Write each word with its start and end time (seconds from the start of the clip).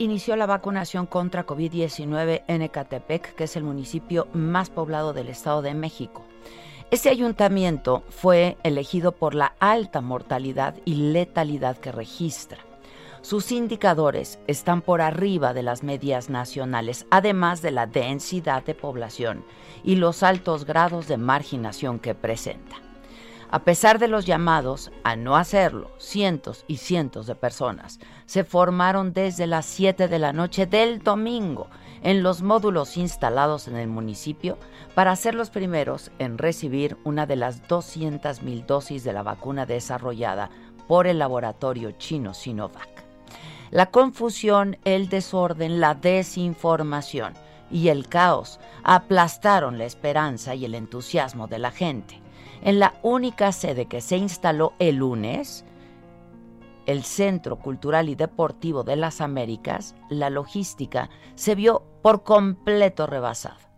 Inició 0.00 0.34
la 0.34 0.46
vacunación 0.46 1.04
contra 1.04 1.46
COVID-19 1.46 2.42
en 2.46 2.62
Ecatepec, 2.62 3.34
que 3.34 3.44
es 3.44 3.54
el 3.54 3.64
municipio 3.64 4.28
más 4.32 4.70
poblado 4.70 5.12
del 5.12 5.28
Estado 5.28 5.60
de 5.60 5.74
México. 5.74 6.24
Este 6.90 7.10
ayuntamiento 7.10 8.02
fue 8.08 8.56
elegido 8.62 9.12
por 9.12 9.34
la 9.34 9.54
alta 9.60 10.00
mortalidad 10.00 10.74
y 10.86 10.94
letalidad 11.12 11.76
que 11.76 11.92
registra. 11.92 12.58
Sus 13.20 13.52
indicadores 13.52 14.38
están 14.46 14.80
por 14.80 15.02
arriba 15.02 15.52
de 15.52 15.62
las 15.62 15.82
medias 15.82 16.30
nacionales, 16.30 17.04
además 17.10 17.60
de 17.60 17.70
la 17.70 17.86
densidad 17.86 18.64
de 18.64 18.74
población 18.74 19.44
y 19.84 19.96
los 19.96 20.22
altos 20.22 20.64
grados 20.64 21.08
de 21.08 21.18
marginación 21.18 21.98
que 21.98 22.14
presenta. 22.14 22.89
A 23.52 23.64
pesar 23.64 23.98
de 23.98 24.06
los 24.06 24.26
llamados 24.26 24.92
a 25.02 25.16
no 25.16 25.36
hacerlo, 25.36 25.90
cientos 25.98 26.64
y 26.68 26.76
cientos 26.76 27.26
de 27.26 27.34
personas 27.34 27.98
se 28.24 28.44
formaron 28.44 29.12
desde 29.12 29.48
las 29.48 29.66
7 29.66 30.06
de 30.06 30.18
la 30.20 30.32
noche 30.32 30.66
del 30.66 31.00
domingo 31.00 31.66
en 32.04 32.22
los 32.22 32.42
módulos 32.42 32.96
instalados 32.96 33.66
en 33.66 33.74
el 33.74 33.88
municipio 33.88 34.56
para 34.94 35.16
ser 35.16 35.34
los 35.34 35.50
primeros 35.50 36.12
en 36.20 36.38
recibir 36.38 36.96
una 37.02 37.26
de 37.26 37.34
las 37.34 37.64
200.000 37.64 38.66
dosis 38.66 39.02
de 39.02 39.12
la 39.12 39.24
vacuna 39.24 39.66
desarrollada 39.66 40.48
por 40.86 41.08
el 41.08 41.18
laboratorio 41.18 41.90
chino 41.90 42.34
Sinovac. 42.34 43.04
La 43.72 43.86
confusión, 43.86 44.78
el 44.84 45.08
desorden, 45.08 45.80
la 45.80 45.96
desinformación 45.96 47.34
y 47.68 47.88
el 47.88 48.06
caos 48.06 48.60
aplastaron 48.84 49.76
la 49.76 49.86
esperanza 49.86 50.54
y 50.54 50.64
el 50.64 50.76
entusiasmo 50.76 51.48
de 51.48 51.58
la 51.58 51.72
gente 51.72 52.20
en 52.62 52.78
la 52.78 52.94
única 53.02 53.52
sede 53.52 53.86
que 53.86 54.00
se 54.00 54.16
instaló 54.16 54.74
el 54.78 54.96
lunes, 54.96 55.64
el 56.86 57.04
Centro 57.04 57.56
Cultural 57.56 58.08
y 58.08 58.14
Deportivo 58.14 58.82
de 58.82 58.96
las 58.96 59.20
Américas, 59.20 59.94
la 60.08 60.30
logística 60.30 61.10
se 61.34 61.54
vio 61.54 61.82
por 62.02 62.22
completo 62.22 63.06
rebasada 63.06 63.70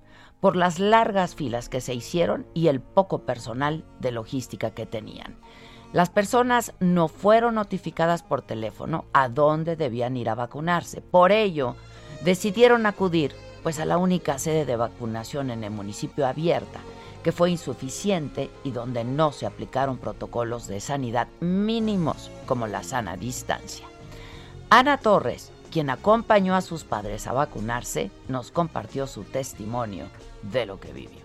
por 0.42 0.56
las 0.56 0.80
largas 0.80 1.36
filas 1.36 1.68
que 1.68 1.80
se 1.80 1.94
hicieron 1.94 2.48
y 2.52 2.66
el 2.66 2.80
poco 2.80 3.20
personal 3.20 3.84
de 4.00 4.10
logística 4.10 4.72
que 4.72 4.86
tenían. 4.86 5.36
Las 5.92 6.10
personas 6.10 6.72
no 6.80 7.06
fueron 7.06 7.54
notificadas 7.54 8.24
por 8.24 8.42
teléfono 8.42 9.04
a 9.12 9.28
dónde 9.28 9.76
debían 9.76 10.16
ir 10.16 10.28
a 10.28 10.34
vacunarse. 10.34 11.00
Por 11.00 11.30
ello, 11.30 11.76
decidieron 12.24 12.86
acudir 12.86 13.32
pues 13.62 13.78
a 13.78 13.84
la 13.84 13.98
única 13.98 14.36
sede 14.40 14.64
de 14.64 14.74
vacunación 14.74 15.50
en 15.50 15.62
el 15.62 15.70
municipio 15.70 16.26
abierta, 16.26 16.80
que 17.22 17.32
fue 17.32 17.50
insuficiente 17.50 18.50
y 18.64 18.70
donde 18.70 19.04
no 19.04 19.32
se 19.32 19.46
aplicaron 19.46 19.98
protocolos 19.98 20.66
de 20.66 20.80
sanidad 20.80 21.28
mínimos 21.40 22.30
como 22.46 22.66
la 22.66 22.82
sana 22.82 23.16
distancia. 23.16 23.86
Ana 24.70 24.96
Torres, 24.98 25.52
quien 25.70 25.90
acompañó 25.90 26.54
a 26.54 26.60
sus 26.60 26.84
padres 26.84 27.26
a 27.26 27.32
vacunarse, 27.32 28.10
nos 28.28 28.50
compartió 28.50 29.06
su 29.06 29.24
testimonio 29.24 30.06
de 30.42 30.66
lo 30.66 30.80
que 30.80 30.92
vivió. 30.92 31.22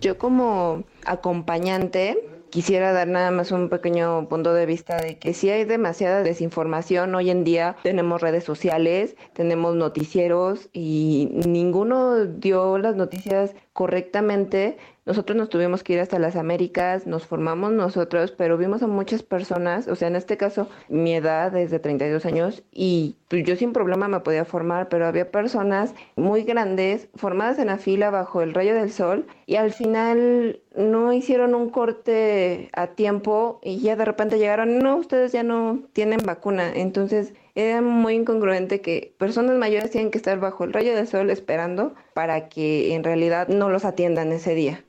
Yo 0.00 0.18
como 0.18 0.84
acompañante 1.06 2.18
quisiera 2.54 2.92
dar 2.92 3.08
nada 3.08 3.32
más 3.32 3.50
un 3.50 3.68
pequeño 3.68 4.28
punto 4.28 4.54
de 4.54 4.64
vista 4.64 4.96
de 4.96 5.18
que 5.18 5.34
si 5.34 5.50
hay 5.50 5.64
demasiada 5.64 6.22
desinformación 6.22 7.12
hoy 7.16 7.30
en 7.30 7.42
día. 7.42 7.74
Tenemos 7.82 8.20
redes 8.20 8.44
sociales, 8.44 9.16
tenemos 9.32 9.74
noticieros 9.74 10.68
y 10.72 11.30
ninguno 11.48 12.24
dio 12.24 12.78
las 12.78 12.94
noticias 12.94 13.56
correctamente 13.72 14.78
nosotros 15.06 15.36
nos 15.36 15.50
tuvimos 15.50 15.82
que 15.82 15.94
ir 15.94 16.00
hasta 16.00 16.18
las 16.18 16.36
Américas, 16.36 17.06
nos 17.06 17.26
formamos 17.26 17.72
nosotros, 17.72 18.32
pero 18.32 18.56
vimos 18.56 18.82
a 18.82 18.86
muchas 18.86 19.22
personas, 19.22 19.86
o 19.88 19.96
sea, 19.96 20.08
en 20.08 20.16
este 20.16 20.36
caso, 20.36 20.68
mi 20.88 21.14
edad 21.14 21.54
es 21.56 21.70
de 21.70 21.78
32 21.78 22.24
años 22.24 22.62
y 22.72 23.16
pues, 23.28 23.44
yo 23.44 23.56
sin 23.56 23.72
problema 23.72 24.08
me 24.08 24.20
podía 24.20 24.44
formar, 24.44 24.88
pero 24.88 25.06
había 25.06 25.30
personas 25.30 25.94
muy 26.16 26.44
grandes 26.44 27.08
formadas 27.16 27.58
en 27.58 27.66
la 27.66 27.78
fila 27.78 28.10
bajo 28.10 28.42
el 28.42 28.54
rayo 28.54 28.74
del 28.74 28.90
sol 28.90 29.26
y 29.46 29.56
al 29.56 29.72
final 29.72 30.60
no 30.74 31.12
hicieron 31.12 31.54
un 31.54 31.70
corte 31.70 32.70
a 32.72 32.88
tiempo 32.88 33.60
y 33.62 33.80
ya 33.80 33.96
de 33.96 34.04
repente 34.04 34.38
llegaron, 34.38 34.78
no, 34.78 34.96
ustedes 34.96 35.32
ya 35.32 35.42
no 35.42 35.80
tienen 35.92 36.20
vacuna. 36.24 36.72
Entonces 36.74 37.34
era 37.54 37.82
muy 37.82 38.14
incongruente 38.14 38.80
que 38.80 39.14
personas 39.18 39.56
mayores 39.56 39.90
tienen 39.90 40.10
que 40.10 40.18
estar 40.18 40.40
bajo 40.40 40.64
el 40.64 40.72
rayo 40.72 40.94
del 40.96 41.06
sol 41.06 41.30
esperando 41.30 41.94
para 42.14 42.48
que 42.48 42.94
en 42.94 43.04
realidad 43.04 43.48
no 43.48 43.68
los 43.68 43.84
atiendan 43.84 44.32
ese 44.32 44.54
día. 44.54 44.84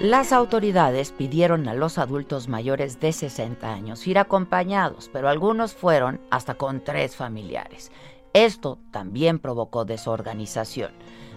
Las 0.00 0.32
autoridades 0.32 1.10
pidieron 1.10 1.66
a 1.66 1.74
los 1.74 1.98
adultos 1.98 2.46
mayores 2.46 3.00
de 3.00 3.12
60 3.12 3.68
años 3.68 4.06
ir 4.06 4.20
acompañados, 4.20 5.10
pero 5.12 5.28
algunos 5.28 5.74
fueron 5.74 6.20
hasta 6.30 6.54
con 6.54 6.84
tres 6.84 7.16
familiares. 7.16 7.90
Esto 8.32 8.78
también 8.92 9.40
provocó 9.40 9.84
desorganización 9.84 10.92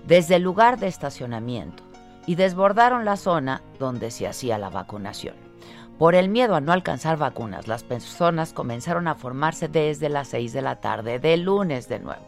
desde 0.05 0.35
el 0.35 0.43
lugar 0.43 0.77
de 0.77 0.85
estacionamiento 0.85 1.81
y 2.27 2.35
desbordaron 2.35 3.03
la 3.03 3.17
zona 3.17 3.63
donde 3.79 4.11
se 4.11 4.27
hacía 4.27 4.59
la 4.59 4.69
vacunación. 4.69 5.33
Por 5.97 6.13
el 6.13 6.29
miedo 6.29 6.53
a 6.53 6.61
no 6.61 6.71
alcanzar 6.71 7.17
vacunas, 7.17 7.67
las 7.67 7.83
personas 7.83 8.53
comenzaron 8.53 9.07
a 9.07 9.15
formarse 9.15 9.69
desde 9.69 10.07
las 10.07 10.27
6 10.27 10.53
de 10.53 10.61
la 10.61 10.75
tarde 10.75 11.17
del 11.17 11.41
lunes 11.45 11.89
de 11.89 11.99
nuevo. 11.99 12.27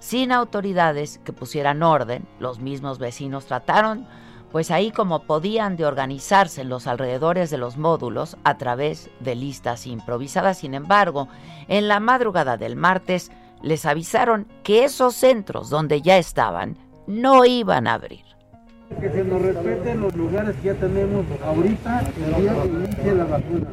Sin 0.00 0.32
autoridades 0.32 1.20
que 1.24 1.34
pusieran 1.34 1.82
orden, 1.82 2.26
los 2.38 2.58
mismos 2.58 2.98
vecinos 2.98 3.44
trataron 3.44 4.06
pues 4.54 4.70
ahí 4.70 4.92
como 4.92 5.24
podían 5.24 5.74
de 5.76 5.84
organizarse 5.84 6.60
en 6.60 6.68
los 6.68 6.86
alrededores 6.86 7.50
de 7.50 7.58
los 7.58 7.76
módulos 7.76 8.36
a 8.44 8.56
través 8.56 9.10
de 9.18 9.34
listas 9.34 9.84
improvisadas. 9.84 10.58
Sin 10.58 10.74
embargo, 10.74 11.26
en 11.66 11.88
la 11.88 11.98
madrugada 11.98 12.56
del 12.56 12.76
martes 12.76 13.32
les 13.62 13.84
avisaron 13.84 14.46
que 14.62 14.84
esos 14.84 15.16
centros 15.16 15.70
donde 15.70 16.02
ya 16.02 16.18
estaban 16.18 16.78
no 17.08 17.44
iban 17.44 17.88
a 17.88 17.94
abrir. 17.94 18.22
Que 19.00 19.10
se 19.10 19.24
nos 19.24 19.42
respeten 19.42 20.02
los 20.02 20.14
lugares 20.14 20.54
que 20.62 20.66
ya 20.68 20.74
tenemos 20.74 21.24
ahorita, 21.44 22.04
el 22.16 22.42
día 22.42 22.62
que 22.62 22.68
inicie 22.68 23.14
la 23.16 23.24
vacuna. 23.24 23.66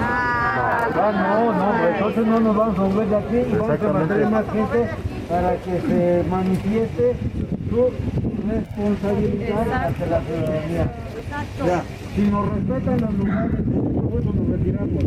Ah, 0.00 0.88
no, 0.94 1.52
no, 1.52 1.88
entonces 1.88 2.26
no 2.26 2.40
nos 2.40 2.56
vamos 2.56 2.78
a 2.78 2.82
mover 2.84 3.06
de 3.06 3.16
aquí 3.16 3.36
y 3.36 3.54
vamos 3.54 3.82
a 3.82 3.92
mantener 3.92 4.30
más 4.30 4.44
gente 4.50 5.11
para 5.32 5.56
que 5.56 5.80
se 5.80 6.24
manifieste 6.28 7.16
su 7.70 7.90
responsabilidad 8.46 9.66
hacia 9.72 10.06
la 10.06 10.20
ciudadanía. 10.20 10.92
Ya, 11.66 11.82
si 12.14 12.20
nos 12.22 12.48
respetan 12.52 13.00
los 13.00 13.14
lugares, 13.14 13.60
pues 14.10 14.24
nos 14.26 14.48
retiramos. 14.50 15.04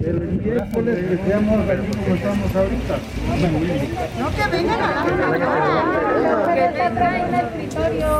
Pero 0.00 0.18
el 0.22 0.32
miércoles 0.40 0.96
que 1.08 1.16
seamos 1.26 1.68
aquí 1.68 1.90
como 1.90 2.14
estamos 2.14 2.54
ahorita. 2.54 2.98
No, 4.20 4.26
que 4.30 4.44
vengan 4.56 4.80
a 4.80 4.84
la 5.34 6.54
Que 6.54 6.66
te 6.78 6.86
traen 6.94 7.34
el 7.34 7.40
escritorio. 7.46 8.10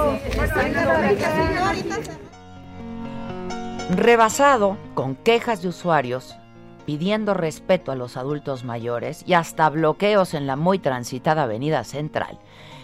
Rebasado 3.97 4.77
con 4.95 5.15
quejas 5.15 5.63
de 5.63 5.69
usuarios 5.69 6.37
pidiendo 6.89 7.35
respeto 7.35 7.93
a 7.93 7.97
los 7.97 8.17
adultos 8.17 8.65
mayores 8.65 9.23
y 9.27 9.35
hasta 9.35 9.69
bloqueos 9.69 10.33
en 10.33 10.47
la 10.47 10.57
muy 10.57 10.79
transitada 10.79 11.43
Avenida 11.43 11.85
Central, 11.85 12.39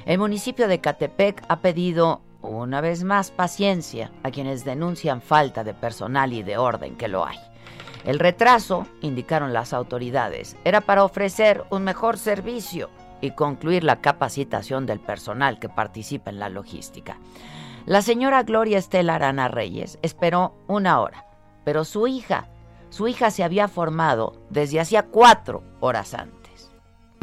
el 0.04 0.18
municipio 0.18 0.68
de 0.68 0.78
Catepec 0.78 1.42
ha 1.48 1.60
pedido 1.60 2.20
una 2.42 2.82
vez 2.82 3.02
más 3.02 3.30
paciencia 3.30 4.12
a 4.22 4.30
quienes 4.30 4.62
denuncian 4.62 5.22
falta 5.22 5.64
de 5.64 5.72
personal 5.72 6.34
y 6.34 6.42
de 6.42 6.58
orden 6.58 6.96
que 6.96 7.08
lo 7.08 7.24
hay. 7.24 7.38
El 8.04 8.18
retraso, 8.18 8.86
indicaron 9.00 9.54
las 9.54 9.72
autoridades, 9.72 10.54
era 10.64 10.82
para 10.82 11.02
ofrecer 11.02 11.64
un 11.70 11.82
mejor 11.84 12.18
servicio 12.18 12.90
y 13.22 13.30
concluir 13.30 13.84
la 13.84 14.02
capacitación 14.02 14.84
del 14.84 15.00
personal 15.00 15.58
que 15.58 15.70
participa 15.70 16.28
en 16.28 16.40
la 16.40 16.50
logística. 16.50 17.16
La 17.86 18.02
señora 18.02 18.42
Gloria 18.42 18.76
Estela 18.76 19.14
Arana 19.14 19.48
Reyes 19.48 19.98
esperó 20.02 20.58
una 20.66 21.00
hora, 21.00 21.24
pero 21.64 21.86
su 21.86 22.06
hija 22.06 22.50
su 22.94 23.08
hija 23.08 23.32
se 23.32 23.42
había 23.42 23.66
formado 23.66 24.34
desde 24.50 24.78
hacía 24.78 25.02
cuatro 25.02 25.64
horas 25.80 26.14
antes. 26.14 26.70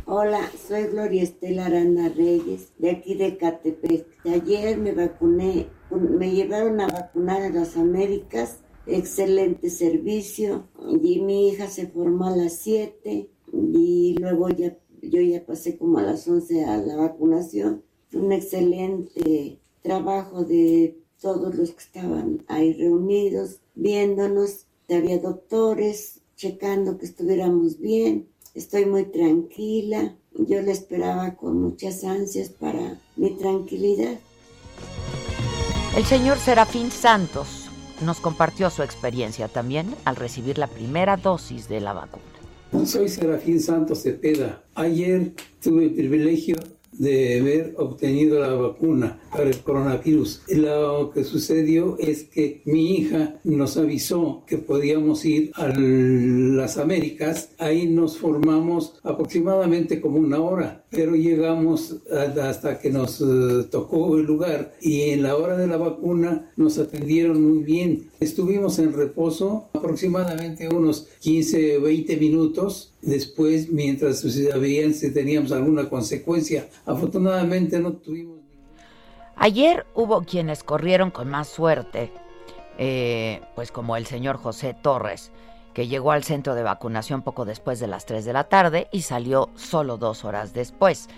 Hola, 0.06 0.42
soy 0.68 0.88
Gloria 0.88 1.24
Estela 1.24 1.68
Arana 1.68 2.10
Reyes, 2.10 2.74
de 2.78 2.92
aquí 2.92 3.16
de 3.16 3.38
Catepec. 3.38 4.06
Ayer 4.26 4.78
me 4.78 4.92
vacuné, 4.92 5.70
me 5.90 6.32
llevaron 6.32 6.82
a 6.82 6.88
vacunar 6.88 7.44
a 7.44 7.50
las 7.50 7.78
Américas. 7.78 8.60
Excelente 8.86 9.70
servicio. 9.70 10.68
Y 11.02 11.22
mi 11.22 11.48
hija 11.48 11.68
se 11.68 11.88
formó 11.88 12.26
a 12.26 12.36
las 12.36 12.58
7 12.58 13.30
y 13.54 14.16
luego 14.20 14.50
ya, 14.50 14.78
yo 15.02 15.22
ya 15.22 15.46
pasé 15.46 15.78
como 15.78 16.00
a 16.00 16.02
las 16.02 16.28
11 16.28 16.66
a 16.66 16.78
la 16.80 16.98
vacunación. 16.98 17.82
Un 18.12 18.34
excelente 18.34 19.62
trabajo 19.82 20.44
de 20.44 20.98
todos 21.22 21.56
los 21.56 21.72
que 21.72 21.80
estaban 21.80 22.44
ahí 22.50 22.74
reunidos, 22.74 23.62
viéndonos 23.74 24.66
había 24.90 25.20
doctores 25.20 26.22
checando 26.36 26.98
que 26.98 27.06
estuviéramos 27.06 27.80
bien. 27.80 28.28
Estoy 28.54 28.86
muy 28.86 29.06
tranquila. 29.06 30.16
Yo 30.34 30.62
la 30.62 30.72
esperaba 30.72 31.36
con 31.36 31.62
muchas 31.62 32.04
ansias 32.04 32.50
para 32.50 33.00
mi 33.16 33.38
tranquilidad. 33.38 34.20
El 35.96 36.06
señor 36.06 36.38
Serafín 36.38 36.90
Santos 36.90 37.70
nos 38.04 38.20
compartió 38.20 38.70
su 38.70 38.82
experiencia 38.82 39.48
también 39.48 39.94
al 40.06 40.16
recibir 40.16 40.58
la 40.58 40.68
primera 40.68 41.18
dosis 41.18 41.68
de 41.68 41.82
la 41.82 41.94
vacuna. 41.94 42.86
Soy 42.86 43.10
Serafín 43.10 43.60
Santos 43.60 44.02
Cepeda. 44.04 44.64
Ayer 44.76 45.34
tuve 45.62 45.86
el 45.86 45.94
privilegio 45.94 46.56
de 47.02 47.40
haber 47.40 47.74
obtenido 47.78 48.40
la 48.40 48.54
vacuna 48.54 49.20
para 49.32 49.50
el 49.50 49.58
coronavirus. 49.58 50.44
Lo 50.50 51.10
que 51.12 51.24
sucedió 51.24 51.98
es 51.98 52.26
que 52.26 52.62
mi 52.66 52.96
hija 52.96 53.40
nos 53.44 53.76
avisó 53.78 54.44
que 54.46 54.60
podíamos 54.60 55.26
ir 55.26 55.52
a 55.56 55.68
las 55.68 56.78
Américas. 56.78 57.50
Ahí 57.58 57.88
nos 57.88 58.20
formamos 58.20 59.00
aproximadamente 59.04 60.00
como 60.00 60.20
una 60.20 60.40
hora, 60.40 60.86
pero 60.92 61.16
llegamos 61.16 61.98
hasta 62.40 62.80
que 62.80 62.92
nos 62.92 63.20
eh, 63.20 63.66
tocó 63.72 64.18
el 64.18 64.26
lugar 64.26 64.74
y 64.80 65.10
en 65.10 65.24
la 65.24 65.36
hora 65.36 65.58
de 65.58 65.66
la 65.66 65.78
vacuna 65.78 66.52
nos 66.56 66.78
atendieron 66.78 67.42
muy 67.42 67.64
bien. 67.64 68.11
Estuvimos 68.22 68.78
en 68.78 68.94
reposo 68.94 69.68
aproximadamente 69.74 70.70
unos 70.70 71.08
15, 71.22 71.80
20 71.80 72.18
minutos 72.18 72.94
después 73.02 73.72
mientras 73.72 74.24
veían 74.60 74.94
si 74.94 75.12
teníamos 75.12 75.52
alguna 75.52 75.90
consecuencia. 75.90 76.70
Afortunadamente 76.86 77.80
no 77.80 77.94
tuvimos 77.94 78.38
Ayer 79.38 79.88
hubo 79.96 80.22
quienes 80.22 80.64
corrieron 80.64 81.10
con 81.10 81.30
más 81.30 81.48
suerte, 81.48 82.12
eh, 82.78 83.42
pues 83.56 83.72
como 83.72 83.98
el 83.98 84.06
señor 84.06 84.38
José 84.38 84.76
Torres, 84.80 85.32
que 85.74 85.88
llegó 85.88 86.12
al 86.12 86.24
centro 86.24 86.54
de 86.54 86.62
vacunación 86.62 87.24
poco 87.24 87.44
después 87.44 87.80
de 87.80 87.88
las 87.88 88.06
3 88.06 88.24
de 88.24 88.34
la 88.34 88.44
tarde 88.44 88.88
y 88.92 89.02
salió 89.02 89.50
solo 89.56 89.98
dos 89.98 90.26
horas 90.26 90.54
después. 90.54 91.10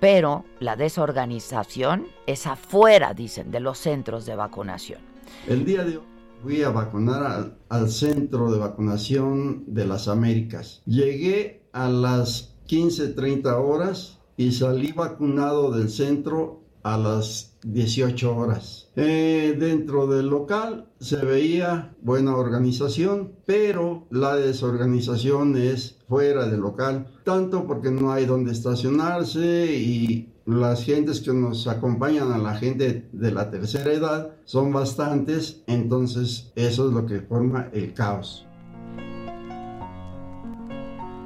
Pero 0.00 0.46
la 0.58 0.74
desorganización 0.74 2.06
es 2.26 2.46
afuera, 2.46 3.12
dicen, 3.12 3.50
de 3.50 3.60
los 3.60 3.76
centros 3.76 4.24
de 4.24 4.36
vacunación. 4.36 5.00
El 5.46 5.66
día 5.66 5.84
de 5.84 5.98
hoy 5.98 6.15
fui 6.42 6.62
a 6.62 6.70
vacunar 6.70 7.22
al, 7.22 7.58
al 7.68 7.90
centro 7.90 8.50
de 8.50 8.58
vacunación 8.58 9.64
de 9.66 9.86
las 9.86 10.08
Américas. 10.08 10.82
Llegué 10.86 11.62
a 11.72 11.88
las 11.88 12.54
15.30 12.68 13.52
horas 13.54 14.18
y 14.36 14.52
salí 14.52 14.92
vacunado 14.92 15.70
del 15.70 15.88
centro 15.88 16.62
a 16.82 16.96
las 16.96 17.56
18 17.64 18.36
horas. 18.36 18.88
Eh, 18.94 19.56
dentro 19.58 20.06
del 20.06 20.28
local 20.28 20.86
se 21.00 21.16
veía 21.16 21.94
buena 22.00 22.36
organización, 22.36 23.32
pero 23.44 24.06
la 24.10 24.36
desorganización 24.36 25.56
es 25.56 25.98
fuera 26.08 26.46
del 26.46 26.60
local, 26.60 27.08
tanto 27.24 27.66
porque 27.66 27.90
no 27.90 28.12
hay 28.12 28.24
donde 28.26 28.52
estacionarse 28.52 29.74
y 29.74 30.32
las 30.46 30.84
gentes 30.84 31.20
que 31.20 31.32
nos 31.32 31.66
acompañan 31.66 32.32
a 32.32 32.38
la 32.38 32.54
gente 32.54 33.08
de 33.12 33.32
la 33.32 33.50
tercera 33.50 33.92
edad 33.92 34.30
son 34.44 34.72
bastantes, 34.72 35.62
entonces 35.66 36.52
eso 36.54 36.86
es 36.86 36.94
lo 36.94 37.04
que 37.04 37.20
forma 37.20 37.68
el 37.72 37.92
caos. 37.92 38.46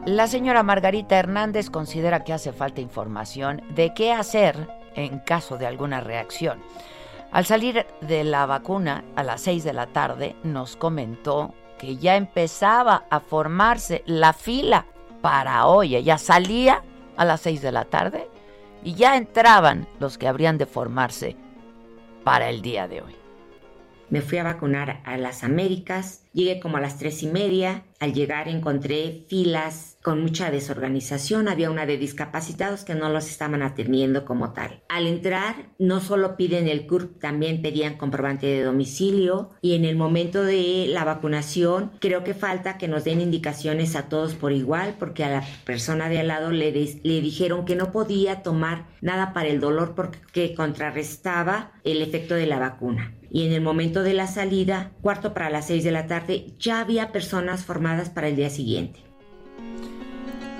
La 0.06 0.26
señora 0.26 0.62
Margarita 0.62 1.18
Hernández 1.18 1.68
considera 1.68 2.24
que 2.24 2.32
hace 2.32 2.54
falta 2.54 2.80
información 2.80 3.60
de 3.74 3.92
qué 3.92 4.12
hacer 4.12 4.68
en 4.94 5.18
caso 5.18 5.58
de 5.58 5.66
alguna 5.66 6.00
reacción. 6.00 6.58
Al 7.30 7.44
salir 7.44 7.86
de 8.00 8.24
la 8.24 8.46
vacuna 8.46 9.04
a 9.16 9.22
las 9.22 9.42
6 9.42 9.62
de 9.62 9.72
la 9.74 9.86
tarde, 9.88 10.34
nos 10.42 10.76
comentó 10.76 11.54
que 11.78 11.98
ya 11.98 12.16
empezaba 12.16 13.04
a 13.10 13.20
formarse 13.20 14.02
la 14.06 14.32
fila 14.32 14.86
para 15.20 15.66
hoy. 15.66 15.94
Ella 15.94 16.16
salía 16.16 16.82
a 17.18 17.24
las 17.26 17.42
6 17.42 17.60
de 17.60 17.72
la 17.72 17.84
tarde 17.84 18.29
y 18.82 18.94
ya 18.94 19.16
entraban 19.16 19.86
los 19.98 20.18
que 20.18 20.28
habrían 20.28 20.58
de 20.58 20.66
formarse 20.66 21.36
para 22.24 22.48
el 22.48 22.62
día 22.62 22.88
de 22.88 23.02
hoy. 23.02 23.14
Me 24.08 24.22
fui 24.22 24.38
a 24.38 24.44
vacunar 24.44 25.00
a 25.04 25.16
las 25.16 25.44
Américas, 25.44 26.24
llegué 26.32 26.58
como 26.58 26.78
a 26.78 26.80
las 26.80 26.98
tres 26.98 27.22
y 27.22 27.28
media, 27.28 27.84
al 28.00 28.12
llegar 28.12 28.48
encontré 28.48 29.24
filas 29.28 29.89
con 30.02 30.22
mucha 30.22 30.50
desorganización, 30.50 31.48
había 31.48 31.70
una 31.70 31.84
de 31.84 31.98
discapacitados 31.98 32.84
que 32.84 32.94
no 32.94 33.10
los 33.10 33.28
estaban 33.28 33.62
atendiendo 33.62 34.24
como 34.24 34.52
tal. 34.52 34.82
Al 34.88 35.06
entrar, 35.06 35.70
no 35.78 36.00
solo 36.00 36.36
piden 36.36 36.68
el 36.68 36.86
CURP, 36.86 37.20
también 37.20 37.60
pedían 37.60 37.98
comprobante 37.98 38.46
de 38.46 38.62
domicilio 38.62 39.50
y 39.60 39.74
en 39.74 39.84
el 39.84 39.96
momento 39.96 40.42
de 40.42 40.86
la 40.88 41.04
vacunación 41.04 41.92
creo 42.00 42.24
que 42.24 42.34
falta 42.34 42.78
que 42.78 42.88
nos 42.88 43.04
den 43.04 43.20
indicaciones 43.20 43.94
a 43.94 44.08
todos 44.08 44.34
por 44.34 44.52
igual 44.52 44.96
porque 44.98 45.24
a 45.24 45.30
la 45.30 45.44
persona 45.64 46.08
de 46.08 46.20
al 46.20 46.28
lado 46.28 46.50
le, 46.50 46.72
le 46.72 47.20
dijeron 47.20 47.64
que 47.64 47.76
no 47.76 47.92
podía 47.92 48.42
tomar 48.42 48.86
nada 49.02 49.32
para 49.32 49.48
el 49.48 49.60
dolor 49.60 49.94
porque 49.94 50.54
contrarrestaba 50.54 51.72
el 51.84 52.00
efecto 52.00 52.34
de 52.34 52.46
la 52.46 52.58
vacuna 52.58 53.14
y 53.30 53.46
en 53.46 53.52
el 53.52 53.60
momento 53.60 54.02
de 54.02 54.14
la 54.14 54.26
salida, 54.26 54.92
cuarto 55.02 55.32
para 55.32 55.50
las 55.50 55.68
seis 55.68 55.84
de 55.84 55.92
la 55.92 56.06
tarde, 56.06 56.54
ya 56.58 56.80
había 56.80 57.12
personas 57.12 57.64
formadas 57.64 58.10
para 58.10 58.28
el 58.28 58.36
día 58.36 58.50
siguiente. 58.50 59.09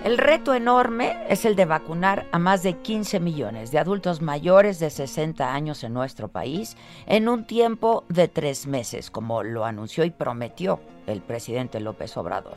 El 0.05 0.17
reto 0.17 0.55
enorme 0.55 1.15
es 1.29 1.45
el 1.45 1.57
de 1.57 1.67
vacunar 1.67 2.27
a 2.33 2.39
más 2.39 2.63
de 2.63 2.79
15 2.79 3.21
millones 3.21 3.71
de 3.71 3.79
adultos 3.79 4.23
mayores 4.23 4.79
de 4.79 4.89
60 4.89 5.53
años 5.53 5.85
en 5.85 5.93
nuestro 5.93 6.29
país 6.29 6.79
en 7.05 7.29
un 7.29 7.45
tiempo 7.45 8.05
de 8.09 8.27
tres 8.27 8.67
meses, 8.67 9.11
como 9.11 9.43
lo 9.43 9.67
anunció 9.67 10.05
y 10.05 10.11
prometió 10.11 10.81
el 11.07 11.21
presidente 11.21 11.81
López 11.81 12.17
Obrador. 12.17 12.57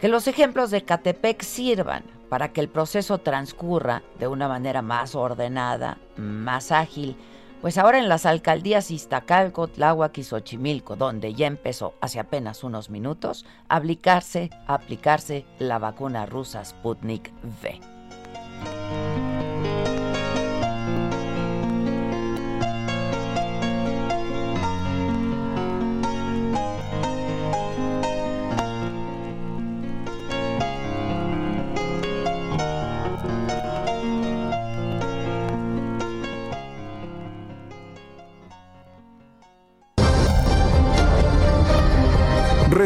Que 0.00 0.08
los 0.08 0.26
ejemplos 0.26 0.70
de 0.70 0.82
Catepec 0.82 1.42
sirvan 1.42 2.04
para 2.30 2.54
que 2.54 2.62
el 2.62 2.68
proceso 2.68 3.18
transcurra 3.18 4.02
de 4.18 4.26
una 4.26 4.48
manera 4.48 4.80
más 4.80 5.14
ordenada, 5.14 5.98
más 6.16 6.72
ágil, 6.72 7.16
pues 7.64 7.78
ahora 7.78 7.98
en 7.98 8.10
las 8.10 8.26
alcaldías 8.26 8.90
Iztacalco, 8.90 9.68
Tláhuac 9.68 10.18
y 10.18 10.22
Xochimilco, 10.22 10.96
donde 10.96 11.32
ya 11.32 11.46
empezó 11.46 11.94
hace 12.02 12.20
apenas 12.20 12.62
unos 12.62 12.90
minutos 12.90 13.46
a 13.70 13.76
aplicarse, 13.76 14.50
a 14.66 14.74
aplicarse 14.74 15.46
la 15.58 15.78
vacuna 15.78 16.26
rusa 16.26 16.62
Sputnik 16.62 17.32
V. 17.62 17.80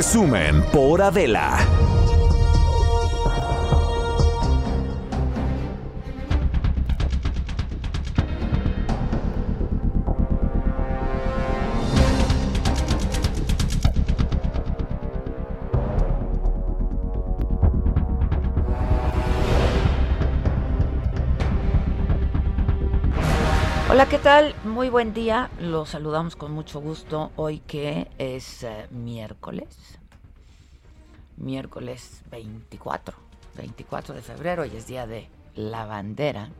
Resumen 0.09 0.63
por 0.73 1.03
Adela. 1.03 1.78
Muy 24.65 24.91
buen 24.91 25.15
día. 25.15 25.49
Los 25.59 25.89
saludamos 25.89 26.37
con 26.37 26.53
mucho 26.53 26.83
gusto 26.83 27.33
hoy 27.37 27.61
que 27.61 28.11
es 28.19 28.63
eh, 28.63 28.87
miércoles. 28.91 29.99
Miércoles 31.39 32.23
24. 32.31 33.17
24 33.57 34.15
de 34.15 34.21
febrero 34.21 34.67
y 34.67 34.77
es 34.77 34.87
día 34.87 35.07
de 35.07 35.31
la 35.55 35.87
bandera. 35.87 36.51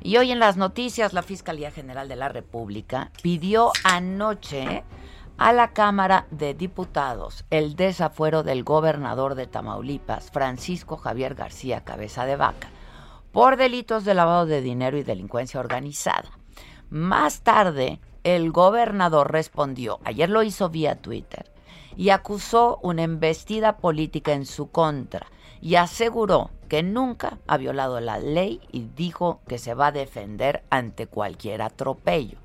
Y 0.00 0.16
hoy 0.16 0.30
en 0.30 0.38
las 0.38 0.56
noticias 0.56 1.12
la 1.12 1.24
Fiscalía 1.24 1.72
General 1.72 2.06
de 2.06 2.14
la 2.14 2.28
República 2.28 3.10
pidió 3.20 3.72
anoche 3.82 4.84
a 5.38 5.52
la 5.52 5.72
Cámara 5.72 6.28
de 6.30 6.54
Diputados 6.54 7.44
el 7.50 7.74
desafuero 7.74 8.44
del 8.44 8.62
gobernador 8.62 9.34
de 9.34 9.48
Tamaulipas, 9.48 10.30
Francisco 10.30 10.96
Javier 10.98 11.34
García 11.34 11.82
Cabeza 11.82 12.26
de 12.26 12.36
Vaca, 12.36 12.70
por 13.32 13.56
delitos 13.56 14.04
de 14.04 14.14
lavado 14.14 14.46
de 14.46 14.60
dinero 14.60 14.96
y 14.98 15.02
delincuencia 15.02 15.58
organizada. 15.58 16.41
Más 16.92 17.40
tarde, 17.40 18.00
el 18.22 18.52
gobernador 18.52 19.32
respondió, 19.32 19.98
ayer 20.04 20.28
lo 20.28 20.42
hizo 20.42 20.68
vía 20.68 20.96
Twitter, 20.96 21.50
y 21.96 22.10
acusó 22.10 22.80
una 22.82 23.02
embestida 23.02 23.78
política 23.78 24.34
en 24.34 24.44
su 24.44 24.70
contra 24.70 25.26
y 25.62 25.76
aseguró 25.76 26.50
que 26.68 26.82
nunca 26.82 27.38
ha 27.46 27.56
violado 27.56 27.98
la 28.00 28.18
ley 28.18 28.60
y 28.72 28.88
dijo 28.94 29.40
que 29.48 29.56
se 29.56 29.72
va 29.72 29.86
a 29.86 29.92
defender 29.92 30.64
ante 30.68 31.06
cualquier 31.06 31.62
atropello. 31.62 32.36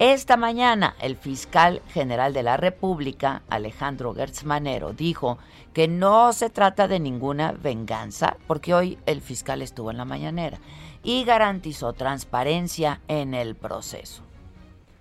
Esta 0.00 0.36
mañana, 0.36 0.96
el 1.00 1.16
fiscal 1.16 1.80
general 1.90 2.32
de 2.32 2.42
la 2.42 2.56
República, 2.56 3.42
Alejandro 3.48 4.14
Gertz 4.14 4.42
Manero, 4.42 4.94
dijo 4.94 5.38
que 5.72 5.86
no 5.86 6.32
se 6.32 6.50
trata 6.50 6.88
de 6.88 6.98
ninguna 6.98 7.52
venganza, 7.52 8.36
porque 8.48 8.74
hoy 8.74 8.98
el 9.06 9.20
fiscal 9.20 9.62
estuvo 9.62 9.92
en 9.92 9.96
la 9.96 10.04
mañanera 10.04 10.58
y 11.08 11.24
garantizó 11.24 11.94
transparencia 11.94 13.00
en 13.08 13.32
el 13.32 13.56
proceso 13.56 14.27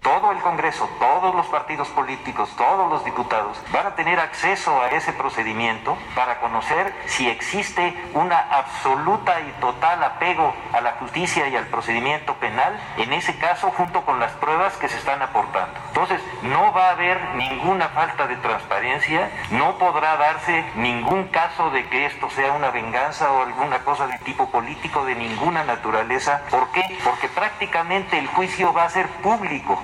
todo 0.07 0.31
el 0.31 0.39
Congreso, 0.39 0.89
todos 0.99 1.35
los 1.35 1.47
partidos 1.47 1.89
políticos, 1.89 2.49
todos 2.55 2.89
los 2.89 3.03
diputados 3.03 3.61
van 3.73 3.87
a 3.87 3.95
tener 3.95 4.21
acceso 4.21 4.81
a 4.81 4.87
ese 4.91 5.11
procedimiento 5.11 5.97
para 6.15 6.39
conocer 6.39 6.93
si 7.07 7.27
existe 7.27 7.93
una 8.13 8.39
absoluta 8.39 9.41
y 9.41 9.51
total 9.59 10.01
apego 10.01 10.55
a 10.71 10.79
la 10.79 10.93
justicia 10.93 11.49
y 11.49 11.57
al 11.57 11.65
procedimiento 11.65 12.35
penal, 12.35 12.79
en 12.95 13.11
ese 13.11 13.37
caso 13.37 13.69
junto 13.71 14.05
con 14.05 14.21
las 14.21 14.31
pruebas 14.33 14.77
que 14.77 14.87
se 14.87 14.97
están 14.97 15.21
aportando. 15.21 15.77
Entonces, 15.89 16.21
no 16.43 16.71
va 16.71 16.87
a 16.87 16.91
haber 16.91 17.35
ninguna 17.35 17.89
falta 17.89 18.27
de 18.27 18.37
transparencia, 18.37 19.29
no 19.51 19.77
podrá 19.77 20.15
darse 20.15 20.63
ningún 20.75 21.25
caso 21.27 21.69
de 21.71 21.85
que 21.89 22.05
esto 22.05 22.29
sea 22.29 22.53
una 22.53 22.71
venganza 22.71 23.29
o 23.33 23.41
alguna 23.41 23.79
cosa 23.79 24.07
de 24.07 24.17
tipo 24.19 24.49
político 24.51 25.03
de 25.03 25.15
ninguna 25.15 25.65
naturaleza. 25.65 26.43
¿Por 26.49 26.71
qué? 26.71 26.97
Porque 27.03 27.27
prácticamente 27.27 28.17
el 28.17 28.27
juicio 28.27 28.71
va 28.71 28.85
a 28.85 28.89
ser 28.89 29.07
público. 29.21 29.83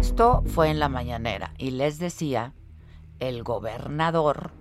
Esto 0.00 0.42
fue 0.46 0.70
en 0.70 0.78
la 0.78 0.88
mañanera 0.88 1.52
y 1.58 1.72
les 1.72 1.98
decía, 1.98 2.54
el 3.18 3.42
gobernador 3.42 4.52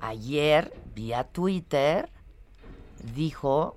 ayer 0.00 0.72
vía 0.94 1.24
Twitter 1.24 2.10
dijo 3.14 3.76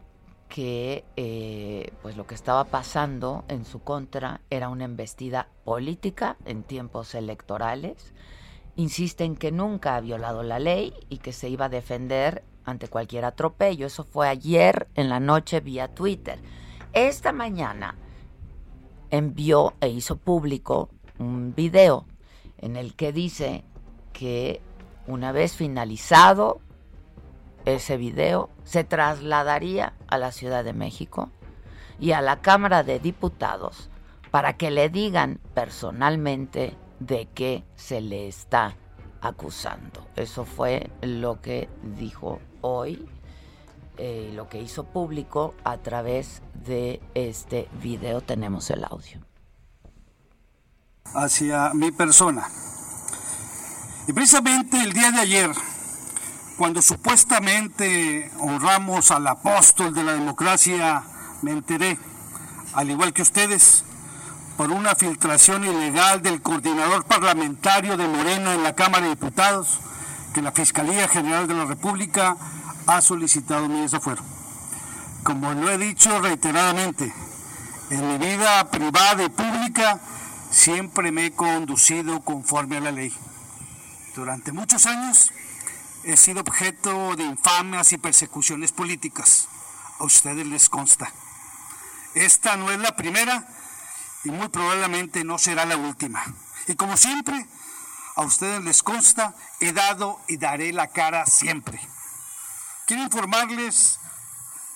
que 0.50 1.06
eh, 1.16 1.94
pues 2.02 2.18
lo 2.18 2.28
que 2.28 2.36
estaba 2.36 2.66
pasando 2.66 3.46
en 3.48 3.66
su 3.66 3.82
contra 3.82 4.42
era 4.50 4.70
una 4.70 4.86
embestida 4.86 5.48
política 5.64 6.38
en 6.46 6.64
tiempos 6.64 7.16
electorales. 7.16 8.14
Insiste 8.76 9.24
en 9.24 9.36
que 9.36 9.52
nunca 9.52 9.96
ha 9.96 10.02
violado 10.02 10.44
la 10.44 10.60
ley 10.60 10.94
y 11.10 11.20
que 11.20 11.34
se 11.34 11.50
iba 11.50 11.66
a 11.66 11.70
defender 11.70 12.44
ante 12.66 12.88
cualquier 12.88 13.26
atropello. 13.26 13.88
Eso 13.88 14.04
fue 14.04 14.28
ayer 14.28 14.88
en 14.96 15.10
la 15.10 15.20
noche 15.20 15.62
vía 15.62 15.94
Twitter. 15.94 16.40
Esta 16.94 17.32
mañana 17.32 17.96
envió 19.12 19.74
e 19.82 19.90
hizo 19.90 20.18
público 20.18 20.90
un 21.18 21.54
video 21.56 22.06
en 22.58 22.76
el 22.76 22.96
que 22.96 23.12
dice 23.12 23.64
que 24.14 24.62
una 25.08 25.32
vez 25.32 25.54
finalizado 25.54 26.62
ese 27.66 27.98
video 27.98 28.50
se 28.64 28.84
trasladaría 28.84 29.94
a 30.08 30.18
la 30.18 30.32
Ciudad 30.32 30.64
de 30.64 30.74
México 30.74 31.30
y 32.00 32.12
a 32.12 32.22
la 32.22 32.42
Cámara 32.42 32.84
de 32.84 33.00
Diputados 33.00 33.90
para 34.32 34.58
que 34.58 34.72
le 34.72 34.90
digan 34.90 35.40
personalmente 35.54 36.76
de 37.00 37.28
qué 37.34 37.64
se 37.76 38.02
le 38.02 38.28
está 38.28 38.76
acusando. 39.22 40.08
Eso 40.16 40.46
fue 40.46 40.90
lo 41.02 41.42
que 41.42 41.70
dijo 41.98 42.40
hoy 42.62 43.08
eh, 44.02 44.32
lo 44.34 44.48
que 44.48 44.62
hizo 44.62 44.86
público 44.86 45.54
a 45.66 45.76
través 45.78 46.42
de 46.66 47.02
este 47.16 47.68
video. 47.82 48.22
Tenemos 48.22 48.70
el 48.70 48.86
audio. 48.86 49.20
Hacia 51.14 51.74
mi 51.74 51.92
persona. 51.92 52.48
Y 54.08 54.14
precisamente 54.14 54.82
el 54.82 54.94
día 54.94 55.12
de 55.12 55.20
ayer, 55.20 55.52
cuando 56.58 56.82
supuestamente 56.82 58.32
honramos 58.40 59.12
al 59.12 59.28
apóstol 59.28 59.94
de 59.94 60.04
la 60.06 60.14
democracia, 60.14 61.04
me 61.42 61.52
enteré, 61.52 62.00
al 62.76 62.90
igual 62.90 63.12
que 63.12 63.22
ustedes, 63.22 63.84
por 64.56 64.72
una 64.72 64.96
filtración 64.96 65.66
ilegal 65.66 66.22
del 66.22 66.42
coordinador 66.42 67.04
parlamentario 67.04 67.98
de 67.98 68.08
Morena 68.08 68.54
en 68.54 68.64
la 68.64 68.76
Cámara 68.76 69.04
de 69.04 69.10
Diputados, 69.10 69.82
que 70.34 70.42
la 70.42 70.54
Fiscalía 70.54 71.10
General 71.10 71.50
de 71.50 71.54
la 71.54 71.66
República 71.66 72.38
ha 72.90 73.02
solicitado 73.02 73.70
mi 73.70 73.82
desafuero. 73.82 74.24
Como 75.24 75.54
lo 75.54 75.70
he 75.70 75.78
dicho 75.78 76.20
reiteradamente, 76.22 77.14
en 77.92 78.08
mi 78.08 78.18
vida 78.18 78.68
privada 78.72 79.24
y 79.24 79.30
pública 79.30 80.00
siempre 80.50 81.12
me 81.12 81.28
he 81.28 81.32
conducido 81.32 82.22
conforme 82.22 82.78
a 82.78 82.82
la 82.82 82.92
ley. 82.92 83.16
Durante 84.16 84.52
muchos 84.52 84.88
años 84.88 85.32
he 86.04 86.18
sido 86.18 86.42
objeto 86.42 87.16
de 87.16 87.26
infamias 87.26 87.92
y 87.92 88.00
persecuciones 88.00 88.72
políticas. 88.72 89.48
A 90.00 90.06
ustedes 90.06 90.48
les 90.48 90.68
consta. 90.68 91.12
Esta 92.16 92.58
no 92.58 92.72
es 92.72 92.80
la 92.80 92.96
primera 92.96 93.48
y 94.24 94.32
muy 94.32 94.48
probablemente 94.48 95.24
no 95.24 95.38
será 95.38 95.66
la 95.66 95.78
última. 95.78 96.24
Y 96.68 96.74
como 96.74 96.98
siempre, 96.98 97.46
a 98.16 98.24
ustedes 98.24 98.64
les 98.64 98.82
consta, 98.82 99.36
he 99.60 99.74
dado 99.74 100.20
y 100.28 100.38
daré 100.38 100.74
la 100.74 100.88
cara 100.88 101.28
siempre. 101.28 101.80
Quiero 102.90 103.04
informarles 103.04 104.00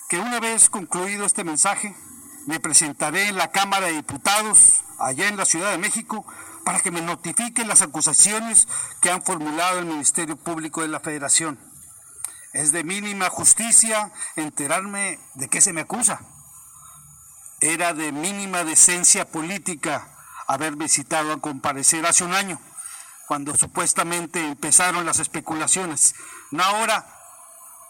que 0.08 0.20
una 0.20 0.38
vez 0.38 0.70
concluido 0.70 1.26
este 1.26 1.42
mensaje, 1.42 1.96
me 2.46 2.60
presentaré 2.60 3.26
en 3.26 3.36
la 3.36 3.50
Cámara 3.50 3.88
de 3.88 3.94
Diputados, 3.94 4.84
allá 5.00 5.26
en 5.26 5.36
la 5.36 5.44
Ciudad 5.44 5.72
de 5.72 5.78
México, 5.78 6.24
para 6.64 6.78
que 6.78 6.92
me 6.92 7.02
notifiquen 7.02 7.66
las 7.66 7.82
acusaciones 7.82 8.68
que 9.00 9.10
han 9.10 9.24
formulado 9.24 9.80
el 9.80 9.86
Ministerio 9.86 10.36
Público 10.36 10.82
de 10.82 10.86
la 10.86 11.00
Federación. 11.00 11.58
Es 12.52 12.70
de 12.70 12.84
mínima 12.84 13.30
justicia 13.30 14.12
enterarme 14.36 15.18
de 15.34 15.48
qué 15.48 15.60
se 15.60 15.72
me 15.72 15.80
acusa. 15.80 16.20
Era 17.60 17.94
de 17.94 18.12
mínima 18.12 18.62
decencia 18.62 19.28
política 19.28 20.06
haber 20.46 20.76
visitado 20.76 21.32
a 21.32 21.40
comparecer 21.40 22.06
hace 22.06 22.22
un 22.22 22.34
año, 22.34 22.60
cuando 23.26 23.56
supuestamente 23.56 24.38
empezaron 24.38 25.04
las 25.04 25.18
especulaciones. 25.18 26.14
Ahora, 26.56 27.13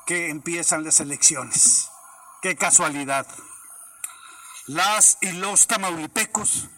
que 0.06 0.28
empiezan 0.28 0.84
las 0.84 1.00
elecciones. 1.00 1.88
Qué 2.42 2.56
casualidad. 2.56 3.26
Las 4.66 5.18
y 5.20 5.32
los 5.32 5.66
tamaulipecos 5.66 6.68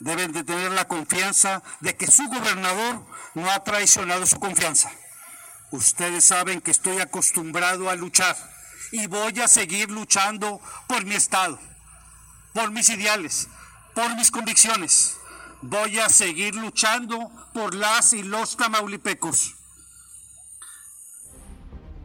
deben 0.00 0.32
de 0.32 0.44
tener 0.44 0.70
la 0.72 0.86
confianza 0.86 1.62
de 1.80 1.96
que 1.96 2.10
su 2.10 2.26
gobernador 2.28 3.04
no 3.34 3.50
ha 3.50 3.64
traicionado 3.64 4.26
su 4.26 4.38
confianza. 4.38 4.90
Ustedes 5.70 6.24
saben 6.24 6.60
que 6.60 6.70
estoy 6.70 7.00
acostumbrado 7.00 7.90
a 7.90 7.94
luchar 7.94 8.36
y 8.92 9.06
voy 9.06 9.38
a 9.40 9.48
seguir 9.48 9.90
luchando 9.90 10.60
por 10.86 11.04
mi 11.04 11.14
Estado, 11.14 11.58
por 12.54 12.70
mis 12.70 12.88
ideales, 12.88 13.48
por 13.94 14.14
mis 14.16 14.30
convicciones. 14.30 15.16
Voy 15.60 15.98
a 15.98 16.08
seguir 16.08 16.54
luchando 16.54 17.30
por 17.52 17.74
las 17.74 18.12
y 18.12 18.22
los 18.22 18.56
tamaulipecos. 18.56 19.57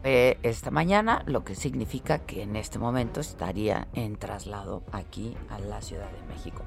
Esta 0.04 0.70
mañana, 0.70 1.22
lo 1.26 1.44
que 1.44 1.54
significa 1.54 2.18
que 2.18 2.42
en 2.42 2.56
este 2.56 2.78
momento 2.78 3.20
estaría 3.20 3.88
en 3.94 4.16
traslado 4.16 4.82
aquí 4.92 5.34
a 5.48 5.58
la 5.58 5.80
Ciudad 5.80 6.10
de 6.10 6.34
México. 6.34 6.62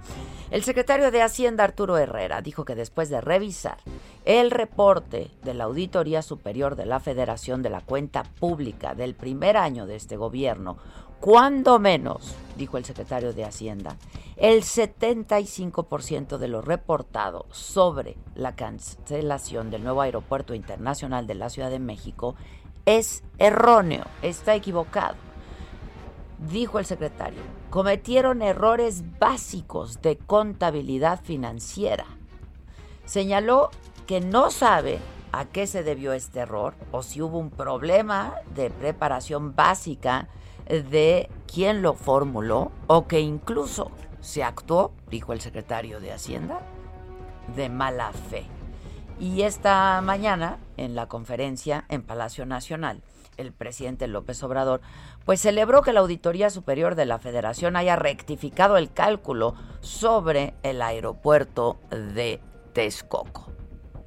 El 0.50 0.64
secretario 0.64 1.12
de 1.12 1.22
Hacienda, 1.22 1.64
Arturo 1.64 1.98
Herrera, 1.98 2.42
dijo 2.42 2.66
que 2.66 2.74
después 2.74 3.10
de 3.10 3.22
revisar 3.22 3.78
el 4.26 4.50
reporte 4.50 5.30
de 5.44 5.54
la 5.54 5.66
Auditoría 5.66 6.24
Superior 6.24 6.76
de 6.76 6.88
la 6.88 7.00
Federación 7.00 7.62
de 7.62 7.70
la 7.70 7.82
Cuenta 7.82 8.24
Pública 8.24 8.96
del 8.96 9.14
primer 9.14 9.56
año 9.56 9.86
de 9.86 9.98
este 9.98 10.18
gobierno, 10.18 10.78
cuando 11.20 11.80
menos, 11.80 12.36
dijo 12.58 12.78
el 12.78 12.86
secretario 12.86 13.34
de 13.34 13.44
Hacienda, 13.46 13.98
el 14.36 14.62
75% 14.62 16.38
de 16.38 16.48
lo 16.48 16.62
reportado 16.62 17.48
sobre 17.52 18.18
la 18.36 18.56
cancelación 18.56 19.72
del 19.72 19.84
nuevo 19.84 20.02
aeropuerto 20.02 20.54
internacional 20.54 21.26
de 21.26 21.36
la 21.36 21.50
Ciudad 21.50 21.72
de 21.72 21.80
México 21.80 22.36
es 22.88 23.22
erróneo, 23.38 24.06
está 24.22 24.56
equivocado. 24.56 25.16
Dijo 26.50 26.80
el 26.80 26.86
secretario, 26.86 27.42
cometieron 27.70 28.42
errores 28.42 29.04
básicos 29.20 30.02
de 30.02 30.18
contabilidad 30.18 31.22
financiera. 31.22 32.06
Señaló 33.06 33.72
que 34.08 34.22
no 34.22 34.52
sabe 34.52 35.00
a 35.34 35.46
qué 35.46 35.68
se 35.68 35.84
debió 35.84 36.14
este 36.14 36.40
error 36.40 36.76
o 36.92 37.04
si 37.04 37.22
hubo 37.22 37.38
un 37.38 37.50
problema 37.50 38.36
de 38.56 38.70
preparación 38.70 39.54
básica 39.54 40.30
de 40.70 41.30
quién 41.46 41.82
lo 41.82 41.94
formuló 41.94 42.72
o 42.88 43.06
que 43.06 43.20
incluso 43.20 43.92
se 44.22 44.44
actuó, 44.44 44.94
dijo 45.10 45.34
el 45.34 45.42
secretario 45.42 46.00
de 46.00 46.14
Hacienda, 46.14 46.62
de 47.54 47.68
mala 47.68 48.14
fe. 48.14 48.46
Y 49.20 49.42
esta 49.42 50.00
mañana, 50.02 50.58
en 50.78 50.94
la 50.94 51.08
conferencia 51.08 51.86
en 51.90 52.04
Palacio 52.04 52.46
Nacional, 52.46 53.02
el 53.38 53.52
presidente 53.52 54.08
López 54.08 54.42
Obrador, 54.44 54.82
pues 55.26 55.42
celebró 55.42 55.82
que 55.82 55.94
la 55.94 56.02
Auditoría 56.02 56.50
Superior 56.50 56.96
de 56.96 57.06
la 57.06 57.18
Federación 57.18 57.76
haya 57.76 57.96
rectificado 57.96 58.78
el 58.78 58.92
cálculo 58.94 59.56
sobre 59.82 60.54
el 60.62 60.82
aeropuerto 60.82 61.80
de 61.90 62.42
Texcoco. 62.74 63.52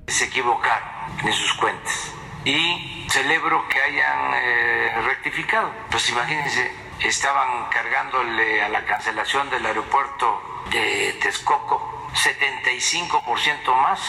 Se 0.06 0.26
equivocaron 0.26 0.88
en 1.24 1.32
sus 1.32 1.54
cuentas 1.54 2.12
y 2.44 3.06
celebro 3.10 3.66
que 3.68 3.80
hayan 3.80 4.34
eh, 4.34 5.02
rectificado. 5.06 5.70
Pues 5.90 6.08
imagínense, 6.08 6.70
estaban 7.04 7.68
cargándole 7.70 8.62
a 8.62 8.68
la 8.68 8.84
cancelación 8.84 9.50
del 9.50 9.66
aeropuerto 9.66 10.40
de 10.70 11.18
Texcoco 11.20 12.00
75% 12.14 13.74
más 13.82 14.00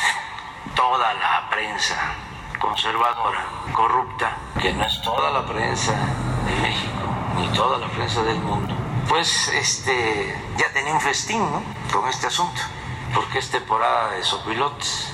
toda 0.75 1.13
la 1.13 1.49
prensa 1.49 1.95
conservadora, 2.59 3.45
corrupta, 3.73 4.37
que 4.61 4.73
no 4.73 4.85
es 4.85 5.01
toda 5.01 5.31
la 5.31 5.45
prensa 5.45 5.93
de 6.45 6.61
México, 6.61 7.03
ni 7.37 7.47
toda 7.49 7.77
la 7.79 7.87
prensa 7.87 8.23
del 8.23 8.39
mundo, 8.39 8.73
pues 9.09 9.49
este, 9.49 10.35
ya 10.57 10.71
tenía 10.73 10.93
un 10.93 11.01
festín 11.01 11.39
¿no? 11.39 11.63
con 11.91 12.07
este 12.07 12.27
asunto, 12.27 12.61
porque 13.13 13.39
es 13.39 13.49
temporada 13.49 14.11
de 14.13 14.23
sopilotes. 14.23 15.11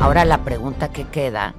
Ahora 0.00 0.24
la 0.24 0.38
pregunta 0.38 0.90
que 0.90 1.06
queda 1.08 1.54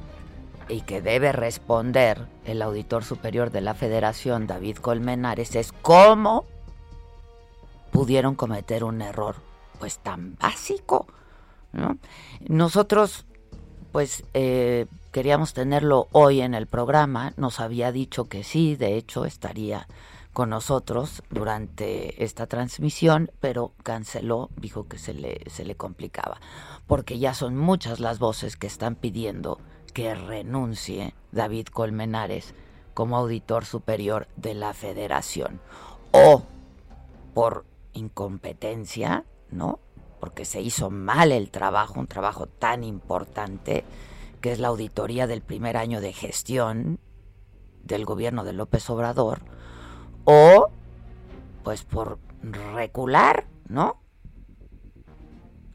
y 0.68 0.82
que 0.82 1.01
debe 1.01 1.32
responder 1.32 2.27
el 2.46 2.62
auditor 2.62 3.04
superior 3.04 3.51
de 3.51 3.62
la 3.62 3.75
federación, 3.75 4.48
David 4.48 4.77
Colmenares, 4.77 5.56
es 5.56 5.72
cómo 5.82 6.46
pudieron 7.92 8.36
cometer 8.36 8.84
un 8.84 9.01
error 9.01 9.36
pues 9.80 10.00
tan 10.00 10.36
básico 10.38 11.08
nosotros, 12.47 13.25
pues, 13.91 14.23
eh, 14.33 14.88
queríamos 15.11 15.53
tenerlo 15.53 16.07
hoy 16.11 16.41
en 16.41 16.53
el 16.53 16.67
programa, 16.67 17.33
nos 17.38 17.59
había 17.59 17.91
dicho 17.91 18.25
que 18.25 18.43
sí, 18.43 18.75
de 18.75 18.95
hecho 18.97 19.25
estaría 19.25 19.88
con 20.33 20.49
nosotros 20.49 21.23
durante 21.29 22.21
esta 22.25 22.45
transmisión, 22.45 23.31
pero 23.39 23.71
canceló, 23.83 24.49
dijo 24.57 24.85
que 24.89 24.97
se 24.97 25.13
le, 25.13 25.39
se 25.49 25.63
le 25.63 25.75
complicaba, 25.75 26.41
porque 26.88 27.19
ya 27.19 27.33
son 27.33 27.55
muchas 27.55 28.01
las 28.01 28.19
voces 28.19 28.57
que 28.57 28.67
están 28.67 28.95
pidiendo 28.95 29.61
que 29.93 30.13
renuncie 30.13 31.15
David 31.31 31.67
Colmenares 31.67 32.53
como 32.93 33.15
auditor 33.15 33.63
superior 33.63 34.27
de 34.35 34.55
la 34.55 34.73
federación, 34.73 35.61
o 36.11 36.43
por 37.33 37.65
incompetencia, 37.93 39.23
¿no? 39.51 39.79
Porque 40.25 40.43
se 40.43 40.59
hizo 40.59 40.89
mal 40.89 41.31
el 41.31 41.51
trabajo, 41.51 41.99
un 41.99 42.07
trabajo 42.07 42.47
tan 42.47 42.83
importante 42.83 43.85
que 44.41 44.51
es 44.51 44.57
la 44.57 44.69
auditoría 44.69 45.27
del 45.27 45.43
primer 45.43 45.77
año 45.77 46.01
de 46.01 46.13
gestión 46.13 46.99
del 47.83 48.05
gobierno 48.05 48.43
de 48.43 48.53
López 48.53 48.89
Obrador, 48.89 49.41
o 50.23 50.71
pues 51.63 51.83
por 51.83 52.17
recular, 52.41 53.45
¿no? 53.67 54.01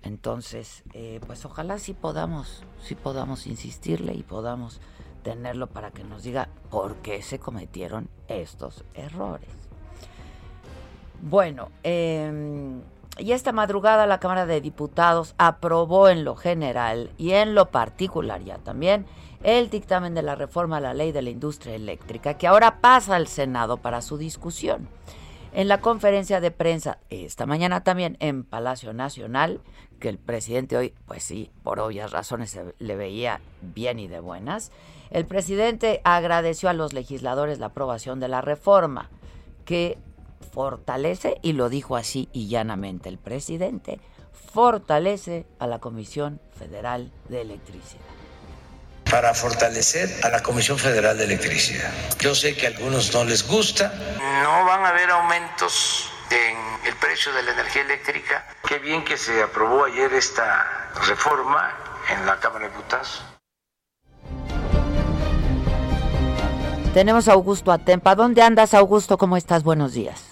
Entonces, 0.02 0.82
eh, 0.94 1.20
pues 1.24 1.44
ojalá 1.44 1.78
sí 1.78 1.94
podamos, 1.94 2.64
sí 2.82 2.96
podamos 2.96 3.46
insistirle 3.46 4.14
y 4.14 4.24
podamos 4.24 4.80
tenerlo 5.22 5.68
para 5.68 5.92
que 5.92 6.02
nos 6.02 6.24
diga 6.24 6.48
por 6.70 6.96
qué 6.96 7.22
se 7.22 7.38
cometieron 7.38 8.08
estos 8.26 8.84
errores. 8.94 9.54
Bueno, 11.22 11.70
eh, 11.84 12.82
y 13.20 13.32
esta 13.32 13.52
madrugada 13.52 14.06
la 14.06 14.20
Cámara 14.20 14.46
de 14.46 14.60
Diputados 14.60 15.34
aprobó 15.38 16.08
en 16.08 16.24
lo 16.24 16.34
general 16.36 17.10
y 17.18 17.32
en 17.32 17.54
lo 17.54 17.70
particular 17.70 18.42
ya 18.42 18.58
también 18.58 19.06
el 19.42 19.70
dictamen 19.70 20.14
de 20.14 20.22
la 20.22 20.34
reforma 20.34 20.78
a 20.78 20.80
la 20.80 20.94
ley 20.94 21.12
de 21.12 21.22
la 21.22 21.30
industria 21.30 21.74
eléctrica 21.74 22.34
que 22.34 22.46
ahora 22.46 22.80
pasa 22.80 23.16
al 23.16 23.26
Senado 23.26 23.78
para 23.78 24.02
su 24.02 24.18
discusión. 24.18 24.88
En 25.52 25.66
la 25.66 25.80
conferencia 25.80 26.40
de 26.40 26.50
prensa 26.50 26.98
esta 27.10 27.46
mañana 27.46 27.82
también 27.82 28.16
en 28.20 28.44
Palacio 28.44 28.92
Nacional, 28.92 29.60
que 29.98 30.08
el 30.08 30.18
presidente 30.18 30.76
hoy, 30.76 30.94
pues 31.06 31.24
sí, 31.24 31.50
por 31.62 31.80
obvias 31.80 32.12
razones 32.12 32.58
le 32.78 32.96
veía 32.96 33.40
bien 33.60 33.98
y 33.98 34.06
de 34.06 34.20
buenas, 34.20 34.70
el 35.10 35.26
presidente 35.26 36.00
agradeció 36.04 36.68
a 36.68 36.72
los 36.72 36.92
legisladores 36.92 37.58
la 37.58 37.66
aprobación 37.66 38.20
de 38.20 38.28
la 38.28 38.42
reforma, 38.42 39.10
que 39.64 39.98
fortalece, 40.52 41.36
y 41.42 41.52
lo 41.52 41.68
dijo 41.68 41.96
así 41.96 42.28
y 42.32 42.48
llanamente 42.48 43.08
el 43.08 43.18
presidente, 43.18 44.00
fortalece 44.52 45.46
a 45.58 45.66
la 45.66 45.78
Comisión 45.78 46.40
Federal 46.58 47.12
de 47.28 47.42
Electricidad. 47.42 48.02
Para 49.10 49.34
fortalecer 49.34 50.08
a 50.22 50.28
la 50.28 50.42
Comisión 50.42 50.78
Federal 50.78 51.18
de 51.18 51.24
Electricidad. 51.24 51.90
Yo 52.20 52.34
sé 52.34 52.56
que 52.56 52.66
a 52.66 52.70
algunos 52.70 53.12
no 53.12 53.24
les 53.24 53.46
gusta. 53.46 53.92
No 54.42 54.64
van 54.64 54.84
a 54.84 54.88
haber 54.90 55.10
aumentos 55.10 56.08
en 56.30 56.56
el 56.86 56.96
precio 56.96 57.32
de 57.32 57.42
la 57.42 57.52
energía 57.52 57.82
eléctrica. 57.82 58.46
Qué 58.68 58.78
bien 58.78 59.04
que 59.04 59.16
se 59.16 59.42
aprobó 59.42 59.84
ayer 59.84 60.12
esta 60.14 60.92
reforma 61.08 61.74
en 62.08 62.24
la 62.24 62.38
Cámara 62.38 62.66
de 62.66 62.70
Diputados. 62.70 63.22
Tenemos 66.94 67.28
a 67.28 67.32
Augusto 67.32 67.70
Atempa. 67.72 68.14
¿Dónde 68.14 68.42
andas, 68.42 68.74
Augusto? 68.74 69.16
¿Cómo 69.18 69.36
estás? 69.36 69.62
Buenos 69.62 69.92
días. 69.92 70.29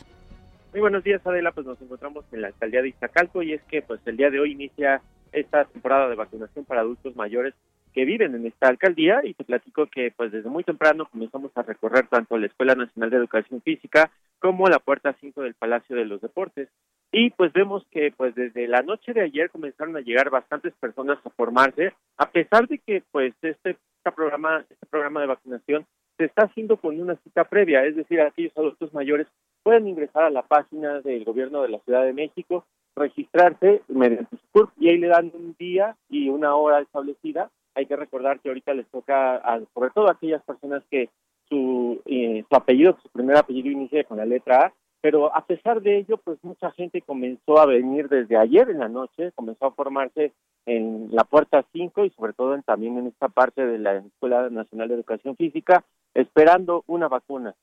Muy 0.79 0.83
buenos 0.83 1.03
días, 1.03 1.27
Adela. 1.27 1.51
Pues 1.51 1.67
nos 1.67 1.83
encontramos 1.83 2.25
en 2.31 2.41
la 2.41 2.47
alcaldía 2.47 2.83
de 2.83 2.91
Iztacalco 2.91 3.43
y 3.43 3.53
es 3.53 3.61
que 3.65 3.83
pues 3.83 4.01
el 4.07 4.17
día 4.17 4.31
de 4.31 4.39
hoy 4.39 4.53
inicia 4.53 5.03
esta 5.33 5.65
temporada 5.65 6.09
de 6.09 6.15
vacunación 6.15 6.65
para 6.65 6.83
adultos 6.83 7.17
mayores 7.17 7.53
que 7.93 8.05
viven 8.05 8.37
en 8.37 8.47
esta 8.47 8.69
alcaldía 8.69 9.23
y 9.25 9.35
te 9.35 9.43
platico 9.43 9.89
que 9.89 10.13
pues 10.17 10.31
desde 10.31 10.49
muy 10.49 10.63
temprano 10.63 11.07
comenzamos 11.11 11.51
a 11.57 11.63
recorrer 11.63 12.07
tanto 12.07 12.39
la 12.39 12.47
Escuela 12.47 12.77
Nacional 12.77 13.11
de 13.11 13.17
Educación 13.17 13.61
Física 13.61 14.13
como 14.39 14.69
la 14.69 14.79
puerta 14.79 15.17
5 15.21 15.43
del 15.43 15.55
Palacio 15.55 15.97
de 15.97 16.05
los 16.05 16.21
Deportes 16.21 16.69
y 17.11 17.31
pues 17.31 17.53
vemos 17.53 17.85
que 17.91 18.13
pues 18.17 18.37
desde 18.37 18.69
la 18.69 18.83
noche 18.83 19.13
de 19.13 19.23
ayer 19.23 19.51
comenzaron 19.51 19.97
a 19.97 20.01
llegar 20.01 20.31
bastantes 20.31 20.75
personas 20.75 21.19
a 21.25 21.31
formarse 21.31 21.93
a 22.19 22.31
pesar 22.31 22.69
de 22.69 22.79
que 22.79 23.03
pues 23.11 23.35
este, 23.43 23.71
este 23.71 24.13
programa 24.15 24.65
este 24.71 24.87
programa 24.87 25.23
de 25.23 25.27
vacunación 25.27 25.87
se 26.19 26.27
está 26.27 26.45
haciendo 26.45 26.77
con 26.77 27.01
una 27.01 27.15
cita 27.17 27.45
previa, 27.45 27.85
es 27.85 27.97
decir, 27.97 28.21
aquellos 28.21 28.57
adultos 28.57 28.93
mayores 28.93 29.29
pueden 29.63 29.89
ingresar 29.89 30.25
a 30.25 30.31
la 30.31 30.43
página 30.43 31.01
del 31.01 31.25
gobierno 31.25 31.63
de 31.63 31.69
la 31.69 31.79
Ciudad 31.81 32.05
de 32.05 32.13
México, 32.13 32.65
registrarse 32.97 33.83
mediante 33.89 34.37
su 34.37 34.43
CURP 34.53 34.71
y 34.79 34.89
ahí 34.89 34.99
le 34.99 35.09
dan 35.09 35.31
un 35.35 35.55
día 35.59 35.97
y 36.09 36.29
una 36.29 36.55
hora 36.55 36.81
establecida. 36.81 37.51
Hay 37.75 37.87
que 37.87 37.97
recordar 37.97 38.41
que 38.41 38.49
ahorita 38.49 38.75
les 38.75 38.87
toca, 38.89 39.37
a, 39.37 39.61
sobre 39.73 39.91
todo 39.91 40.09
a 40.09 40.13
aquellas 40.13 40.43
personas 40.43 40.83
que 40.91 41.09
su, 41.49 42.01
eh, 42.07 42.45
su 42.49 42.57
apellido, 42.57 42.99
su 43.03 43.09
primer 43.11 43.37
apellido 43.37 43.71
inicia 43.71 44.05
con 44.05 44.19
la 44.19 44.27
letra 44.27 44.67
A, 44.67 44.73
pero 45.01 45.35
a 45.35 45.47
pesar 45.47 45.81
de 45.81 45.99
ello, 45.99 46.17
pues 46.19 46.39
mucha 46.43 46.73
gente 46.73 47.03
comenzó 47.03 47.59
a 47.59 47.67
venir 47.67 48.09
desde 48.09 48.37
ayer 48.37 48.69
en 48.69 48.81
la 48.81 48.89
noche, 48.89 49.33
comenzó 49.35 49.67
a 49.67 49.73
formarse 49.73 50.33
en 50.67 51.09
la 51.13 51.25
puerta 51.25 51.65
5 51.73 52.05
y 52.05 52.11
sobre 52.11 52.33
todo 52.33 52.61
también 52.63 52.99
en 52.99 53.07
esta 53.07 53.29
parte 53.29 53.65
de 53.65 53.79
la 53.79 53.97
Escuela 53.97 54.51
Nacional 54.51 54.89
de 54.89 54.95
Educación 54.95 55.37
Física, 55.37 55.85
esperando 56.15 56.83
una 56.89 57.09
vacuna. 57.09 57.55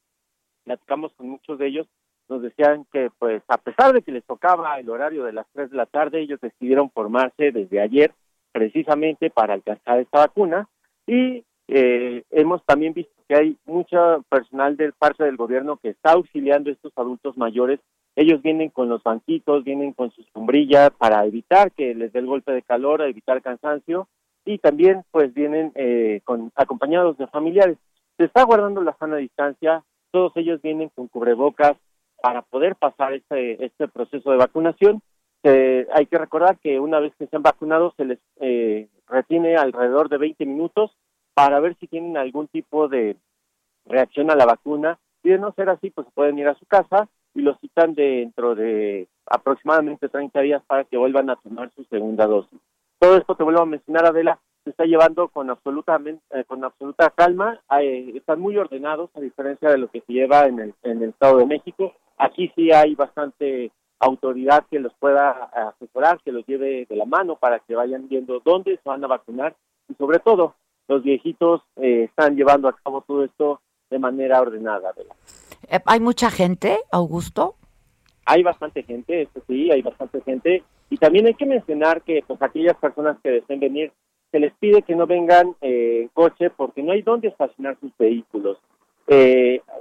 Platicamos 0.65 1.13
con 1.13 1.29
muchos 1.29 1.57
de 1.57 1.67
ellos, 1.67 1.87
nos 2.27 2.41
decían 2.41 2.85
que 2.91 3.09
pues 3.17 3.41
a 3.47 3.57
pesar 3.57 3.93
de 3.93 4.01
que 4.01 4.11
les 4.11 4.25
tocaba 4.25 4.77
el 4.79 4.89
horario 4.89 5.23
de 5.23 5.31
las 5.31 5.45
3 5.53 5.71
de 5.71 5.77
la 5.77 5.85
tarde, 5.85 6.19
ellos 6.19 6.41
decidieron 6.41 6.89
formarse 6.89 7.51
desde 7.51 7.79
ayer 7.79 8.11
precisamente 8.51 9.29
para 9.29 9.53
alcanzar 9.53 9.99
esta 9.99 10.19
vacuna 10.19 10.67
y 11.07 11.45
Eh, 11.67 12.23
hemos 12.29 12.63
también 12.65 12.93
visto 12.93 13.11
que 13.27 13.35
hay 13.35 13.57
mucho 13.65 14.23
personal 14.29 14.77
de 14.77 14.91
parte 14.91 15.23
del 15.23 15.35
gobierno 15.35 15.77
que 15.77 15.89
está 15.89 16.11
auxiliando 16.11 16.69
a 16.69 16.73
estos 16.73 16.93
adultos 16.95 17.37
mayores. 17.37 17.79
Ellos 18.15 18.41
vienen 18.43 18.69
con 18.69 18.87
los 18.87 19.01
banquitos, 19.01 19.63
vienen 19.63 19.93
con 19.93 20.11
sus 20.11 20.27
sombrillas 20.31 20.91
para 20.91 21.25
evitar 21.25 21.71
que 21.71 21.95
les 21.95 22.13
dé 22.13 22.19
el 22.19 22.27
golpe 22.27 22.51
de 22.51 22.61
calor, 22.61 23.01
evitar 23.01 23.41
cansancio 23.41 24.07
y 24.45 24.59
también 24.59 25.03
pues 25.09 25.33
vienen 25.33 25.71
eh, 25.73 26.21
con 26.23 26.51
acompañados 26.55 27.17
de 27.17 27.25
familiares. 27.27 27.77
Se 28.17 28.25
está 28.25 28.43
guardando 28.43 28.81
la 28.83 28.95
sana 28.99 29.17
distancia, 29.17 29.83
todos 30.15 30.31
ellos 30.37 30.61
vienen 30.61 30.87
con 30.95 31.09
cubrebocas 31.09 31.73
para 32.21 32.41
poder 32.41 32.77
pasar 32.77 33.13
este, 33.13 33.65
este 33.65 33.89
proceso 33.89 34.31
de 34.31 34.37
vacunación. 34.37 35.01
hay 35.43 36.05
que 36.05 36.17
recordar 36.17 36.57
que 36.59 36.79
una 36.79 37.01
vez 37.01 37.13
que 37.19 37.27
sean 37.27 37.43
vacunados 37.43 37.93
se 37.97 38.05
les 38.05 38.19
eh, 38.39 38.87
retiene 39.09 39.57
alrededor 39.57 40.07
de 40.07 40.17
20 40.17 40.45
minutos 40.45 40.95
para 41.33 41.59
ver 41.59 41.75
si 41.81 41.87
tienen 41.87 42.15
algún 42.15 42.47
tipo 42.47 42.87
de 42.87 43.17
reacción 43.85 44.31
a 44.31 44.35
la 44.35 44.45
vacuna 44.45 44.97
y 45.21 45.31
de 45.31 45.37
no 45.37 45.51
ser 45.51 45.67
así 45.67 45.89
pues 45.89 46.07
pueden 46.13 46.39
ir 46.39 46.47
a 46.47 46.55
su 46.55 46.65
casa 46.65 47.09
y 47.33 47.41
los 47.41 47.59
citan 47.59 47.93
dentro 47.93 48.55
de 48.55 49.09
aproximadamente 49.25 50.07
30 50.07 50.39
días 50.39 50.63
para 50.65 50.85
que 50.85 50.95
vuelvan 50.95 51.29
a 51.29 51.35
tomar 51.35 51.71
su 51.75 51.83
segunda 51.83 52.25
dosis. 52.25 52.57
Todo 52.99 53.17
esto 53.17 53.35
te 53.35 53.43
vuelvo 53.43 53.63
a 53.63 53.65
mencionar, 53.65 54.05
Adela, 54.05 54.39
se 54.65 54.71
está 54.71 54.83
llevando 54.83 55.29
con 55.29 55.49
absolutamente 55.49 56.21
eh, 56.31 56.43
con 56.43 56.63
absoluta 56.63 57.09
calma, 57.11 57.61
están 57.79 58.41
muy 58.41 58.57
ordenados 58.57 59.09
a 59.15 59.21
diferencia 59.21 59.69
de 59.69 59.77
lo 59.77 59.87
que 59.89 60.01
se 60.01 60.11
lleva 60.11 60.47
en 60.47 60.59
el, 60.59 60.73
en 60.83 61.01
el 61.01 61.09
Estado 61.09 61.37
de 61.37 61.45
México. 61.45 61.93
Aquí 62.17 62.51
sí 62.55 62.71
hay 62.71 62.95
bastante 62.95 63.71
autoridad 63.99 64.65
que 64.69 64.79
los 64.79 64.93
pueda 64.95 65.31
asesorar, 65.31 66.19
que 66.25 66.31
los 66.31 66.45
lleve 66.45 66.85
de 66.89 66.95
la 66.95 67.05
mano 67.05 67.35
para 67.37 67.59
que 67.59 67.75
vayan 67.75 68.09
viendo 68.09 68.41
dónde 68.43 68.75
se 68.75 68.89
van 68.89 69.03
a 69.03 69.07
vacunar 69.07 69.55
y 69.87 69.93
sobre 69.93 70.19
todo 70.19 70.55
los 70.87 71.03
viejitos 71.03 71.61
eh, 71.77 72.03
están 72.03 72.35
llevando 72.35 72.67
a 72.67 72.75
cabo 72.75 73.01
todo 73.01 73.23
esto 73.23 73.61
de 73.89 73.99
manera 73.99 74.41
ordenada. 74.41 74.93
Eh, 75.69 75.79
¿Hay 75.85 75.99
mucha 75.99 76.29
gente, 76.29 76.79
Augusto? 76.91 77.55
Hay 78.25 78.43
bastante 78.43 78.83
gente, 78.83 79.23
eso 79.23 79.41
sí, 79.47 79.71
hay 79.71 79.81
bastante 79.81 80.21
gente. 80.21 80.63
Y 80.89 80.97
también 80.97 81.27
hay 81.27 81.33
que 81.35 81.45
mencionar 81.45 82.01
que 82.01 82.23
pues 82.25 82.41
aquellas 82.41 82.75
personas 82.77 83.17
que 83.23 83.29
deseen 83.29 83.59
venir, 83.59 83.91
se 84.35 84.39
les 84.41 84.53
pide 84.55 84.81
que 84.81 84.97
no 84.97 85.07
vengan 85.07 85.55
eh, 85.61 86.01
en 86.01 86.07
coche 86.09 86.49
porque 86.49 86.83
no 86.83 86.91
hay 86.91 87.01
dónde 87.01 87.29
estacionar 87.29 87.77
sus 87.79 87.95
vehículos. 87.97 88.57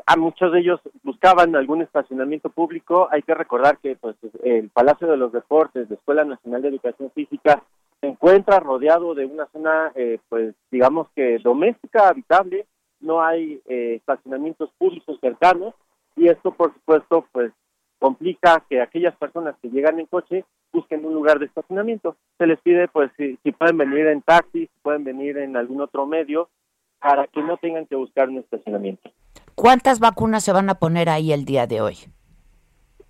a 0.06 0.16
muchos 0.16 0.52
de 0.52 0.60
ellos 0.60 0.80
buscaban 1.02 1.56
algún 1.56 1.82
estacionamiento 1.82 2.50
público. 2.50 3.08
Hay 3.10 3.22
que 3.22 3.34
recordar 3.34 3.78
que 3.78 3.96
pues 3.96 4.14
el 4.44 4.68
Palacio 4.68 5.08
de 5.08 5.16
los 5.16 5.32
Deportes, 5.32 5.90
la 5.90 5.96
Escuela 5.96 6.24
Nacional 6.24 6.62
de 6.62 6.68
Educación 6.68 7.10
Física, 7.10 7.64
se 8.00 8.06
encuentra 8.06 8.60
rodeado 8.60 9.12
de 9.16 9.26
una 9.26 9.46
zona, 9.46 9.90
eh, 9.96 10.18
pues 10.28 10.54
digamos 10.70 11.08
que 11.16 11.38
doméstica, 11.38 12.08
habitable, 12.08 12.66
no 13.00 13.24
hay 13.24 13.60
eh, 13.66 13.94
estacionamientos 13.96 14.70
públicos 14.78 15.18
cercanos 15.20 15.74
y 16.14 16.28
esto 16.28 16.52
por 16.52 16.72
supuesto 16.74 17.26
pues 17.32 17.50
complica 17.98 18.62
que 18.68 18.80
aquellas 18.80 19.16
personas 19.16 19.56
que 19.60 19.68
llegan 19.68 19.98
en 19.98 20.06
coche 20.06 20.44
busquen 20.74 21.06
un 21.06 21.14
lugar 21.14 21.38
de 21.38 21.46
estacionamiento. 21.46 22.16
Se 22.36 22.46
les 22.46 22.60
pide 22.60 22.88
pues 22.88 23.10
si, 23.16 23.38
si 23.42 23.52
pueden 23.52 23.78
venir 23.78 24.06
en 24.08 24.20
taxi, 24.20 24.66
si 24.66 24.80
pueden 24.82 25.04
venir 25.04 25.38
en 25.38 25.56
algún 25.56 25.80
otro 25.80 26.04
medio 26.06 26.50
para 26.98 27.26
que 27.26 27.42
no 27.42 27.56
tengan 27.56 27.86
que 27.86 27.96
buscar 27.96 28.28
un 28.28 28.38
estacionamiento. 28.38 29.10
¿Cuántas 29.54 30.00
vacunas 30.00 30.42
se 30.44 30.52
van 30.52 30.68
a 30.68 30.74
poner 30.74 31.08
ahí 31.08 31.32
el 31.32 31.44
día 31.44 31.66
de 31.66 31.80
hoy? 31.80 31.96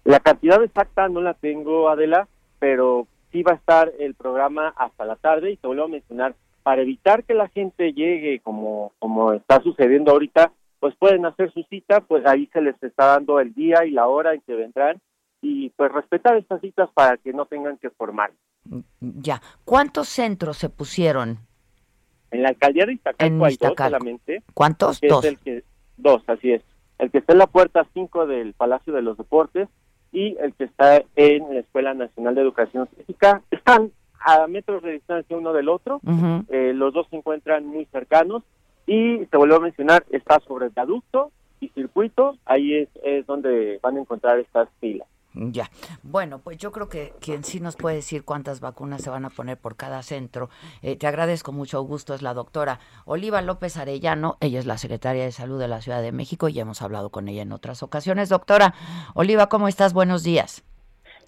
La 0.04 0.20
cantidad 0.20 0.62
exacta 0.62 1.08
no 1.08 1.22
la 1.22 1.34
tengo, 1.34 1.88
Adela, 1.88 2.28
pero 2.58 3.06
sí 3.32 3.42
va 3.42 3.52
a 3.52 3.56
estar 3.56 3.92
el 3.98 4.14
programa 4.14 4.74
hasta 4.76 5.04
la 5.04 5.16
tarde 5.16 5.52
y 5.52 5.56
te 5.56 5.66
vuelvo 5.66 5.84
a 5.84 5.88
mencionar, 5.88 6.34
para 6.62 6.82
evitar 6.82 7.24
que 7.24 7.34
la 7.34 7.48
gente 7.48 7.92
llegue 7.92 8.40
como, 8.40 8.92
como 8.98 9.32
está 9.32 9.62
sucediendo 9.62 10.12
ahorita, 10.12 10.52
pues 10.80 10.94
pueden 10.96 11.24
hacer 11.24 11.52
su 11.52 11.62
cita, 11.64 12.00
pues 12.00 12.26
ahí 12.26 12.48
se 12.52 12.60
les 12.60 12.80
está 12.82 13.06
dando 13.06 13.40
el 13.40 13.54
día 13.54 13.84
y 13.86 13.90
la 13.90 14.06
hora 14.06 14.34
en 14.34 14.40
que 14.42 14.54
vendrán 14.54 15.00
y 15.44 15.68
pues 15.76 15.92
respetar 15.92 16.36
estas 16.38 16.62
citas 16.62 16.88
para 16.94 17.18
que 17.18 17.34
no 17.34 17.44
tengan 17.44 17.76
que 17.76 17.90
formar. 17.90 18.32
Ya, 19.00 19.42
¿cuántos 19.66 20.08
centros 20.08 20.56
se 20.56 20.70
pusieron? 20.70 21.38
En 22.30 22.42
la 22.42 22.48
alcaldía 22.48 22.86
de 22.86 22.94
Iztacalco 22.94 23.44
hay 23.44 23.56
dos 23.56 23.74
solamente. 23.76 24.42
¿Cuántos? 24.54 25.00
Dos. 25.02 25.24
el 25.26 25.38
que, 25.38 25.62
dos, 25.98 26.22
así 26.28 26.52
es. 26.52 26.62
El 26.98 27.10
que 27.10 27.18
está 27.18 27.34
en 27.34 27.40
la 27.40 27.46
puerta 27.46 27.86
5 27.92 28.26
del 28.26 28.54
Palacio 28.54 28.94
de 28.94 29.02
los 29.02 29.18
Deportes 29.18 29.68
y 30.12 30.34
el 30.40 30.54
que 30.54 30.64
está 30.64 31.02
en 31.14 31.52
la 31.52 31.60
Escuela 31.60 31.92
Nacional 31.92 32.34
de 32.34 32.40
Educación 32.40 32.88
Física. 32.96 33.42
Están 33.50 33.92
a 34.18 34.46
metros 34.46 34.82
de 34.82 34.92
distancia 34.92 35.36
uno 35.36 35.52
del 35.52 35.68
otro, 35.68 36.00
eh, 36.48 36.72
los 36.74 36.94
dos 36.94 37.06
se 37.10 37.16
encuentran 37.16 37.66
muy 37.66 37.84
cercanos 37.86 38.42
y 38.86 39.26
te 39.26 39.36
vuelvo 39.36 39.56
a 39.56 39.60
mencionar, 39.60 40.06
está 40.08 40.40
sobre 40.40 40.66
el 40.66 40.72
viaducto 40.72 41.30
y 41.60 41.68
circuito, 41.68 42.38
ahí 42.46 42.74
es, 42.74 42.88
es 43.04 43.26
donde 43.26 43.78
van 43.82 43.98
a 43.98 44.00
encontrar 44.00 44.38
estas 44.38 44.70
filas. 44.80 45.06
Ya. 45.34 45.70
Bueno, 46.02 46.38
pues 46.38 46.58
yo 46.58 46.70
creo 46.70 46.88
que 46.88 47.12
quien 47.20 47.42
sí 47.42 47.58
nos 47.58 47.76
puede 47.76 47.96
decir 47.96 48.24
cuántas 48.24 48.60
vacunas 48.60 49.02
se 49.02 49.10
van 49.10 49.24
a 49.24 49.30
poner 49.30 49.58
por 49.58 49.76
cada 49.76 50.02
centro. 50.02 50.48
Eh, 50.82 50.96
te 50.96 51.06
agradezco 51.06 51.52
mucho, 51.52 51.76
Augusto, 51.78 52.14
es 52.14 52.22
la 52.22 52.34
doctora 52.34 52.78
Oliva 53.04 53.42
López 53.42 53.76
Arellano. 53.76 54.36
Ella 54.40 54.60
es 54.60 54.66
la 54.66 54.78
secretaria 54.78 55.24
de 55.24 55.32
Salud 55.32 55.58
de 55.58 55.68
la 55.68 55.80
Ciudad 55.80 56.02
de 56.02 56.12
México 56.12 56.48
y 56.48 56.60
hemos 56.60 56.82
hablado 56.82 57.10
con 57.10 57.28
ella 57.28 57.42
en 57.42 57.52
otras 57.52 57.82
ocasiones. 57.82 58.28
Doctora 58.28 58.74
Oliva, 59.14 59.48
¿cómo 59.48 59.66
estás? 59.66 59.92
Buenos 59.92 60.22
días. 60.22 60.62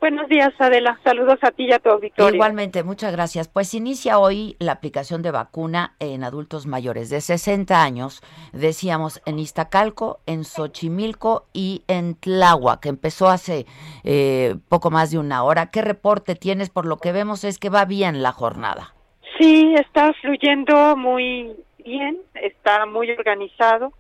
Buenos 0.01 0.29
días, 0.29 0.53
Adela. 0.59 0.99
Saludos 1.03 1.39
a 1.43 1.51
ti 1.51 1.65
y 1.65 1.73
a 1.73 1.79
tu 1.79 1.89
auditorio. 1.89 2.35
Igualmente, 2.35 2.83
muchas 2.85 3.13
gracias. 3.13 3.49
Pues 3.49 3.73
inicia 3.75 4.19
hoy 4.19 4.57
la 4.59 4.73
aplicación 4.73 5.23
de 5.23 5.31
vacuna 5.31 5.95
en 6.01 6.23
adultos 6.23 6.67
mayores 6.67 7.09
de 7.09 7.21
60 7.21 7.83
años, 7.83 8.23
decíamos, 8.53 9.23
en 9.25 9.39
Iztacalco, 9.39 10.21
en 10.27 10.45
Xochimilco 10.45 11.47
y 11.53 11.83
en 11.89 12.15
Tláhuac, 12.15 12.81
que 12.81 12.89
empezó 12.91 13.29
hace 13.29 13.67
eh, 14.05 14.57
poco 14.69 14.91
más 14.91 15.11
de 15.11 15.19
una 15.19 15.43
hora. 15.45 15.71
¿Qué 15.71 15.83
reporte 15.83 16.35
tienes? 16.35 16.71
Por 16.71 16.87
lo 16.87 16.99
que 16.99 17.13
vemos 17.13 17.45
es 17.45 17.59
que 17.59 17.71
va 17.71 17.85
bien 17.85 18.23
la 18.23 18.33
jornada. 18.33 18.95
Sí, 19.39 19.75
está 19.75 20.13
fluyendo 20.21 20.97
muy 20.97 21.55
bien, 21.85 22.19
está 22.35 22.87
muy 22.87 23.11
organizado. 23.11 23.93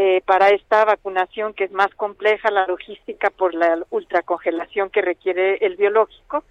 Eh, 0.00 0.22
para 0.24 0.50
esta 0.50 0.84
vacunación 0.84 1.54
que 1.54 1.64
es 1.64 1.72
más 1.72 1.92
compleja 1.96 2.52
la 2.52 2.68
logística 2.68 3.30
por 3.30 3.52
la 3.52 3.84
ultracongelación 3.90 4.90
que 4.90 5.02
requiere 5.02 5.56
el 5.56 5.74
biológico, 5.74 6.44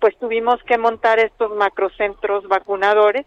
pues 0.00 0.16
tuvimos 0.16 0.62
que 0.62 0.78
montar 0.78 1.18
estos 1.18 1.54
macrocentros 1.54 2.48
vacunadores, 2.48 3.26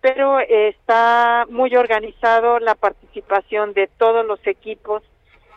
pero 0.00 0.38
está 0.38 1.46
muy 1.50 1.74
organizado 1.74 2.60
la 2.60 2.76
participación 2.76 3.72
de 3.72 3.88
todos 3.88 4.24
los 4.24 4.38
equipos, 4.46 5.02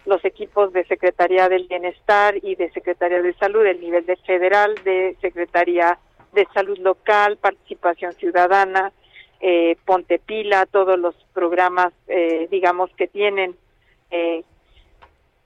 los 0.07 0.25
equipos 0.25 0.73
de 0.73 0.85
Secretaría 0.85 1.49
del 1.49 1.67
Bienestar 1.67 2.33
y 2.41 2.55
de 2.55 2.71
Secretaría 2.71 3.21
de 3.21 3.35
Salud, 3.35 3.63
el 3.63 3.79
nivel 3.79 4.07
de 4.07 4.15
federal, 4.15 4.73
de 4.83 5.15
Secretaría 5.21 5.99
de 6.33 6.47
Salud 6.51 6.79
local, 6.79 7.37
participación 7.37 8.11
ciudadana, 8.13 8.91
eh, 9.39 9.78
Ponte 9.86 10.19
Pila, 10.19 10.65
todos 10.65 10.99
los 10.99 11.15
programas, 11.34 11.93
eh, 12.08 12.47
digamos, 12.52 12.89
que 12.95 13.08
tienen 13.08 13.56
eh, 14.12 14.43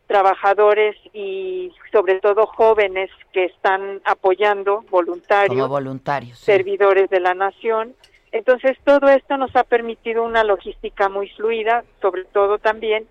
trabajadores 0.08 0.96
y 1.14 1.72
sobre 1.92 2.20
todo 2.20 2.46
jóvenes 2.48 3.10
que 3.32 3.46
están 3.46 4.02
apoyando, 4.06 4.84
voluntarios, 4.90 5.68
voluntarios 5.68 6.40
servidores 6.40 7.10
de 7.10 7.20
la 7.20 7.34
nación. 7.34 7.96
Entonces, 8.32 8.78
todo 8.84 9.10
esto 9.10 9.38
nos 9.38 9.56
ha 9.56 9.64
permitido 9.64 10.24
una 10.24 10.44
logística 10.44 11.08
muy 11.08 11.30
fluida, 11.30 11.84
sobre 12.02 12.26
todo 12.26 12.58
también 12.58 13.08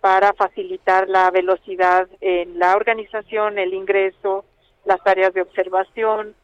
para 0.00 0.32
facilitar 0.34 1.08
la 1.08 1.30
velocidad 1.30 2.08
en 2.20 2.58
la 2.58 2.76
organización, 2.76 3.58
el 3.58 3.72
ingreso, 3.72 4.44
las 4.84 5.00
áreas 5.06 5.32
de 5.32 5.42
observación 5.42 6.34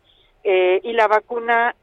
eh, 0.45 0.81
y 0.83 0.93
la 0.93 1.09
vacuna 1.09 1.75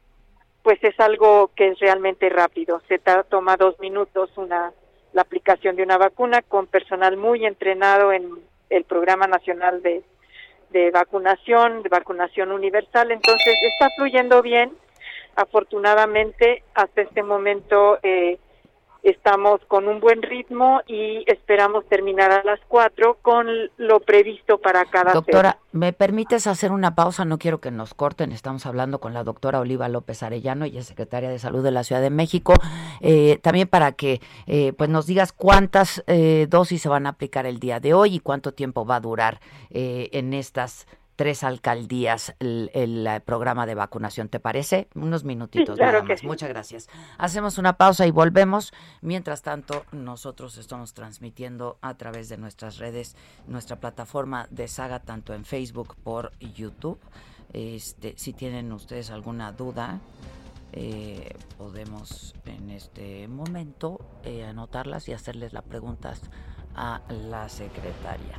pues 0.62 0.82
es 0.82 0.98
algo 1.00 1.50
que 1.54 1.68
es 1.68 1.78
realmente 1.78 2.28
rápido. 2.28 2.82
Se 2.88 2.98
toma 3.28 3.56
dos 3.56 3.78
minutos 3.80 4.30
una 4.36 4.72
la 5.12 5.22
aplicación 5.22 5.76
de 5.76 5.82
una 5.82 5.98
vacuna 5.98 6.42
con 6.42 6.66
personal 6.66 7.16
muy 7.16 7.46
entrenado 7.46 8.12
en 8.12 8.30
el 8.70 8.84
Programa 8.84 9.26
Nacional 9.26 9.82
de, 9.82 10.02
de 10.70 10.90
Vacunación, 10.90 11.82
de 11.82 11.88
Vacunación 11.88 12.52
Universal. 12.52 13.10
Entonces 13.10 13.54
está 13.72 13.88
fluyendo 13.96 14.42
bien. 14.42 14.72
Afortunadamente, 15.34 16.62
hasta 16.74 17.02
este 17.02 17.22
momento 17.22 17.98
eh, 18.02 18.38
estamos 19.02 19.60
con 19.68 19.88
un 19.88 20.00
buen 20.00 20.22
ritmo 20.22 20.80
y 20.86 21.24
esperamos 21.30 21.86
terminar 21.86 22.30
a 22.30 22.42
las 22.44 22.60
cuatro 22.68 23.18
con 23.22 23.46
lo 23.76 24.00
previsto 24.00 24.58
para 24.58 24.84
cada 24.86 25.12
Doctora, 25.12 25.58
¿me 25.72 25.92
permites 25.92 26.46
hacer 26.46 26.72
una 26.72 26.94
pausa? 26.94 27.24
No 27.24 27.38
quiero 27.38 27.60
que 27.60 27.70
nos 27.70 27.94
corten. 27.94 28.32
Estamos 28.32 28.66
hablando 28.66 29.00
con 29.00 29.14
la 29.14 29.24
doctora 29.24 29.60
Oliva 29.60 29.88
López 29.88 30.22
Arellano, 30.22 30.64
ella 30.64 30.80
es 30.80 30.86
secretaria 30.86 31.30
de 31.30 31.38
Salud 31.38 31.62
de 31.62 31.70
la 31.70 31.84
Ciudad 31.84 32.02
de 32.02 32.10
México. 32.10 32.54
Eh, 33.00 33.38
también 33.42 33.68
para 33.68 33.92
que 33.92 34.20
eh, 34.46 34.72
pues 34.76 34.90
nos 34.90 35.06
digas 35.06 35.32
cuántas 35.32 36.02
eh, 36.06 36.46
dosis 36.48 36.82
se 36.82 36.88
van 36.88 37.06
a 37.06 37.10
aplicar 37.10 37.46
el 37.46 37.60
día 37.60 37.80
de 37.80 37.94
hoy 37.94 38.16
y 38.16 38.20
cuánto 38.20 38.52
tiempo 38.52 38.84
va 38.84 38.96
a 38.96 39.00
durar 39.00 39.40
en 39.70 40.34
estas 40.34 40.86
tres 41.18 41.42
alcaldías 41.42 42.36
el, 42.38 43.10
programa 43.24 43.66
de 43.66 43.74
vacunación. 43.74 44.28
¿Te 44.28 44.38
parece? 44.38 44.86
Unos 44.94 45.24
minutitos 45.24 45.76
nada 45.76 46.04
más. 46.04 46.22
Muchas 46.22 46.48
gracias. 46.48 46.88
Hacemos 47.18 47.58
una 47.58 47.72
pausa 47.72 48.06
y 48.06 48.12
volvemos. 48.12 48.72
Mientras 49.00 49.42
tanto, 49.42 49.84
nosotros 49.90 50.56
estamos 50.58 50.94
transmitiendo 50.94 51.76
a 51.82 51.94
través 51.94 52.28
de 52.28 52.36
nuestras 52.36 52.78
redes, 52.78 53.16
nuestra 53.48 53.80
plataforma 53.80 54.46
de 54.50 54.68
Saga, 54.68 55.00
tanto 55.00 55.34
en 55.34 55.44
Facebook 55.44 55.96
por 56.04 56.30
YouTube. 56.38 57.00
Este, 57.52 58.14
si 58.16 58.32
tienen 58.32 58.70
ustedes 58.70 59.10
alguna 59.10 59.50
duda, 59.50 59.98
eh, 60.72 61.34
podemos 61.56 62.36
en 62.44 62.70
este 62.70 63.26
momento 63.26 63.98
eh, 64.22 64.44
anotarlas 64.44 65.08
y 65.08 65.14
hacerles 65.14 65.52
las 65.52 65.64
preguntas 65.64 66.20
a 66.76 67.00
la 67.08 67.48
secretaria. 67.48 68.38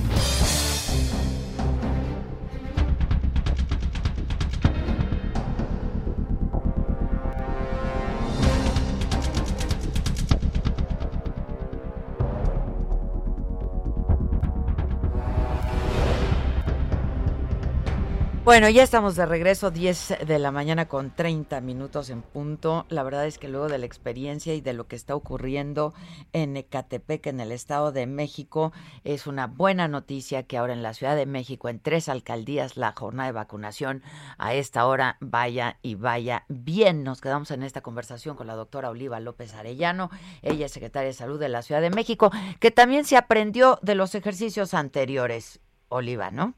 Bueno, 18.51 18.67
ya 18.67 18.83
estamos 18.83 19.15
de 19.15 19.25
regreso, 19.25 19.71
10 19.71 20.27
de 20.27 20.37
la 20.37 20.51
mañana 20.51 20.89
con 20.89 21.15
30 21.15 21.61
minutos 21.61 22.09
en 22.09 22.21
punto. 22.21 22.85
La 22.89 23.01
verdad 23.01 23.25
es 23.25 23.37
que 23.37 23.47
luego 23.47 23.69
de 23.69 23.77
la 23.77 23.85
experiencia 23.85 24.53
y 24.53 24.59
de 24.59 24.73
lo 24.73 24.89
que 24.89 24.97
está 24.97 25.15
ocurriendo 25.15 25.93
en 26.33 26.57
Ecatepec, 26.57 27.27
en 27.27 27.39
el 27.39 27.53
Estado 27.53 27.93
de 27.93 28.07
México, 28.07 28.73
es 29.05 29.25
una 29.25 29.47
buena 29.47 29.87
noticia 29.87 30.43
que 30.43 30.57
ahora 30.57 30.73
en 30.73 30.83
la 30.83 30.93
Ciudad 30.93 31.15
de 31.15 31.25
México, 31.25 31.69
en 31.69 31.79
tres 31.79 32.09
alcaldías, 32.09 32.75
la 32.75 32.91
jornada 32.91 33.27
de 33.27 33.31
vacunación 33.31 34.03
a 34.37 34.53
esta 34.53 34.85
hora 34.85 35.15
vaya 35.21 35.77
y 35.81 35.95
vaya 35.95 36.43
bien. 36.49 37.05
Nos 37.05 37.21
quedamos 37.21 37.51
en 37.51 37.63
esta 37.63 37.79
conversación 37.79 38.35
con 38.35 38.47
la 38.47 38.55
doctora 38.55 38.89
Oliva 38.89 39.21
López 39.21 39.53
Arellano, 39.53 40.09
ella 40.41 40.65
es 40.65 40.73
secretaria 40.73 41.07
de 41.07 41.13
Salud 41.13 41.39
de 41.39 41.47
la 41.47 41.61
Ciudad 41.61 41.79
de 41.79 41.89
México, 41.89 42.31
que 42.59 42.69
también 42.69 43.05
se 43.05 43.15
aprendió 43.15 43.79
de 43.81 43.95
los 43.95 44.13
ejercicios 44.13 44.73
anteriores, 44.73 45.61
Oliva, 45.87 46.31
¿no? 46.31 46.53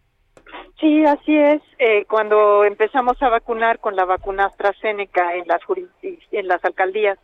Sí, 0.83 1.05
así 1.05 1.33
es. 1.37 1.61
Eh, 1.79 2.03
cuando 2.09 2.65
empezamos 2.65 3.15
a 3.23 3.29
vacunar 3.29 3.79
con 3.79 3.95
la 3.95 4.03
vacuna 4.03 4.47
AstraZeneca 4.47 5.33
en 5.33 5.47
las, 5.47 5.61
en 6.01 6.47
las 6.49 6.65
alcaldías 6.65 7.17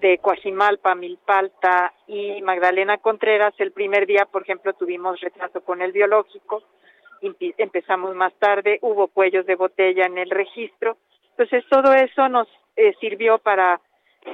de 0.00 0.16
Coajimalpa, 0.16 0.94
Milpalta 0.94 1.92
y 2.06 2.40
Magdalena 2.40 2.96
Contreras, 2.96 3.52
el 3.58 3.72
primer 3.72 4.06
día, 4.06 4.24
por 4.24 4.40
ejemplo, 4.40 4.72
tuvimos 4.72 5.20
retraso 5.20 5.60
con 5.60 5.82
el 5.82 5.92
biológico, 5.92 6.62
empezamos 7.20 8.14
más 8.14 8.32
tarde, 8.38 8.78
hubo 8.80 9.08
cuellos 9.08 9.44
de 9.44 9.56
botella 9.56 10.06
en 10.06 10.16
el 10.16 10.30
registro. 10.30 10.96
Entonces, 11.32 11.66
todo 11.68 11.92
eso 11.92 12.30
nos 12.30 12.48
eh, 12.76 12.94
sirvió 13.00 13.36
para 13.36 13.82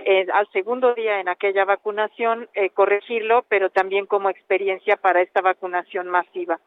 eh, 0.04 0.28
al 0.32 0.46
segundo 0.52 0.94
día 0.94 1.18
en 1.18 1.28
aquella 1.28 1.64
vacunación 1.64 2.48
corregirlo, 2.74 3.44
pero 3.48 3.70
también 3.70 4.06
como 4.06 4.30
experiencia 4.30 4.96
para 4.96 5.22
esta 5.22 5.40
vacunación 5.40 6.06
masiva. 6.06 6.60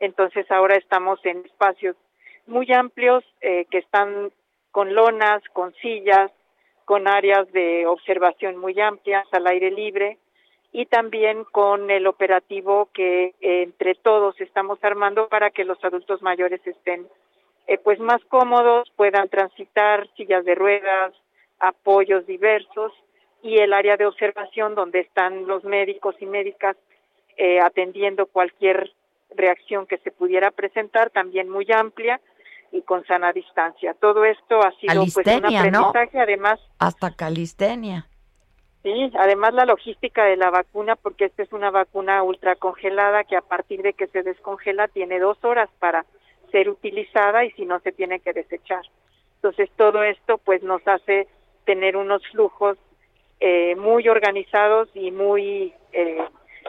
Entonces 0.00 0.50
ahora 0.50 0.76
estamos 0.76 1.18
en 1.24 1.44
espacios 1.44 1.96
muy 2.46 2.72
amplios 2.72 3.24
eh, 3.40 3.66
que 3.70 3.78
están 3.78 4.32
con 4.70 4.94
lonas, 4.94 5.42
con 5.52 5.74
sillas, 5.74 6.30
con 6.84 7.06
áreas 7.06 7.50
de 7.52 7.86
observación 7.86 8.56
muy 8.56 8.80
amplias 8.80 9.26
al 9.32 9.46
aire 9.46 9.70
libre 9.70 10.18
y 10.72 10.86
también 10.86 11.44
con 11.44 11.90
el 11.90 12.06
operativo 12.06 12.88
que 12.92 13.34
eh, 13.40 13.62
entre 13.62 13.94
todos 13.94 14.40
estamos 14.40 14.78
armando 14.82 15.28
para 15.28 15.50
que 15.50 15.64
los 15.64 15.82
adultos 15.84 16.22
mayores 16.22 16.66
estén 16.66 17.06
eh, 17.66 17.76
pues 17.78 17.98
más 17.98 18.24
cómodos, 18.26 18.90
puedan 18.96 19.28
transitar 19.28 20.08
sillas 20.16 20.44
de 20.44 20.54
ruedas, 20.54 21.12
apoyos 21.58 22.26
diversos 22.26 22.92
y 23.42 23.58
el 23.58 23.72
área 23.72 23.96
de 23.96 24.06
observación 24.06 24.74
donde 24.74 25.00
están 25.00 25.46
los 25.46 25.64
médicos 25.64 26.14
y 26.20 26.26
médicas 26.26 26.76
atendiendo 27.62 28.26
cualquier 28.26 28.90
reacción 29.34 29.86
que 29.86 29.98
se 29.98 30.10
pudiera 30.10 30.50
presentar, 30.50 31.10
también 31.10 31.48
muy 31.48 31.66
amplia 31.72 32.20
y 32.72 32.82
con 32.82 33.04
sana 33.06 33.32
distancia. 33.32 33.94
Todo 33.94 34.24
esto 34.24 34.60
ha 34.60 34.72
sido 34.72 35.04
pues, 35.12 35.26
un 35.26 35.46
aprendizaje, 35.46 36.20
además. 36.20 36.60
Hasta 36.78 37.14
calistenia. 37.14 38.06
Sí, 38.82 39.10
además 39.18 39.54
la 39.54 39.64
logística 39.64 40.24
de 40.24 40.36
la 40.36 40.50
vacuna, 40.50 40.96
porque 40.96 41.26
esta 41.26 41.42
es 41.42 41.52
una 41.52 41.70
vacuna 41.70 42.22
ultra 42.22 42.54
congelada 42.56 43.24
que 43.24 43.36
a 43.36 43.42
partir 43.42 43.82
de 43.82 43.92
que 43.92 44.06
se 44.06 44.22
descongela 44.22 44.88
tiene 44.88 45.18
dos 45.18 45.36
horas 45.44 45.68
para 45.78 46.06
ser 46.52 46.68
utilizada 46.68 47.44
y 47.44 47.50
si 47.52 47.66
no 47.66 47.80
se 47.80 47.92
tiene 47.92 48.20
que 48.20 48.32
desechar. 48.32 48.82
Entonces 49.36 49.70
todo 49.76 50.02
esto 50.02 50.38
pues 50.38 50.62
nos 50.62 50.86
hace 50.86 51.28
tener 51.64 51.96
unos 51.96 52.26
flujos 52.28 52.78
eh, 53.40 53.76
muy 53.76 54.08
organizados 54.08 54.88
y 54.94 55.10
muy 55.10 55.74
eh, 55.92 56.24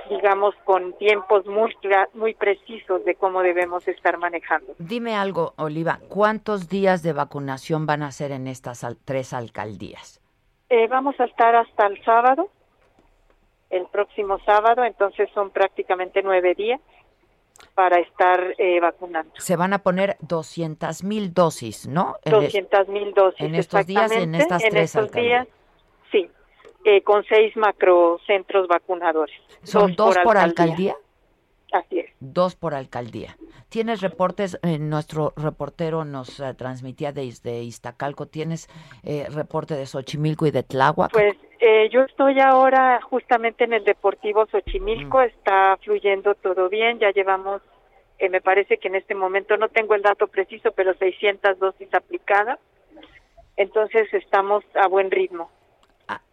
digamos, 0.09 0.55
con 0.65 0.93
tiempos 0.97 1.45
muy, 1.45 1.75
muy 2.13 2.33
precisos 2.33 3.03
de 3.05 3.15
cómo 3.15 3.41
debemos 3.41 3.87
estar 3.87 4.17
manejando. 4.17 4.73
Dime 4.77 5.15
algo, 5.15 5.53
Oliva, 5.57 5.99
¿cuántos 6.09 6.69
días 6.69 7.03
de 7.03 7.13
vacunación 7.13 7.85
van 7.85 8.03
a 8.03 8.11
ser 8.11 8.31
en 8.31 8.47
estas 8.47 8.85
tres 9.05 9.33
alcaldías? 9.33 10.21
Eh, 10.69 10.87
vamos 10.87 11.19
a 11.19 11.25
estar 11.25 11.55
hasta 11.55 11.87
el 11.87 12.03
sábado, 12.03 12.49
el 13.69 13.85
próximo 13.87 14.39
sábado, 14.45 14.83
entonces 14.83 15.29
son 15.33 15.49
prácticamente 15.49 16.21
nueve 16.23 16.53
días 16.55 16.79
para 17.75 17.99
estar 17.99 18.55
eh, 18.57 18.79
vacunando. 18.79 19.31
Se 19.37 19.55
van 19.55 19.73
a 19.73 19.79
poner 19.79 20.17
200 20.21 21.03
mil 21.03 21.33
dosis, 21.33 21.87
¿no? 21.87 22.17
200 22.25 22.87
mil 22.87 23.13
dosis. 23.13 23.41
En 23.41 23.55
estos 23.55 23.85
días, 23.85 24.11
en 24.11 24.35
estas 24.35 24.63
tres 24.63 24.95
alcaldías. 24.95 25.47
Eh, 26.85 27.01
con 27.01 27.23
seis 27.25 27.55
macrocentros 27.57 28.67
vacunadores. 28.67 29.35
¿Son 29.63 29.95
dos, 29.95 30.17
por, 30.23 30.37
alcaldía? 30.37 30.95
Así 31.71 31.99
es. 31.99 32.11
Dos 32.19 32.55
por 32.55 32.73
alcaldía. 32.73 33.35
¿Tienes 33.69 34.01
reportes? 34.01 34.57
Eh, 34.63 34.79
nuestro 34.79 35.33
reportero 35.37 36.03
nos 36.03 36.39
eh, 36.39 36.55
transmitía 36.55 37.11
desde 37.11 37.61
Iztacalco. 37.61 38.25
¿Tienes 38.25 38.67
eh, 39.03 39.27
reporte 39.29 39.75
de 39.75 39.85
Xochimilco 39.85 40.47
y 40.47 40.51
de 40.51 40.63
Tláhuac? 40.63 41.11
Pues 41.11 41.35
yo 41.91 42.01
estoy 42.01 42.39
ahora 42.39 42.99
justamente 43.01 43.65
en 43.65 43.73
el 43.73 43.83
Deportivo 43.83 44.47
Xochimilco. 44.47 45.19
Mm. 45.19 45.23
Está 45.23 45.77
fluyendo 45.83 46.33
todo 46.35 46.69
bien. 46.69 46.99
Ya 46.99 47.11
llevamos, 47.11 47.61
me 48.19 48.41
parece 48.41 48.77
que 48.77 48.87
en 48.87 48.95
este 48.95 49.13
momento 49.13 49.55
no 49.57 49.69
tengo 49.69 49.93
el 49.93 50.01
dato 50.01 50.27
preciso, 50.27 50.71
pero 50.71 50.93
600 50.95 51.59
dosis 51.59 51.93
aplicadas. 51.93 52.59
Entonces 53.55 54.11
estamos 54.13 54.63
a 54.73 54.87
buen 54.87 55.11
ritmo. 55.11 55.51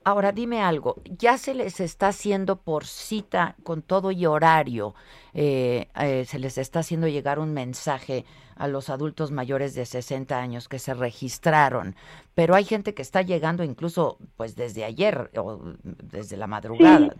Ahora 0.05 0.33
dime 0.33 0.63
algo, 0.63 0.97
ya 1.05 1.37
se 1.37 1.53
les 1.53 1.81
está 1.81 2.09
haciendo 2.09 2.57
por 2.57 2.87
cita 2.87 3.57
con 3.63 3.83
todo 3.83 4.11
y 4.11 4.25
horario, 4.25 4.95
eh, 5.35 5.89
eh, 6.01 6.25
se 6.25 6.39
les 6.39 6.57
está 6.57 6.79
haciendo 6.79 7.09
llegar 7.09 7.39
un 7.39 7.53
mensaje 7.53 8.25
a 8.57 8.69
los 8.69 8.89
adultos 8.89 9.33
mayores 9.33 9.75
de 9.75 9.85
60 9.85 10.39
años 10.39 10.69
que 10.69 10.79
se 10.79 10.95
registraron, 10.95 11.95
pero 12.35 12.55
hay 12.55 12.65
gente 12.65 12.95
que 12.95 13.03
está 13.03 13.21
llegando 13.21 13.65
incluso 13.65 14.17
pues 14.37 14.57
desde 14.57 14.85
ayer 14.85 15.31
o 15.37 15.61
desde 15.83 16.39
la 16.39 16.47
madrugada. 16.47 17.15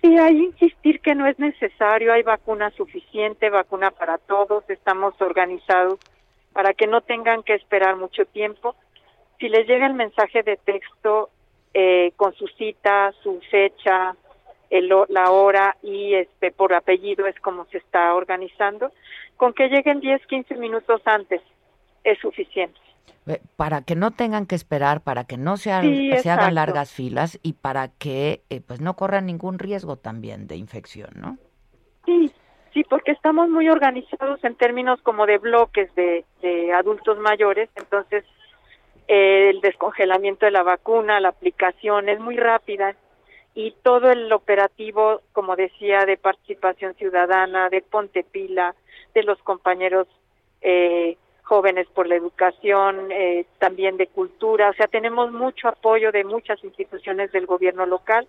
Sí. 0.00 0.08
sí, 0.08 0.18
hay 0.18 0.46
insistir 0.46 1.00
que 1.00 1.14
no 1.14 1.26
es 1.28 1.38
necesario, 1.38 2.12
hay 2.12 2.24
vacuna 2.24 2.70
suficiente, 2.70 3.50
vacuna 3.50 3.92
para 3.92 4.18
todos, 4.18 4.64
estamos 4.68 5.14
organizados 5.20 6.00
para 6.52 6.74
que 6.74 6.88
no 6.88 7.02
tengan 7.02 7.44
que 7.44 7.54
esperar 7.54 7.94
mucho 7.94 8.24
tiempo. 8.26 8.74
Si 9.38 9.48
les 9.48 9.68
llega 9.68 9.86
el 9.86 9.94
mensaje 9.94 10.42
de 10.42 10.56
texto, 10.56 11.30
eh, 11.74 12.12
con 12.16 12.34
su 12.34 12.46
cita, 12.48 13.12
su 13.22 13.40
fecha, 13.50 14.16
el, 14.70 14.92
la 15.08 15.30
hora 15.30 15.76
y 15.82 16.14
este 16.14 16.50
por 16.50 16.74
apellido 16.74 17.26
es 17.26 17.38
como 17.40 17.66
se 17.66 17.78
está 17.78 18.14
organizando. 18.14 18.92
Con 19.36 19.52
que 19.52 19.68
lleguen 19.68 20.00
10, 20.00 20.26
15 20.26 20.56
minutos 20.56 21.00
antes 21.04 21.40
es 22.04 22.18
suficiente. 22.18 22.78
Para 23.56 23.82
que 23.82 23.94
no 23.94 24.10
tengan 24.10 24.46
que 24.46 24.54
esperar, 24.54 25.02
para 25.02 25.24
que 25.24 25.36
no 25.36 25.58
se, 25.58 25.70
se 26.18 26.30
hagan 26.30 26.54
largas 26.54 26.92
filas 26.92 27.38
y 27.42 27.52
para 27.52 27.88
que 27.88 28.42
eh, 28.48 28.62
pues 28.66 28.80
no 28.80 28.94
corran 28.96 29.26
ningún 29.26 29.58
riesgo 29.58 29.96
también 29.96 30.46
de 30.46 30.56
infección, 30.56 31.10
¿no? 31.14 31.36
Sí, 32.06 32.32
sí, 32.72 32.84
porque 32.88 33.12
estamos 33.12 33.50
muy 33.50 33.68
organizados 33.68 34.42
en 34.44 34.54
términos 34.54 35.00
como 35.02 35.26
de 35.26 35.36
bloques 35.36 35.94
de, 35.94 36.24
de 36.40 36.72
adultos 36.72 37.18
mayores, 37.18 37.68
entonces 37.76 38.24
el 39.08 39.60
descongelamiento 39.62 40.46
de 40.46 40.52
la 40.52 40.62
vacuna, 40.62 41.18
la 41.18 41.30
aplicación 41.30 42.08
es 42.08 42.20
muy 42.20 42.36
rápida. 42.36 42.94
Y 43.54 43.74
todo 43.82 44.10
el 44.10 44.32
operativo, 44.32 45.22
como 45.32 45.56
decía, 45.56 46.04
de 46.04 46.16
participación 46.16 46.94
ciudadana, 46.94 47.70
de 47.70 47.82
Ponte 47.82 48.22
Pila, 48.22 48.74
de 49.14 49.22
los 49.24 49.38
compañeros 49.42 50.06
eh, 50.60 51.16
jóvenes 51.42 51.86
por 51.94 52.06
la 52.06 52.14
educación, 52.14 53.10
eh, 53.10 53.46
también 53.58 53.96
de 53.96 54.06
cultura, 54.06 54.68
o 54.68 54.74
sea, 54.74 54.86
tenemos 54.86 55.32
mucho 55.32 55.68
apoyo 55.68 56.12
de 56.12 56.22
muchas 56.22 56.62
instituciones 56.62 57.32
del 57.32 57.46
gobierno 57.46 57.86
local, 57.86 58.28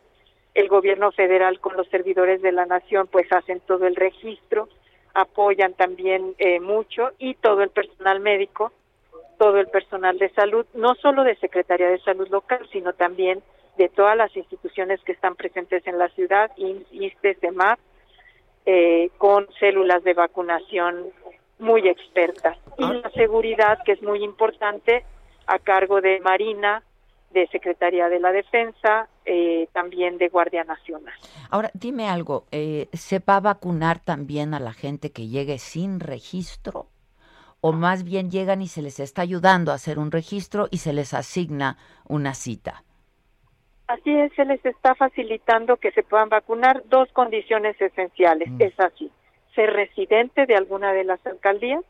el 0.53 0.69
gobierno 0.69 1.11
federal 1.11 1.59
con 1.59 1.75
los 1.75 1.87
servidores 1.89 2.41
de 2.41 2.53
la 2.53 2.65
nación 2.65 3.07
pues 3.07 3.31
hacen 3.31 3.59
todo 3.59 3.87
el 3.87 3.97
registro, 3.97 4.69
apoyan 5.13 5.73
también 5.73 6.33
eh, 6.37 6.61
mucho 6.61 7.11
y 7.19 7.33
todo 7.35 7.61
el 7.61 7.69
personal 7.69 8.21
médico, 8.21 8.71
todo 9.39 9.57
el 9.57 9.67
personal 9.67 10.19
de 10.19 10.29
salud, 10.33 10.65
no 10.75 10.93
solo 10.95 11.23
de 11.23 11.35
Secretaría 11.37 11.87
de 11.87 11.99
Salud 11.99 12.27
local, 12.27 12.59
sino 12.71 12.93
también 12.93 13.41
de 13.77 13.87
todas 13.87 14.15
las 14.17 14.35
instituciones 14.35 14.99
que 15.05 15.13
están 15.13 15.35
presentes 15.35 15.87
en 15.87 15.97
la 15.97 16.09
ciudad, 16.09 16.51
ISTE, 16.57 17.35
CEMAR, 17.35 17.79
eh, 18.65 19.09
con 19.17 19.47
células 19.59 20.03
de 20.03 20.13
vacunación 20.13 21.07
muy 21.57 21.87
expertas. 21.87 22.57
Y 22.77 22.83
ah. 22.83 22.93
la 23.01 23.09
seguridad, 23.11 23.79
que 23.85 23.93
es 23.93 24.03
muy 24.03 24.23
importante, 24.23 25.05
a 25.47 25.57
cargo 25.57 26.01
de 26.01 26.19
Marina, 26.19 26.83
de 27.31 27.47
Secretaría 27.47 28.09
de 28.09 28.19
la 28.19 28.33
Defensa, 28.33 29.07
eh, 29.25 29.69
también 29.71 30.17
de 30.17 30.27
Guardia 30.27 30.65
Nacional. 30.65 31.13
Ahora, 31.49 31.71
dime 31.73 32.09
algo, 32.09 32.45
eh, 32.51 32.89
¿se 32.91 33.19
va 33.19 33.37
a 33.37 33.39
vacunar 33.39 33.99
también 33.99 34.53
a 34.53 34.59
la 34.59 34.73
gente 34.73 35.11
que 35.11 35.27
llegue 35.27 35.57
sin 35.57 36.01
registro? 36.01 36.87
¿O 37.61 37.73
más 37.73 38.03
bien 38.03 38.31
llegan 38.31 38.61
y 38.61 38.67
se 38.67 38.81
les 38.81 38.99
está 38.99 39.21
ayudando 39.21 39.71
a 39.71 39.75
hacer 39.75 39.99
un 39.99 40.11
registro 40.11 40.67
y 40.71 40.77
se 40.77 40.93
les 40.93 41.13
asigna 41.13 41.77
una 42.07 42.33
cita? 42.33 42.83
Así 43.87 44.11
es, 44.11 44.31
se 44.35 44.45
les 44.45 44.63
está 44.65 44.95
facilitando 44.95 45.77
que 45.77 45.91
se 45.91 46.03
puedan 46.03 46.29
vacunar 46.29 46.83
dos 46.89 47.11
condiciones 47.11 47.79
esenciales. 47.81 48.49
Mm. 48.51 48.61
Es 48.61 48.79
así, 48.79 49.11
ser 49.55 49.73
residente 49.73 50.45
de 50.45 50.55
alguna 50.55 50.93
de 50.93 51.03
las 51.03 51.25
alcaldías 51.25 51.83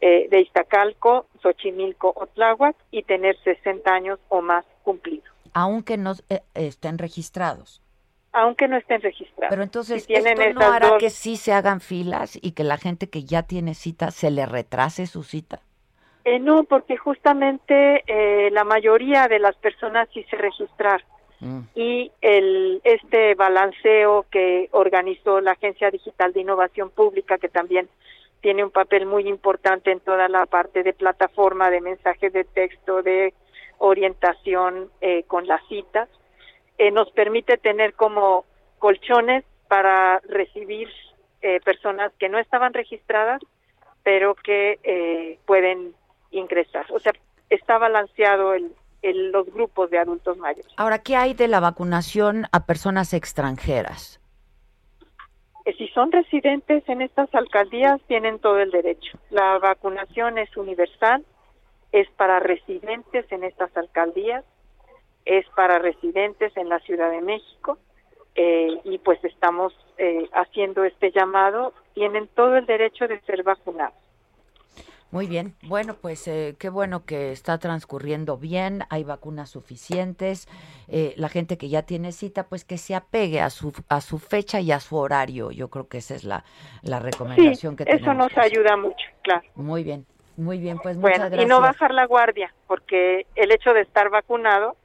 eh, 0.00 0.28
de 0.30 0.40
Iztacalco, 0.40 1.26
Xochimilco 1.42 2.12
o 2.16 2.26
Tláhuac 2.28 2.76
y 2.90 3.02
tener 3.02 3.36
60 3.42 3.92
años 3.92 4.18
o 4.28 4.40
más 4.40 4.64
cumplidos. 4.84 5.28
Aunque 5.52 5.96
no 5.96 6.14
eh, 6.28 6.40
estén 6.54 6.98
registrados. 6.98 7.82
Aunque 8.40 8.68
no 8.68 8.76
estén 8.76 9.00
registrados. 9.00 9.50
Pero 9.50 9.62
entonces, 9.62 10.06
¿esto 10.08 10.52
no 10.54 10.72
hará 10.72 10.98
que 10.98 11.10
sí 11.10 11.36
se 11.36 11.52
hagan 11.52 11.80
filas 11.80 12.38
y 12.40 12.52
que 12.52 12.64
la 12.64 12.76
gente 12.76 13.08
que 13.08 13.24
ya 13.24 13.42
tiene 13.42 13.74
cita 13.74 14.10
se 14.10 14.30
le 14.30 14.46
retrase 14.46 15.06
su 15.06 15.22
cita? 15.22 15.60
Eh, 16.24 16.38
no, 16.38 16.64
porque 16.64 16.96
justamente 16.96 18.04
la 18.50 18.64
mayoría 18.64 19.28
de 19.28 19.38
las 19.38 19.56
personas 19.56 20.08
sí 20.12 20.24
se 20.30 20.36
registraron. 20.36 21.06
Mm. 21.40 21.60
Y 21.74 22.10
el, 22.20 22.80
este 22.84 23.34
balanceo 23.34 24.26
que 24.30 24.68
organizó 24.72 25.40
la 25.40 25.52
Agencia 25.52 25.90
Digital 25.90 26.32
de 26.32 26.40
Innovación 26.40 26.90
Pública, 26.90 27.38
que 27.38 27.48
también 27.48 27.88
tiene 28.40 28.64
un 28.64 28.70
papel 28.70 29.06
muy 29.06 29.28
importante 29.28 29.90
en 29.90 30.00
toda 30.00 30.28
la 30.28 30.46
parte 30.46 30.82
de 30.82 30.92
plataforma, 30.92 31.70
de 31.70 31.80
mensajes 31.80 32.32
de 32.32 32.44
texto, 32.44 33.02
de 33.02 33.34
orientación 33.78 34.90
eh, 35.00 35.24
con 35.24 35.46
las 35.46 35.60
citas. 35.68 36.08
Eh, 36.78 36.90
nos 36.90 37.10
permite 37.10 37.58
tener 37.58 37.94
como 37.94 38.44
colchones 38.78 39.44
para 39.68 40.20
recibir 40.20 40.88
eh, 41.42 41.60
personas 41.60 42.12
que 42.18 42.28
no 42.28 42.38
estaban 42.38 42.72
registradas, 42.72 43.42
pero 44.02 44.34
que 44.34 45.38
pueden 45.44 45.94
ingresar. 46.30 46.86
O 46.90 46.98
sea, 46.98 47.12
está 47.50 47.76
balanceado 47.76 48.54
el, 48.54 48.72
el, 49.02 49.32
los 49.32 49.52
grupos 49.52 49.90
de 49.90 49.98
adultos 49.98 50.38
mayores. 50.38 50.72
Ahora, 50.76 51.00
¿qué 51.00 51.16
hay 51.16 51.34
de 51.34 51.48
la 51.48 51.60
vacunación 51.60 52.46
a 52.52 52.64
personas 52.64 53.12
extranjeras? 53.12 54.20
si 55.76 55.88
son 55.88 56.12
residentes 56.12 56.88
en 56.88 57.02
estas 57.02 57.32
alcaldías 57.34 58.00
tienen 58.06 58.38
todo 58.38 58.58
el 58.58 58.70
derecho. 58.70 59.18
La 59.30 59.58
vacunación 59.58 60.38
es 60.38 60.56
universal, 60.56 61.24
es 61.92 62.08
para 62.12 62.40
residentes 62.40 63.30
en 63.30 63.44
estas 63.44 63.76
alcaldías, 63.76 64.44
es 65.28 65.46
para 65.54 65.78
residentes 65.78 66.56
en 66.56 66.70
la 66.70 66.80
Ciudad 66.80 67.10
de 67.10 67.20
México 67.20 67.78
eh, 68.34 68.80
y 68.84 68.98
pues 68.98 69.22
estamos 69.22 69.74
eh, 69.98 70.28
haciendo 70.32 70.84
este 70.84 71.12
llamado. 71.12 71.74
Tienen 71.92 72.28
todo 72.28 72.56
el 72.56 72.64
derecho 72.64 73.06
de 73.06 73.20
ser 73.20 73.42
vacunados. 73.42 73.94
Muy 75.10 75.26
bien, 75.26 75.54
bueno, 75.62 75.94
pues 75.94 76.28
eh, 76.28 76.54
qué 76.58 76.68
bueno 76.68 77.06
que 77.06 77.32
está 77.32 77.56
transcurriendo 77.56 78.36
bien, 78.36 78.84
hay 78.90 79.04
vacunas 79.04 79.48
suficientes, 79.48 80.46
eh, 80.86 81.14
la 81.16 81.30
gente 81.30 81.56
que 81.56 81.70
ya 81.70 81.82
tiene 81.82 82.12
cita, 82.12 82.46
pues 82.46 82.66
que 82.66 82.76
se 82.76 82.94
apegue 82.94 83.40
a 83.40 83.48
su, 83.48 83.72
a 83.88 84.02
su 84.02 84.18
fecha 84.18 84.60
y 84.60 84.70
a 84.70 84.80
su 84.80 84.96
horario, 84.96 85.50
yo 85.50 85.68
creo 85.68 85.88
que 85.88 85.98
esa 85.98 86.14
es 86.14 86.24
la, 86.24 86.44
la 86.82 87.00
recomendación 87.00 87.74
que 87.74 87.86
tenemos. 87.86 88.02
Eso 88.02 88.12
nos 88.12 88.36
ayuda 88.36 88.76
mucho, 88.76 89.06
claro. 89.22 89.48
Muy 89.54 89.82
bien, 89.82 90.04
muy 90.36 90.58
bien, 90.58 90.78
pues 90.78 90.98
muchas 90.98 91.20
gracias. 91.20 91.42
Y 91.42 91.46
no 91.46 91.62
bajar 91.62 91.94
la 91.94 92.04
guardia, 92.04 92.52
porque 92.66 93.26
el 93.34 93.50
hecho 93.50 93.72
de 93.72 93.80
estar 93.80 94.10
vacunado 94.10 94.76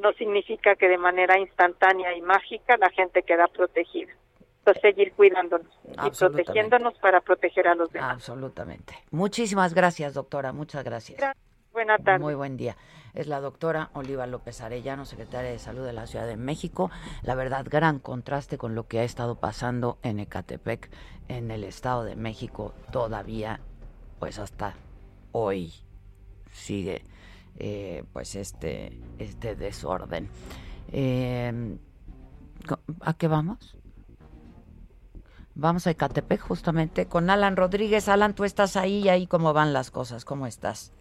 no 0.00 0.12
significa 0.14 0.76
que 0.76 0.88
de 0.88 0.98
manera 0.98 1.38
instantánea 1.38 2.16
y 2.16 2.22
mágica 2.22 2.76
la 2.76 2.90
gente 2.90 3.22
queda 3.22 3.46
protegida 3.48 4.12
seguir 4.74 5.12
cuidándonos 5.12 5.66
y 5.84 6.10
protegiéndonos 6.10 6.94
para 6.98 7.20
proteger 7.20 7.68
a 7.68 7.74
los 7.74 7.90
demás. 7.92 8.12
Absolutamente. 8.12 8.94
Muchísimas 9.10 9.74
gracias, 9.74 10.14
doctora. 10.14 10.52
Muchas 10.52 10.84
gracias. 10.84 11.20
Buena 11.72 11.98
tarde. 11.98 12.18
Muy 12.18 12.34
buen 12.34 12.56
día. 12.56 12.76
Es 13.14 13.26
la 13.26 13.40
doctora 13.40 13.90
Oliva 13.94 14.26
López 14.26 14.60
Arellano, 14.60 15.04
secretaria 15.04 15.50
de 15.50 15.58
Salud 15.58 15.84
de 15.84 15.92
la 15.92 16.06
Ciudad 16.06 16.26
de 16.26 16.36
México. 16.36 16.90
La 17.22 17.34
verdad, 17.34 17.66
gran 17.68 17.98
contraste 17.98 18.58
con 18.58 18.74
lo 18.74 18.86
que 18.86 19.00
ha 19.00 19.04
estado 19.04 19.36
pasando 19.36 19.98
en 20.02 20.20
Ecatepec, 20.20 20.90
en 21.28 21.50
el 21.50 21.64
Estado 21.64 22.04
de 22.04 22.16
México, 22.16 22.74
todavía, 22.92 23.60
pues 24.18 24.38
hasta 24.38 24.74
hoy 25.32 25.72
sigue 26.52 27.02
eh, 27.60 28.04
pues 28.12 28.34
este, 28.36 28.98
este 29.18 29.54
desorden. 29.54 30.28
Eh, 30.92 31.76
¿A 33.02 33.14
qué 33.14 33.28
vamos? 33.28 33.76
Vamos 35.54 35.86
a 35.86 35.90
Ecatepec 35.90 36.40
justamente 36.40 37.06
con 37.06 37.28
Alan 37.28 37.56
Rodríguez. 37.56 38.08
Alan, 38.08 38.34
tú 38.34 38.44
estás 38.44 38.76
ahí 38.76 39.00
y 39.04 39.08
ahí 39.10 39.26
cómo 39.26 39.52
van 39.52 39.74
las 39.74 39.90
cosas, 39.90 40.24
¿cómo 40.24 40.46
estás? 40.46 40.92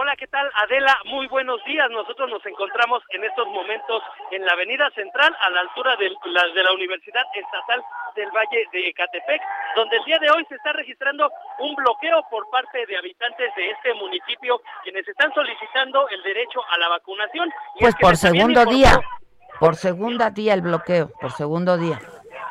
Hola, 0.00 0.14
¿qué 0.14 0.28
tal? 0.28 0.48
Adela, 0.54 0.96
muy 1.06 1.26
buenos 1.26 1.58
días. 1.64 1.90
Nosotros 1.90 2.30
nos 2.30 2.46
encontramos 2.46 3.02
en 3.10 3.24
estos 3.24 3.48
momentos 3.48 4.00
en 4.30 4.46
la 4.46 4.52
Avenida 4.52 4.88
Central, 4.94 5.34
a 5.40 5.50
la 5.50 5.62
altura 5.62 5.96
de 5.96 6.08
la, 6.26 6.46
de 6.54 6.62
la 6.62 6.70
Universidad 6.70 7.24
Estatal 7.34 7.82
del 8.14 8.30
Valle 8.30 8.64
de 8.70 8.90
Ecatepec, 8.90 9.42
donde 9.74 9.96
el 9.96 10.04
día 10.04 10.20
de 10.20 10.30
hoy 10.30 10.46
se 10.48 10.54
está 10.54 10.72
registrando 10.72 11.28
un 11.58 11.74
bloqueo 11.74 12.22
por 12.30 12.48
parte 12.48 12.86
de 12.86 12.96
habitantes 12.96 13.52
de 13.56 13.70
este 13.72 13.92
municipio, 13.94 14.62
quienes 14.84 15.02
están 15.08 15.34
solicitando 15.34 16.08
el 16.10 16.22
derecho 16.22 16.60
a 16.70 16.78
la 16.78 16.90
vacunación. 16.90 17.52
pues 17.80 17.96
por 17.96 18.16
segundo 18.16 18.66
día, 18.66 19.00
por 19.58 19.74
segundo 19.74 20.30
día 20.30 20.54
el 20.54 20.62
bloqueo, 20.62 21.10
por 21.20 21.32
segundo 21.32 21.76
día. 21.76 21.98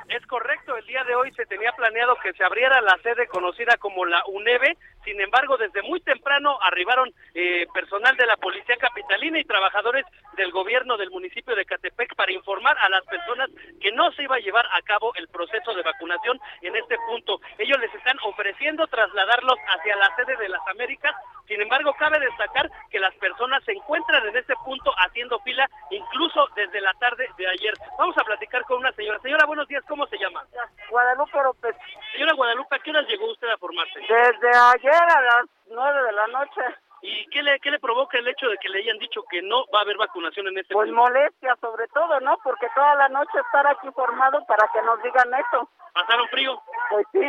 Es 0.10 0.25
correcto, 0.27 0.66
el 0.75 0.86
día 0.86 1.03
de 1.06 1.15
hoy 1.15 1.32
se 1.32 1.45
tenía 1.45 1.71
planeado 1.71 2.15
que 2.17 2.34
se 2.34 2.43
abriera 2.43 2.82
la 2.82 2.97
sede 3.01 3.27
conocida 3.27 3.77
como 3.77 4.06
la 4.06 4.21
UNEVE, 4.27 4.77
sin 5.06 5.21
embargo, 5.21 5.56
desde 5.56 5.82
muy 5.84 6.01
temprano 6.01 6.58
arribaron 6.62 7.13
eh, 7.34 7.65
personal 7.73 8.17
de 8.17 8.25
la 8.25 8.36
Policía 8.36 8.75
Capitalina 8.75 9.39
y 9.39 9.45
trabajadores 9.45 10.06
del 10.36 10.51
gobierno 10.51 10.97
del 10.97 11.12
municipio 11.12 11.56
de 11.56 11.65
Catepec 11.65 12.13
para 12.15 12.34
informar 12.34 12.77
a 12.80 12.89
las 12.89 13.06
personas 13.06 13.49
que 13.80 13.91
no 13.93 14.12
se 14.12 14.23
iba 14.23 14.36
a 14.36 14.39
llevar 14.39 14.65
a 14.73 14.82
cabo 14.82 15.13
el 15.15 15.30
proceso 15.30 15.73
de 15.73 15.84
vacunación 15.84 16.39
en 16.62 16.75
este 16.75 16.97
punto. 17.08 17.39
Ellos 17.58 17.80
les 17.80 17.93
están 17.95 18.17
ofreciendo 18.23 18.86
trasladarlos 18.88 19.58
hacia 19.77 19.95
la 19.95 20.13
sede 20.17 20.36
de 20.36 20.49
las 20.49 20.62
Américas, 20.67 21.15
sin 21.47 21.62
embargo, 21.62 21.93
cabe 21.97 22.19
destacar 22.19 22.69
que 22.91 22.99
las 22.99 23.15
personas 23.15 23.63
se 23.63 23.72
encuentran 23.72 24.28
en 24.28 24.36
este 24.36 24.53
punto 24.65 24.91
haciendo 24.97 25.39
fila 25.39 25.70
incluso 25.91 26.47
desde 26.55 26.82
la 26.82 26.93
tarde 26.95 27.26
de 27.38 27.47
ayer. 27.47 27.74
Vamos 27.97 28.18
a 28.18 28.24
platicar 28.24 28.63
con 28.63 28.80
una 28.80 28.91
señora. 28.91 29.20
Señora, 29.20 29.45
buenos 29.45 29.68
días, 29.68 29.84
¿cómo 29.88 30.05
se 30.07 30.18
llama? 30.18 30.43
Guadalupe 30.89 31.43
López. 31.43 31.76
Señora 32.14 32.34
Guadalupe, 32.34 32.76
¿a 32.76 32.80
qué 32.80 32.89
horas 32.91 33.08
llegó 33.08 33.32
usted 33.32 33.49
a 33.49 33.58
formarse? 33.58 33.99
Desde 33.99 34.49
ayer 34.49 34.93
a 34.93 35.22
las 35.22 35.45
nueve 35.70 36.03
de 36.03 36.12
la 36.14 36.28
noche. 36.28 36.62
¿Y 37.01 37.28
qué 37.30 37.43
le, 37.43 37.60
qué 37.60 37.70
le 37.70 37.80
provoca 37.80 38.18
el 38.18 38.28
hecho 38.28 38.47
de 38.49 38.58
que 38.58 38.70
le 38.70 38.80
hayan 38.80 38.97
dicho 38.97 39.22
que 39.30 39.41
no 39.43 39.66
va 39.74 39.80
a 39.80 39.82
haber 39.84 39.97
vacunación 39.97 40.47
en 40.47 40.58
este 40.58 40.74
Pues 40.74 40.91
molestia 40.91 41.55
sobre 41.62 41.88
todo, 41.89 42.20
¿no? 42.22 42.38
Porque 42.43 42.68
toda 42.74 42.95
la 42.95 43.10
noche 43.10 43.39
estar 43.39 43.68
aquí 43.68 43.88
formado 43.93 44.43
para 44.47 44.68
que 44.74 44.82
nos 44.82 45.01
digan 45.03 45.32
eso. 45.34 45.70
¿Pasaron 45.93 46.28
frío? 46.30 46.60
Pues 46.89 47.05
sí. 47.12 47.22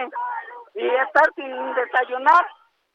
Y 0.74 0.86
estar 0.86 1.28
sin 1.34 1.74
desayunar. 1.74 2.46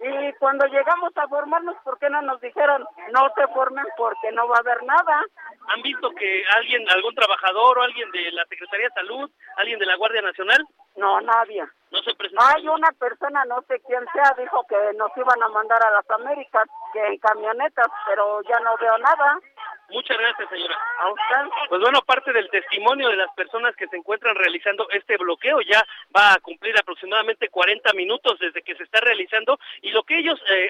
Y 0.05 0.33
cuando 0.33 0.65
llegamos 0.67 1.15
a 1.15 1.27
formarnos, 1.29 1.77
¿por 1.83 1.97
qué 1.97 2.09
no 2.09 2.21
nos 2.21 2.41
dijeron 2.41 2.85
no 3.13 3.31
se 3.35 3.47
formen 3.53 3.85
porque 3.95 4.33
no 4.33 4.49
va 4.49 4.57
a 4.57 4.59
haber 4.59 4.83
nada? 4.83 5.23
¿Han 5.69 5.81
visto 5.81 6.11
que 6.11 6.43
alguien, 6.57 6.85
algún 6.89 7.15
trabajador 7.15 7.79
o 7.79 7.83
alguien 7.83 8.11
de 8.11 8.31
la 8.33 8.43
Secretaría 8.47 8.87
de 8.87 8.95
Salud, 8.95 9.31
alguien 9.55 9.79
de 9.79 9.85
la 9.85 9.95
Guardia 9.95 10.21
Nacional? 10.21 10.67
No, 10.97 11.21
nadie. 11.21 11.63
No 11.89 12.01
se 12.03 12.13
presentó. 12.15 12.43
Hay 12.43 12.67
una 12.67 12.91
persona, 12.99 13.45
no 13.45 13.61
sé 13.61 13.79
quién 13.87 14.03
sea, 14.11 14.35
dijo 14.37 14.65
que 14.67 14.75
nos 14.97 15.15
iban 15.15 15.41
a 15.41 15.47
mandar 15.47 15.81
a 15.81 15.91
las 15.91 16.09
Américas, 16.09 16.67
que 16.91 16.99
en 16.99 17.17
camionetas, 17.19 17.87
pero 18.05 18.41
ya 18.41 18.59
no 18.59 18.75
veo 18.81 18.97
nada. 18.97 19.39
Muchas 19.89 20.17
gracias, 20.17 20.49
señora. 20.49 20.77
Pues 21.69 21.81
bueno, 21.81 22.01
parte 22.01 22.31
del 22.31 22.49
testimonio 22.49 23.09
de 23.09 23.17
las 23.17 23.31
personas 23.35 23.75
que 23.75 23.87
se 23.87 23.97
encuentran 23.97 24.35
realizando 24.35 24.87
este 24.89 25.17
bloqueo 25.17 25.61
ya 25.61 25.85
va 26.15 26.33
a 26.33 26.39
cumplir 26.39 26.77
aproximadamente 26.77 27.49
40 27.49 27.93
minutos 27.93 28.39
desde 28.39 28.61
que 28.61 28.75
se 28.75 28.83
está 28.83 29.01
realizando 29.01 29.59
y 29.81 29.91
lo 29.91 30.03
que 30.03 30.17
ellos, 30.17 30.39
eh, 30.49 30.67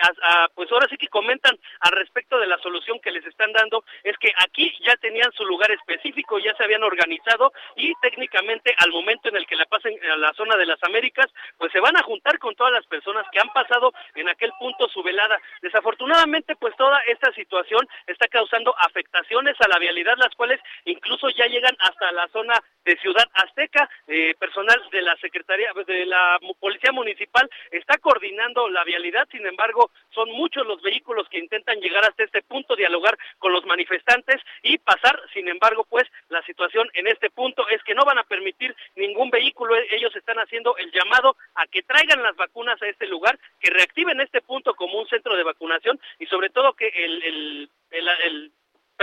pues 0.55 0.71
ahora 0.71 0.87
sí 0.89 0.97
que 0.97 1.07
comentan 1.07 1.57
al 1.81 1.91
respecto 1.91 2.39
de 2.39 2.47
la 2.47 2.57
solución 2.57 2.99
que 2.99 3.11
les 3.11 3.25
están 3.25 3.51
dando 3.53 3.83
es 4.03 4.17
que 4.17 4.31
aquí 4.39 4.75
ya 4.85 4.95
tenían 4.97 5.31
su 5.33 5.45
lugar 5.45 5.71
específico, 5.71 6.39
ya 6.39 6.55
se 6.55 6.63
habían 6.63 6.83
organizado 6.83 7.53
y 7.75 7.93
técnicamente 8.01 8.73
al 8.79 8.91
momento 8.91 9.29
en 9.29 9.37
el 9.37 9.45
que 9.45 9.55
la 9.55 9.65
pasen 9.65 9.93
a 10.11 10.17
la 10.17 10.33
zona 10.33 10.57
de 10.57 10.65
las 10.65 10.81
Américas, 10.83 11.27
pues 11.57 11.71
se 11.71 11.79
van 11.79 11.95
a 11.97 12.03
juntar 12.03 12.39
con 12.39 12.55
todas 12.55 12.73
las 12.73 12.85
personas 12.87 13.25
que 13.31 13.39
han 13.39 13.49
pasado 13.49 13.93
en 14.15 14.29
aquel 14.29 14.51
punto 14.59 14.89
su 14.89 15.03
velada. 15.03 15.39
Desafortunadamente, 15.61 16.55
pues 16.55 16.75
toda 16.75 16.99
esta 17.07 17.31
situación 17.33 17.87
está 18.07 18.27
causando 18.27 18.75
afectación 19.03 19.47
a 19.47 19.67
la 19.67 19.79
vialidad, 19.79 20.15
las 20.17 20.33
cuales 20.35 20.59
incluso 20.85 21.29
ya 21.29 21.45
llegan 21.47 21.75
hasta 21.79 22.11
la 22.11 22.27
zona 22.29 22.53
de 22.85 22.97
Ciudad 22.97 23.25
Azteca. 23.33 23.89
Eh, 24.07 24.35
personal 24.39 24.81
de 24.91 25.01
la 25.01 25.15
Secretaría 25.17 25.71
de 25.85 26.05
la 26.05 26.39
Policía 26.59 26.91
Municipal 26.91 27.49
está 27.71 27.97
coordinando 27.97 28.69
la 28.69 28.83
vialidad, 28.83 29.27
sin 29.31 29.45
embargo, 29.45 29.91
son 30.13 30.29
muchos 30.31 30.65
los 30.65 30.81
vehículos 30.81 31.27
que 31.29 31.39
intentan 31.39 31.79
llegar 31.79 32.03
hasta 32.05 32.23
este 32.23 32.41
punto, 32.41 32.75
dialogar 32.75 33.17
con 33.39 33.53
los 33.53 33.65
manifestantes 33.65 34.41
y 34.61 34.77
pasar. 34.77 35.19
Sin 35.33 35.47
embargo, 35.47 35.85
pues 35.89 36.07
la 36.29 36.41
situación 36.43 36.89
en 36.93 37.07
este 37.07 37.29
punto 37.29 37.67
es 37.69 37.83
que 37.83 37.95
no 37.95 38.05
van 38.05 38.17
a 38.17 38.23
permitir 38.23 38.75
ningún 38.95 39.29
vehículo. 39.29 39.75
Ellos 39.91 40.15
están 40.15 40.37
haciendo 40.37 40.77
el 40.77 40.91
llamado 40.91 41.35
a 41.55 41.67
que 41.67 41.83
traigan 41.83 42.23
las 42.23 42.35
vacunas 42.35 42.81
a 42.81 42.87
este 42.87 43.07
lugar, 43.07 43.37
que 43.59 43.71
reactiven 43.71 44.21
este 44.21 44.41
punto 44.41 44.73
como 44.75 44.99
un 44.99 45.07
centro 45.07 45.35
de 45.35 45.43
vacunación 45.43 45.99
y 46.19 46.25
sobre 46.27 46.49
todo 46.49 46.73
que 46.73 46.87
el, 46.87 47.23
el, 47.23 47.69
el 47.91 48.51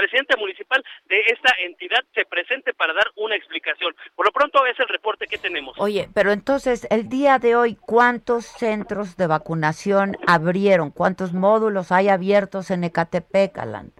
presidente 0.00 0.36
municipal 0.38 0.82
de 1.06 1.20
esta 1.26 1.54
entidad 1.62 2.02
se 2.14 2.24
presente 2.24 2.72
para 2.72 2.94
dar 2.94 3.10
una 3.16 3.36
explicación. 3.36 3.94
Por 4.16 4.26
lo 4.26 4.32
pronto 4.32 4.64
es 4.64 4.78
el 4.80 4.88
reporte 4.88 5.26
que 5.26 5.36
tenemos. 5.36 5.76
Oye, 5.78 6.08
pero 6.14 6.32
entonces, 6.32 6.86
el 6.90 7.10
día 7.10 7.38
de 7.38 7.54
hoy, 7.54 7.76
¿cuántos 7.76 8.46
centros 8.46 9.18
de 9.18 9.26
vacunación 9.26 10.16
abrieron? 10.26 10.90
¿Cuántos 10.90 11.34
módulos 11.34 11.92
hay 11.92 12.08
abiertos 12.08 12.70
en 12.70 12.84
Ecatepec, 12.84 13.58
Alan? 13.58 13.92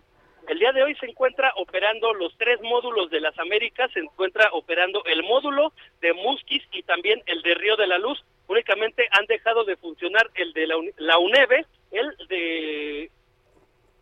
El 0.49 0.59
día 0.59 0.73
de 0.73 0.83
hoy 0.83 0.97
se 0.97 1.07
encuentra 1.07 1.53
operando 1.57 2.13
los 2.15 2.37
tres 2.39 2.61
módulos 2.63 3.11
de 3.11 3.21
las 3.21 3.39
Américas, 3.39 3.91
se 3.93 4.01
encuentra 4.01 4.49
operando 4.53 5.05
el 5.05 5.23
módulo 5.23 5.73
de 6.01 6.13
Musquis 6.15 6.63
y 6.73 6.83
también 6.83 7.23
el 7.27 7.43
de 7.43 7.55
Río 7.55 7.77
de 7.77 7.87
la 7.87 7.99
Luz. 7.99 8.25
Únicamente 8.49 9.07
han 9.13 9.27
dejado 9.27 9.65
de 9.65 9.77
funcionar 9.77 10.29
el 10.35 10.53
de 10.55 10.67
la, 10.67 11.19
UNEVE, 11.19 11.67
el 11.93 12.17
de 12.29 13.11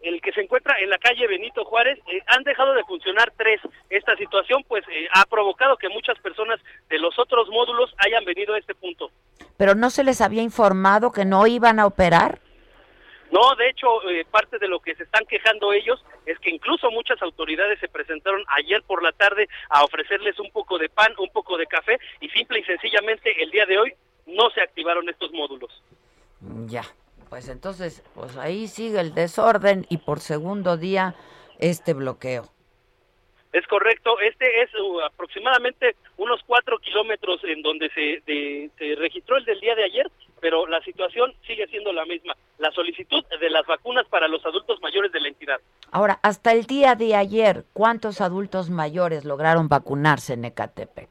el 0.01 0.21
que 0.21 0.33
se 0.33 0.41
encuentra 0.41 0.79
en 0.81 0.91
la 0.91 0.99
calle 0.99 1.27
Benito 1.27 1.65
Juárez, 1.65 1.99
eh, 2.07 2.23
han 2.27 2.43
dejado 2.45 2.75
de 2.75 2.85
funcionar 2.85 3.33
tres. 3.37 3.61
Esta 3.91 4.17
situación 4.17 4.65
pues 4.69 4.85
eh, 4.89 5.09
ha 5.15 5.25
provocado 5.25 5.77
que 5.77 5.89
muchas 5.89 6.19
personas 6.19 6.61
de 6.89 6.99
los 6.99 7.19
otros 7.19 7.49
módulos 7.49 7.95
hayan 7.99 8.25
venido 8.25 8.55
a 8.55 8.59
este 8.59 8.75
punto. 8.75 9.11
¿Pero 9.57 9.75
no 9.75 9.91
se 9.91 10.05
les 10.05 10.21
había 10.21 10.43
informado 10.43 11.11
que 11.13 11.25
no 11.25 11.47
iban 11.47 11.81
a 11.81 11.87
operar? 11.87 12.41
No, 13.31 13.55
de 13.57 13.69
hecho, 13.69 14.09
eh, 14.09 14.25
parte 14.31 14.59
de 14.59 14.69
lo 14.69 14.81
que 14.81 14.95
se 14.95 15.03
están 15.03 15.25
quejando 15.27 15.73
ellos 15.73 16.03
es 16.25 16.39
que 16.39 16.51
incluso 16.51 16.91
muchas 16.91 17.21
autoridades 17.21 17.79
se 17.79 17.89
presentaron 17.89 18.43
ayer 18.57 18.83
por 18.83 19.03
la 19.03 19.13
tarde 19.13 19.49
a 19.69 19.85
ofrecerles 19.85 20.39
un 20.39 20.51
poco 20.51 20.79
de 20.79 20.89
pan, 20.89 21.13
un 21.19 21.29
poco 21.31 21.59
de 21.59 21.67
café 21.67 21.99
y 22.21 22.29
simple 22.31 22.61
y 22.61 22.65
sencillamente 22.65 23.43
el 23.43 23.51
día 23.51 23.67
de 23.67 23.79
hoy 23.79 23.93
no 24.27 24.49
se 24.51 24.63
activaron 24.63 25.09
estos 25.09 25.31
módulos. 25.33 25.83
Ya, 26.67 26.85
pues 27.29 27.49
entonces, 27.49 28.03
pues 28.14 28.37
ahí 28.37 28.68
sigue 28.68 29.01
el 29.01 29.14
desorden 29.14 29.87
y 29.89 29.99
por 29.99 30.20
segundo 30.20 30.76
día 30.76 31.14
este 31.59 31.95
bloqueo. 31.95 32.45
Es 33.53 33.66
correcto, 33.66 34.20
este 34.20 34.62
es 34.62 34.70
uh, 34.74 35.01
aproximadamente 35.01 35.97
unos 36.18 36.43
cuatro 36.47 36.79
kilómetros 36.79 37.43
en 37.45 37.62
donde 37.62 37.89
se, 37.91 38.22
se 38.79 38.95
registró 38.97 39.39
el 39.39 39.45
del 39.47 39.59
día 39.59 39.74
de 39.74 39.85
ayer, 39.85 40.11
pero 40.41 40.66
la 40.66 40.83
situación 40.83 41.33
sigue 41.47 41.66
siendo 41.68 41.93
la 41.93 42.05
misma, 42.05 42.37
la 42.59 42.70
solicitud 42.72 43.24
de 43.41 43.51
las 43.51 43.66
vacunas 43.66 44.07
para 44.09 44.29
los 44.29 44.45
adultos 44.45 44.81
mayores 44.83 45.12
de 45.12 45.20
la 45.20 45.29
entidad. 45.29 45.61
Ahora, 45.91 46.20
hasta 46.22 46.53
el 46.53 46.66
día 46.66 46.95
de 46.95 47.16
ayer, 47.16 47.64
¿cuántos 47.72 48.20
adultos 48.20 48.68
mayores 48.68 49.24
lograron 49.24 49.68
vacunarse 49.68 50.35
en 50.35 50.45
Ecatepec? 50.45 51.09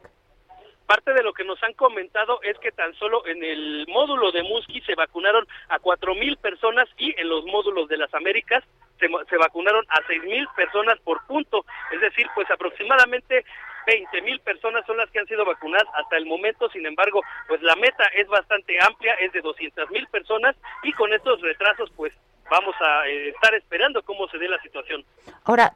Parte 0.88 1.14
de 1.14 1.22
lo 1.22 1.34
que 1.34 1.44
nos 1.44 1.62
han 1.64 1.74
comentado 1.74 2.40
es 2.44 2.58
que 2.60 2.72
tan 2.72 2.94
solo 2.96 3.26
en 3.28 3.44
el 3.44 3.86
módulo 3.90 4.32
de 4.32 4.42
Musqui 4.44 4.80
se 4.82 4.96
vacunaron 4.96 5.46
a 5.68 5.80
cuatro 5.80 6.16
mil 6.16 6.38
personas 6.38 6.88
y 6.98 7.14
en 7.20 7.28
los 7.28 7.46
módulos 7.46 7.90
de 7.90 7.98
las 7.98 8.14
Américas 8.14 8.64
se, 8.98 9.08
se 9.30 9.38
vacunaron 9.38 9.86
a 9.90 10.00
seis 10.08 10.24
mil 10.24 10.48
personas 10.56 10.98
por 11.00 11.26
punto. 11.28 11.66
Es 11.92 12.00
decir, 12.00 12.28
pues 12.34 12.50
aproximadamente 12.50 13.44
20 13.88 14.22
mil 14.22 14.40
personas 14.42 14.86
son 14.86 14.98
las 14.98 15.10
que 15.12 15.20
han 15.20 15.28
sido 15.28 15.46
vacunadas 15.46 15.88
hasta 15.96 16.18
el 16.18 16.26
momento, 16.26 16.70
sin 16.70 16.86
embargo, 16.86 17.22
pues 17.48 17.62
la 17.62 17.76
meta 17.76 18.06
es 18.16 18.28
bastante 18.28 18.78
amplia, 18.82 19.14
es 19.16 19.32
de 19.32 19.42
200 19.42 19.90
mil 19.92 20.06
personas 20.08 20.56
y 20.84 20.92
con 20.92 21.12
estos 21.14 21.42
retrasos 21.42 21.90
pues 21.96 22.14
vamos 22.50 22.76
a 22.80 23.08
eh, 23.08 23.30
estar 23.30 23.54
esperando 23.56 24.02
cómo 24.04 24.28
se 24.28 24.38
dé 24.38 24.48
la 24.48 24.60
situación. 24.62 25.04
Ahora, 25.44 25.74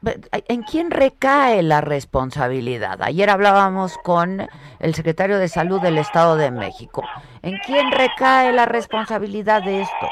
¿en 0.48 0.62
quién 0.62 0.90
recae 0.90 1.62
la 1.62 1.80
responsabilidad? 1.80 3.02
Ayer 3.02 3.30
hablábamos 3.30 3.98
con 3.98 4.46
el 4.80 4.94
secretario 4.94 5.38
de 5.38 5.48
Salud 5.48 5.80
del 5.80 5.98
Estado 5.98 6.36
de 6.36 6.50
México. 6.50 7.02
¿En 7.42 7.58
quién 7.58 7.90
recae 7.90 8.52
la 8.52 8.66
responsabilidad 8.66 9.62
de 9.62 9.82
esto? 9.82 10.08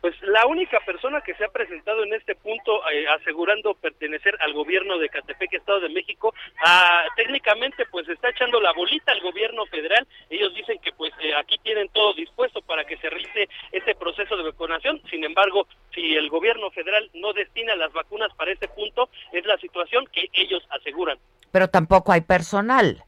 Pues 0.00 0.14
la 0.22 0.46
única 0.46 0.80
persona 0.80 1.20
que 1.20 1.34
se 1.34 1.44
ha 1.44 1.48
presentado 1.48 2.02
en 2.04 2.14
este 2.14 2.34
punto 2.34 2.80
eh, 2.90 3.06
asegurando 3.08 3.74
pertenecer 3.74 4.36
al 4.40 4.54
gobierno 4.54 4.98
de 4.98 5.08
Catepec, 5.08 5.52
Estado 5.54 5.80
de 5.80 5.90
México, 5.90 6.34
ah, 6.64 7.04
técnicamente 7.16 7.84
pues 7.90 8.08
está 8.08 8.30
echando 8.30 8.60
la 8.60 8.72
bolita 8.72 9.12
al 9.12 9.20
gobierno 9.20 9.66
federal. 9.66 10.06
Ellos 10.30 10.54
dicen 10.54 10.78
que 10.78 10.92
pues 10.92 11.12
eh, 11.20 11.34
aquí 11.34 11.58
tienen 11.62 11.88
todo 11.90 12.14
dispuesto 12.14 12.62
para 12.62 12.84
que 12.84 12.96
se 12.96 13.10
realice 13.10 13.48
este 13.72 13.94
proceso 13.94 14.36
de 14.36 14.44
vacunación. 14.44 15.02
Sin 15.10 15.24
embargo, 15.24 15.66
si 15.94 16.16
el 16.16 16.30
gobierno 16.30 16.70
federal 16.70 17.10
no 17.14 17.32
destina 17.32 17.74
las 17.76 17.92
vacunas 17.92 18.32
para 18.34 18.52
este 18.52 18.68
punto, 18.68 19.10
es 19.32 19.44
la 19.44 19.58
situación 19.58 20.06
que 20.12 20.28
ellos 20.32 20.66
aseguran. 20.70 21.18
Pero 21.52 21.68
tampoco 21.68 22.12
hay 22.12 22.20
personal. 22.20 23.02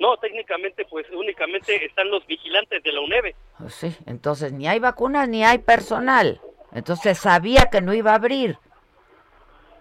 No, 0.00 0.16
técnicamente 0.16 0.84
pues 0.86 1.06
únicamente 1.12 1.84
están 1.84 2.10
los 2.10 2.26
vigilantes 2.26 2.82
de 2.82 2.92
la 2.92 3.00
UNEVE. 3.00 3.36
Pues 3.58 3.74
sí, 3.74 3.94
entonces 4.06 4.52
ni 4.52 4.66
hay 4.66 4.80
vacunas 4.80 5.28
ni 5.28 5.44
hay 5.44 5.58
personal. 5.58 6.40
Entonces 6.72 7.18
sabía 7.18 7.68
que 7.70 7.80
no 7.80 7.94
iba 7.94 8.12
a 8.12 8.16
abrir 8.16 8.58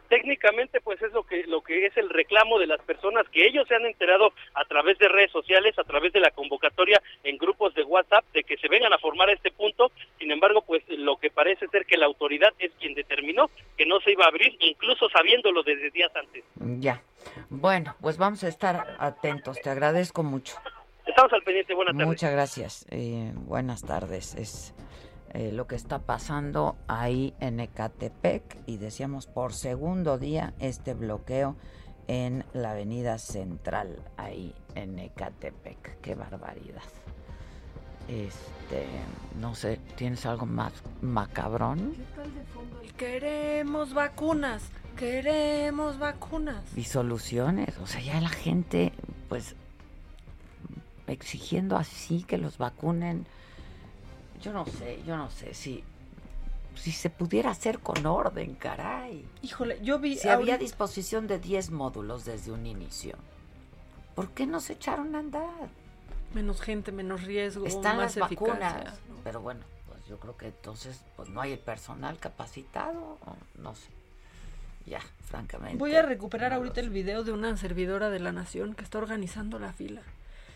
técnicamente 0.09 0.82
pues 0.82 1.01
es 1.01 1.13
lo 1.13 1.24
que 1.24 1.43
lo 1.45 1.61
que 1.61 1.86
es 1.86 1.95
el 1.95 2.09
reclamo 2.09 2.59
de 2.59 2.67
las 2.67 2.82
personas 2.82 3.30
que 3.30 3.45
ellos 3.45 3.67
se 3.67 3.76
han 3.76 3.86
enterado 3.86 4.34
a 4.55 4.65
través 4.65 4.97
de 4.97 5.07
redes 5.07 5.32
sociales, 5.32 5.78
a 5.78 5.84
través 5.84 6.11
de 6.11 6.20
la 6.20 6.32
convocatoria 6.32 7.01
en 7.24 7.38
grupos 7.38 7.74
de 7.76 7.84
WhatsApp 7.84 8.26
de 8.34 8.43
que 8.43 8.57
se 8.57 8.67
vengan 8.67 8.91
a 8.91 8.97
formar 8.97 9.30
a 9.30 9.34
este 9.34 9.51
punto. 9.51 9.91
Sin 10.17 10.32
embargo, 10.32 10.63
pues 10.63 10.84
lo 10.89 11.17
que 11.17 11.30
parece 11.30 11.67
ser 11.67 11.86
que 11.86 11.97
la 11.97 12.07
autoridad 12.07 12.53
es 12.57 12.72
quien 12.80 12.95
determinó 12.95 13.49
que 13.78 13.86
no 13.86 14.01
se 14.01 14.11
iba 14.11 14.26
a 14.26 14.30
abrir, 14.30 14.57
incluso 14.59 15.07
sabiéndolo 15.09 15.63
desde 15.63 15.91
días 15.91 16.11
antes. 16.15 16.43
Ya. 16.80 17.01
Bueno, 17.49 17.95
pues 18.01 18.17
vamos 18.17 18.43
a 18.43 18.47
estar 18.47 18.95
atentos. 18.99 19.59
Te 19.61 19.70
agradezco 19.70 20.24
mucho. 20.24 20.55
Estamos 21.05 21.34
al 21.34 21.41
pendiente. 21.43 21.74
Buenas 21.74 21.93
tardes. 21.93 22.07
Muchas 22.07 22.32
gracias. 22.32 22.86
Eh, 22.89 23.32
buenas 23.36 23.82
tardes. 23.82 24.36
Es 24.36 24.74
eh, 25.34 25.51
lo 25.51 25.67
que 25.67 25.76
está 25.76 25.99
pasando 25.99 26.76
ahí 26.88 27.34
en 27.39 27.59
Ecatepec 27.59 28.57
y 28.65 28.78
decíamos 28.78 29.28
por 29.28 29.53
segundo 29.53 30.17
día 30.17 30.53
este 30.59 30.93
bloqueo 30.93 31.55
en 32.07 32.43
la 32.53 32.72
avenida 32.72 33.20
central 33.20 34.01
ahí 34.17 34.55
en 34.76 34.97
Ecatepec. 34.97 35.99
Qué 36.01 36.15
barbaridad. 36.15 36.82
Este, 38.10 38.88
no 39.39 39.53
sé, 39.53 39.80
¿tienes 39.95 40.26
algo 40.26 40.45
más 40.45 40.74
macabrón? 41.01 41.93
Queremos 42.97 43.93
vacunas, 43.93 44.64
queremos 44.97 45.99
vacunas. 45.99 46.64
Y 46.76 46.86
soluciones, 46.86 47.78
o 47.78 47.88
sea, 47.88 48.01
ya 48.01 48.20
la 48.20 48.30
gente 48.30 48.93
pues 49.30 49.55
exigiendo 51.07 51.78
así 51.78 52.24
que 52.24 52.38
los 52.38 52.57
vacunen 52.57 53.26
yo 54.41 54.53
no 54.53 54.66
sé, 54.66 55.01
yo 55.05 55.18
no 55.18 55.30
sé 55.30 55.53
si 55.53 55.84
si 56.76 56.91
se 56.91 57.10
pudiera 57.10 57.51
hacer 57.51 57.80
con 57.80 58.05
orden, 58.05 58.55
caray. 58.55 59.28
Híjole, 59.41 59.80
yo 59.84 59.99
vi 59.99 60.16
si 60.16 60.30
había 60.30 60.57
disposición 60.57 61.28
de 61.28 61.38
10 61.38 61.72
módulos 61.72 62.24
desde 62.24 62.51
un 62.51 62.66
inicio. 62.66 63.18
¿Por 64.16 64.30
qué 64.30 64.47
no 64.47 64.62
se 64.62 64.74
echaron 64.74 65.14
a 65.16 65.20
andar? 65.20 65.70
Menos 66.34 66.62
gente, 66.62 66.92
menos 66.92 67.24
riesgo, 67.24 67.66
Están 67.66 67.98
más 67.98 68.16
las 68.16 68.30
vacunas, 68.30 69.00
pero 69.24 69.42
bueno, 69.42 69.62
pues 69.88 70.06
yo 70.08 70.20
creo 70.20 70.38
que 70.38 70.48
entonces 70.48 71.02
pues 71.16 71.30
no 71.30 71.42
hay 71.42 71.54
el 71.54 71.60
personal 71.60 72.18
capacitado, 72.20 73.18
no 73.56 73.76
sé. 73.76 73.90
Ya, 74.86 75.02
francamente. 75.30 75.78
Voy 75.78 75.96
a 75.96 76.02
recuperar 76.02 76.54
ahorita 76.54 76.80
el 76.80 76.90
video 76.90 77.24
de 77.24 77.32
una 77.32 77.56
servidora 77.58 78.10
de 78.10 78.20
la 78.20 78.32
nación 78.32 78.74
que 78.74 78.84
está 78.84 78.98
organizando 78.98 79.60
la 79.60 79.74
fila. 79.74 80.02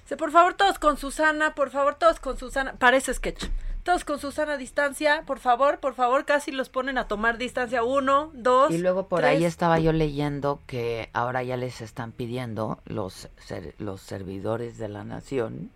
Dice, 0.03 0.17
por 0.17 0.31
favor, 0.31 0.55
todos 0.55 0.79
con 0.79 0.97
Susana, 0.97 1.55
por 1.55 1.69
favor, 1.69 1.95
todos 1.95 2.19
con 2.19 2.37
Susana. 2.37 2.73
Parece 2.73 3.13
sketch 3.13 3.45
todos 3.83 4.05
con 4.05 4.17
Susana 4.19 4.57
distancia, 4.57 5.23
por 5.25 5.39
favor, 5.39 5.79
por 5.79 5.93
favor, 5.93 6.25
casi 6.25 6.51
los 6.51 6.69
ponen 6.69 6.97
a 6.97 7.07
tomar 7.07 7.37
distancia 7.37 7.83
uno, 7.83 8.31
dos. 8.33 8.71
Y 8.71 8.77
luego 8.77 9.07
por 9.07 9.25
ahí 9.25 9.43
estaba 9.45 9.77
yo 9.79 9.91
leyendo 9.91 10.61
que 10.67 11.09
ahora 11.13 11.43
ya 11.43 11.57
les 11.57 11.81
están 11.81 12.11
pidiendo 12.13 12.79
los, 12.85 13.27
ser- 13.37 13.75
los 13.79 14.01
servidores 14.01 14.77
de 14.77 14.87
la 14.87 15.03
nación 15.03 15.69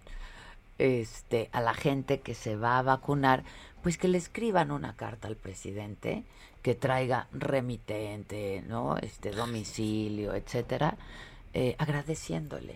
este, 0.77 1.49
a 1.51 1.59
la 1.61 1.73
gente 1.73 2.19
que 2.21 2.33
se 2.33 2.55
va 2.55 2.77
a 2.79 2.81
vacunar, 2.83 3.43
pues 3.83 3.97
que 3.97 4.07
le 4.07 4.17
escriban 4.17 4.71
una 4.71 4.95
carta 4.95 5.27
al 5.27 5.35
presidente 5.35 6.23
que 6.61 6.75
traiga 6.75 7.27
remitente, 7.33 8.63
¿no? 8.67 8.97
Este 8.97 9.31
domicilio, 9.31 10.33
etcétera, 10.33 10.95
eh, 11.53 11.75
agradeciéndole 11.77 12.75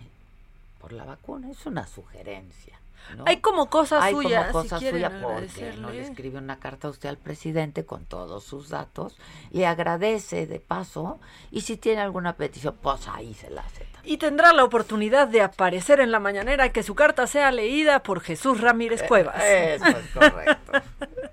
por 0.80 0.92
la 0.94 1.06
vacuna. 1.06 1.50
Es 1.52 1.66
una 1.66 1.86
sugerencia. 1.88 2.80
¿No? 3.18 3.24
Hay 3.28 3.38
como 3.38 3.70
cosas 3.70 4.04
Hay 4.04 4.14
suyas, 4.14 4.52
como 4.52 4.64
si 4.64 4.70
cosas 4.70 4.90
suyas 4.90 5.14
porque 5.22 5.74
no 5.78 5.90
le 5.90 6.02
escribe 6.02 6.38
una 6.38 6.60
carta 6.60 6.88
a 6.88 6.92
usted 6.92 7.10
al 7.10 7.18
presidente 7.18 7.86
con 7.86 8.06
todos 8.06 8.44
sus 8.44 8.70
datos, 8.70 9.18
le 9.52 9.68
agradece 9.68 10.48
de 10.48 10.60
paso 10.60 11.20
y 11.52 11.62
si 11.62 11.78
tiene 11.78 12.02
alguna 12.02 12.36
petición, 12.36 12.78
pues 12.82 13.08
ahí 13.08 13.34
se 13.34 13.50
la 13.50 13.62
hace. 13.62 13.86
Y 14.04 14.18
tendrá 14.18 14.52
la 14.54 14.64
oportunidad 14.64 15.28
de 15.28 15.42
aparecer 15.42 16.00
en 16.00 16.12
la 16.12 16.20
mañanera 16.20 16.66
y 16.66 16.72
que 16.72 16.84
su 16.84 16.96
carta 16.96 17.28
sea 17.28 17.52
leída 17.52 18.02
por 18.02 18.22
Jesús 18.22 18.60
Ramírez 18.62 19.04
Cuevas. 19.04 19.42
Eh, 19.44 19.76
Eso 19.76 19.86
es 19.88 20.08
correcto. 20.14 20.72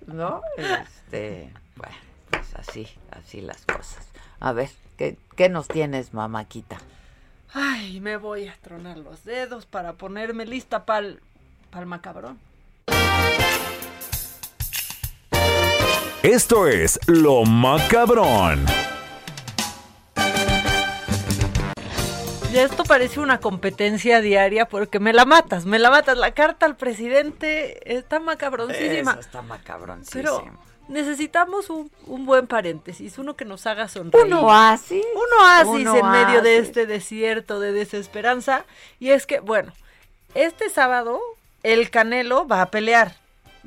¿No? 0.06 0.42
Este, 0.56 1.52
bueno, 1.76 1.96
pues 2.30 2.54
así, 2.54 2.86
así 3.10 3.40
las 3.40 3.64
cosas. 3.64 4.06
A 4.40 4.52
ver, 4.52 4.68
¿qué, 4.96 5.16
qué 5.36 5.48
nos 5.48 5.68
tienes, 5.68 6.12
mamáquita? 6.12 6.78
Ay, 7.54 8.00
me 8.00 8.18
voy 8.18 8.46
a 8.46 8.54
tronar 8.60 8.98
los 8.98 9.24
dedos 9.24 9.64
para 9.64 9.94
ponerme 9.94 10.44
lista 10.44 10.84
para 10.84 11.06
el 11.06 11.22
macabrón. 11.86 12.38
Esto 16.22 16.66
es 16.66 16.98
Lo 17.06 17.44
Macabrón. 17.44 18.66
Ya 22.52 22.62
esto 22.62 22.82
parece 22.82 23.20
una 23.20 23.40
competencia 23.40 24.20
diaria 24.20 24.66
porque 24.66 24.98
me 24.98 25.12
la 25.12 25.24
matas, 25.24 25.66
me 25.66 25.78
la 25.78 25.90
matas. 25.90 26.16
La 26.16 26.32
carta 26.32 26.66
al 26.66 26.76
presidente 26.76 27.96
está 27.96 28.20
macabroncísima. 28.20 29.12
Eso 29.12 29.20
está 29.20 29.42
macabroncísimo. 29.42 30.22
Pero 30.22 30.44
necesitamos 30.88 31.70
un, 31.70 31.90
un 32.06 32.26
buen 32.26 32.46
paréntesis, 32.46 33.18
uno 33.18 33.36
que 33.36 33.44
nos 33.44 33.66
haga 33.66 33.86
sonreír. 33.86 34.26
Un 34.26 34.32
oasis. 34.32 35.04
Un 35.14 35.38
oasis 35.40 35.86
Un 35.86 35.96
en 35.96 36.10
medio 36.10 36.42
de 36.42 36.58
este 36.58 36.86
desierto 36.86 37.60
de 37.60 37.72
desesperanza. 37.72 38.64
Y 38.98 39.10
es 39.10 39.26
que, 39.26 39.40
bueno, 39.40 39.72
este 40.34 40.68
sábado 40.70 41.20
el 41.62 41.90
Canelo 41.90 42.46
va 42.46 42.62
a 42.62 42.70
pelear. 42.70 43.14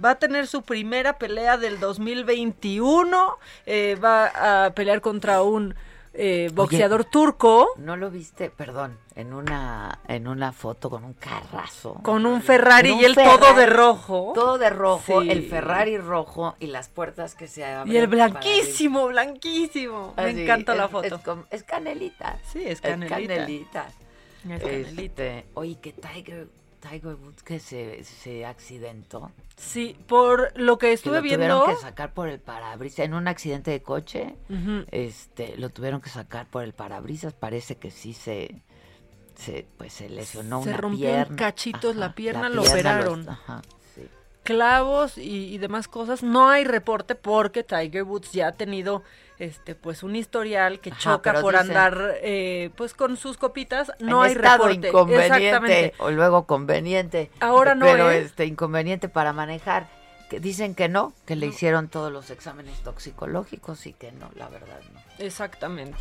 Va 0.03 0.11
a 0.11 0.15
tener 0.15 0.47
su 0.47 0.61
primera 0.63 1.17
pelea 1.17 1.57
del 1.57 1.79
2021. 1.79 3.37
eh, 3.65 3.95
va 4.03 4.65
a 4.65 4.71
pelear 4.73 5.01
contra 5.01 5.41
un 5.43 5.75
eh, 6.13 6.49
boxeador 6.53 7.05
turco. 7.05 7.69
¿No 7.77 7.95
lo 7.97 8.09
viste? 8.09 8.49
Perdón, 8.49 8.97
en 9.15 9.33
una 9.33 9.99
en 10.07 10.27
una 10.27 10.51
foto 10.51 10.89
con 10.89 11.03
un 11.05 11.13
carrazo. 11.13 11.93
Con 12.03 12.25
un 12.25 12.41
Ferrari 12.41 12.91
un 12.91 12.99
y 12.99 13.05
él 13.05 13.15
todo 13.15 13.53
de 13.53 13.65
rojo. 13.65 14.31
Todo 14.35 14.57
de 14.57 14.69
rojo, 14.69 15.21
Sí. 15.21 15.29
el 15.29 15.47
Ferrari 15.49 15.97
rojo 15.97 16.55
y 16.59 16.67
las 16.67 16.89
puertas 16.89 17.35
que 17.35 17.47
se 17.47 17.63
abren. 17.65 17.93
Y 17.93 17.97
el 17.97 18.07
blanquísimo, 18.07 19.07
blanquísimo. 19.07 20.13
Me 20.17 20.31
encanta 20.43 20.73
la 20.75 20.89
foto. 20.89 21.45
Es, 21.49 21.63
canelita. 21.63 22.37
Sí, 22.51 22.59
es 22.63 22.71
Es 22.71 22.81
canelita. 22.81 23.15
canelita. 23.15 23.87
Es 24.49 24.61
canelita. 24.63 25.01
Este, 25.01 25.45
oye, 25.53 25.77
que 25.79 25.93
Tiger, 25.93 26.47
Tiger 26.81 27.15
Woods 27.15 27.43
que 27.43 27.59
se, 27.59 28.03
se 28.03 28.45
accidentó. 28.45 29.31
Sí, 29.55 29.95
por 30.07 30.51
lo 30.59 30.77
que 30.77 30.87
Que 30.87 30.93
estuve 30.93 31.17
lo 31.17 31.21
viendo. 31.21 31.45
tuvieron 31.61 31.75
que 31.75 31.81
sacar 31.81 32.13
por 32.13 32.27
el 32.27 32.39
parabrisas. 32.39 32.99
En 33.05 33.13
un 33.13 33.27
accidente 33.27 33.71
de 33.71 33.81
coche, 33.81 34.35
este, 34.91 35.55
lo 35.57 35.69
tuvieron 35.69 36.01
que 36.01 36.09
sacar 36.09 36.47
por 36.47 36.63
el 36.63 36.73
parabrisas. 36.73 37.33
Parece 37.33 37.75
que 37.77 37.91
sí 37.91 38.13
se, 38.13 38.61
se 39.35 39.65
pues 39.77 39.93
se 39.93 40.09
lesionó 40.09 40.63
Se 40.63 40.69
una 40.69 40.77
rompió 40.77 41.09
en 41.09 41.35
cachitos 41.35 41.95
la 41.95 42.13
pierna, 42.15 42.49
lo 42.49 42.63
pierna 42.63 42.73
operaron. 42.99 43.29
ajá, 43.29 43.61
sí. 43.95 44.07
clavos 44.43 45.17
y, 45.17 45.53
y 45.53 45.57
demás 45.59 45.87
cosas. 45.87 46.23
No 46.23 46.49
hay 46.49 46.63
reporte 46.65 47.15
porque 47.15 47.63
Tiger 47.63 48.03
Woods 48.03 48.31
ya 48.31 48.47
ha 48.47 48.51
tenido 48.53 49.03
este 49.43 49.75
pues 49.75 50.03
un 50.03 50.15
historial 50.15 50.79
que 50.79 50.91
Ajá, 50.91 50.99
choca 50.99 51.33
por 51.41 51.53
dicen- 51.53 51.69
andar 51.71 52.15
eh, 52.21 52.69
pues 52.75 52.93
con 52.93 53.17
sus 53.17 53.37
copitas. 53.37 53.91
No 53.99 54.21
hay 54.21 54.33
estado 54.33 54.67
reporte. 54.67 54.87
inconveniente 54.89 55.93
o 55.99 56.11
luego 56.11 56.45
conveniente. 56.45 57.31
Ahora 57.39 57.75
no, 57.75 57.85
Pero 57.85 58.11
¿eh? 58.11 58.19
este 58.19 58.45
inconveniente 58.45 59.09
para 59.09 59.33
manejar. 59.33 59.87
Que 60.29 60.39
dicen 60.39 60.75
que 60.75 60.87
no, 60.87 61.11
que 61.25 61.35
le 61.35 61.47
hicieron 61.47 61.89
todos 61.89 62.09
los 62.09 62.29
exámenes 62.29 62.79
toxicológicos 62.83 63.85
y 63.85 63.91
que 63.91 64.13
no, 64.13 64.31
la 64.35 64.47
verdad 64.47 64.79
no. 64.93 65.01
Exactamente. 65.19 65.97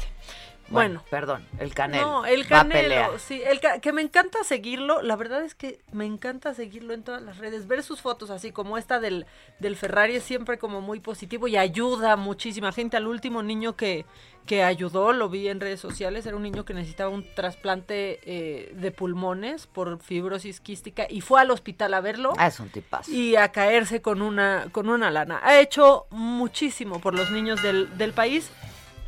Bueno, 0.70 1.00
Bueno, 1.00 1.04
perdón, 1.10 1.44
el 1.58 1.74
Canelo. 1.74 2.06
No, 2.06 2.26
el. 2.26 2.46
Canelo, 2.46 3.18
sí, 3.18 3.42
el 3.44 3.58
ca- 3.60 3.80
que 3.80 3.92
me 3.92 4.02
encanta 4.02 4.44
seguirlo, 4.44 5.02
la 5.02 5.16
verdad 5.16 5.42
es 5.42 5.54
que 5.56 5.80
me 5.92 6.06
encanta 6.06 6.54
seguirlo 6.54 6.94
en 6.94 7.02
todas 7.02 7.20
las 7.22 7.38
redes, 7.38 7.66
ver 7.66 7.82
sus 7.82 8.00
fotos 8.00 8.30
así 8.30 8.52
como 8.52 8.78
esta 8.78 9.00
del, 9.00 9.26
del 9.58 9.74
Ferrari 9.76 10.14
es 10.16 10.22
siempre 10.22 10.58
como 10.58 10.80
muy 10.80 11.00
positivo 11.00 11.48
y 11.48 11.56
ayuda 11.56 12.12
a 12.12 12.16
muchísima 12.16 12.70
gente. 12.72 12.96
Al 12.96 13.08
último 13.08 13.42
niño 13.42 13.74
que, 13.74 14.06
que 14.46 14.62
ayudó, 14.62 15.12
lo 15.12 15.28
vi 15.28 15.48
en 15.48 15.58
redes 15.60 15.80
sociales, 15.80 16.24
era 16.24 16.36
un 16.36 16.42
niño 16.42 16.64
que 16.64 16.72
necesitaba 16.72 17.10
un 17.10 17.26
trasplante 17.34 18.20
eh, 18.22 18.72
de 18.74 18.90
pulmones 18.92 19.66
por 19.66 20.00
fibrosis 20.00 20.60
quística 20.60 21.06
y 21.10 21.20
fue 21.20 21.40
al 21.40 21.50
hospital 21.50 21.94
a 21.94 22.00
verlo 22.00 22.32
Ah, 22.38 22.46
es 22.46 22.60
un 22.60 22.68
tipazo. 22.68 23.10
y 23.10 23.34
a 23.36 23.50
caerse 23.50 24.00
con 24.02 24.22
una, 24.22 24.66
con 24.70 24.88
una 24.88 25.10
lana. 25.10 25.40
Ha 25.42 25.58
hecho 25.58 26.06
muchísimo 26.10 27.00
por 27.00 27.14
los 27.14 27.30
niños 27.32 27.60
del, 27.62 27.96
del 27.98 28.12
país, 28.12 28.50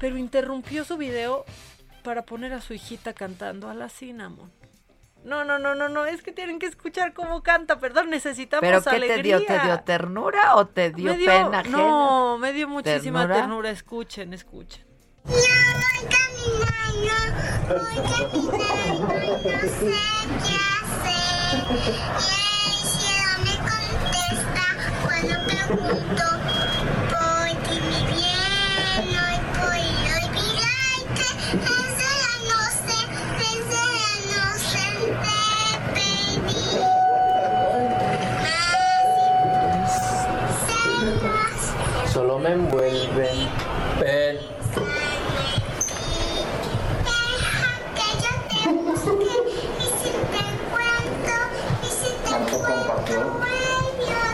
pero 0.03 0.17
interrumpió 0.19 0.85
su 0.85 0.97
video 0.97 1.45
para 2.03 2.23
poner 2.23 2.53
a 2.55 2.61
su 2.61 2.75
hijita 2.75 3.13
cantando 3.13 3.71
a 3.71 3.75
la 3.75 3.89
Cinnamon. 3.89 4.51
No, 5.25 5.45
no, 5.45 5.61
no, 5.61 5.77
no, 5.77 5.89
no, 5.89 6.07
es 6.07 6.23
que 6.23 6.33
tienen 6.33 6.59
que 6.59 6.67
escuchar 6.67 7.13
cómo 7.15 7.45
canta, 7.45 7.79
perdón, 7.79 8.11
necesitamos 8.11 8.63
¿Pero 8.63 8.83
qué 8.83 8.91
alegría. 8.97 9.39
te 9.39 9.45
dio? 9.45 9.61
¿Te 9.61 9.65
dio 9.65 9.81
ternura 9.83 10.57
o 10.57 10.67
te 10.67 10.91
dio 10.91 11.13
Me 11.13 11.19
dio- 11.19 11.27
pena 11.27 11.61
ajena? 11.61 11.79
No, 11.79 12.37
me 12.39 12.53
dio 12.53 12.67
muchísima 12.67 13.21
¿Ternura? 13.21 13.41
ternura, 13.43 13.71
escuchen, 13.71 14.35
escuchen. 14.35 14.85
Cuando 25.05 25.35
pregunto 25.47 26.23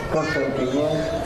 Te 0.09 0.17
acuerdas. 0.17 1.23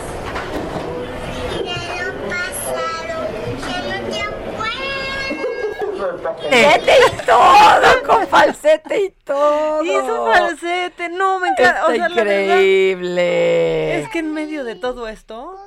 Falsete 6.03 6.93
y 7.07 7.25
todo, 7.25 8.03
con 8.05 8.27
falsete 8.27 9.03
y 9.03 9.09
todo. 9.23 9.83
Hizo 9.83 10.25
falsete, 10.25 11.09
no, 11.09 11.39
me 11.39 11.49
encanta. 11.49 11.71
Está 11.71 11.85
o 11.85 11.95
sea, 11.95 12.09
la 12.09 12.15
verdad, 12.15 12.41
increíble. 12.41 13.99
es 14.01 14.09
que 14.09 14.19
en 14.19 14.33
medio 14.33 14.63
de 14.63 14.75
todo 14.75 15.07
esto... 15.07 15.57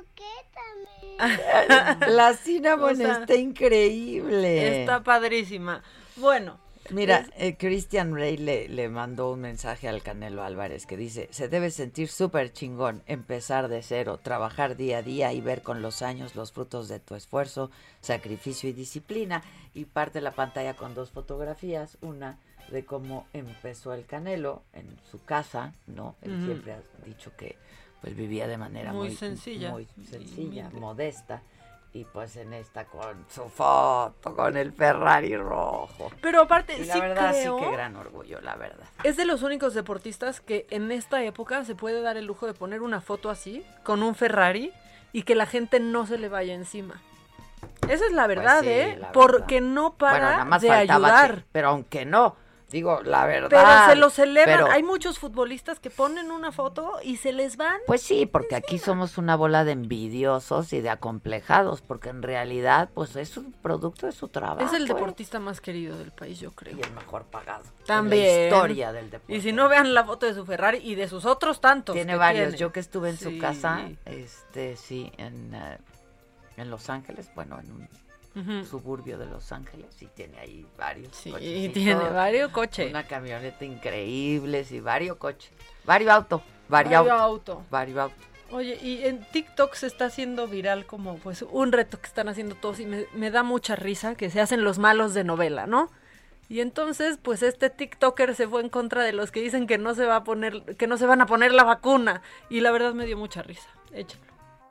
La 2.09 2.35
Cinnamon 2.35 2.91
O 2.93 2.95
sea, 2.95 3.13
está 3.21 3.35
increíble. 3.35 4.83
Está 4.83 5.03
padrísima. 5.03 5.83
Bueno, 6.17 6.59
Mira, 6.91 7.27
eh, 7.37 7.57
Christian 7.57 8.15
Rey 8.15 8.37
le, 8.37 8.69
le 8.69 8.89
mandó 8.89 9.33
un 9.33 9.41
mensaje 9.41 9.89
al 9.89 10.03
Canelo 10.03 10.43
Álvarez 10.43 10.87
que 10.87 10.97
dice, 10.97 11.29
se 11.31 11.49
debe 11.49 11.71
sentir 11.71 12.09
súper 12.09 12.53
chingón 12.53 13.03
empezar 13.07 13.69
de 13.69 13.83
cero, 13.83 14.19
trabajar 14.23 14.77
día 14.77 14.99
a 14.99 15.03
día 15.03 15.33
y 15.33 15.41
ver 15.41 15.63
con 15.63 15.83
los 15.83 16.03
años 16.03 16.35
los 16.35 16.53
frutos 16.53 16.89
de 16.89 17.01
tu 17.01 17.15
esfuerzo, 17.15 17.71
sacrificio 18.01 18.69
y 18.69 18.73
disciplina. 18.73 19.43
Y 19.75 19.85
parte 19.85 20.21
la 20.21 20.33
pantalla 20.33 20.75
con 20.75 20.95
dos 20.95 21.11
fotografías, 21.11 21.99
una 22.01 22.39
de 22.71 22.85
cómo 22.85 23.27
empezó 23.33 23.93
el 23.93 24.07
Canelo 24.07 24.63
en 24.73 24.87
su 25.11 25.23
casa, 25.25 25.73
¿no? 25.87 26.17
Él 26.23 26.45
siempre 26.45 26.73
ha 26.73 26.81
dicho 27.05 27.33
que 27.37 27.57
pues 28.01 28.15
vivía 28.17 28.47
de 28.47 28.59
manera 28.59 28.93
Muy 28.93 29.09
muy, 29.09 29.17
sencilla 29.17 29.71
muy 29.71 29.87
sencilla, 30.09 30.71
modesta. 30.71 31.43
y 31.43 31.57
pues 32.05 32.37
en 32.37 32.53
esta 32.53 32.85
con 32.85 33.25
su 33.29 33.49
foto, 33.49 34.35
con 34.37 34.57
el 34.57 34.73
Ferrari 34.73 35.37
rojo. 35.37 36.11
Pero 36.21 36.43
aparte, 36.43 36.77
Y 36.79 36.85
la 36.85 36.95
sí 36.95 37.01
verdad, 37.01 37.31
creo- 37.33 37.59
sí 37.59 37.65
que 37.65 37.71
gran 37.73 37.97
orgullo, 37.97 38.41
la 38.41 38.57
verdad. 38.57 38.87
Es 39.05 39.17
de 39.17 39.25
los 39.25 39.43
únicos 39.43 39.75
deportistas 39.75 40.41
que 40.41 40.67
en 40.71 40.91
esta 40.93 41.23
época 41.23 41.65
se 41.65 41.75
puede 41.75 42.03
dar 42.03 42.17
el 42.17 42.27
lujo 42.27 42.47
de 42.47 42.55
poner 42.55 42.83
una 42.83 43.01
foto 43.01 43.31
así, 43.31 43.65
con 43.85 44.03
un 44.03 44.15
Ferrari, 44.15 44.73
y 45.13 45.23
que 45.23 45.35
la 45.35 45.47
gente 45.47 45.81
no 45.81 46.07
se 46.07 46.19
le 46.19 46.29
vaya 46.29 46.55
encima. 46.55 47.01
Esa 47.89 48.05
es 48.07 48.13
la 48.13 48.27
verdad, 48.27 48.59
Pues 48.59 48.75
sí, 48.75 48.81
¿eh? 48.81 48.97
la 49.01 49.13
Porque 49.13 49.61
no 49.61 49.95
para 49.95 50.13
bueno, 50.13 50.31
nada 50.31 50.45
más 50.45 50.63
de 50.63 50.71
ayudar. 50.71 51.37
que- 51.37 51.45
pero 51.53 51.69
aunque 51.69 52.05
no, 52.05 52.37
digo, 52.71 53.01
la 53.03 53.27
verdad. 53.27 53.49
Pero 53.51 53.91
se 53.91 53.97
los 53.97 54.19
elevan. 54.19 54.59
pero- 54.59 54.71
Hay 54.71 54.83
muchos 54.83 55.19
futbolistas 55.19 55.79
que 55.81 55.91
ponen 55.91 56.31
una 56.31 56.53
foto 56.53 56.99
y 57.03 57.17
se 57.17 57.33
les 57.33 57.57
van. 57.57 57.79
Pues 57.87 58.03
sí, 58.03 58.27
porque 58.27 58.57
aquí 58.57 58.79
somos 58.79 59.19
una 59.19 59.37
bola 59.37 59.65
de 59.65 59.73
envidiosos 59.73 60.73
y 60.73 60.81
de 60.81 60.91
acomplejados, 60.91 61.81
porque 61.81 62.09
en 62.09 62.23
realidad, 62.23 62.89
pues 62.95 63.17
es 63.17 63.37
un 63.37 63.53
producto 63.53 64.07
de 64.07 64.13
su 64.13 64.29
trabajo. 64.29 64.65
Es 64.67 64.73
el 64.73 64.85
¿eh? 64.85 64.95
deportista 64.95 65.39
más 65.39 65.61
querido 65.61 65.97
del 65.99 66.11
país, 66.13 66.41
yo 66.41 66.51
creo. 66.53 66.77
Y 66.77 66.83
el 66.83 66.93
mejor 66.93 67.25
pagado. 67.25 67.65
También. 67.87 68.51
La 68.51 68.57
historia 68.57 68.93
del 68.93 69.11
deporte. 69.11 69.35
Y 69.35 69.41
si 69.41 69.53
no 69.53 69.69
vean 69.69 69.95
la 69.95 70.05
foto 70.05 70.27
de 70.27 70.35
su 70.35 70.45
Ferrari 70.45 70.79
y 70.79 70.95
de 70.97 71.09
sus 71.09 71.25
otros 71.25 71.61
tantos. 71.61 71.95
Tiene 71.95 72.17
varios. 72.17 72.49
tiene. 72.49 72.59
Yo 72.59 72.73
que 72.73 72.81
estuve 72.81 73.11
en 73.11 73.19
su 73.19 73.39
casa, 73.39 73.89
este, 74.05 74.77
sí, 74.77 75.13
en, 75.19 75.55
eh, 75.55 75.79
en 76.57 76.71
Los 76.71 76.91
Ángeles, 76.91 77.31
bueno, 77.35 77.59
en 77.61 77.71
un 77.71 77.89
Suburbio 78.69 79.17
de 79.19 79.27
Los 79.27 79.51
Ángeles, 79.51 79.87
sí 79.97 80.09
tiene 80.15 80.39
ahí 80.39 80.67
varios 80.77 81.15
Sí, 81.17 81.31
cochecitos, 81.31 81.73
tiene 81.75 81.95
varios 82.11 82.51
coches. 82.53 82.91
Una 82.91 83.07
camioneta 83.07 83.65
increíble, 83.65 84.65
sí, 84.65 84.81
varios 84.81 85.17
coches. 85.17 85.51
Varios 85.85 86.11
autos. 86.11 86.43
Varios 86.69 87.05
Vario 87.07 87.13
autos. 87.15 87.57
auto. 87.57 87.67
Varios 87.71 87.99
autos. 87.99 88.25
Oye, 88.51 88.79
y 88.83 89.05
en 89.05 89.25
TikTok 89.33 89.75
se 89.75 89.87
está 89.87 90.05
haciendo 90.07 90.47
viral 90.47 90.87
como 90.87 91.17
pues 91.17 91.43
un 91.43 91.73
reto 91.73 91.99
que 92.01 92.07
están 92.07 92.29
haciendo 92.29 92.55
todos 92.55 92.79
y 92.79 92.87
me, 92.87 93.07
me 93.15 93.31
da 93.31 93.43
mucha 93.43 93.75
risa 93.75 94.15
que 94.15 94.31
se 94.31 94.41
hacen 94.41 94.63
los 94.65 94.79
malos 94.79 95.15
de 95.15 95.25
novela, 95.25 95.67
¿no? 95.67 95.91
Y 96.49 96.61
entonces, 96.61 97.19
pues 97.21 97.43
este 97.43 97.71
TikToker 97.71 98.37
se 98.37 98.47
fue 98.47 98.61
en 98.63 98.69
contra 98.69 99.03
de 99.03 99.13
los 99.13 99.33
que 99.33 99.41
dicen 99.41 99.67
que 99.67 99.79
no 99.79 99.95
se 99.95 100.05
va 100.07 100.17
a 100.17 100.25
poner, 100.25 100.63
que 100.77 100.87
no 100.87 100.97
se 100.97 101.07
van 101.07 101.21
a 101.21 101.27
poner 101.27 101.53
la 101.53 101.65
vacuna. 101.65 102.23
Y 102.49 102.61
la 102.61 102.71
verdad 102.71 102.95
me 102.95 103.05
dio 103.07 103.17
mucha 103.17 103.43
risa. 103.43 103.69
Échalo. 103.93 104.23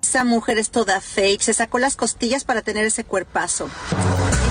Esa 0.08 0.24
mujer 0.24 0.60
es 0.60 0.70
toda 0.70 1.02
fake, 1.02 1.42
se 1.42 1.52
sacó 1.56 1.80
las 1.80 1.96
costillas 1.96 2.44
para 2.44 2.62
tener 2.62 2.86
ese 2.86 3.04
cuerpazo. 3.06 3.68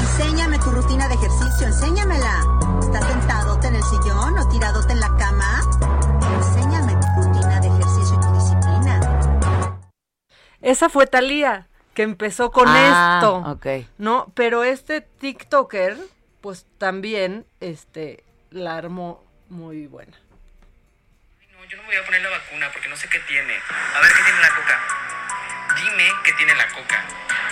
Enséñame 0.01 0.59
tu 0.59 0.73
rutina 0.73 1.07
de 1.07 1.15
ejercicio, 1.15 1.69
enséñamela. 1.69 2.43
¿Estás 2.83 3.07
sentadote 3.07 3.69
en 3.69 3.77
el 3.77 3.83
sillón 3.85 4.37
o 4.37 4.49
tiradote 4.49 4.93
en 4.95 4.99
la 5.01 5.17
cama? 5.17 5.63
Enséñame 6.39 6.95
tu 6.97 7.23
rutina 7.23 7.61
de 7.61 7.69
ejercicio 7.69 8.17
y 8.17 8.21
tu 8.21 8.33
disciplina. 8.35 9.81
Esa 10.61 10.89
fue 10.89 11.07
Talía 11.07 11.69
que 11.95 12.03
empezó 12.03 12.51
con 12.51 12.67
Ah, 12.69 13.21
esto. 13.23 13.37
ok. 13.53 13.67
¿No? 13.99 14.33
Pero 14.35 14.65
este 14.65 15.03
TikToker, 15.03 15.97
pues 16.41 16.67
también, 16.79 17.47
este, 17.61 18.25
la 18.51 18.77
armó 18.77 19.23
muy 19.49 19.87
buena. 19.87 20.19
No, 21.53 21.65
yo 21.71 21.77
no 21.77 21.85
me 21.85 21.91
voy 21.91 21.97
a 21.97 22.05
poner 22.05 22.23
la 22.23 22.31
vacuna 22.31 22.67
porque 22.73 22.89
no 22.89 22.97
sé 22.97 23.09
qué 23.09 23.21
tiene. 23.29 23.55
A 23.97 24.01
ver 24.01 24.11
qué 24.13 24.23
tiene 24.25 24.41
la 24.41 24.49
coca. 24.49 24.81
Dime 25.77 26.09
qué 26.25 26.33
tiene 26.35 26.55
la 26.55 26.67
coca. 26.69 27.05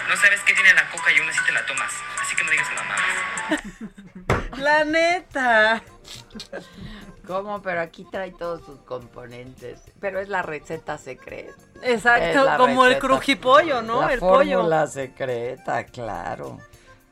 No 0.08 0.16
sabes 0.16 0.40
qué 0.46 0.54
tiene 0.54 0.72
la 0.74 0.88
coca 0.90 1.12
y 1.12 1.18
aún 1.18 1.28
así 1.28 1.38
te 1.46 1.52
la 1.52 1.64
tomas. 1.66 1.92
Así 2.20 2.36
que 2.36 2.44
no 2.44 2.50
digas 2.50 2.68
mamadas. 2.74 3.60
La 4.58 4.84
neta. 4.84 5.82
¿Cómo? 7.26 7.62
Pero 7.62 7.80
aquí 7.80 8.06
trae 8.10 8.32
todos 8.32 8.64
sus 8.64 8.80
componentes. 8.80 9.80
Pero 10.00 10.20
es 10.20 10.28
la 10.28 10.42
receta 10.42 10.98
secreta. 10.98 11.54
Exacto, 11.82 12.44
la 12.44 12.56
como 12.58 12.84
el 12.84 12.94
receta- 12.94 13.00
crujipollo, 13.06 13.82
¿no? 13.82 14.02
La 14.02 14.12
El 14.12 14.20
pollo. 14.20 14.58
fórmula 14.58 14.86
secreta, 14.86 15.84
claro. 15.86 16.58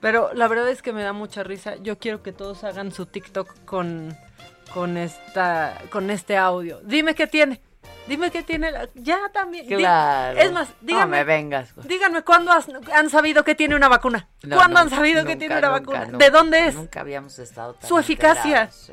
Pero 0.00 0.30
la 0.34 0.48
verdad 0.48 0.68
es 0.68 0.82
que 0.82 0.92
me 0.92 1.02
da 1.02 1.12
mucha 1.12 1.42
risa. 1.42 1.76
Yo 1.76 1.98
quiero 1.98 2.22
que 2.22 2.32
todos 2.32 2.62
hagan 2.64 2.92
su 2.92 3.06
TikTok 3.06 3.64
con, 3.64 4.16
con 4.72 4.96
esta, 4.96 5.78
con 5.90 6.10
este 6.10 6.36
audio. 6.36 6.80
Dime 6.82 7.14
qué 7.14 7.26
tiene. 7.26 7.60
Dime 8.06 8.30
qué 8.30 8.42
tiene. 8.42 8.70
la- 8.72 8.88
Ya 8.94 9.18
también. 9.32 9.66
Di- 9.68 9.76
Claro. 9.76 10.38
Es 10.38 10.50
más, 10.52 10.68
No 10.68 10.74
díganme. 10.80 11.18
me 11.18 11.24
vengas. 11.24 11.68
Díganme 11.86 12.22
cuándo 12.22 12.50
has- 12.50 12.68
han 12.92 13.08
sabido 13.10 13.44
que 13.44 13.54
tiene 13.54 13.76
una 13.76 13.88
vacuna. 13.88 14.28
No, 14.42 14.56
¿Cuándo 14.56 14.74
no, 14.74 14.80
han 14.80 14.90
sabido 14.90 15.24
que 15.24 15.36
tiene 15.36 15.58
una 15.58 15.68
nunca, 15.68 15.80
vacuna? 15.80 16.04
nunca. 16.06 16.18
¿De 16.24 16.30
dónde 16.30 16.66
es? 16.66 16.74
Nunca 16.74 17.00
habíamos 17.00 17.38
estado 17.38 17.74
tan 17.74 17.88
Su 17.88 17.98
eficacia. 17.98 18.70
sí. 18.70 18.92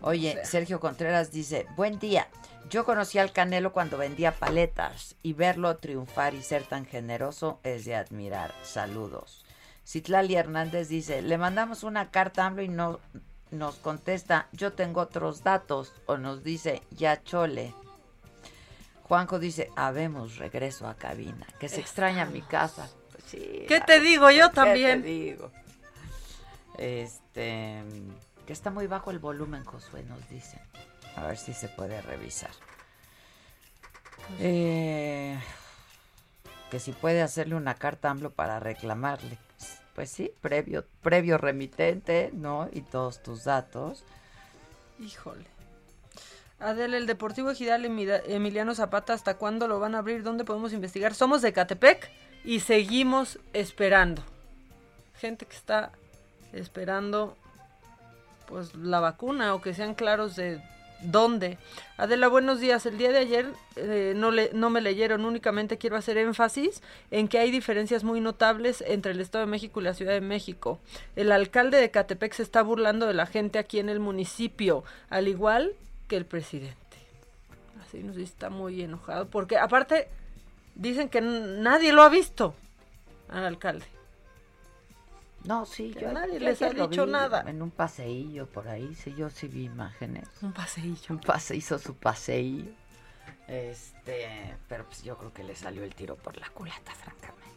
Oye, 0.00 0.38
Sergio 0.44 0.78
Contreras 0.80 1.32
dice, 1.32 1.66
buen 1.76 1.98
día. 1.98 2.28
Yo 2.70 2.84
conocí 2.84 3.18
al 3.18 3.32
Canelo 3.32 3.72
cuando 3.72 3.96
vendía 3.98 4.32
paletas 4.32 5.16
y 5.22 5.32
verlo 5.32 5.76
triunfar 5.78 6.34
y 6.34 6.42
ser 6.42 6.62
tan 6.64 6.84
generoso 6.86 7.60
es 7.64 7.84
de 7.84 7.96
admirar. 7.96 8.54
Saludos. 8.62 9.44
Citlali 9.86 10.34
Hernández 10.36 10.88
dice, 10.88 11.22
le 11.22 11.38
mandamos 11.38 11.82
una 11.82 12.10
carta 12.10 12.42
a 12.44 12.46
AMLO 12.46 12.62
y 12.62 12.68
no 12.68 13.00
nos 13.50 13.76
contesta, 13.76 14.48
yo 14.52 14.72
tengo 14.72 15.00
otros 15.00 15.42
datos 15.42 15.92
o 16.06 16.16
nos 16.16 16.42
dice, 16.42 16.82
ya 16.90 17.22
chole. 17.22 17.74
Juanjo 19.02 19.38
dice, 19.38 19.70
habemos 19.74 20.36
regreso 20.36 20.86
a 20.86 20.94
cabina, 20.94 21.46
que 21.58 21.68
se 21.68 21.80
extraña 21.80 22.26
mi 22.26 22.42
casa. 22.42 22.90
Pues 23.10 23.24
sí, 23.24 23.64
¿Qué 23.66 23.80
te 23.80 24.00
digo? 24.00 24.30
Yo 24.30 24.50
¿qué 24.50 24.54
también. 24.54 25.02
te 25.02 25.08
digo? 25.08 25.50
Este, 26.76 27.82
que 28.46 28.52
está 28.52 28.70
muy 28.70 28.86
bajo 28.86 29.10
el 29.10 29.18
volumen, 29.18 29.64
Josué, 29.64 30.02
nos 30.04 30.28
dicen. 30.28 30.60
A 31.16 31.26
ver 31.26 31.38
si 31.38 31.52
se 31.54 31.68
puede 31.68 32.00
revisar. 32.02 32.50
Eh, 34.38 35.38
que 36.70 36.78
si 36.78 36.92
puede 36.92 37.22
hacerle 37.22 37.54
una 37.54 37.74
carta 37.74 38.08
a 38.08 38.10
AMLO 38.10 38.30
para 38.30 38.60
reclamarle. 38.60 39.38
Pues 39.98 40.10
sí, 40.10 40.30
previo, 40.40 40.84
previo 41.02 41.38
remitente, 41.38 42.30
¿no? 42.32 42.68
Y 42.72 42.82
todos 42.82 43.20
tus 43.20 43.42
datos. 43.42 44.04
Híjole. 45.00 45.44
Adel, 46.60 46.94
el 46.94 47.08
Deportivo 47.08 47.50
Ejidal 47.50 47.84
Emiliano 47.84 48.76
Zapata, 48.76 49.12
¿hasta 49.12 49.38
cuándo 49.38 49.66
lo 49.66 49.80
van 49.80 49.96
a 49.96 49.98
abrir? 49.98 50.22
¿Dónde 50.22 50.44
podemos 50.44 50.72
investigar? 50.72 51.14
Somos 51.14 51.42
de 51.42 51.52
Catepec 51.52 52.12
y 52.44 52.60
seguimos 52.60 53.40
esperando. 53.54 54.22
Gente 55.16 55.46
que 55.46 55.56
está 55.56 55.90
esperando 56.52 57.36
pues 58.46 58.76
la 58.76 59.00
vacuna 59.00 59.52
o 59.52 59.60
que 59.60 59.74
sean 59.74 59.96
claros 59.96 60.36
de 60.36 60.62
dónde. 61.00 61.58
Adela, 61.96 62.28
buenos 62.28 62.60
días. 62.60 62.86
El 62.86 62.98
día 62.98 63.10
de 63.10 63.18
ayer 63.18 63.52
eh, 63.76 64.12
no, 64.16 64.30
le, 64.30 64.50
no 64.52 64.70
me 64.70 64.80
leyeron, 64.80 65.24
únicamente 65.24 65.78
quiero 65.78 65.96
hacer 65.96 66.18
énfasis 66.18 66.82
en 67.10 67.28
que 67.28 67.38
hay 67.38 67.50
diferencias 67.50 68.04
muy 68.04 68.20
notables 68.20 68.82
entre 68.86 69.12
el 69.12 69.20
Estado 69.20 69.44
de 69.44 69.50
México 69.50 69.80
y 69.80 69.84
la 69.84 69.94
Ciudad 69.94 70.12
de 70.12 70.20
México. 70.20 70.78
El 71.16 71.32
alcalde 71.32 71.78
de 71.78 71.90
Catepec 71.90 72.32
se 72.34 72.42
está 72.42 72.62
burlando 72.62 73.06
de 73.06 73.14
la 73.14 73.26
gente 73.26 73.58
aquí 73.58 73.78
en 73.78 73.88
el 73.88 74.00
municipio, 74.00 74.84
al 75.10 75.28
igual 75.28 75.72
que 76.06 76.16
el 76.16 76.24
presidente. 76.24 76.76
Así 77.82 78.02
nos 78.02 78.16
está 78.16 78.50
muy 78.50 78.82
enojado, 78.82 79.28
porque 79.28 79.56
aparte 79.56 80.08
dicen 80.74 81.08
que 81.08 81.20
nadie 81.20 81.92
lo 81.92 82.02
ha 82.02 82.08
visto 82.08 82.54
al 83.28 83.44
alcalde. 83.44 83.86
No, 85.48 85.64
sí, 85.64 85.94
yo 85.98 86.12
nadie 86.12 86.34
yo 86.34 86.40
les 86.40 86.60
ha 86.60 86.68
dicho 86.68 87.06
vi 87.06 87.10
nada. 87.12 87.42
En 87.46 87.62
un 87.62 87.70
paseillo 87.70 88.46
por 88.46 88.68
ahí, 88.68 88.94
sí, 88.94 89.14
yo 89.16 89.30
sí 89.30 89.48
vi 89.48 89.64
imágenes. 89.64 90.28
Un 90.42 90.52
paseillo. 90.52 91.06
Un 91.08 91.20
pase, 91.20 91.56
hizo 91.56 91.78
su 91.78 91.94
paseillo. 91.96 92.70
Este, 93.46 94.28
pero 94.68 94.84
pues 94.84 95.02
yo 95.02 95.16
creo 95.16 95.32
que 95.32 95.42
le 95.42 95.56
salió 95.56 95.82
el 95.82 95.94
tiro 95.94 96.16
por 96.16 96.36
la 96.36 96.50
culata, 96.50 96.92
francamente. 96.94 97.48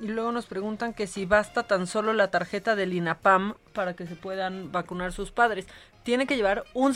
Y 0.00 0.06
luego 0.06 0.30
nos 0.30 0.46
preguntan 0.46 0.94
que 0.94 1.08
si 1.08 1.26
basta 1.26 1.64
tan 1.64 1.88
solo 1.88 2.12
la 2.12 2.30
tarjeta 2.30 2.76
del 2.76 2.92
INAPAM 2.92 3.54
para 3.72 3.94
que 3.94 4.06
se 4.06 4.14
puedan 4.14 4.70
vacunar 4.70 5.12
sus 5.12 5.32
padres. 5.32 5.66
Tiene 6.04 6.26
que 6.26 6.36
llevar 6.36 6.64
un 6.72 6.94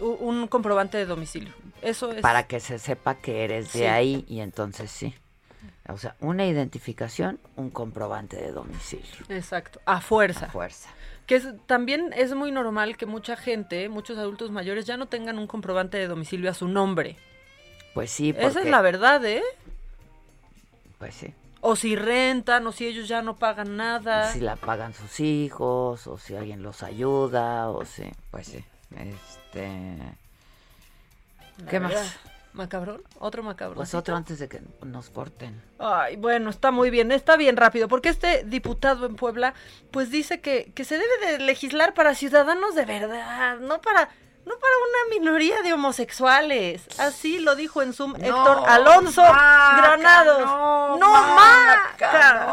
un 0.00 0.46
comprobante 0.46 0.96
de 0.96 1.04
domicilio. 1.04 1.52
Eso 1.82 2.12
es. 2.12 2.22
Para 2.22 2.44
que 2.46 2.60
se 2.60 2.78
sepa 2.78 3.16
que 3.16 3.44
eres 3.44 3.72
de 3.72 3.80
Sí. 3.80 3.84
ahí 3.84 4.24
y 4.28 4.38
entonces 4.40 4.90
sí. 4.90 5.14
O 5.88 5.98
sea, 5.98 6.16
una 6.20 6.44
identificación, 6.46 7.38
un 7.56 7.70
comprobante 7.70 8.36
de 8.36 8.52
domicilio. 8.52 9.04
Exacto, 9.28 9.80
a 9.86 10.00
fuerza. 10.00 10.46
A 10.46 10.50
fuerza. 10.50 10.88
Que 11.26 11.36
es- 11.36 11.48
también 11.66 12.12
es 12.16 12.34
muy 12.34 12.50
normal 12.52 12.96
que 12.96 13.06
mucha 13.06 13.36
gente, 13.36 13.88
muchos 13.88 14.18
adultos 14.18 14.50
mayores 14.50 14.84
ya 14.86 14.96
no 14.96 15.06
tengan 15.06 15.38
un 15.38 15.46
comprobante 15.46 15.96
de 15.98 16.08
domicilio 16.08 16.50
a 16.50 16.54
su 16.54 16.68
nombre. 16.68 17.16
Pues 17.94 18.10
sí, 18.10 18.32
porque... 18.32 18.48
Esa 18.48 18.60
es 18.60 18.66
la 18.68 18.80
verdad, 18.82 19.24
¿eh? 19.24 19.42
Pues 20.98 21.14
sí. 21.14 21.34
O 21.60 21.74
si 21.76 21.96
rentan, 21.96 22.66
o 22.66 22.72
si 22.72 22.86
ellos 22.86 23.08
ya 23.08 23.22
no 23.22 23.36
pagan 23.36 23.76
nada. 23.76 24.30
Si 24.32 24.40
la 24.40 24.56
pagan 24.56 24.92
sus 24.94 25.18
hijos, 25.20 26.06
o 26.06 26.18
si 26.18 26.36
alguien 26.36 26.62
los 26.62 26.82
ayuda, 26.82 27.70
o 27.70 27.84
si... 27.84 28.04
Pues 28.30 28.46
sí. 28.48 28.64
Este... 28.96 29.96
La 31.58 31.70
¿Qué 31.70 31.80
más? 31.80 32.16
¿Macabrón? 32.56 33.02
¿Otro 33.18 33.42
macabrón? 33.42 33.76
Pues 33.76 33.94
otro 33.94 34.16
antes 34.16 34.38
de 34.38 34.48
que 34.48 34.62
nos 34.82 35.10
corten. 35.10 35.62
Ay, 35.78 36.16
bueno, 36.16 36.48
está 36.48 36.70
muy 36.70 36.88
bien, 36.88 37.12
está 37.12 37.36
bien 37.36 37.56
rápido, 37.56 37.86
porque 37.86 38.08
este 38.08 38.44
diputado 38.44 39.04
en 39.04 39.14
Puebla, 39.14 39.52
pues 39.90 40.10
dice 40.10 40.40
que, 40.40 40.72
que 40.74 40.84
se 40.84 40.96
debe 40.98 41.32
de 41.32 41.44
legislar 41.44 41.92
para 41.92 42.14
ciudadanos 42.14 42.74
de 42.74 42.86
verdad, 42.86 43.58
no 43.58 43.80
para 43.80 44.08
No 44.46 44.54
para 44.60 44.74
una 44.76 45.18
minoría 45.18 45.60
de 45.62 45.72
homosexuales. 45.72 46.86
Así 46.98 47.40
lo 47.40 47.56
dijo 47.56 47.82
en 47.82 47.92
Zoom 47.92 48.14
Héctor 48.14 48.62
Alonso 48.68 49.20
Granados. 49.22 50.42
No, 51.00 51.10
maca. 51.34 52.46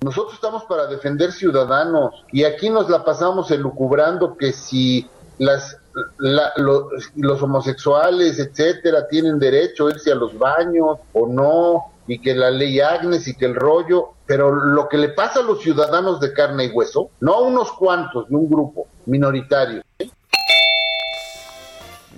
Nosotros 0.00 0.34
estamos 0.34 0.64
para 0.64 0.86
defender 0.86 1.30
ciudadanos 1.32 2.24
y 2.32 2.44
aquí 2.44 2.70
nos 2.70 2.88
la 2.88 3.04
pasamos 3.04 3.50
elucubrando 3.50 4.38
que 4.38 4.52
si 4.52 5.06
las 5.36 5.76
la- 6.18 6.52
lo- 6.56 6.88
los 7.16 7.42
homosexuales, 7.42 8.38
etcétera, 8.38 9.06
tienen 9.08 9.38
derecho 9.38 9.86
a 9.86 9.90
irse 9.90 10.12
a 10.12 10.14
los 10.14 10.38
baños 10.38 10.98
o 11.12 11.26
no, 11.26 11.84
y 12.06 12.18
que 12.18 12.34
la 12.34 12.50
ley 12.50 12.80
Agnes 12.80 13.28
y 13.28 13.34
que 13.36 13.44
el 13.46 13.54
rollo, 13.54 14.10
pero 14.26 14.50
lo 14.52 14.88
que 14.88 14.98
le 14.98 15.10
pasa 15.10 15.40
a 15.40 15.42
los 15.42 15.60
ciudadanos 15.62 16.18
de 16.20 16.32
carne 16.32 16.64
y 16.64 16.70
hueso, 16.70 17.10
no 17.20 17.34
a 17.34 17.40
unos 17.42 17.72
cuantos 17.72 18.28
de 18.28 18.34
un 18.36 18.48
grupo 18.50 18.86
minoritario, 19.06 19.82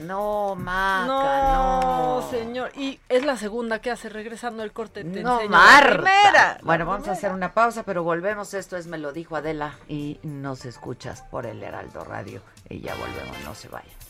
No, 0.07 0.55
Maca, 0.55 1.07
No, 1.07 2.21
no. 2.21 2.31
señor. 2.31 2.71
Y 2.77 3.01
es 3.09 3.25
la 3.25 3.37
segunda 3.37 3.81
que 3.81 3.91
hace 3.91 4.09
regresando 4.09 4.63
el 4.63 4.73
corte. 4.73 5.05
Te 5.05 5.23
No, 5.23 5.35
enseño 5.41 5.51
la 5.51 5.59
Marta. 5.59 5.89
primera. 5.95 6.59
Bueno, 6.63 6.87
vamos 6.87 7.09
a 7.09 7.13
hacer 7.13 7.33
una 7.33 7.53
pausa, 7.55 7.83
pero 7.85 8.03
volvemos. 8.03 8.55
Esto 8.55 8.77
es 8.77 8.87
Me 8.87 8.99
lo 8.99 9.13
dijo 9.13 9.37
Adela 9.37 9.75
y 9.89 10.19
nos 10.23 10.65
escuchas 10.65 11.23
por 11.23 11.47
el 11.47 11.63
Heraldo 11.63 12.05
Radio. 12.05 12.43
Y 12.69 12.81
ya 12.81 12.95
volvemos, 12.95 13.37
no 13.45 13.55
se 13.55 13.69
vayan. 13.69 14.04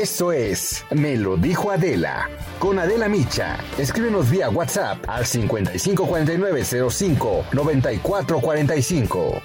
Esto 0.00 0.30
es 0.30 0.84
Me 0.92 1.16
lo 1.16 1.36
dijo 1.36 1.72
Adela. 1.72 2.30
Con 2.60 2.78
Adela 2.78 3.08
Micha. 3.08 3.58
Escríbenos 3.78 4.30
vía 4.30 4.48
WhatsApp 4.48 4.98
al 5.08 5.26
554905 5.26 7.46
9445. 7.52 9.42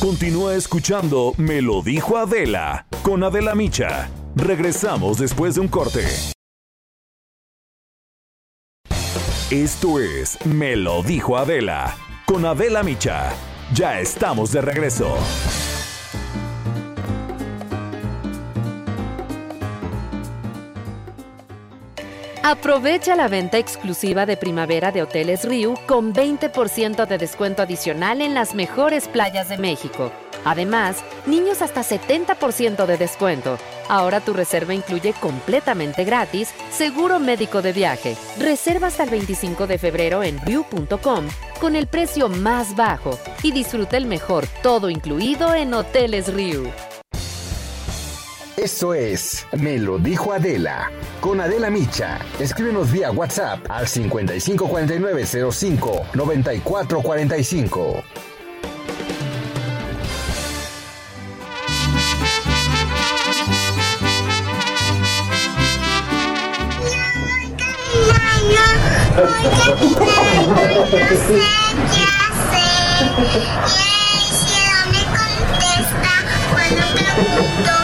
Continúa 0.00 0.54
escuchando 0.54 1.32
Me 1.38 1.62
lo 1.62 1.80
dijo 1.80 2.18
Adela 2.18 2.86
con 3.02 3.24
Adela 3.24 3.54
Micha. 3.54 4.10
Regresamos 4.36 5.16
después 5.16 5.54
de 5.54 5.62
un 5.62 5.68
corte. 5.68 6.04
Esto 9.50 9.98
es 9.98 10.36
Me 10.44 10.76
lo 10.76 11.02
dijo 11.02 11.38
Adela 11.38 11.96
con 12.26 12.44
Adela 12.44 12.82
Micha. 12.82 13.32
Ya 13.72 13.98
estamos 13.98 14.52
de 14.52 14.60
regreso. 14.60 15.16
Aprovecha 22.42 23.16
la 23.16 23.26
venta 23.26 23.58
exclusiva 23.58 24.24
de 24.24 24.36
primavera 24.36 24.92
de 24.92 25.02
Hoteles 25.02 25.44
Riu 25.44 25.74
con 25.86 26.14
20% 26.14 27.06
de 27.06 27.18
descuento 27.18 27.62
adicional 27.62 28.20
en 28.20 28.32
las 28.32 28.54
mejores 28.54 29.08
playas 29.08 29.48
de 29.48 29.58
México. 29.58 30.12
Además, 30.44 31.04
niños 31.26 31.62
hasta 31.62 31.82
70% 31.82 32.86
de 32.86 32.96
descuento. 32.96 33.58
Ahora 33.88 34.20
tu 34.20 34.32
reserva 34.34 34.72
incluye 34.72 35.14
completamente 35.14 36.04
gratis 36.04 36.50
seguro 36.70 37.18
médico 37.18 37.60
de 37.60 37.72
viaje. 37.72 38.16
Reserva 38.38 38.86
hasta 38.86 39.02
el 39.02 39.10
25 39.10 39.66
de 39.66 39.78
febrero 39.78 40.22
en 40.22 40.38
riu.com 40.40 41.26
con 41.60 41.74
el 41.74 41.88
precio 41.88 42.28
más 42.28 42.76
bajo 42.76 43.18
y 43.42 43.50
disfruta 43.50 43.96
el 43.96 44.06
mejor 44.06 44.46
todo 44.62 44.90
incluido 44.90 45.54
en 45.54 45.74
Hoteles 45.74 46.32
Riu. 46.32 46.70
Esto 48.58 48.92
es 48.92 49.46
Me 49.56 49.78
lo 49.78 49.98
dijo 49.98 50.32
Adela. 50.32 50.90
Con 51.20 51.40
Adela 51.40 51.70
Micha. 51.70 52.18
Escríbenos 52.40 52.90
vía 52.90 53.12
WhatsApp 53.12 53.60
al 53.70 53.86
554905 53.86 56.06
9445. 56.14 58.02
me 74.90 75.04
contesta 75.04 76.24
cuando 76.50 76.82
pregunto 76.94 77.77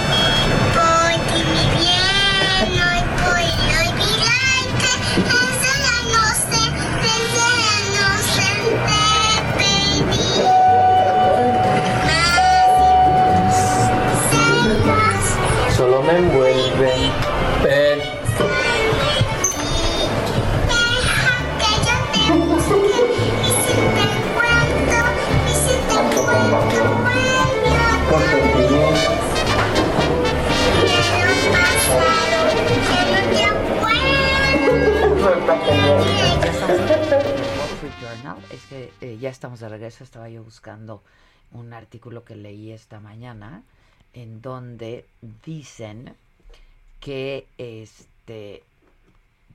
que 38.68 38.92
eh, 39.00 39.18
ya 39.18 39.30
estamos 39.30 39.60
de 39.60 39.68
regreso, 39.68 40.04
estaba 40.04 40.28
yo 40.28 40.42
buscando 40.42 41.02
un 41.52 41.72
artículo 41.72 42.24
que 42.24 42.36
leí 42.36 42.72
esta 42.72 43.00
mañana 43.00 43.62
en 44.12 44.40
donde 44.42 45.06
dicen 45.44 46.14
que 47.00 47.46
este 47.58 48.62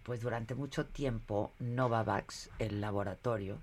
pues 0.04 0.22
durante 0.22 0.56
mucho 0.56 0.86
tiempo 0.86 1.52
Novavax, 1.60 2.50
el 2.58 2.82
laboratorio, 2.82 3.58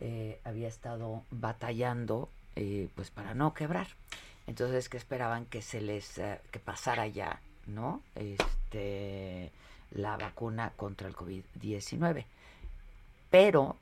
eh, 0.00 0.38
había 0.44 0.68
estado 0.68 1.22
batallando 1.30 2.28
eh, 2.56 2.88
pues 2.94 3.10
para 3.10 3.34
no 3.34 3.54
quebrar. 3.54 3.86
Entonces 4.46 4.88
que 4.88 4.96
esperaban 4.96 5.46
que 5.46 5.62
se 5.62 5.80
les 5.80 6.20
que 6.50 6.58
pasara 6.58 7.06
ya, 7.06 7.40
¿no? 7.66 8.02
Este 8.16 9.50
la 9.92 10.16
vacuna 10.16 10.72
contra 10.76 11.08
el 11.08 11.14
COVID-19. 11.14 12.24
Pero 13.30 13.76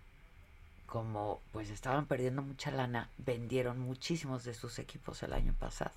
como 0.90 1.40
pues 1.52 1.70
estaban 1.70 2.06
perdiendo 2.06 2.42
mucha 2.42 2.72
lana, 2.72 3.08
vendieron 3.18 3.78
muchísimos 3.78 4.42
de 4.44 4.54
sus 4.54 4.78
equipos 4.80 5.22
el 5.22 5.32
año 5.32 5.54
pasado. 5.54 5.92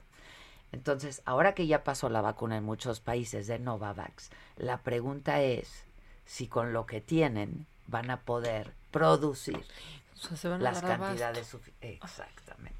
Entonces, 0.71 1.21
ahora 1.25 1.53
que 1.55 1.65
ya 1.67 1.83
pasó 1.83 2.09
la 2.09 2.21
vacuna 2.21 2.57
en 2.57 2.63
muchos 2.63 2.99
países 2.99 3.47
de 3.47 3.57
Novavax, 3.57 4.29
la 4.57 4.77
pregunta 4.81 5.41
es 5.41 5.83
si 6.25 6.47
con 6.47 6.73
lo 6.73 6.85
que 6.85 7.01
tienen 7.01 7.65
van 7.87 8.11
a 8.11 8.21
poder 8.21 8.71
producir 8.91 9.57
O 9.57 10.17
sea, 10.37 10.57
las 10.59 10.81
cantidades 11.07 11.53
sufi- 11.53 11.73
exactamente, 11.81 12.77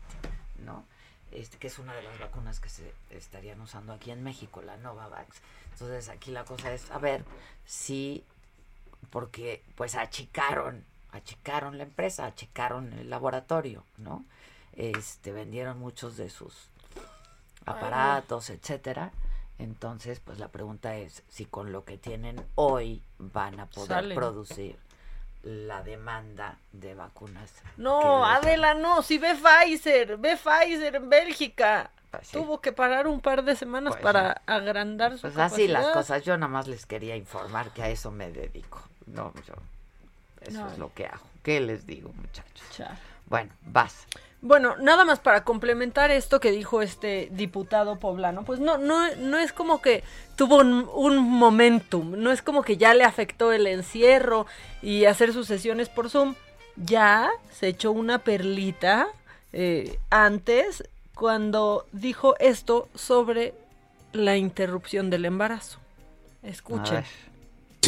¿no? 0.64 0.86
Este 1.32 1.58
que 1.58 1.66
es 1.68 1.80
una 1.80 1.96
de 1.96 2.04
las 2.04 2.20
vacunas 2.20 2.60
que 2.60 2.70
se 2.70 2.94
estarían 3.10 3.60
usando 3.60 3.92
aquí 3.92 4.12
en 4.12 4.24
México, 4.24 4.62
la 4.62 4.78
Novavax. 4.78 5.38
Entonces, 5.72 6.10
aquí 6.10 6.30
la 6.30 6.46
cosa 6.46 6.72
es 6.72 6.90
a 6.92 7.00
ver 7.00 7.26
si 7.66 8.24
porque 9.10 9.64
pues 9.76 9.96
achicaron, 9.96 10.86
achicaron 11.14 11.78
la 11.78 11.84
empresa, 11.84 12.26
achicaron 12.26 12.92
el 12.94 13.10
laboratorio, 13.10 13.84
¿no? 13.98 14.26
Este 14.76 15.32
vendieron 15.32 15.80
muchos 15.80 16.18
de 16.18 16.30
sus 16.30 16.68
aparatos, 17.66 18.50
etcétera. 18.50 19.12
Entonces, 19.60 20.20
pues 20.20 20.40
la 20.40 20.48
pregunta 20.50 20.96
es 20.98 21.24
si 21.30 21.46
con 21.46 21.72
lo 21.72 21.86
que 21.86 21.98
tienen 21.98 22.44
hoy 22.56 23.02
van 23.20 23.60
a 23.60 23.68
poder 23.68 23.88
Salen. 23.90 24.16
producir 24.18 24.78
la 25.44 25.84
demanda 25.84 26.58
de 26.72 26.96
vacunas. 26.96 27.52
No, 27.78 28.26
Adela, 28.26 28.74
no. 28.74 29.02
Si 29.04 29.18
ve 29.18 29.36
Pfizer, 29.36 30.18
ve 30.18 30.36
Pfizer 30.38 30.96
en 30.96 31.10
Bélgica. 31.10 31.92
Pues 32.12 32.28
sí. 32.28 32.38
Tuvo 32.38 32.62
que 32.62 32.72
parar 32.72 33.08
un 33.08 33.22
par 33.22 33.44
de 33.44 33.56
semanas 33.56 33.94
Pues 33.94 34.04
para 34.04 34.42
agrandar 34.46 35.16
su 35.16 35.22
Pues 35.22 35.38
así 35.38 35.68
las 35.68 35.82
capacidad. 35.84 35.94
cosas. 35.94 36.24
Yo 36.24 36.38
nada 36.38 36.52
más 36.52 36.68
les 36.68 36.86
quería 36.86 37.16
informar 37.16 37.72
que 37.72 37.84
a 37.84 37.90
eso 37.90 38.12
me 38.12 38.32
dedico. 38.32 38.82
No, 39.06 39.34
yo. 39.48 39.54
Eso 40.48 40.60
No. 40.62 40.72
es 40.72 40.78
lo 40.78 40.94
que 40.94 41.06
hago. 41.06 41.24
¿Qué 41.44 41.60
les 41.60 41.86
digo, 41.86 42.12
muchachos? 42.16 42.64
Bueno, 43.28 43.52
vas. 43.66 44.06
Bueno, 44.42 44.76
nada 44.78 45.06
más 45.06 45.20
para 45.20 45.44
complementar 45.46 46.12
esto 46.12 46.40
que 46.42 46.52
dijo 46.52 46.82
este 46.82 47.30
diputado 47.32 47.98
poblano, 47.98 48.44
pues 48.44 48.60
no, 48.60 48.78
no, 48.78 49.14
no 49.16 49.38
es 49.38 49.54
como 49.54 49.82
que 49.82 50.04
tuvo 50.36 50.58
un, 50.58 50.90
un 50.94 51.18
momentum, 51.18 52.16
no 52.18 52.32
es 52.32 52.42
como 52.42 52.62
que 52.64 52.76
ya 52.76 52.94
le 52.94 53.06
afectó 53.06 53.54
el 53.54 53.68
encierro 53.68 54.46
y 54.82 55.06
hacer 55.06 55.32
sus 55.32 55.48
sesiones 55.48 55.88
por 55.88 56.10
Zoom. 56.10 56.36
Ya 56.76 57.30
se 57.52 57.68
echó 57.70 57.92
una 57.94 58.20
perlita 58.20 59.08
eh, 59.54 59.98
antes 60.10 60.84
cuando 61.16 61.86
dijo 61.94 62.36
esto 62.40 62.90
sobre 62.96 63.54
la 64.12 64.36
interrupción 64.36 65.10
del 65.10 65.24
embarazo. 65.26 65.80
Escuchen. 66.42 67.04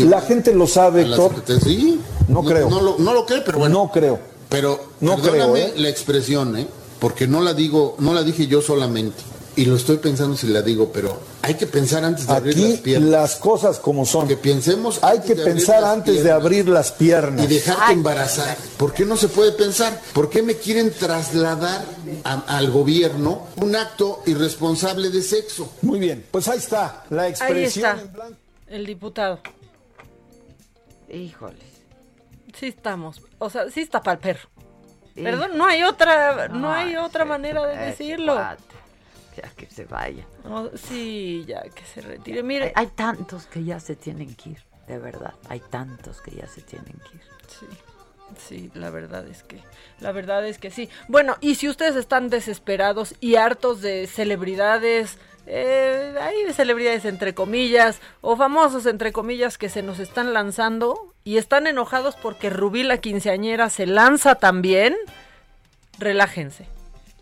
La 0.04 0.22
gente 0.22 0.54
lo 0.54 0.68
sabe, 0.68 1.02
Héctor. 1.04 1.43
Sí. 1.64 2.00
No 2.28 2.43
creo. 2.43 2.70
No, 2.70 2.82
lo, 2.82 2.98
no 2.98 3.14
lo 3.14 3.26
cree, 3.26 3.41
pero 3.41 3.60
bueno. 3.60 3.84
No 3.86 3.91
creo. 3.91 4.20
Pero 4.50 4.80
No 5.02 5.16
perdóname 5.18 5.54
creo, 5.54 5.56
¿eh? 5.58 5.74
la 5.78 5.89
expresión, 5.89 6.58
¿eh? 6.58 6.68
Porque 7.00 7.28
no 7.28 7.41
la 7.41 7.54
digo, 7.54 7.96
no 8.00 8.14
la 8.14 8.24
dije 8.24 8.48
yo 8.48 8.62
solamente. 8.62 9.18
Y 9.58 9.66
lo 9.66 9.78
estoy 9.78 9.98
pensando 9.98 10.36
si 10.36 10.48
la 10.48 10.62
digo, 10.62 10.91
pero 10.93 11.18
hay 11.41 11.54
que 11.54 11.66
pensar 11.66 12.04
antes 12.04 12.28
de 12.28 12.34
abrir 12.34 12.58
las 12.58 12.72
Aquí 12.74 12.78
piernas. 12.82 13.10
las 13.10 13.36
cosas 13.38 13.80
como 13.80 14.06
son. 14.06 14.28
Que 14.28 14.36
pensemos. 14.36 15.00
Hay 15.02 15.20
que 15.22 15.34
pensar 15.36 15.82
antes 15.86 16.24
de 16.26 16.32
abrir 16.32 16.68
las 16.68 16.91
piernas. 16.91 17.46
Y 17.46 17.48
dejarte 17.48 17.93
embarazar. 17.93 18.58
¿Por 18.76 18.93
qué 18.93 19.06
no 19.06 19.16
se 19.16 19.30
puede 19.30 19.54
pensar? 19.54 20.02
¿Por 20.14 20.30
qué 20.30 20.41
me 20.43 20.56
quieren 20.56 20.91
trasladar 20.91 21.86
a- 22.26 22.43
al 22.58 22.70
gobierno 22.70 23.43
un 23.62 23.76
acto 23.78 24.22
irresponsable 24.26 25.10
de 25.10 25.22
sexo? 25.22 25.70
Muy 25.84 26.00
bien, 26.00 26.26
pues 26.32 26.50
ahí 26.50 26.58
está 26.58 27.06
la 27.10 27.24
Ahí 27.24 27.32
expresión. 27.32 27.98
está. 27.98 28.28
El 28.68 28.86
diputado. 28.86 29.39
Híjoles. 31.10 31.84
Sí 32.53 32.68
estamos. 32.68 33.22
O 33.39 33.49
sea, 33.49 33.70
sí 33.70 33.82
está 33.82 34.01
para 34.01 34.14
el 34.14 34.20
perro. 34.20 34.49
Sí. 35.14 35.24
Perdón, 35.24 35.58
no 35.58 35.66
hay 35.66 35.84
otra, 35.84 36.47
no, 36.49 36.60
No, 36.60 36.72
hay 36.74 36.95
otra 36.95 37.26
manera 37.26 37.66
de 37.66 37.78
decirlo. 37.78 38.34
cuate. 38.34 38.64
Ya 39.38 39.49
que 39.49 39.66
se 39.68 39.86
vaya. 39.86 40.26
Sí, 40.76 41.43
ya 41.47 41.62
que 41.64 41.84
se 41.86 42.01
retire. 42.01 42.41
Mire, 42.43 42.68
Hay, 42.68 42.86
hay 42.86 42.88
tantos 42.88 43.45
que 43.47 43.64
ya 43.64 43.80
se 43.82 43.95
tienen 43.95 44.34
que 44.36 44.51
ir, 44.51 44.64
de 44.88 44.97
verdad. 44.97 45.34
Hay 45.49 45.60
tantos 45.60 46.22
que 46.22 46.32
ya 46.32 46.47
se 46.47 46.62
tienen 46.62 46.93
que 47.10 47.18
ir. 47.18 47.24
Sí, 47.47 47.66
sí, 48.38 48.72
la 48.74 48.89
verdad 48.89 49.28
es 49.28 49.43
que, 49.43 49.62
la 49.99 50.12
verdad 50.14 50.45
es 50.47 50.58
que 50.58 50.72
sí. 50.72 50.89
Bueno, 51.10 51.36
y 51.41 51.56
si 51.56 51.68
ustedes 51.68 51.95
están 51.97 52.30
desesperados 52.30 53.16
y 53.20 53.36
hartos 53.36 53.82
de 53.82 54.08
celebridades, 54.08 55.18
eh, 55.48 56.16
hay 56.20 56.52
celebridades 56.54 57.06
entre 57.06 57.34
comillas, 57.34 58.00
o 58.22 58.36
famosos 58.36 58.86
entre 58.86 59.12
comillas 59.12 59.58
que 59.58 59.70
se 59.70 59.84
nos 59.84 60.00
están 60.00 60.34
lanzando 60.34 61.14
y 61.24 61.38
están 61.38 61.68
enojados 61.68 62.16
porque 62.16 62.50
Rubí 62.50 62.84
la 62.84 62.98
quinceañera 62.98 63.70
se 63.70 63.86
lanza 63.86 64.36
también, 64.36 64.96
relájense. 66.00 66.68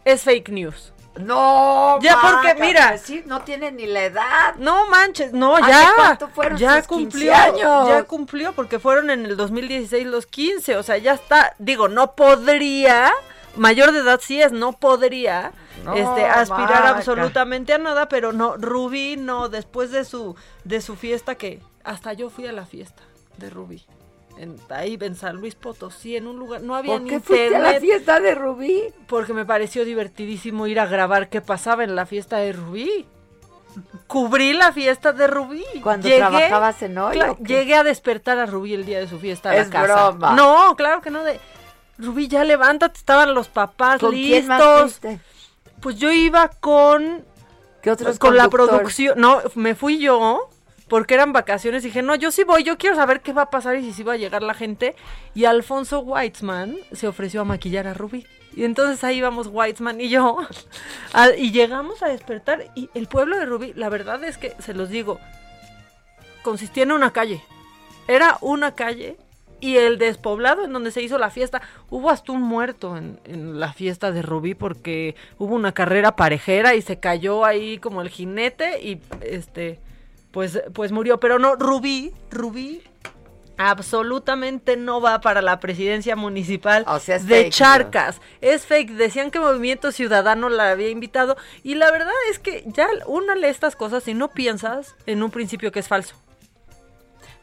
Es 0.05 0.23
fake 0.23 0.49
news. 0.49 0.93
No, 1.19 1.99
Ya, 2.01 2.17
porque 2.19 2.55
mira, 2.59 2.97
sí, 2.97 3.21
no 3.27 3.41
tiene 3.41 3.71
ni 3.71 3.85
la 3.85 4.05
edad. 4.05 4.55
no 4.57 4.87
manches, 4.87 5.31
no, 5.31 5.55
¿Hace 5.57 5.69
ya. 5.69 6.17
fueron 6.33 6.57
ya 6.57 6.77
sus 6.77 6.87
cumplió, 6.87 7.31
15 7.31 7.33
años? 7.33 7.87
ya 7.87 8.03
cumplió 8.03 8.53
porque 8.53 8.79
fueron 8.79 9.11
en 9.11 9.25
el 9.25 9.37
2016 9.37 10.07
los 10.07 10.25
15, 10.25 10.75
o 10.77 10.81
sea, 10.81 10.97
ya 10.97 11.13
está, 11.13 11.53
digo, 11.59 11.87
no 11.87 12.15
podría, 12.15 13.11
mayor 13.55 13.91
de 13.91 13.99
edad 13.99 14.19
sí 14.23 14.41
es, 14.41 14.51
no 14.51 14.73
podría 14.73 15.51
No, 15.83 15.93
este 15.95 16.25
aspirar 16.25 16.85
absolutamente 16.85 17.73
a 17.73 17.77
nada, 17.77 18.07
pero 18.07 18.31
no 18.31 18.57
Rubí 18.57 19.17
no 19.17 19.49
después 19.49 19.91
de 19.91 20.05
su 20.05 20.35
de 20.63 20.81
su 20.81 20.95
fiesta 20.95 21.35
que 21.35 21.59
hasta 21.83 22.13
yo 22.13 22.29
fui 22.29 22.47
a 22.47 22.51
la 22.51 22.65
fiesta 22.65 23.03
de 23.37 23.49
Rubí. 23.49 23.83
En, 24.37 24.55
ahí 24.69 24.97
en 24.99 25.15
San 25.15 25.35
Luis 25.35 25.53
Potosí, 25.55 26.15
en 26.17 26.25
un 26.27 26.37
lugar, 26.39 26.61
no 26.61 26.75
había 26.75 26.93
¿Por 26.93 27.01
ni 27.01 27.09
qué 27.09 27.19
fuiste 27.19 27.47
a 27.47 27.59
la 27.59 27.73
internet. 27.73 27.81
fiesta 27.81 28.19
de 28.19 28.33
Rubí? 28.33 28.83
Porque 29.07 29.33
me 29.33 29.45
pareció 29.45 29.85
divertidísimo 29.85 30.65
ir 30.65 30.79
a 30.79 30.85
grabar 30.87 31.29
qué 31.29 31.41
pasaba 31.41 31.83
en 31.83 31.95
la 31.95 32.05
fiesta 32.07 32.37
de 32.37 32.53
Rubí. 32.53 33.05
Cubrí 34.07 34.53
la 34.53 34.71
fiesta 34.71 35.13
de 35.13 35.27
Rubí. 35.27 35.63
Cuando 35.81 36.07
trabajabas 36.09 36.81
en 36.81 36.97
hoy. 36.97 37.19
Llegué 37.45 37.75
a 37.75 37.83
despertar 37.83 38.37
a 38.39 38.45
Rubí 38.45 38.73
el 38.73 38.85
día 38.85 38.99
de 38.99 39.07
su 39.07 39.19
fiesta 39.19 39.49
a 39.51 39.53
la 39.53 39.61
Es 39.61 39.69
casa. 39.69 40.09
broma. 40.11 40.35
No, 40.35 40.75
claro 40.75 41.01
que 41.01 41.09
no. 41.09 41.23
De, 41.23 41.39
Rubí, 41.97 42.27
ya 42.27 42.43
levántate, 42.43 42.97
estaban 42.97 43.33
los 43.33 43.49
papás 43.49 43.99
¿Con 43.99 44.11
quién 44.11 44.47
más 44.47 44.61
listos. 44.83 45.19
Pues 45.83 45.97
yo 45.97 46.11
iba 46.11 46.47
con 46.47 47.23
¿Qué 47.81 47.91
otros 47.91 48.17
con 48.17 48.37
la 48.37 48.49
producción. 48.49 49.19
No, 49.19 49.41
me 49.55 49.75
fui 49.75 49.99
yo 49.99 50.49
porque 50.87 51.13
eran 51.13 51.33
vacaciones. 51.33 51.83
Dije, 51.83 52.01
no, 52.01 52.15
yo 52.15 52.31
sí 52.31 52.43
voy, 52.45 52.63
yo 52.63 52.77
quiero 52.77 52.95
saber 52.95 53.21
qué 53.21 53.33
va 53.33 53.43
a 53.43 53.49
pasar 53.49 53.75
y 53.75 53.83
si 53.83 53.91
sí 53.93 54.03
va 54.03 54.13
a 54.13 54.17
llegar 54.17 54.41
la 54.41 54.53
gente. 54.53 54.95
Y 55.35 55.45
Alfonso 55.45 55.99
Weitzman 55.99 56.77
se 56.93 57.07
ofreció 57.07 57.41
a 57.41 57.45
maquillar 57.45 57.85
a 57.87 57.93
Rubí. 57.93 58.25
Y 58.55 58.63
entonces 58.65 59.03
ahí 59.03 59.17
íbamos 59.17 59.47
Weitzman 59.47 59.99
y 59.99 60.07
yo. 60.09 60.37
a- 61.13 61.31
y 61.35 61.51
llegamos 61.51 62.01
a 62.01 62.07
despertar. 62.07 62.71
Y 62.75 62.89
el 62.93 63.07
pueblo 63.07 63.37
de 63.37 63.45
Rubí, 63.45 63.73
la 63.75 63.89
verdad 63.89 64.23
es 64.23 64.37
que, 64.37 64.55
se 64.59 64.73
los 64.73 64.89
digo, 64.89 65.19
consistía 66.43 66.83
en 66.83 66.91
una 66.93 67.11
calle. 67.11 67.43
Era 68.07 68.37
una 68.41 68.75
calle. 68.75 69.17
Y 69.63 69.77
el 69.77 69.97
despoblado 69.97 70.65
en 70.65 70.73
donde 70.73 70.91
se 70.91 71.01
hizo 71.01 71.17
la 71.17 71.29
fiesta, 71.29 71.61
hubo 71.89 72.09
hasta 72.09 72.33
un 72.33 72.41
muerto 72.41 72.97
en, 72.97 73.21
en 73.23 73.61
la 73.61 73.71
fiesta 73.71 74.11
de 74.11 74.21
Rubí 74.21 74.55
porque 74.55 75.15
hubo 75.37 75.55
una 75.55 75.71
carrera 75.71 76.17
parejera 76.17 76.75
y 76.75 76.81
se 76.81 76.99
cayó 76.99 77.45
ahí 77.45 77.77
como 77.77 78.01
el 78.01 78.09
jinete 78.09 78.81
y 78.81 78.99
este 79.21 79.79
pues 80.31 80.61
pues 80.73 80.91
murió, 80.91 81.21
pero 81.21 81.39
no 81.39 81.55
Rubí, 81.55 82.11
Rubí 82.29 82.81
absolutamente 83.57 84.75
no 84.75 84.99
va 84.99 85.21
para 85.21 85.41
la 85.41 85.61
presidencia 85.61 86.15
municipal 86.15 86.83
O 86.87 86.99
sea, 86.99 87.15
es 87.15 87.25
de 87.25 87.43
fake 87.43 87.53
Charcas. 87.53 88.19
Es 88.41 88.65
fake, 88.65 88.91
decían 88.91 89.31
que 89.31 89.39
Movimiento 89.39 89.93
Ciudadano 89.93 90.49
la 90.49 90.71
había 90.71 90.89
invitado 90.89 91.37
y 91.63 91.75
la 91.75 91.89
verdad 91.89 92.11
es 92.31 92.39
que 92.39 92.65
ya 92.67 92.87
una 93.07 93.35
lee 93.35 93.47
estas 93.47 93.77
cosas 93.77 94.05
y 94.09 94.13
no 94.13 94.29
piensas 94.29 94.95
en 95.05 95.23
un 95.23 95.31
principio 95.31 95.71
que 95.71 95.79
es 95.79 95.87
falso. 95.87 96.15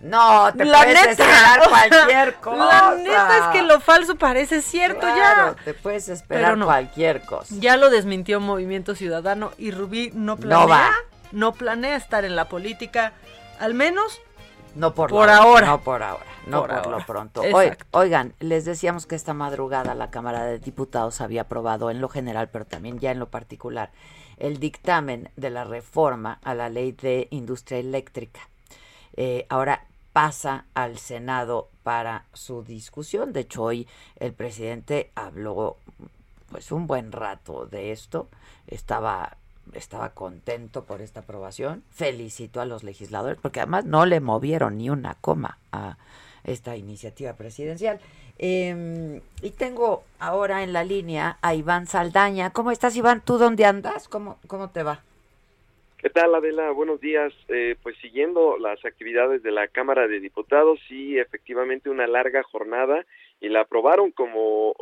No, 0.01 0.53
te 0.55 0.64
La 0.64 0.78
puedes 0.82 1.07
esperar 1.09 1.61
cualquier 1.68 2.34
cosa. 2.36 2.92
La 2.92 2.94
neta 2.96 3.36
es 3.38 3.44
que 3.53 3.62
lo 3.62 3.80
falso 3.80 4.16
parece 4.16 4.62
cierto 4.62 5.01
Claro, 5.01 5.57
ya. 5.57 5.64
te 5.64 5.74
puedes 5.74 6.09
esperar 6.09 6.57
no. 6.57 6.64
cualquier 6.66 7.20
cosa. 7.22 7.55
Ya 7.59 7.76
lo 7.76 7.90
desmintió 7.90 8.40
Movimiento 8.40 8.94
Ciudadano 8.94 9.53
y 9.59 9.70
Rubí 9.72 10.11
no 10.14 10.36
planea, 10.36 10.59
No 10.59 10.68
va. 10.68 10.90
no 11.32 11.53
planea 11.53 11.96
estar 11.96 12.24
en 12.24 12.34
la 12.34 12.48
política, 12.48 13.12
al 13.59 13.74
menos 13.74 14.20
No 14.74 14.94
por, 14.94 15.12
ahora. 15.28 15.66
No 15.66 15.80
por 15.82 16.03
ahora. 16.03 16.24
No 16.46 16.61
Por 16.61 16.70
por, 16.70 16.78
ahora. 16.78 16.90
lo 16.98 17.05
pronto. 17.07 17.44
Exacto. 17.44 17.84
Oigan, 17.90 18.32
les 18.40 18.64
decíamos 18.64 19.05
que 19.07 19.14
esta 19.14 19.34
madrugada 19.34 19.94
la 19.94 20.11
Cámara 20.11 20.44
de 20.44 20.59
Diputados 20.59 21.20
había 21.20 21.42
aprobado 21.42 21.90
en 21.90 22.01
lo 22.01 22.09
general, 22.09 22.48
pero 22.48 22.64
también 22.64 22.98
ya 22.98 23.11
en 23.11 23.18
lo 23.18 23.28
particular, 23.28 23.90
el 24.38 24.59
dictamen 24.59 25.30
de 25.36 25.51
la 25.51 25.64
reforma 25.64 26.40
a 26.42 26.55
la 26.55 26.70
ley 26.70 26.92
de 26.92 27.28
industria 27.30 27.78
eléctrica. 27.78 28.40
Eh, 29.23 29.45
ahora 29.51 29.85
pasa 30.14 30.64
al 30.73 30.97
Senado 30.97 31.68
para 31.83 32.25
su 32.33 32.62
discusión. 32.62 33.35
De 33.35 33.41
hecho, 33.41 33.64
hoy 33.64 33.87
el 34.18 34.33
presidente 34.33 35.11
habló 35.14 35.77
pues 36.51 36.73
un 36.73 36.87
buen 36.87 37.12
rato 37.12 37.66
de 37.66 37.93
esto. 37.93 38.29
Estaba 38.66 39.37
estaba 39.75 40.09
contento 40.14 40.85
por 40.85 41.03
esta 41.03 41.21
aprobación. 41.21 41.85
Felicito 41.91 42.62
a 42.62 42.64
los 42.64 42.83
legisladores 42.83 43.39
porque 43.43 43.61
además 43.61 43.85
no 43.85 44.07
le 44.07 44.21
movieron 44.21 44.79
ni 44.79 44.89
una 44.89 45.14
coma 45.21 45.59
a 45.71 45.99
esta 46.43 46.79
iniciativa 46.79 47.35
presidencial. 47.35 48.01
Eh, 48.39 49.21
y 49.43 49.51
tengo 49.51 50.03
ahora 50.18 50.62
en 50.62 50.73
la 50.73 50.83
línea 50.83 51.37
a 51.43 51.55
Iván 51.55 51.87
Saldaña. 51.87 52.55
¿Cómo 52.55 52.71
estás, 52.71 52.97
Iván? 52.97 53.21
¿Tú 53.21 53.37
dónde 53.37 53.66
andas? 53.66 54.09
¿Cómo, 54.09 54.39
cómo 54.47 54.71
te 54.71 54.83
va? 54.83 55.03
¿Qué 56.01 56.09
tal, 56.09 56.34
Adela? 56.34 56.70
Buenos 56.70 56.98
días. 56.98 57.30
Eh, 57.48 57.76
pues 57.82 57.94
siguiendo 57.98 58.57
las 58.57 58.82
actividades 58.86 59.42
de 59.42 59.51
la 59.51 59.68
Cámara 59.68 60.09
de 60.09 60.18
Diputados, 60.18 60.80
sí, 60.88 61.18
efectivamente 61.18 61.90
una 61.90 62.07
larga 62.07 62.42
jornada 62.42 63.05
y 63.38 63.51
la 63.51 63.61
aprobaron 63.61 64.11
como 64.11 64.74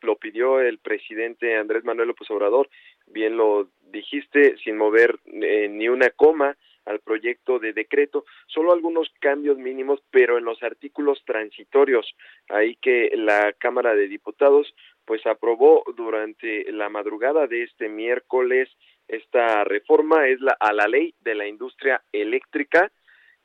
lo 0.00 0.16
pidió 0.16 0.60
el 0.60 0.78
presidente 0.78 1.56
Andrés 1.56 1.82
Manuel 1.82 2.06
López 2.06 2.30
Obrador. 2.30 2.68
Bien 3.08 3.36
lo 3.36 3.68
dijiste, 3.90 4.56
sin 4.58 4.76
mover 4.76 5.18
eh, 5.26 5.68
ni 5.68 5.88
una 5.88 6.10
coma 6.10 6.56
al 6.84 7.00
proyecto 7.00 7.58
de 7.58 7.72
decreto, 7.72 8.24
solo 8.46 8.72
algunos 8.72 9.10
cambios 9.18 9.58
mínimos, 9.58 10.00
pero 10.12 10.38
en 10.38 10.44
los 10.44 10.62
artículos 10.62 11.20
transitorios, 11.24 12.14
ahí 12.48 12.76
que 12.76 13.10
la 13.16 13.52
Cámara 13.58 13.94
de 13.96 14.06
Diputados 14.06 14.72
pues 15.04 15.26
aprobó 15.26 15.82
durante 15.96 16.70
la 16.70 16.88
madrugada 16.88 17.48
de 17.48 17.64
este 17.64 17.88
miércoles 17.88 18.68
esta 19.10 19.64
reforma 19.64 20.28
es 20.28 20.40
la 20.40 20.56
a 20.60 20.72
la 20.72 20.86
ley 20.86 21.14
de 21.20 21.34
la 21.34 21.46
industria 21.46 22.00
eléctrica 22.12 22.90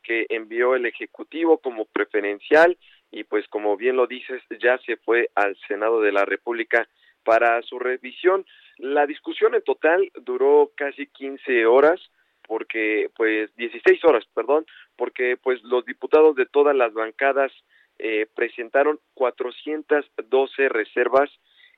que 0.03 0.27
envió 0.29 0.75
el 0.75 0.85
ejecutivo 0.85 1.57
como 1.57 1.85
preferencial 1.85 2.77
y 3.11 3.23
pues 3.23 3.47
como 3.47 3.75
bien 3.75 3.95
lo 3.95 4.05
dices 4.05 4.43
ya 4.61 4.77
se 4.85 4.97
fue 4.97 5.29
al 5.33 5.57
Senado 5.67 6.01
de 6.01 6.11
la 6.11 6.25
República 6.25 6.87
para 7.23 7.61
su 7.63 7.79
revisión. 7.79 8.45
La 8.77 9.07
discusión 9.07 9.55
en 9.55 9.63
total 9.63 10.11
duró 10.21 10.71
casi 10.75 11.07
15 11.07 11.65
horas 11.65 11.99
porque 12.47 13.09
pues 13.15 13.55
16 13.55 14.05
horas, 14.05 14.23
perdón, 14.35 14.67
porque 14.95 15.35
pues 15.41 15.63
los 15.63 15.83
diputados 15.85 16.35
de 16.35 16.45
todas 16.45 16.75
las 16.75 16.93
bancadas 16.93 17.51
eh, 17.97 18.27
presentaron 18.35 18.99
412 19.15 20.69
reservas 20.69 21.31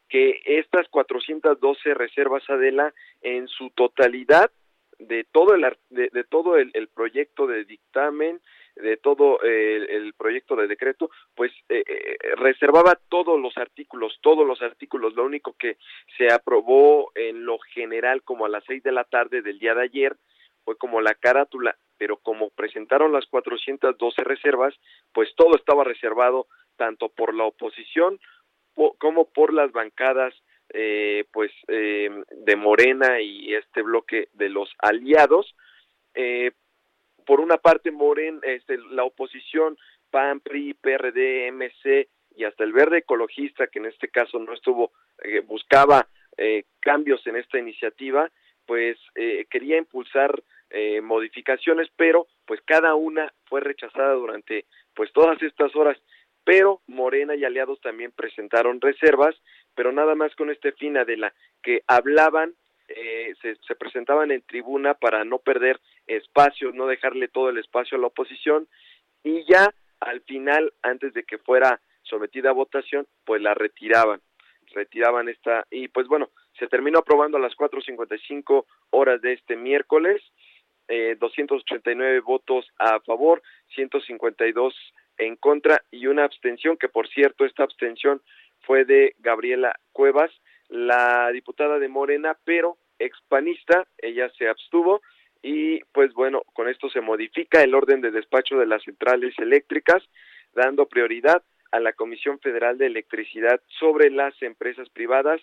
que 0.10 0.42
estas 0.46 0.88
412 0.90 1.94
reservas 1.94 2.50
Adela 2.50 2.94
en 3.22 3.48
su 3.48 3.70
totalidad 3.72 4.52
de 5.00 5.26
todo 5.26 5.54
el 5.54 5.66
de, 5.90 6.10
de 6.12 6.24
todo 6.24 6.58
el, 6.58 6.72
el 6.74 6.88
proyecto 6.88 7.46
de 7.48 7.66
dictamen 7.66 8.42
de 8.76 8.98
todo 8.98 9.40
eh, 9.44 9.88
el 9.90 10.14
proyecto 10.14 10.56
de 10.56 10.68
decreto, 10.68 11.10
pues 11.36 11.52
eh, 11.70 11.84
eh, 11.88 12.18
reservaba 12.36 12.96
todos 13.10 13.40
los 13.40 13.58
artículos, 13.58 14.20
todos 14.22 14.46
los 14.46 14.62
artículos. 14.62 15.16
Lo 15.16 15.26
único 15.26 15.54
que 15.58 15.78
se 16.16 16.32
aprobó 16.32 17.12
en 17.16 17.44
lo 17.46 17.58
general 17.58 18.22
como 18.24 18.46
a 18.46 18.50
las 18.50 18.64
seis 18.66 18.84
de 18.84 18.92
la 18.92 19.04
tarde 19.04 19.42
del 19.42 19.58
día 19.58 19.74
de 19.74 19.84
ayer 19.84 20.16
fue 20.64 20.78
como 20.78 21.02
la 21.02 21.16
carátula, 21.16 21.76
pero 21.98 22.18
como 22.18 22.52
presentaron 22.52 23.12
las 23.12 23.26
412 23.26 24.24
reservas, 24.24 24.76
pues 25.12 25.34
todo 25.36 25.56
estaba 25.56 25.84
reservado 25.84 26.46
tanto 26.76 27.10
por 27.10 27.34
la 27.34 27.46
oposición 27.46 28.20
po- 28.20 28.20
como 28.98 29.26
por 29.26 29.54
las 29.54 29.72
bancadas 29.72 30.34
eh, 30.70 31.26
pues 31.32 31.52
eh, 31.68 32.10
de 32.30 32.56
Morena 32.56 33.22
y 33.22 33.54
este 33.54 33.82
bloque 33.82 34.30
de 34.34 34.50
los 34.50 34.70
aliados. 34.80 35.56
Eh, 36.14 36.52
por 37.26 37.42
una 37.42 37.58
parte, 37.58 37.92
Moren, 37.92 38.40
este, 38.44 38.78
la 38.92 39.04
oposición, 39.04 39.78
PAN, 40.10 40.40
PRI, 40.40 40.74
PRD, 40.76 41.52
MC 41.52 42.08
y 42.38 42.46
hasta 42.46 42.64
el 42.64 42.72
Verde 42.72 43.00
Ecologista, 43.00 43.68
que 43.68 43.80
en 43.80 43.88
este 43.88 44.08
caso 44.08 44.40
no 44.40 44.54
estuvo, 44.54 44.92
eh, 45.24 45.42
buscaba 45.42 46.08
eh, 46.38 46.64
cambios 46.80 47.26
en 47.28 47.36
esta 47.36 47.60
iniciativa, 47.60 48.32
pues 48.66 48.98
eh, 49.16 49.46
quería 49.50 49.78
impulsar 49.78 50.42
modificaciones, 51.02 51.88
pero 51.96 52.28
pues 52.46 52.60
cada 52.66 52.94
una 52.94 53.34
fue 53.46 53.62
rechazada 53.62 54.12
durante 54.16 54.66
pues 54.94 55.14
todas 55.14 55.42
estas 55.42 55.74
horas. 55.78 55.98
Pero 56.48 56.80
Morena 56.88 57.36
y 57.36 57.44
aliados 57.44 57.82
también 57.82 58.14
presentaron 58.14 58.80
reservas, 58.80 59.36
pero 59.76 59.92
nada 59.92 60.16
más 60.16 60.34
con 60.36 60.50
este 60.50 60.72
fin, 60.72 60.96
Adela, 60.96 61.34
que 61.62 61.82
hablaban 61.88 62.54
eh, 62.88 63.34
se, 63.42 63.58
se 63.68 63.76
presentaban 63.76 64.32
en 64.32 64.42
tribuna 64.44 64.94
para 64.94 65.26
no 65.26 65.40
perder 65.40 65.78
espacio, 66.08 66.72
no 66.72 66.88
dejarle 66.88 67.28
todo 67.28 67.50
el 67.50 67.58
espacio 67.58 67.98
a 67.98 68.00
la 68.00 68.08
oposición 68.08 68.66
y 69.26 69.44
ya 69.44 69.74
al 70.00 70.22
final, 70.22 70.72
antes 70.84 71.14
de 71.14 71.24
que 71.24 71.38
fuera 71.38 71.82
sometida 72.04 72.52
a 72.52 72.54
votación, 72.54 73.06
pues 73.26 73.42
la 73.42 73.54
retiraban, 73.54 74.22
retiraban 74.74 75.28
esta 75.28 75.66
y 75.70 75.90
pues 75.90 76.08
bueno, 76.08 76.30
se 76.58 76.70
terminó 76.70 77.00
aprobando 77.00 77.36
a 77.36 77.42
las 77.42 77.58
4.55 77.58 78.64
horas 78.92 79.22
de 79.22 79.34
este 79.34 79.58
miércoles, 79.58 80.22
eh, 80.88 81.18
289 81.20 82.22
votos 82.22 82.66
a 82.78 83.02
favor, 83.02 83.42
152 83.76 84.74
en 85.18 85.36
contra 85.36 85.84
y 85.92 86.08
una 86.08 86.24
abstención, 86.24 86.78
que 86.78 86.90
por 86.90 87.08
cierto, 87.08 87.46
esta 87.46 87.64
abstención 87.64 88.22
fue 88.62 88.86
de 88.86 89.16
Gabriela 89.20 89.80
Cuevas, 89.92 90.32
la 90.70 91.30
diputada 91.32 91.80
de 91.80 91.88
Morena, 91.88 92.38
pero 92.44 92.78
expanista, 93.00 93.88
ella 93.98 94.30
se 94.38 94.48
abstuvo 94.48 95.02
y 95.42 95.80
pues 95.94 96.14
bueno, 96.14 96.42
con 96.54 96.68
esto 96.68 96.90
se 96.90 97.02
modifica 97.02 97.62
el 97.62 97.76
orden 97.76 98.02
de 98.02 98.12
despacho 98.12 98.58
de 98.58 98.66
las 98.66 98.84
centrales 98.84 99.34
eléctricas, 99.38 100.04
dando 100.54 100.88
prioridad 100.88 101.44
a 101.72 101.80
la 101.80 101.94
Comisión 101.94 102.40
Federal 102.40 102.78
de 102.78 102.88
Electricidad 102.88 103.62
sobre 103.80 104.10
las 104.10 104.42
empresas 104.42 104.90
privadas 104.90 105.42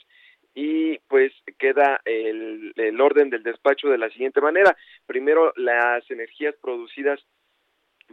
y 0.54 0.98
pues 1.08 1.32
queda 1.58 2.00
el, 2.04 2.72
el 2.76 3.00
orden 3.00 3.30
del 3.30 3.42
despacho 3.42 3.88
de 3.88 3.98
la 3.98 4.08
siguiente 4.10 4.40
manera. 4.40 4.76
Primero, 5.06 5.52
las 5.56 6.08
energías 6.10 6.54
producidas 6.62 7.20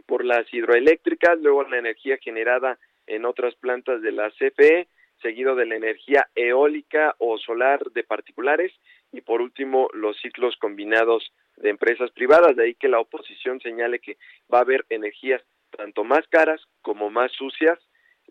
por 0.06 0.24
las 0.24 0.52
hidroeléctricas, 0.52 1.38
luego 1.40 1.64
la 1.64 1.78
energía 1.78 2.16
generada 2.18 2.78
en 3.06 3.24
otras 3.24 3.54
plantas 3.56 4.02
de 4.02 4.12
la 4.12 4.30
CFE, 4.30 4.88
seguido 5.20 5.54
de 5.54 5.66
la 5.66 5.76
energía 5.76 6.28
eólica 6.34 7.14
o 7.18 7.38
solar 7.38 7.80
de 7.92 8.02
particulares 8.02 8.72
y 9.12 9.20
por 9.20 9.40
último 9.40 9.88
los 9.92 10.16
ciclos 10.20 10.56
combinados 10.56 11.32
de 11.56 11.70
empresas 11.70 12.10
privadas, 12.10 12.56
de 12.56 12.64
ahí 12.64 12.74
que 12.74 12.88
la 12.88 13.00
oposición 13.00 13.60
señale 13.60 14.00
que 14.00 14.16
va 14.52 14.58
a 14.58 14.62
haber 14.62 14.84
energías 14.88 15.42
tanto 15.70 16.04
más 16.04 16.26
caras 16.28 16.60
como 16.82 17.10
más 17.10 17.30
sucias 17.32 17.78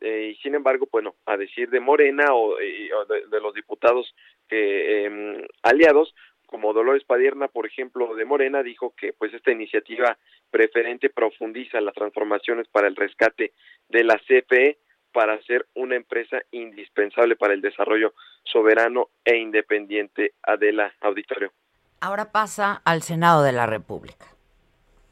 eh, 0.01 0.33
y 0.33 0.41
sin 0.41 0.55
embargo, 0.55 0.87
bueno, 0.91 1.15
a 1.27 1.37
decir 1.37 1.69
de 1.69 1.79
Morena 1.79 2.33
o, 2.33 2.59
eh, 2.59 2.89
de, 3.29 3.39
los 3.39 3.53
diputados 3.53 4.13
eh, 4.49 5.47
aliados, 5.61 6.13
como 6.51 6.73
Dolores 6.73 7.05
Padierna, 7.05 7.47
por 7.47 7.65
ejemplo, 7.65 8.13
de 8.13 8.25
Morena, 8.25 8.61
dijo 8.61 8.93
que 8.95 9.13
pues 9.13 9.33
esta 9.33 9.51
iniciativa 9.51 10.17
preferente 10.51 11.09
profundiza 11.09 11.79
las 11.79 11.95
transformaciones 11.95 12.67
para 12.67 12.89
el 12.89 12.95
rescate 12.97 13.53
de 13.87 14.03
la 14.03 14.19
CFE 14.19 14.77
para 15.13 15.41
ser 15.43 15.65
una 15.75 15.95
empresa 15.95 16.41
indispensable 16.51 17.37
para 17.37 17.53
el 17.53 17.61
desarrollo 17.61 18.13
soberano 18.43 19.07
e 19.23 19.37
independiente. 19.37 20.33
Adela 20.43 20.93
Auditorio. 20.99 21.53
Ahora 22.01 22.33
pasa 22.33 22.81
al 22.83 23.01
Senado 23.01 23.43
de 23.43 23.53
la 23.53 23.65
República. 23.65 24.25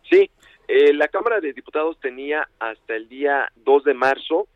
Sí, 0.09 0.29
eh, 0.67 0.93
la 0.93 1.07
Cámara 1.07 1.39
de 1.39 1.53
Diputados 1.53 1.97
tenía 2.01 2.49
hasta 2.59 2.95
el 2.95 3.07
día 3.07 3.49
2 3.55 3.85
de 3.85 3.93
marzo 3.93 4.47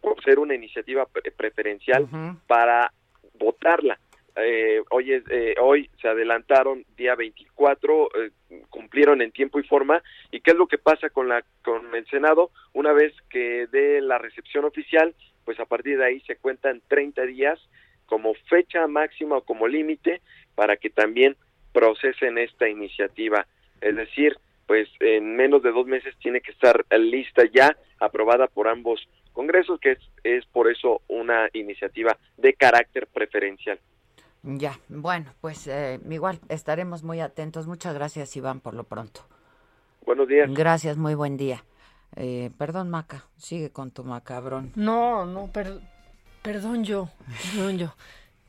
por 0.00 0.22
ser 0.24 0.38
una 0.38 0.54
iniciativa 0.54 1.04
pre 1.04 1.30
preferencial 1.30 2.04
uh 2.04 2.08
-huh. 2.08 2.36
para 2.46 2.90
votarla. 3.38 3.98
Eh, 4.36 4.82
hoy, 4.90 5.12
es, 5.12 5.24
eh, 5.30 5.54
hoy 5.60 5.90
se 6.00 6.08
adelantaron 6.08 6.84
día 6.96 7.14
24, 7.14 8.08
eh, 8.16 8.30
cumplieron 8.68 9.22
en 9.22 9.32
tiempo 9.32 9.58
y 9.58 9.64
forma. 9.64 10.02
¿Y 10.30 10.40
qué 10.40 10.52
es 10.52 10.56
lo 10.56 10.66
que 10.66 10.78
pasa 10.78 11.10
con, 11.10 11.28
la, 11.28 11.44
con 11.62 11.94
el 11.94 12.06
Senado? 12.06 12.50
Una 12.72 12.92
vez 12.92 13.12
que 13.28 13.66
dé 13.70 14.00
la 14.00 14.18
recepción 14.18 14.64
oficial, 14.64 15.14
pues 15.44 15.58
a 15.60 15.66
partir 15.66 15.98
de 15.98 16.06
ahí 16.06 16.20
se 16.20 16.36
cuentan 16.36 16.82
30 16.88 17.22
días 17.26 17.58
como 18.06 18.34
fecha 18.48 18.86
máxima 18.86 19.38
o 19.38 19.44
como 19.44 19.68
límite 19.68 20.20
para 20.54 20.76
que 20.76 20.90
también 20.90 21.36
procesen 21.72 22.38
esta 22.38 22.68
iniciativa. 22.68 23.46
Es 23.80 23.96
decir, 23.96 24.36
pues 24.66 24.88
en 25.00 25.36
menos 25.36 25.62
de 25.62 25.72
dos 25.72 25.86
meses 25.86 26.14
tiene 26.18 26.40
que 26.40 26.52
estar 26.52 26.84
lista 26.98 27.44
ya, 27.52 27.76
aprobada 27.98 28.46
por 28.46 28.68
ambos 28.68 29.08
congresos, 29.32 29.80
que 29.80 29.92
es, 29.92 29.98
es 30.24 30.44
por 30.46 30.70
eso 30.70 31.02
una 31.08 31.48
iniciativa 31.52 32.16
de 32.36 32.54
carácter 32.54 33.06
preferencial. 33.06 33.78
Ya, 34.42 34.78
bueno, 34.88 35.32
pues 35.40 35.66
eh, 35.66 36.00
igual 36.08 36.40
estaremos 36.48 37.02
muy 37.02 37.20
atentos. 37.20 37.66
Muchas 37.66 37.94
gracias, 37.94 38.34
Iván, 38.36 38.60
por 38.60 38.74
lo 38.74 38.84
pronto. 38.84 39.20
Buenos 40.06 40.28
días. 40.28 40.50
Gracias, 40.52 40.96
muy 40.96 41.14
buen 41.14 41.36
día. 41.36 41.64
Eh, 42.16 42.50
perdón, 42.56 42.90
Maca, 42.90 43.26
sigue 43.36 43.70
con 43.70 43.90
tu 43.90 44.02
macabrón. 44.02 44.72
No, 44.74 45.26
no, 45.26 45.48
per 45.48 45.80
perdón 46.42 46.84
yo, 46.84 47.10
perdón 47.54 47.78
yo. 47.78 47.94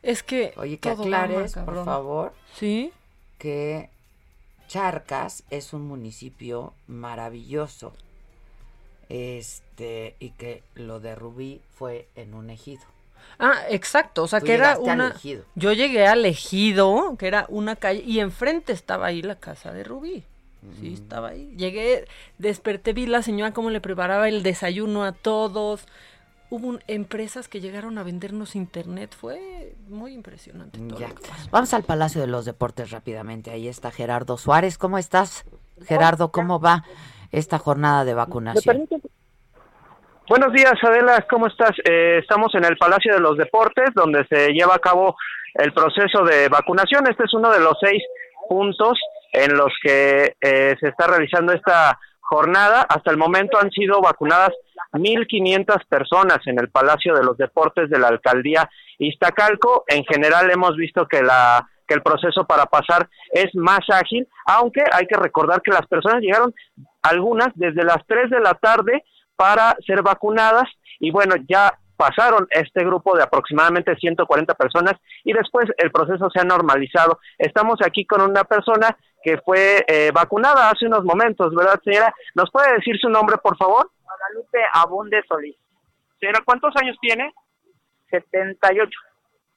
Es 0.01 0.23
que. 0.23 0.53
Oye, 0.57 0.77
que 0.79 0.89
aclares, 0.89 1.55
por 1.55 1.85
favor. 1.85 2.33
Sí. 2.53 2.91
Que 3.37 3.89
Charcas 4.67 5.43
es 5.49 5.73
un 5.73 5.85
municipio 5.87 6.73
maravilloso. 6.87 7.93
Este, 9.09 10.15
y 10.19 10.29
que 10.31 10.63
lo 10.73 11.01
de 11.01 11.15
Rubí 11.15 11.61
fue 11.69 12.07
en 12.15 12.33
un 12.33 12.49
ejido. 12.49 12.83
Ah, 13.39 13.55
exacto, 13.69 14.23
o 14.23 14.27
sea 14.27 14.39
Tú 14.39 14.45
que 14.47 14.53
era 14.53 14.77
una. 14.77 15.15
Yo 15.55 15.73
llegué 15.73 16.05
al 16.07 16.25
ejido, 16.25 17.15
que 17.17 17.27
era 17.27 17.45
una 17.49 17.75
calle 17.75 18.03
y 18.05 18.19
enfrente 18.19 18.71
estaba 18.73 19.07
ahí 19.07 19.21
la 19.21 19.35
casa 19.35 19.71
de 19.73 19.83
Rubí. 19.83 20.23
Sí, 20.79 20.93
estaba 20.93 21.29
ahí. 21.29 21.55
Llegué, 21.57 22.05
desperté, 22.37 22.93
vi 22.93 23.07
la 23.07 23.23
señora 23.23 23.51
cómo 23.51 23.71
le 23.71 23.81
preparaba 23.81 24.29
el 24.29 24.43
desayuno 24.43 25.03
a 25.03 25.11
todos. 25.11 25.85
Hubo 26.51 26.67
un- 26.67 26.83
empresas 26.87 27.47
que 27.47 27.61
llegaron 27.61 27.97
a 27.97 28.03
vendernos 28.03 28.55
internet, 28.55 29.15
fue 29.19 29.73
muy 29.87 30.13
impresionante 30.13 30.77
todo 30.79 30.99
Ya. 30.99 31.07
lo 31.07 31.15
que 31.15 31.27
pasó. 31.27 31.47
Vamos 31.49 31.73
al 31.73 31.81
Palacio 31.83 32.21
de 32.21 32.27
los 32.27 32.45
Deportes 32.45 32.91
rápidamente. 32.91 33.49
Ahí 33.49 33.67
está 33.67 33.89
Gerardo 33.89 34.37
Suárez. 34.37 34.77
¿Cómo 34.77 34.97
estás? 34.99 35.45
Gerardo, 35.87 36.31
¿cómo 36.31 36.59
va 36.59 36.83
esta 37.31 37.57
jornada 37.57 38.05
de 38.05 38.13
vacunación? 38.13 38.87
Buenos 40.31 40.53
días, 40.53 40.75
Adela, 40.81 41.27
¿cómo 41.29 41.47
estás? 41.47 41.71
Eh, 41.83 42.19
estamos 42.21 42.55
en 42.55 42.63
el 42.63 42.77
Palacio 42.77 43.13
de 43.13 43.19
los 43.19 43.35
Deportes, 43.35 43.89
donde 43.93 44.25
se 44.27 44.53
lleva 44.53 44.75
a 44.75 44.79
cabo 44.79 45.17
el 45.55 45.73
proceso 45.73 46.23
de 46.23 46.47
vacunación. 46.47 47.05
Este 47.09 47.25
es 47.25 47.33
uno 47.33 47.51
de 47.51 47.59
los 47.59 47.73
seis 47.81 48.01
puntos 48.47 48.97
en 49.33 49.57
los 49.57 49.73
que 49.83 50.37
eh, 50.39 50.77
se 50.79 50.87
está 50.87 51.07
realizando 51.07 51.51
esta 51.51 51.99
jornada. 52.21 52.85
Hasta 52.87 53.11
el 53.11 53.17
momento 53.17 53.57
han 53.59 53.71
sido 53.71 53.99
vacunadas 53.99 54.51
1.500 54.93 55.85
personas 55.89 56.37
en 56.45 56.61
el 56.61 56.69
Palacio 56.69 57.13
de 57.13 57.25
los 57.25 57.37
Deportes 57.37 57.89
de 57.89 57.99
la 57.99 58.07
Alcaldía 58.07 58.69
Iztacalco. 58.99 59.83
En 59.89 60.05
general 60.05 60.49
hemos 60.49 60.77
visto 60.77 61.09
que 61.09 61.21
la 61.21 61.67
que 61.85 61.95
el 61.95 62.03
proceso 62.03 62.45
para 62.45 62.67
pasar 62.67 63.09
es 63.33 63.53
más 63.53 63.81
ágil, 63.89 64.25
aunque 64.45 64.81
hay 64.93 65.07
que 65.07 65.17
recordar 65.17 65.61
que 65.61 65.71
las 65.71 65.85
personas 65.87 66.21
llegaron 66.21 66.55
algunas 67.01 67.49
desde 67.55 67.83
las 67.83 67.97
3 68.07 68.29
de 68.29 68.39
la 68.39 68.53
tarde 68.53 69.03
para 69.41 69.75
ser 69.87 70.03
vacunadas 70.03 70.69
y 70.99 71.09
bueno, 71.09 71.33
ya 71.49 71.73
pasaron 71.97 72.47
este 72.51 72.85
grupo 72.85 73.17
de 73.17 73.23
aproximadamente 73.23 73.95
140 73.95 74.53
personas 74.53 74.93
y 75.23 75.33
después 75.33 75.65
el 75.79 75.91
proceso 75.91 76.29
se 76.29 76.41
ha 76.41 76.43
normalizado. 76.43 77.19
Estamos 77.39 77.79
aquí 77.83 78.05
con 78.05 78.21
una 78.21 78.43
persona 78.43 78.95
que 79.23 79.39
fue 79.39 79.83
eh, 79.87 80.11
vacunada 80.13 80.69
hace 80.69 80.85
unos 80.85 81.03
momentos, 81.03 81.55
¿verdad, 81.55 81.81
señora? 81.83 82.13
¿Nos 82.35 82.51
puede 82.51 82.71
decir 82.75 82.99
su 82.99 83.09
nombre, 83.09 83.37
por 83.37 83.57
favor? 83.57 83.89
Guadalupe 84.03 84.59
Abunde 84.73 85.23
Solís. 85.27 85.57
Señora, 86.19 86.43
¿cuántos 86.45 86.75
años 86.75 86.95
tiene? 87.01 87.33
78. 88.11 88.91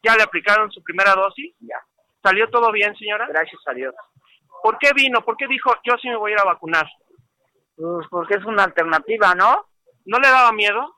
¿Ya 0.02 0.16
le 0.16 0.22
aplicaron 0.22 0.70
su 0.70 0.82
primera 0.82 1.12
dosis? 1.14 1.54
Ya. 1.60 1.76
¿Salió 2.22 2.48
todo 2.48 2.72
bien, 2.72 2.96
señora? 2.96 3.26
Gracias 3.28 3.60
a 3.66 3.74
Dios. 3.74 3.94
¿Por 4.62 4.78
qué 4.78 4.92
vino? 4.96 5.20
¿Por 5.20 5.36
qué 5.36 5.46
dijo, 5.46 5.74
yo 5.84 5.92
sí 6.00 6.08
me 6.08 6.16
voy 6.16 6.30
a 6.30 6.34
ir 6.36 6.40
a 6.40 6.44
vacunar? 6.44 6.86
Pues 7.76 8.06
porque 8.08 8.36
es 8.36 8.44
una 8.46 8.64
alternativa, 8.64 9.34
¿no? 9.34 9.73
¿No 10.04 10.18
le 10.18 10.28
daba 10.28 10.52
miedo? 10.52 10.94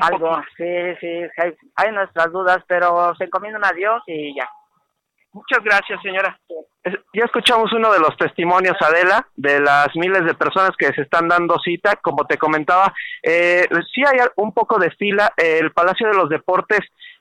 Algo, 0.00 0.42
sí, 0.56 0.64
sí, 1.00 1.06
hay, 1.36 1.54
hay 1.76 1.92
nuestras 1.92 2.32
dudas, 2.32 2.58
pero 2.66 3.14
se 3.16 3.24
encomiendan 3.24 3.64
a 3.64 3.72
Dios 3.72 4.02
y 4.06 4.34
ya. 4.36 4.48
Muchas 5.32 5.64
gracias, 5.64 6.00
señora. 6.00 6.38
Ya 7.12 7.24
escuchamos 7.24 7.72
uno 7.72 7.92
de 7.92 7.98
los 7.98 8.16
testimonios, 8.16 8.76
Adela, 8.80 9.26
de 9.34 9.58
las 9.58 9.88
miles 9.96 10.24
de 10.24 10.34
personas 10.34 10.70
que 10.78 10.92
se 10.92 11.02
están 11.02 11.26
dando 11.26 11.58
cita. 11.58 11.96
Como 11.96 12.24
te 12.24 12.38
comentaba, 12.38 12.94
eh, 13.20 13.66
sí 13.92 14.02
hay 14.06 14.18
un 14.36 14.52
poco 14.52 14.78
de 14.78 14.90
fila. 14.92 15.32
Eh, 15.36 15.58
el 15.60 15.72
Palacio 15.72 16.06
de 16.06 16.14
los 16.14 16.28
Deportes, 16.28 16.80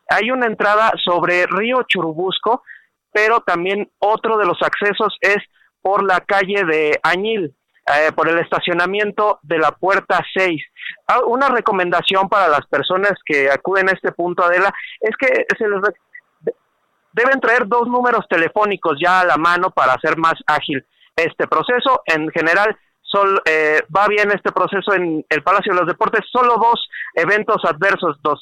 hay 0.09 0.29
una 0.29 0.45
entrada 0.45 0.91
sobre 1.03 1.47
Río 1.47 1.83
Churubusco, 1.87 2.63
pero 3.11 3.39
también 3.39 3.89
otro 3.97 4.37
de 4.37 4.45
los 4.45 4.61
accesos 4.61 5.17
es 5.19 5.37
por 5.81 6.03
la 6.03 6.19
calle 6.21 6.65
de 6.65 6.99
Añil, 7.01 7.55
eh, 7.87 8.11
por 8.13 8.29
el 8.29 8.39
estacionamiento 8.39 9.39
de 9.43 9.57
la 9.57 9.71
puerta 9.71 10.21
6. 10.35 10.61
Ah, 11.07 11.19
Una 11.25 11.49
recomendación 11.49 12.29
para 12.29 12.47
las 12.47 12.65
personas 12.67 13.13
que 13.25 13.49
acuden 13.51 13.89
a 13.89 13.93
este 13.93 14.11
punto, 14.11 14.43
Adela, 14.43 14.73
es 15.01 15.15
que 15.17 15.27
se 15.57 15.67
les 15.67 15.81
deben 17.11 17.39
traer 17.39 17.67
dos 17.67 17.87
números 17.87 18.25
telefónicos 18.29 18.97
ya 19.03 19.19
a 19.21 19.25
la 19.25 19.37
mano 19.37 19.69
para 19.71 19.93
hacer 19.93 20.17
más 20.17 20.33
ágil 20.47 20.85
este 21.15 21.47
proceso. 21.47 22.01
En 22.05 22.29
general, 22.31 22.75
sol- 23.01 23.41
eh, 23.45 23.81
va 23.95 24.07
bien 24.07 24.31
este 24.31 24.51
proceso 24.51 24.93
en 24.93 25.25
el 25.29 25.43
Palacio 25.43 25.73
de 25.73 25.79
los 25.79 25.87
Deportes. 25.87 26.21
Solo 26.31 26.55
dos 26.57 26.87
eventos 27.15 27.63
adversos 27.65 28.17
dos 28.23 28.39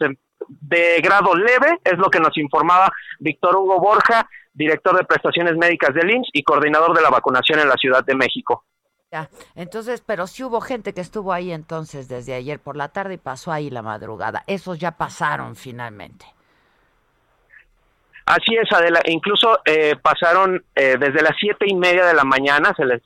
de 0.47 0.99
grado 1.01 1.35
leve, 1.35 1.79
es 1.83 1.97
lo 1.97 2.09
que 2.09 2.19
nos 2.19 2.35
informaba 2.37 2.91
Víctor 3.19 3.55
Hugo 3.57 3.79
Borja, 3.79 4.27
director 4.53 4.97
de 4.97 5.05
prestaciones 5.05 5.55
médicas 5.55 5.93
del 5.93 6.09
IMSS 6.11 6.29
y 6.33 6.43
coordinador 6.43 6.95
de 6.95 7.01
la 7.01 7.09
vacunación 7.09 7.59
en 7.59 7.69
la 7.69 7.75
Ciudad 7.75 8.03
de 8.03 8.15
México. 8.15 8.65
Ya, 9.11 9.29
entonces, 9.55 10.01
pero 10.05 10.25
sí 10.25 10.41
hubo 10.41 10.61
gente 10.61 10.93
que 10.93 11.01
estuvo 11.01 11.33
ahí 11.33 11.51
entonces 11.51 12.07
desde 12.07 12.33
ayer 12.33 12.61
por 12.61 12.77
la 12.77 12.87
tarde 12.87 13.15
y 13.15 13.17
pasó 13.17 13.51
ahí 13.51 13.69
la 13.69 13.81
madrugada. 13.81 14.45
Esos 14.47 14.79
ya 14.79 14.91
pasaron 14.91 15.57
finalmente. 15.57 16.25
Así 18.25 18.55
es, 18.55 18.71
Adela. 18.71 19.01
Incluso 19.07 19.59
eh, 19.65 19.97
pasaron 20.01 20.63
eh, 20.75 20.95
desde 20.97 21.21
las 21.21 21.35
siete 21.37 21.65
y 21.67 21.75
media 21.75 22.05
de 22.05 22.13
la 22.13 22.23
mañana, 22.23 22.73
se 22.77 22.85
les, 22.85 23.01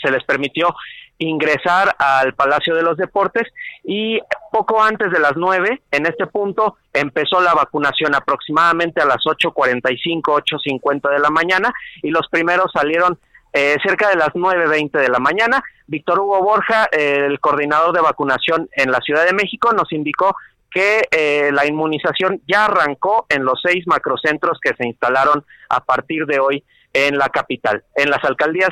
se 0.00 0.12
les 0.12 0.22
permitió 0.22 0.72
ingresar 1.18 1.96
al 1.98 2.34
Palacio 2.34 2.76
de 2.76 2.82
los 2.82 2.96
Deportes 2.96 3.48
y 3.82 4.20
poco 4.52 4.80
antes 4.80 5.10
de 5.10 5.18
las 5.18 5.32
nueve, 5.34 5.82
en 5.90 6.06
este 6.06 6.28
punto, 6.28 6.76
empezó 6.92 7.40
la 7.40 7.54
vacunación 7.54 8.14
aproximadamente 8.14 9.00
a 9.00 9.06
las 9.06 9.24
8.45, 9.24 10.22
8.50 10.22 11.10
de 11.10 11.18
la 11.18 11.30
mañana 11.30 11.72
y 12.00 12.10
los 12.10 12.28
primeros 12.28 12.70
salieron 12.72 13.18
eh, 13.52 13.76
cerca 13.84 14.08
de 14.08 14.16
las 14.16 14.28
9.20 14.30 14.90
de 14.98 15.08
la 15.08 15.18
mañana. 15.18 15.62
Víctor 15.86 16.20
Hugo 16.20 16.42
Borja, 16.42 16.88
eh, 16.92 17.24
el 17.26 17.40
coordinador 17.40 17.94
de 17.94 18.00
vacunación 18.00 18.68
en 18.72 18.90
la 18.90 19.00
Ciudad 19.00 19.24
de 19.24 19.32
México, 19.32 19.72
nos 19.72 19.90
indicó 19.92 20.36
que 20.70 21.08
eh, 21.10 21.50
la 21.52 21.66
inmunización 21.66 22.42
ya 22.46 22.66
arrancó 22.66 23.26
en 23.30 23.44
los 23.44 23.58
seis 23.62 23.86
macrocentros 23.86 24.58
que 24.62 24.74
se 24.74 24.86
instalaron 24.86 25.44
a 25.70 25.80
partir 25.82 26.26
de 26.26 26.40
hoy 26.40 26.62
en 26.92 27.16
la 27.16 27.28
capital, 27.30 27.84
en 27.94 28.10
las 28.10 28.22
alcaldías 28.24 28.70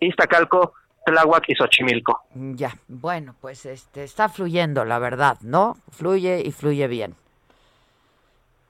Iztacalco, 0.00 0.74
Tláhuac 1.04 1.44
y 1.48 1.54
Xochimilco. 1.54 2.22
Ya, 2.34 2.74
bueno, 2.88 3.34
pues 3.40 3.64
este 3.66 4.04
está 4.04 4.28
fluyendo, 4.28 4.84
la 4.84 4.98
verdad, 4.98 5.38
¿no? 5.42 5.76
Fluye 5.92 6.42
y 6.44 6.50
fluye 6.50 6.86
bien. 6.88 7.14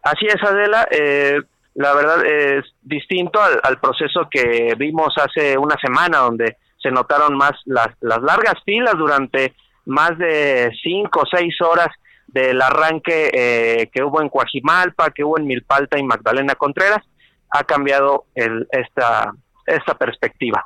Así 0.02 0.26
es, 0.26 0.40
Adela. 0.42 0.86
eh, 0.90 1.40
la 1.76 1.94
verdad 1.94 2.24
es 2.24 2.64
distinto 2.80 3.38
al, 3.40 3.78
proceso 3.78 4.28
que 4.30 4.74
vimos 4.78 5.12
hace 5.18 5.58
una 5.58 5.76
semana, 5.76 6.18
donde 6.18 6.56
se 6.78 6.90
notaron 6.90 7.36
más 7.36 7.52
las, 7.66 7.88
las 8.00 8.22
largas 8.22 8.54
filas 8.64 8.94
durante 8.96 9.54
más 9.84 10.16
de 10.16 10.72
cinco 10.82 11.20
o 11.20 11.26
seis 11.30 11.54
horas 11.60 11.88
del 12.28 12.60
arranque 12.62 13.30
eh, 13.32 13.90
que 13.92 14.02
hubo 14.02 14.22
en 14.22 14.30
Coajimalpa, 14.30 15.10
que 15.10 15.22
hubo 15.22 15.38
en 15.38 15.46
Milpalta 15.46 15.98
y 15.98 16.02
Magdalena 16.02 16.54
Contreras. 16.54 17.04
Ha 17.50 17.64
cambiado 17.64 18.24
el, 18.34 18.66
esta, 18.72 19.34
esta 19.66 19.94
perspectiva. 19.98 20.64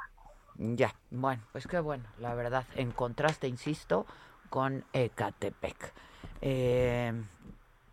Ya, 0.54 0.94
bueno, 1.10 1.42
pues 1.50 1.66
qué 1.66 1.80
bueno, 1.80 2.04
la 2.20 2.34
verdad, 2.34 2.64
en 2.76 2.92
contraste, 2.92 3.48
insisto, 3.48 4.06
con 4.48 4.84
Ecatepec. 4.92 5.92
Eh, 6.40 7.12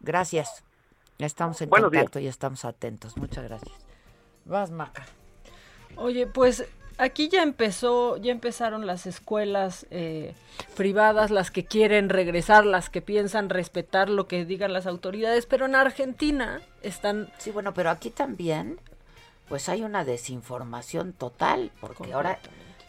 gracias. 0.01 0.66
Estamos 1.19 1.61
en 1.61 1.69
Buenos 1.69 1.89
contacto 1.89 2.19
y 2.19 2.27
estamos 2.27 2.63
atentos. 2.65 3.17
Muchas 3.17 3.43
gracias. 3.43 3.75
Vas, 4.45 4.71
Maca. 4.71 5.05
Oye, 5.95 6.27
pues 6.27 6.65
aquí 6.97 7.29
ya 7.29 7.43
empezó, 7.43 8.17
ya 8.17 8.31
empezaron 8.31 8.85
las 8.85 9.05
escuelas 9.05 9.87
eh, 9.89 10.35
privadas, 10.75 11.31
las 11.31 11.51
que 11.51 11.65
quieren 11.65 12.09
regresar, 12.09 12.65
las 12.65 12.89
que 12.89 13.01
piensan 13.01 13.49
respetar 13.49 14.09
lo 14.09 14.27
que 14.27 14.45
digan 14.45 14.73
las 14.73 14.87
autoridades, 14.87 15.45
pero 15.45 15.65
en 15.65 15.75
Argentina 15.75 16.61
están... 16.81 17.31
Sí, 17.37 17.51
bueno, 17.51 17.73
pero 17.73 17.89
aquí 17.89 18.09
también, 18.09 18.79
pues 19.47 19.69
hay 19.69 19.83
una 19.83 20.05
desinformación 20.05 21.13
total, 21.13 21.71
porque 21.79 22.13
ahora 22.13 22.39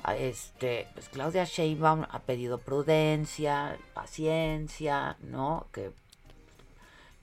a 0.02 0.16
este, 0.16 0.88
pues 0.94 1.08
Claudia 1.08 1.44
Sheinbaum 1.44 2.04
ha 2.08 2.20
pedido 2.20 2.58
prudencia, 2.58 3.78
paciencia, 3.94 5.16
¿no? 5.20 5.66
Que, 5.72 5.90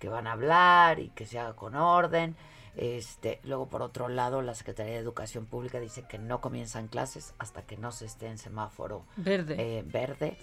que 0.05 0.09
van 0.09 0.27
a 0.27 0.33
hablar 0.33 0.99
y 0.99 1.09
que 1.09 1.25
se 1.25 1.39
haga 1.39 1.55
con 1.55 1.73
orden. 1.75 2.35
Este, 2.75 3.39
luego 3.43 3.67
por 3.69 3.81
otro 3.81 4.07
lado, 4.07 4.43
la 4.43 4.53
Secretaría 4.53 4.93
de 4.93 4.99
Educación 4.99 5.47
Pública 5.47 5.79
dice 5.79 6.03
que 6.07 6.19
no 6.19 6.41
comienzan 6.41 6.87
clases 6.87 7.33
hasta 7.39 7.63
que 7.63 7.75
no 7.75 7.91
se 7.91 8.05
esté 8.05 8.27
en 8.27 8.37
semáforo 8.37 9.03
Verde. 9.15 9.55
eh, 9.57 9.83
verde. 9.83 10.37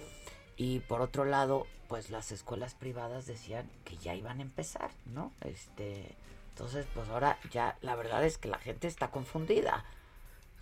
Y 0.57 0.81
por 0.81 1.01
otro 1.01 1.25
lado, 1.25 1.67
pues 1.89 2.11
las 2.11 2.33
escuelas 2.33 2.75
privadas 2.75 3.27
decían 3.27 3.71
que 3.85 3.97
ya 3.99 4.17
iban 4.17 4.41
a 4.41 4.43
empezar, 4.43 4.91
¿no? 5.07 5.33
Este, 5.43 6.17
entonces, 6.49 6.87
pues 6.93 7.09
ahora 7.09 7.39
ya 7.53 7.77
la 7.83 7.95
verdad 7.95 8.25
es 8.25 8.39
que 8.39 8.49
la 8.49 8.59
gente 8.59 8.89
está 8.89 9.13
confundida. 9.13 9.85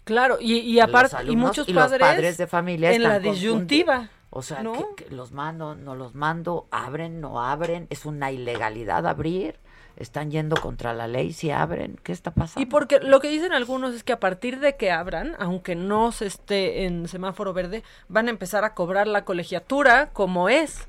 Claro, 0.04 0.38
y, 0.40 0.54
y 0.58 0.80
aparte, 0.80 1.16
y 1.26 1.36
muchos 1.36 1.68
y 1.68 1.72
los 1.72 1.92
padres, 1.92 2.36
de 2.36 2.46
familia 2.46 2.92
en 2.92 3.02
la 3.02 3.18
disyuntiva. 3.18 4.10
O 4.30 4.42
sea, 4.42 4.62
¿no? 4.62 4.94
que, 4.94 5.04
que 5.04 5.14
los 5.14 5.32
mando, 5.32 5.74
no 5.74 5.94
los 5.96 6.14
mando, 6.14 6.68
abren, 6.70 7.20
no 7.20 7.42
abren, 7.42 7.86
es 7.90 8.06
una 8.06 8.30
ilegalidad 8.30 9.06
abrir, 9.06 9.58
están 9.96 10.30
yendo 10.30 10.56
contra 10.56 10.94
la 10.94 11.06
ley 11.06 11.32
si 11.32 11.50
abren, 11.50 11.98
¿qué 12.02 12.12
está 12.12 12.30
pasando? 12.30 12.62
Y 12.62 12.66
porque 12.66 13.00
lo 13.00 13.20
que 13.20 13.28
dicen 13.28 13.52
algunos 13.52 13.94
es 13.94 14.02
que 14.02 14.12
a 14.12 14.20
partir 14.20 14.60
de 14.60 14.76
que 14.76 14.90
abran, 14.90 15.36
aunque 15.38 15.76
no 15.76 16.10
se 16.12 16.26
esté 16.26 16.84
en 16.84 17.06
semáforo 17.06 17.52
verde, 17.52 17.82
van 18.08 18.28
a 18.28 18.30
empezar 18.30 18.64
a 18.64 18.74
cobrar 18.74 19.06
la 19.06 19.24
colegiatura 19.24 20.10
como 20.12 20.48
es, 20.48 20.88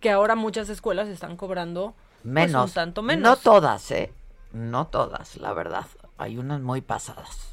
que 0.00 0.10
ahora 0.10 0.34
muchas 0.34 0.68
escuelas 0.68 1.08
están 1.08 1.36
cobrando 1.36 1.94
pues, 2.22 2.24
menos, 2.24 2.70
un 2.70 2.74
tanto 2.74 3.02
menos. 3.02 3.22
no 3.22 3.36
todas, 3.36 3.90
¿eh? 3.90 4.12
No 4.52 4.88
todas, 4.88 5.36
la 5.36 5.52
verdad. 5.52 5.86
Hay 6.18 6.36
unas 6.36 6.60
muy 6.60 6.80
pasadas, 6.80 7.49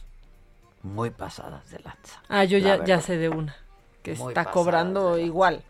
muy 0.84 1.10
pasadas 1.10 1.70
de 1.72 1.80
lanza. 1.80 2.22
Ah, 2.30 2.44
yo 2.44 2.60
la 2.60 2.78
ya, 2.78 2.86
ya 2.86 3.02
sé 3.02 3.18
de 3.18 3.30
una 3.30 3.56
que 4.04 4.16
Muy 4.16 4.30
está 4.30 4.46
cobrando 4.46 5.18
igual. 5.18 5.64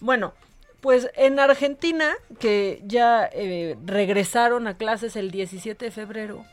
Bueno, 0.00 0.32
pues 0.80 1.10
en 1.14 1.38
Argentina, 1.38 2.12
que 2.38 2.82
ya 2.86 3.28
eh, 3.32 3.76
regresaron 3.84 4.66
a 4.66 4.76
clases 4.76 5.14
el 5.16 5.30
17 5.30 5.84
de 5.84 5.90
febrero, 5.90 6.44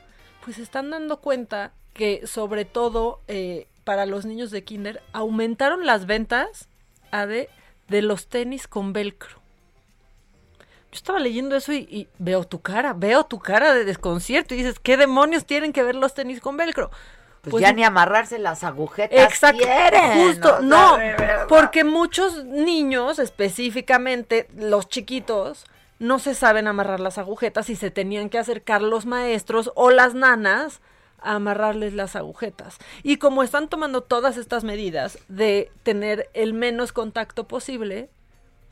pues 0.44 0.58
se 0.58 0.64
están 0.64 0.90
dando 0.90 1.22
cuenta 1.22 1.72
que 1.94 2.28
sobre 2.28 2.66
todo 2.66 3.22
eh, 3.28 3.68
para 3.84 4.06
los 4.06 4.26
niños 4.26 4.52
de 4.52 4.64
kinder 4.64 5.02
aumentaron 5.14 5.86
las 5.86 6.06
ventas 6.06 6.70
Ade, 7.12 7.50
de 7.88 8.02
los 8.02 8.28
tenis 8.28 8.68
con 8.68 8.94
velcro. 8.94 9.40
Yo 10.92 10.96
estaba 10.96 11.20
leyendo 11.20 11.56
eso 11.56 11.72
y, 11.72 11.88
y 11.90 12.08
veo 12.18 12.44
tu 12.44 12.62
cara, 12.62 12.94
veo 12.94 13.24
tu 13.24 13.40
cara 13.40 13.74
de 13.74 13.86
desconcierto 13.86 14.54
y 14.54 14.58
dices, 14.58 14.80
¿qué 14.80 14.98
demonios 14.98 15.46
tienen 15.46 15.74
que 15.74 15.84
ver 15.84 15.96
los 15.96 16.14
tenis 16.14 16.40
con 16.40 16.58
velcro? 16.58 16.92
Pues, 17.42 17.62
ya 17.62 17.72
ni 17.72 17.84
amarrarse 17.84 18.38
las 18.38 18.64
agujetas 18.64 19.18
Exacto, 19.18 19.64
quieren, 19.64 20.26
justo, 20.26 20.56
o 20.56 20.60
sea, 20.60 20.68
no, 20.68 20.98
porque 21.48 21.84
muchos 21.84 22.44
niños, 22.46 23.18
específicamente 23.18 24.48
los 24.56 24.90
chiquitos, 24.90 25.66
no 26.00 26.20
se 26.20 26.34
saben 26.34 26.68
amarrar 26.68 27.00
las 27.00 27.18
agujetas 27.18 27.70
y 27.70 27.76
se 27.76 27.92
tenían 27.92 28.30
que 28.30 28.40
acercar 28.40 28.82
los 28.82 29.06
maestros 29.06 29.72
o 29.76 29.90
las 29.92 30.14
nanas 30.16 30.82
a 31.22 31.36
amarrarles 31.36 31.94
las 31.94 32.16
agujetas. 32.16 32.78
Y 33.04 33.18
como 33.18 33.44
están 33.44 33.68
tomando 33.68 34.02
todas 34.02 34.38
estas 34.38 34.64
medidas 34.64 35.20
de 35.28 35.72
tener 35.84 36.30
el 36.34 36.54
menos 36.54 36.94
contacto 36.94 37.48
posible, 37.48 38.10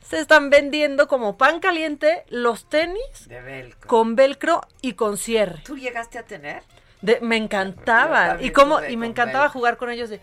se 0.00 0.18
están 0.18 0.48
vendiendo 0.48 1.08
como 1.08 1.36
pan 1.36 1.60
caliente 1.60 2.24
los 2.28 2.68
tenis 2.68 3.28
De 3.28 3.42
velcro. 3.42 3.88
con 3.88 4.16
velcro 4.16 4.62
y 4.80 4.94
con 4.94 5.18
cierre. 5.18 5.60
¿Tú 5.64 5.76
llegaste 5.76 6.18
a 6.18 6.22
tener? 6.22 6.62
De- 7.02 7.20
me 7.20 7.36
encantaba. 7.36 8.40
Y 8.40 8.50
como, 8.50 8.82
y 8.84 8.96
me 8.96 9.06
encantaba 9.06 9.48
jugar 9.48 9.76
con 9.76 9.90
ellos 9.90 10.10
de 10.10 10.20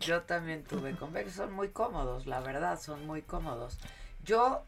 Yo 0.00 0.22
también 0.22 0.64
tuve 0.64 0.94
con 0.96 1.12
son 1.30 1.52
muy 1.52 1.68
cómodos, 1.70 2.26
la 2.26 2.40
verdad, 2.40 2.78
son 2.80 3.06
muy 3.06 3.22
cómodos. 3.22 3.78
Yo, 4.24 4.62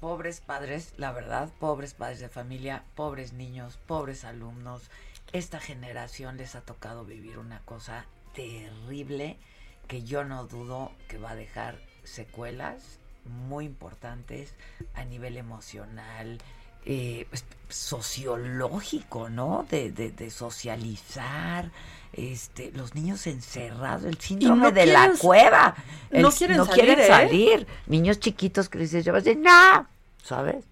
pobres 0.00 0.40
padres, 0.40 0.92
la 0.96 1.12
verdad, 1.12 1.48
pobres 1.60 1.94
padres 1.94 2.20
de 2.20 2.28
familia, 2.28 2.82
pobres 2.94 3.32
niños, 3.32 3.78
pobres 3.86 4.24
alumnos, 4.24 4.90
esta 5.32 5.60
generación 5.60 6.36
les 6.36 6.56
ha 6.56 6.60
tocado 6.62 7.04
vivir 7.04 7.38
una 7.38 7.60
cosa 7.60 8.06
terrible 8.34 9.38
que 9.86 10.02
yo 10.02 10.24
no 10.24 10.44
dudo 10.46 10.92
que 11.08 11.18
va 11.18 11.30
a 11.30 11.36
dejar 11.36 11.78
secuelas 12.04 12.98
muy 13.24 13.66
importantes 13.66 14.54
a 14.94 15.04
nivel 15.04 15.36
emocional, 15.36 16.38
eh, 16.84 17.26
pues, 17.28 17.44
sociológico, 17.68 19.28
¿no? 19.30 19.66
De, 19.70 19.90
de, 19.92 20.10
de 20.10 20.30
socializar, 20.30 21.70
este, 22.12 22.72
los 22.74 22.94
niños 22.94 23.26
encerrados, 23.26 24.04
el 24.04 24.18
síndrome 24.18 24.62
no 24.64 24.70
de 24.72 24.86
la 24.86 25.12
cueva. 25.18 25.74
El- 26.10 26.22
no 26.22 26.30
quieren 26.30 26.56
no 26.56 26.64
salir, 26.66 26.84
quieren 26.84 27.04
¿eh? 27.04 27.06
salir. 27.06 27.66
Niños 27.86 28.18
chiquitos 28.20 28.68
que 28.68 28.78
les 28.78 28.94
así, 28.94 29.36
no, 29.36 29.86
¿sabes? 30.22 30.64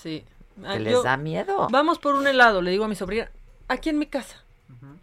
Sí. 0.00 0.24
Que 0.60 0.66
Ah, 0.66 0.78
les 0.78 0.92
yo- 0.92 1.02
da 1.02 1.16
miedo. 1.16 1.68
Vamos 1.70 1.98
por 1.98 2.14
un 2.14 2.26
helado, 2.26 2.60
le 2.62 2.70
digo 2.70 2.84
a 2.84 2.88
mi 2.88 2.94
sobrina, 2.94 3.30
aquí 3.68 3.88
en 3.90 3.98
mi 3.98 4.06
casa. 4.06 4.36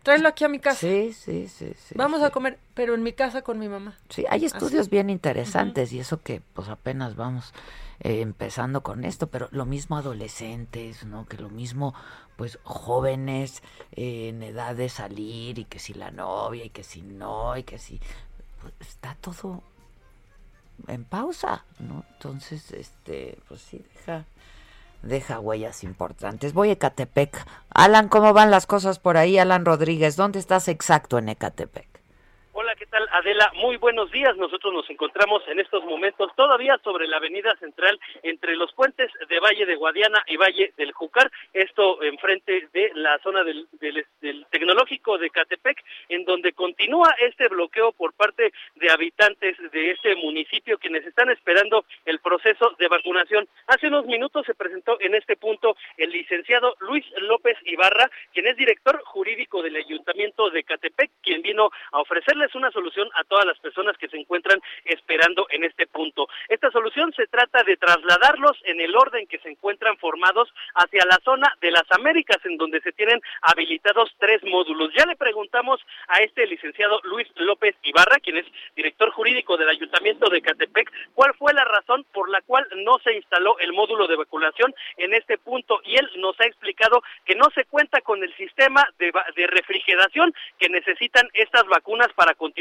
Tráelo 0.04 0.30
aquí 0.30 0.46
a 0.46 0.48
mi 0.50 0.60
casa. 0.60 0.80
Sí, 0.80 1.12
sí, 1.14 1.48
sí, 1.50 1.74
sí. 1.76 1.94
Vamos 1.96 2.22
a 2.24 2.30
comer, 2.30 2.58
pero 2.74 2.96
en 2.96 3.04
mi 3.04 3.12
casa 3.12 3.42
con 3.42 3.60
mi 3.60 3.68
mamá. 3.68 3.98
Sí, 4.10 4.24
hay 4.30 4.46
Así. 4.46 4.56
estudios 4.56 4.90
bien 4.90 5.10
interesantes 5.10 5.92
y 5.92 6.00
eso 6.00 6.22
que 6.22 6.42
pues 6.54 6.70
apenas 6.70 7.16
vamos 7.18 7.54
eh, 8.00 8.22
empezando 8.22 8.84
con 8.84 9.04
esto, 9.04 9.28
pero 9.28 9.48
lo 9.52 9.66
mismo 9.66 9.98
adolescentes, 9.98 11.06
¿no? 11.06 11.26
Que 11.26 11.38
lo 11.38 11.50
mismo 11.50 11.94
pues 12.36 12.60
jóvenes 12.64 13.64
eh, 13.92 14.30
en 14.30 14.44
edad 14.44 14.76
de 14.76 14.90
salir 14.90 15.58
y 15.60 15.66
que 15.66 15.80
si 15.80 15.94
la 15.94 16.12
novia 16.12 16.66
y 16.66 16.70
que 16.70 16.84
si 16.84 17.02
no 17.02 17.58
y 17.58 17.64
que 17.64 17.80
si 17.80 18.00
pues, 18.62 18.74
está 18.80 19.16
todo 19.20 19.64
en 20.88 21.06
pausa, 21.06 21.66
¿no? 21.80 22.06
Entonces, 22.14 22.72
este, 22.72 23.40
pues 23.48 23.62
sí, 23.62 23.84
deja, 23.96 24.26
deja 25.02 25.40
huellas 25.40 25.84
importantes. 25.84 26.54
Voy 26.54 26.70
a 26.70 26.74
Ecatepec. 26.74 27.46
Alan, 27.70 28.10
¿cómo 28.10 28.34
van 28.34 28.52
las 28.52 28.68
cosas 28.68 29.00
por 29.00 29.18
ahí? 29.18 29.40
Alan 29.40 29.66
Rodríguez, 29.66 30.16
¿dónde 30.16 30.40
estás 30.40 30.68
exacto 30.68 31.18
en 31.18 31.30
Ecatepec? 31.30 31.97
¿Qué 32.78 32.86
tal 32.86 33.08
Adela? 33.12 33.52
Muy 33.56 33.78
buenos 33.78 34.12
días. 34.12 34.36
Nosotros 34.38 34.72
nos 34.72 34.88
encontramos 34.90 35.42
en 35.48 35.60
estos 35.60 35.84
momentos 35.86 36.32
todavía 36.36 36.78
sobre 36.84 37.08
la 37.08 37.18
avenida 37.18 37.56
central 37.58 38.00
entre 38.22 38.56
los 38.56 38.72
puentes 38.74 39.12
de 39.28 39.40
Valle 39.40 39.66
de 39.66 39.76
Guadiana 39.76 40.24
y 40.28 40.38
Valle 40.38 40.74
del 40.78 40.92
Júcar, 40.92 41.32
esto 41.54 42.02
enfrente 42.04 42.68
de 42.74 42.92
la 42.94 43.18
zona 43.20 43.44
del, 43.44 43.68
del- 43.80 44.06
del 44.22 44.46
tecnológico 44.52 45.18
de 45.18 45.30
Catepec, 45.32 45.84
en 46.10 46.24
donde 46.26 46.54
continúa 46.54 47.16
este 47.20 47.48
bloqueo 47.48 47.94
por 47.94 48.14
parte 48.14 48.52
de 48.76 48.92
habitantes 48.92 49.58
de 49.72 49.92
este 49.92 50.16
municipio 50.16 50.78
quienes 50.78 51.06
están 51.06 51.30
esperando 51.32 51.84
el 52.06 52.20
proceso 52.20 52.76
de 52.78 52.88
vacunación. 52.88 53.48
Hace 53.68 53.88
unos 53.88 54.06
minutos 54.06 54.46
se 54.46 54.54
presentó 54.54 54.98
en 55.02 55.16
este 55.16 55.36
punto 55.36 55.76
el 55.98 56.12
licenciado 56.12 56.76
Luis 56.82 57.06
López 57.18 57.58
Ibarra, 57.64 58.10
quien 58.34 58.46
es 58.48 58.56
director 58.56 59.02
jurídico 59.04 59.64
del 59.64 59.78
Ayuntamiento 59.78 60.50
de 60.52 60.64
Catepec, 60.64 61.10
quien 61.24 61.42
vino 61.42 61.72
a 61.92 62.02
ofrecerles 62.02 62.54
una 62.54 62.67
solución 62.72 63.10
a 63.14 63.24
todas 63.24 63.46
las 63.46 63.60
personas 63.60 63.98
que 63.98 64.10
se 64.10 64.18
encuentran 64.18 64.62
esperando 64.86 65.48
en 65.50 65.64
este 65.64 65.88
punto. 65.88 66.28
Esta 66.50 66.72
solución 66.72 67.14
se 67.14 67.28
trata 67.28 67.64
de 67.64 67.78
trasladarlos 67.78 68.58
en 68.64 68.82
el 68.82 68.96
orden 68.96 69.28
que 69.28 69.40
se 69.40 69.50
encuentran 69.50 69.98
formados 69.98 70.54
hacia 70.76 71.06
la 71.06 71.20
zona 71.24 71.52
de 71.62 71.72
las 71.72 71.84
Américas, 71.92 72.38
en 72.46 72.58
donde 72.58 72.82
se 72.82 72.92
tienen 72.92 73.22
habilitados 73.42 74.14
tres 74.20 74.44
módulos. 74.44 74.92
Ya 74.96 75.06
le 75.06 75.16
preguntamos 75.16 75.80
a 76.08 76.20
este 76.20 76.46
licenciado 76.48 77.00
Luis 77.04 77.28
López 77.36 77.76
Ibarra, 77.84 78.20
quien 78.20 78.38
es 78.38 78.46
director 78.76 79.12
jurídico 79.12 79.58
del 79.58 79.70
Ayuntamiento 79.70 80.30
de 80.30 80.42
Catepec, 80.42 80.92
cuál 81.14 81.34
fue 81.36 81.54
la 81.54 81.66
razón 81.66 82.06
por 82.14 82.30
la 82.30 82.42
cual 82.42 82.68
no 82.78 83.00
se 83.00 83.14
instaló 83.14 83.58
el 83.60 83.74
módulo 83.74 84.08
de 84.08 84.16
vacunación 84.16 84.74
en 84.98 85.14
este 85.14 85.38
punto 85.38 85.82
y 85.84 85.96
él 85.96 86.10
nos 86.18 86.40
ha 86.40 86.46
explicado 86.46 87.02
que 87.26 87.36
no 87.36 87.46
se 87.56 87.66
cuenta 87.66 88.02
con 88.02 88.24
el 88.24 88.36
sistema 88.36 88.88
de, 89.00 89.12
de 89.36 89.48
refrigeración 89.48 90.34
que 90.60 90.70
necesitan 90.70 91.30
estas 91.34 91.66
vacunas 91.68 92.08
para 92.16 92.34
continuar 92.34 92.57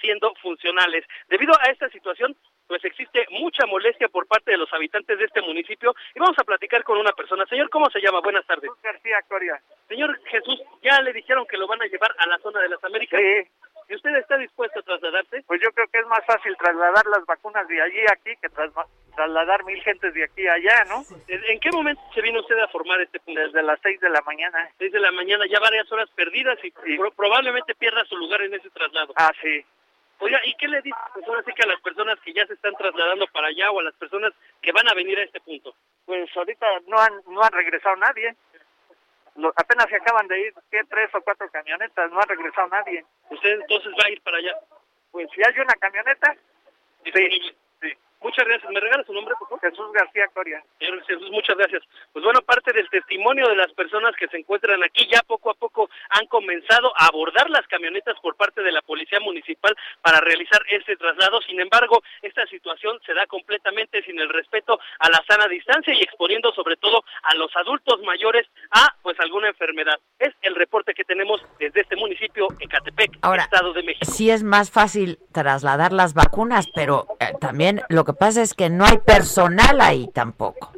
siendo 0.00 0.34
funcionales. 0.42 1.04
Debido 1.28 1.52
a 1.60 1.70
esta 1.70 1.88
situación, 1.90 2.36
pues 2.66 2.84
existe 2.84 3.26
mucha 3.30 3.66
molestia 3.66 4.08
por 4.08 4.26
parte 4.26 4.50
de 4.52 4.58
los 4.58 4.72
habitantes 4.72 5.18
de 5.18 5.24
este 5.24 5.42
municipio 5.42 5.94
y 6.14 6.18
vamos 6.18 6.38
a 6.38 6.44
platicar 6.44 6.82
con 6.82 6.98
una 6.98 7.12
persona. 7.12 7.44
Señor, 7.46 7.68
¿cómo 7.70 7.90
se 7.90 8.00
llama? 8.00 8.20
Buenas 8.20 8.46
tardes. 8.46 8.70
García 8.82 9.20
Coria. 9.28 9.60
Señor 9.88 10.18
Jesús, 10.24 10.60
¿ya 10.82 11.00
le 11.02 11.12
dijeron 11.12 11.46
que 11.46 11.58
lo 11.58 11.66
van 11.66 11.82
a 11.82 11.86
llevar 11.86 12.14
a 12.18 12.26
la 12.26 12.38
zona 12.38 12.60
de 12.60 12.68
las 12.68 12.82
Américas? 12.84 13.20
Sí. 13.20 13.50
¿Y 13.88 13.94
usted 13.96 14.14
está 14.16 14.36
dispuesto 14.38 14.80
a 14.80 14.82
trasladarse? 14.82 15.42
Pues 15.46 15.60
yo 15.60 15.70
creo 15.72 15.86
que 15.88 15.98
es 15.98 16.06
más 16.06 16.24
fácil 16.26 16.56
trasladar 16.56 17.04
las 17.06 17.24
vacunas 17.26 17.66
de 17.68 17.80
allí 17.82 18.00
a 18.08 18.12
aquí 18.12 18.32
que 18.40 18.48
trasma- 18.48 18.86
trasladar 19.14 19.64
mil 19.64 19.80
gentes 19.82 20.12
de 20.14 20.24
aquí 20.24 20.46
a 20.46 20.54
allá, 20.54 20.84
¿no? 20.88 21.02
¿En 21.28 21.60
qué 21.60 21.70
momento 21.72 22.00
se 22.14 22.20
vino 22.22 22.40
usted 22.40 22.58
a 22.58 22.68
formar 22.68 23.00
este 23.00 23.20
punto? 23.20 23.40
Desde 23.40 23.62
las 23.62 23.78
seis 23.82 24.00
de 24.00 24.08
la 24.10 24.20
mañana. 24.22 24.68
Seis 24.78 24.90
de 24.92 25.00
la 25.00 25.12
mañana, 25.12 25.44
ya 25.46 25.60
varias 25.60 25.90
horas 25.92 26.08
perdidas 26.16 26.58
y 26.64 26.70
pro- 26.96 27.12
probablemente 27.12 27.74
pierda 27.74 28.04
su 28.06 28.16
lugar 28.16 28.42
en 28.42 28.54
ese 28.54 28.70
traslado. 28.70 29.12
Ah, 29.16 29.30
sí. 29.40 29.64
Oiga, 30.20 30.40
¿y 30.44 30.54
qué 30.54 30.68
le 30.68 30.80
dice 30.80 30.96
pues 31.12 31.26
ahora 31.28 31.42
sí 31.44 31.52
que 31.52 31.62
a 31.64 31.66
las 31.66 31.80
personas 31.80 32.18
que 32.20 32.32
ya 32.32 32.46
se 32.46 32.54
están 32.54 32.72
trasladando 32.76 33.26
para 33.28 33.48
allá 33.48 33.70
o 33.72 33.80
a 33.80 33.82
las 33.82 33.94
personas 33.94 34.32
que 34.62 34.72
van 34.72 34.88
a 34.88 34.94
venir 34.94 35.18
a 35.18 35.24
este 35.24 35.40
punto? 35.40 35.74
Pues 36.06 36.30
ahorita 36.36 36.66
no 36.86 36.98
han, 36.98 37.12
no 37.28 37.42
han 37.42 37.52
regresado 37.52 37.96
nadie. 37.96 38.34
Lo- 39.36 39.52
apenas 39.56 39.88
se 39.88 39.96
acaban 39.96 40.28
de 40.28 40.40
ir, 40.40 40.54
¿qué? 40.70 40.80
Tres 40.88 41.12
o 41.14 41.20
cuatro 41.22 41.48
camionetas, 41.50 42.10
no 42.10 42.20
ha 42.20 42.24
regresado 42.26 42.68
nadie. 42.68 43.04
¿Usted 43.30 43.60
entonces 43.60 43.92
va 43.92 44.06
a 44.06 44.10
ir 44.10 44.22
para 44.22 44.36
allá? 44.38 44.56
Pues 45.10 45.28
si 45.34 45.42
hay 45.42 45.58
una 45.60 45.74
camioneta, 45.74 46.34
Disponible. 47.04 47.56
Muchas 48.24 48.46
gracias. 48.48 48.72
¿Me 48.72 48.80
regala 48.80 49.04
su 49.04 49.12
nombre, 49.12 49.34
por 49.38 49.48
favor? 49.48 49.60
Jesús 49.60 49.92
García 49.92 50.26
Coria. 50.32 50.64
Señor 50.78 51.04
Jesús, 51.04 51.30
muchas 51.30 51.58
gracias. 51.58 51.82
Pues 52.10 52.24
bueno, 52.24 52.40
parte 52.40 52.72
del 52.72 52.88
testimonio 52.88 53.46
de 53.50 53.54
las 53.54 53.70
personas 53.74 54.16
que 54.16 54.26
se 54.28 54.38
encuentran 54.38 54.82
aquí 54.82 55.06
ya 55.12 55.20
poco 55.26 55.50
a 55.50 55.54
poco 55.54 55.90
han 56.08 56.26
comenzado 56.28 56.90
a 56.96 57.08
abordar 57.08 57.50
las 57.50 57.66
camionetas 57.66 58.16
por 58.22 58.34
parte 58.36 58.62
de 58.62 58.72
la 58.72 58.80
Policía 58.80 59.20
Municipal 59.20 59.76
para 60.00 60.20
realizar 60.20 60.62
este 60.70 60.96
traslado. 60.96 61.42
Sin 61.42 61.60
embargo, 61.60 62.02
esta 62.22 62.46
situación 62.46 62.98
se 63.04 63.12
da 63.12 63.26
completamente 63.26 64.02
sin 64.04 64.18
el 64.18 64.30
respeto 64.30 64.80
a 65.00 65.10
la 65.10 65.22
sana 65.28 65.46
distancia 65.46 65.92
y 65.92 66.00
exponiendo 66.00 66.50
sobre 66.52 66.76
todo 66.76 67.04
a 67.24 67.34
los 67.34 67.54
adultos 67.56 68.00
mayores 68.06 68.46
a 68.70 68.96
pues 69.02 69.20
alguna 69.20 69.48
enfermedad. 69.48 69.98
Es 70.18 70.32
el 70.40 70.54
reporte 70.54 70.94
que 70.94 71.04
tenemos 71.04 71.42
desde 71.58 71.82
este 71.82 71.96
municipio, 71.96 72.48
Ecatepec, 72.58 73.18
Ahora, 73.20 73.42
Estado 73.42 73.74
de 73.74 73.82
México. 73.82 74.10
Sí 74.10 74.30
es 74.30 74.42
más 74.42 74.70
fácil 74.70 75.18
trasladar 75.30 75.92
las 75.92 76.14
vacunas, 76.14 76.68
pero 76.74 77.06
eh, 77.20 77.34
también 77.38 77.82
lo 77.90 78.04
que 78.04 78.13
pasa 78.14 78.42
es 78.42 78.54
que 78.54 78.70
no 78.70 78.84
hay 78.84 78.98
personal 78.98 79.80
ahí 79.80 80.08
tampoco. 80.12 80.72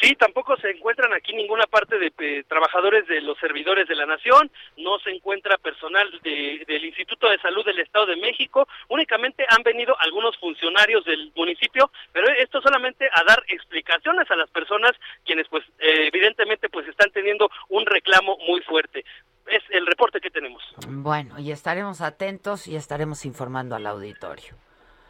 Sí, 0.00 0.14
tampoco 0.16 0.54
se 0.58 0.68
encuentran 0.70 1.14
aquí 1.14 1.32
ninguna 1.34 1.66
parte 1.66 1.98
de 1.98 2.12
eh, 2.18 2.44
trabajadores 2.46 3.06
de 3.06 3.22
los 3.22 3.38
servidores 3.38 3.88
de 3.88 3.94
la 3.94 4.04
Nación, 4.04 4.50
no 4.76 4.98
se 4.98 5.10
encuentra 5.10 5.56
personal 5.56 6.10
de- 6.22 6.62
del 6.66 6.84
Instituto 6.84 7.30
de 7.30 7.38
Salud 7.38 7.64
del 7.64 7.78
Estado 7.78 8.04
de 8.06 8.16
México, 8.16 8.68
únicamente 8.88 9.46
han 9.48 9.62
venido 9.62 9.94
algunos 10.00 10.36
funcionarios 10.38 11.06
del 11.06 11.32
municipio, 11.36 11.90
pero 12.12 12.28
esto 12.28 12.60
solamente 12.60 13.08
a 13.14 13.22
dar 13.24 13.42
explicaciones 13.48 14.30
a 14.30 14.36
las 14.36 14.50
personas 14.50 14.92
quienes 15.24 15.48
pues 15.48 15.64
eh, 15.78 16.08
evidentemente 16.12 16.68
pues 16.68 16.86
están 16.88 17.10
teniendo 17.12 17.48
un 17.70 17.86
reclamo 17.86 18.36
muy 18.46 18.60
fuerte. 18.62 19.04
Es 19.46 19.62
el 19.70 19.86
reporte 19.86 20.20
que 20.20 20.30
tenemos. 20.30 20.62
Bueno, 20.88 21.38
y 21.38 21.50
estaremos 21.50 22.00
atentos 22.02 22.66
y 22.66 22.76
estaremos 22.76 23.24
informando 23.24 23.74
al 23.76 23.86
auditorio. 23.86 24.54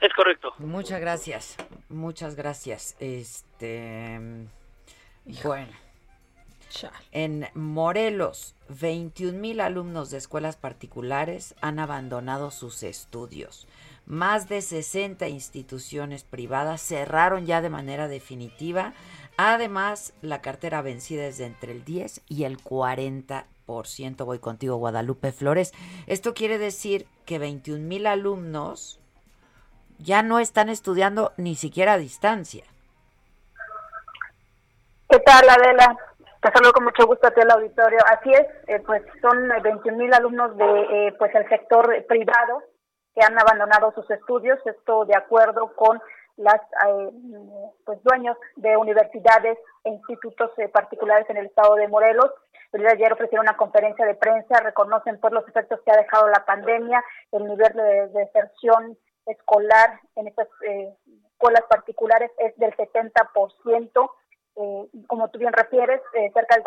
Es 0.05 0.13
correcto. 0.13 0.53
Muchas 0.59 1.01
gracias, 1.01 1.57
muchas 1.89 2.37
gracias. 2.37 2.95
Este, 3.01 4.21
bueno, 5.43 5.73
en 7.11 7.49
Morelos, 7.55 8.55
21 8.69 9.39
mil 9.39 9.61
alumnos 9.61 10.11
de 10.11 10.19
escuelas 10.19 10.57
particulares 10.57 11.55
han 11.63 11.79
abandonado 11.79 12.51
sus 12.51 12.83
estudios. 12.83 13.67
Más 14.05 14.47
de 14.51 14.61
60 14.61 15.27
instituciones 15.29 16.23
privadas 16.25 16.83
cerraron 16.83 17.47
ya 17.47 17.63
de 17.63 17.71
manera 17.71 18.07
definitiva. 18.07 18.93
Además, 19.39 20.13
la 20.21 20.43
cartera 20.43 20.83
vencida 20.83 21.25
es 21.25 21.39
de 21.39 21.47
entre 21.47 21.73
el 21.73 21.83
10 21.83 22.21
y 22.29 22.45
el 22.45 22.59
40%. 22.59 23.47
Voy 24.27 24.39
contigo, 24.39 24.77
Guadalupe 24.77 25.33
Flores. 25.33 25.73
Esto 26.07 26.35
quiere 26.35 26.59
decir 26.59 27.07
que 27.25 27.39
21 27.39 27.83
mil 27.83 28.07
alumnos 28.07 29.01
ya 29.99 30.23
no 30.23 30.39
están 30.39 30.69
estudiando 30.69 31.33
ni 31.37 31.55
siquiera 31.55 31.95
a 31.95 31.99
distancia. 31.99 32.65
¿Qué 35.09 35.19
tal, 35.21 35.49
Adela? 35.49 35.97
Te 36.41 36.51
saludo 36.53 36.73
con 36.73 36.85
mucho 36.85 37.07
gusto 37.07 37.27
a 37.27 37.31
ti 37.31 37.41
al 37.41 37.51
auditorio. 37.53 37.99
Así 38.07 38.31
es, 38.33 38.47
eh, 38.67 38.81
pues 38.85 39.03
son 39.23 39.49
21 39.63 39.97
mil 39.97 40.13
alumnos 40.13 40.57
de 40.57 40.65
eh, 40.65 41.15
pues 41.19 41.35
el 41.35 41.49
sector 41.49 42.05
privado 42.07 42.63
que 43.15 43.25
han 43.25 43.39
abandonado 43.39 43.93
sus 43.93 44.11
estudios, 44.11 44.59
esto 44.67 45.05
de 45.05 45.17
acuerdo 45.17 45.73
con 45.77 46.01
las 46.37 46.61
eh, 46.61 47.11
pues 47.85 48.03
dueños 48.03 48.37
de 48.57 48.77
universidades 48.77 49.59
e 49.85 49.91
institutos 49.91 50.51
eh, 50.59 50.69
particulares 50.69 51.29
en 51.31 51.37
el 51.37 51.47
estado 51.47 51.77
de 51.77 51.89
Morelos. 51.89 52.31
El 52.73 52.87
ayer 52.87 53.13
ofrecieron 53.13 53.47
una 53.47 53.57
conferencia 53.57 54.05
de 54.05 54.17
prensa, 54.17 54.59
reconocen 54.61 55.21
pues 55.21 55.33
los 55.33 55.47
efectos 55.47 55.81
que 55.85 55.93
ha 55.93 55.97
dejado 55.97 56.27
la 56.29 56.45
pandemia, 56.45 57.05
el 57.31 57.47
nivel 57.47 57.73
de 57.73 58.09
deserción 58.09 58.99
escolar 59.27 60.01
en 60.17 60.29
estas 60.29 60.49
eh, 60.67 60.95
escuelas 61.33 61.65
particulares 61.69 62.31
es 62.39 62.57
del 62.57 62.75
70%. 62.77 64.11
Eh, 64.57 64.89
como 65.09 65.29
tú 65.31 65.39
bien 65.39 65.53
refieres, 65.53 66.01
eh, 66.15 66.31
cerca 66.33 66.57
del 66.57 66.65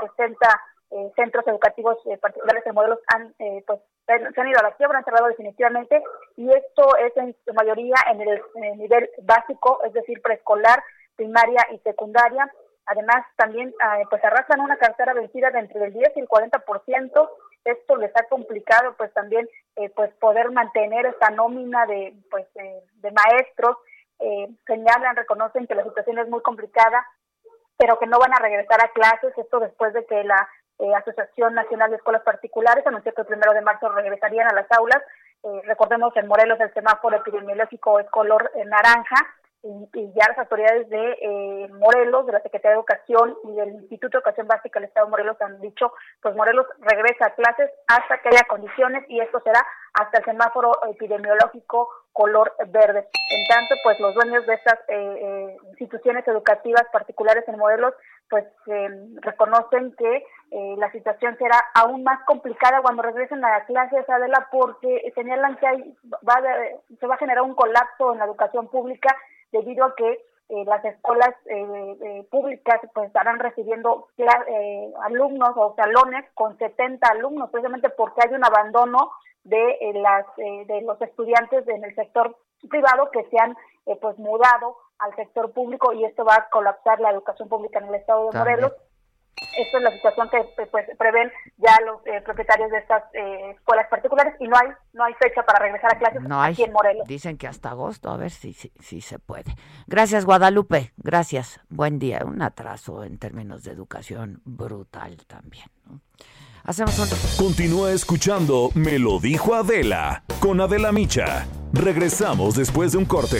eh, 0.89 1.11
centros 1.15 1.45
educativos 1.47 1.97
eh, 2.05 2.17
particulares 2.17 2.65
en 2.65 2.73
modelos 2.73 2.99
han 3.13 3.33
pues 3.65 3.81
se 4.05 4.13
han 4.41 4.47
ido 4.47 4.59
a 4.59 4.63
la 4.63 4.75
quiebra, 4.75 4.99
han 4.99 5.03
cerrado 5.03 5.27
definitivamente 5.27 6.01
y 6.37 6.49
esto 6.49 6.95
es 6.97 7.15
en 7.17 7.35
su 7.45 7.53
mayoría 7.53 7.95
en 8.09 8.21
el, 8.21 8.41
nivel 8.77 9.09
básico, 9.23 9.83
es 9.83 9.91
decir, 9.91 10.21
preescolar, 10.21 10.81
primaria 11.15 11.67
y 11.71 11.79
secundaria. 11.79 12.49
Además, 12.85 13.25
también 13.35 13.67
eh, 13.69 14.03
pues 14.09 14.23
arrastran 14.23 14.61
una 14.61 14.77
cartera 14.77 15.13
vencida 15.13 15.51
de 15.51 15.59
entre 15.59 15.83
el 15.83 15.93
10 15.93 16.13
y 16.15 16.19
el 16.21 16.29
40%. 16.29 17.29
Esto 17.67 17.95
les 17.97 18.15
ha 18.15 18.23
complicado 18.29 18.95
pues 18.97 19.13
también 19.13 19.47
eh, 19.75 19.89
pues 19.95 20.11
poder 20.15 20.51
mantener 20.51 21.05
esta 21.05 21.29
nómina 21.29 21.85
de 21.85 22.13
pues 22.31 22.45
eh, 22.55 22.81
de 22.95 23.11
maestros. 23.11 23.77
Eh, 24.19 24.47
señalan, 24.65 25.15
reconocen 25.15 25.67
que 25.67 25.75
la 25.75 25.83
situación 25.83 26.17
es 26.19 26.27
muy 26.27 26.41
complicada, 26.41 27.05
pero 27.77 27.99
que 27.99 28.07
no 28.07 28.19
van 28.19 28.33
a 28.33 28.39
regresar 28.39 28.83
a 28.83 28.91
clases. 28.93 29.37
Esto 29.37 29.59
después 29.59 29.93
de 29.93 30.05
que 30.05 30.23
la 30.23 30.47
eh, 30.79 30.93
Asociación 30.93 31.55
Nacional 31.55 31.89
de 31.89 31.97
Escuelas 31.97 32.21
Particulares 32.23 32.85
anunció 32.85 33.13
que 33.13 33.21
el 33.21 33.27
primero 33.27 33.53
de 33.53 33.61
marzo 33.61 33.89
regresarían 33.89 34.47
a 34.47 34.53
las 34.53 34.71
aulas. 34.71 35.01
Eh, 35.43 35.61
recordemos 35.65 36.15
en 36.15 36.27
Morelos 36.27 36.59
el 36.59 36.73
semáforo 36.73 37.17
epidemiológico 37.17 37.99
es 37.99 38.09
color 38.09 38.51
eh, 38.55 38.63
naranja 38.65 39.15
y, 39.63 40.13
ya 40.13 40.25
las 40.29 40.37
autoridades 40.39 40.89
de 40.89 41.11
eh, 41.21 41.67
Morelos, 41.73 42.25
de 42.25 42.33
la 42.33 42.41
Secretaría 42.41 42.71
de 42.71 42.77
Educación 42.77 43.35
y 43.43 43.55
del 43.55 43.69
Instituto 43.75 44.17
de 44.17 44.19
Educación 44.19 44.47
Básica 44.47 44.79
del 44.79 44.87
Estado 44.87 45.07
de 45.07 45.11
Morelos 45.11 45.41
han 45.41 45.59
dicho, 45.61 45.91
pues 46.21 46.35
Morelos 46.35 46.67
regresa 46.79 47.27
a 47.27 47.35
clases 47.35 47.69
hasta 47.87 48.21
que 48.21 48.29
haya 48.29 48.47
condiciones 48.47 49.03
y 49.09 49.19
esto 49.19 49.39
será 49.41 49.65
hasta 49.93 50.19
el 50.19 50.25
semáforo 50.25 50.71
epidemiológico 50.89 51.89
color 52.13 52.53
verde. 52.69 53.07
En 53.29 53.47
tanto, 53.47 53.75
pues 53.83 53.99
los 53.99 54.13
dueños 54.15 54.45
de 54.47 54.53
estas 54.53 54.79
eh, 54.87 54.95
eh, 54.97 55.57
instituciones 55.69 56.27
educativas 56.27 56.83
particulares 56.91 57.43
en 57.47 57.57
Morelos, 57.57 57.93
pues 58.29 58.45
eh, 58.67 58.89
reconocen 59.21 59.95
que 59.95 60.25
eh, 60.51 60.75
la 60.77 60.91
situación 60.91 61.37
será 61.37 61.63
aún 61.75 62.03
más 62.03 62.23
complicada 62.25 62.81
cuando 62.81 63.03
regresen 63.03 63.43
a 63.45 63.65
clases, 63.65 64.09
Adela, 64.09 64.47
porque 64.51 65.11
señalan 65.13 65.57
que 65.57 65.67
hay, 65.67 65.95
va 66.27 66.41
se 66.99 67.07
va 67.07 67.15
a 67.15 67.19
generar 67.19 67.43
un 67.43 67.55
colapso 67.55 68.13
en 68.13 68.19
la 68.19 68.25
educación 68.25 68.67
pública 68.69 69.15
debido 69.51 69.85
a 69.85 69.95
que 69.95 70.25
eh, 70.49 70.63
las 70.65 70.83
escuelas 70.85 71.29
eh, 71.47 71.97
eh, 72.01 72.27
públicas 72.31 72.79
pues 72.93 73.07
estarán 73.07 73.37
recibiendo 73.39 74.07
eh, 74.17 74.93
alumnos 75.03 75.51
o 75.55 75.75
salones 75.75 76.25
con 76.33 76.57
70 76.57 77.05
alumnos, 77.09 77.49
precisamente 77.49 77.89
porque 77.89 78.21
hay 78.25 78.33
un 78.33 78.45
abandono 78.45 79.11
de 79.43 79.91
las 79.95 80.25
eh, 80.37 80.65
de 80.67 80.81
los 80.81 81.01
estudiantes 81.01 81.67
en 81.67 81.83
el 81.83 81.95
sector 81.95 82.35
privado 82.69 83.09
que 83.11 83.23
se 83.29 83.37
han 83.39 83.55
eh, 83.85 83.97
pues 84.01 84.17
mudado 84.17 84.77
al 84.99 85.15
sector 85.15 85.51
público 85.51 85.93
y 85.93 86.03
esto 86.03 86.25
va 86.25 86.35
a 86.35 86.49
colapsar 86.49 86.99
la 86.99 87.11
educación 87.11 87.47
pública 87.47 87.79
en 87.79 87.87
el 87.87 87.95
estado 87.95 88.25
de 88.25 88.31
También. 88.31 88.59
Esta 89.57 89.77
es 89.77 89.83
la 89.83 89.91
situación 89.91 90.29
que 90.29 90.65
pues 90.67 90.85
prevén 90.97 91.31
ya 91.57 91.75
los 91.85 92.05
eh, 92.05 92.21
propietarios 92.23 92.69
de 92.71 92.77
estas 92.77 93.03
eh, 93.13 93.51
escuelas 93.55 93.87
particulares 93.89 94.35
y 94.39 94.47
no 94.47 94.55
hay 94.55 94.67
no 94.93 95.03
hay 95.03 95.13
fecha 95.15 95.43
para 95.43 95.59
regresar 95.59 95.95
a 95.95 95.99
clases 95.99 96.21
No 96.21 96.41
hay. 96.41 96.53
aquí 96.53 96.63
en 96.63 96.73
Morelos. 96.73 97.07
Dicen 97.07 97.37
que 97.37 97.47
hasta 97.47 97.69
agosto, 97.71 98.09
a 98.09 98.17
ver 98.17 98.31
si, 98.31 98.53
si, 98.53 98.71
si 98.79 99.01
se 99.01 99.19
puede. 99.19 99.55
Gracias, 99.87 100.25
Guadalupe. 100.25 100.93
Gracias. 100.97 101.59
Buen 101.69 101.99
día. 101.99 102.21
Un 102.25 102.41
atraso 102.41 103.03
en 103.03 103.17
términos 103.17 103.63
de 103.63 103.71
educación 103.71 104.41
brutal 104.45 105.17
también. 105.27 105.65
¿no? 105.85 106.01
Hacemos 106.63 106.97
un... 106.99 107.07
Continúa 107.45 107.91
escuchando 107.91 108.69
Me 108.75 108.99
lo 108.99 109.19
dijo 109.19 109.55
Adela 109.55 110.23
con 110.41 110.59
Adela 110.61 110.91
Micha. 110.91 111.45
Regresamos 111.73 112.55
después 112.55 112.91
de 112.91 112.97
un 112.97 113.05
corte. 113.05 113.37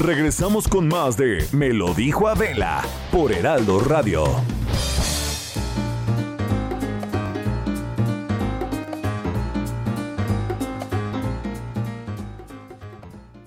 Regresamos 0.00 0.68
con 0.68 0.86
más 0.86 1.16
de 1.16 1.44
Me 1.50 1.70
lo 1.70 1.92
dijo 1.92 2.28
Adela 2.28 2.84
por 3.10 3.32
Heraldo 3.32 3.80
Radio. 3.80 4.24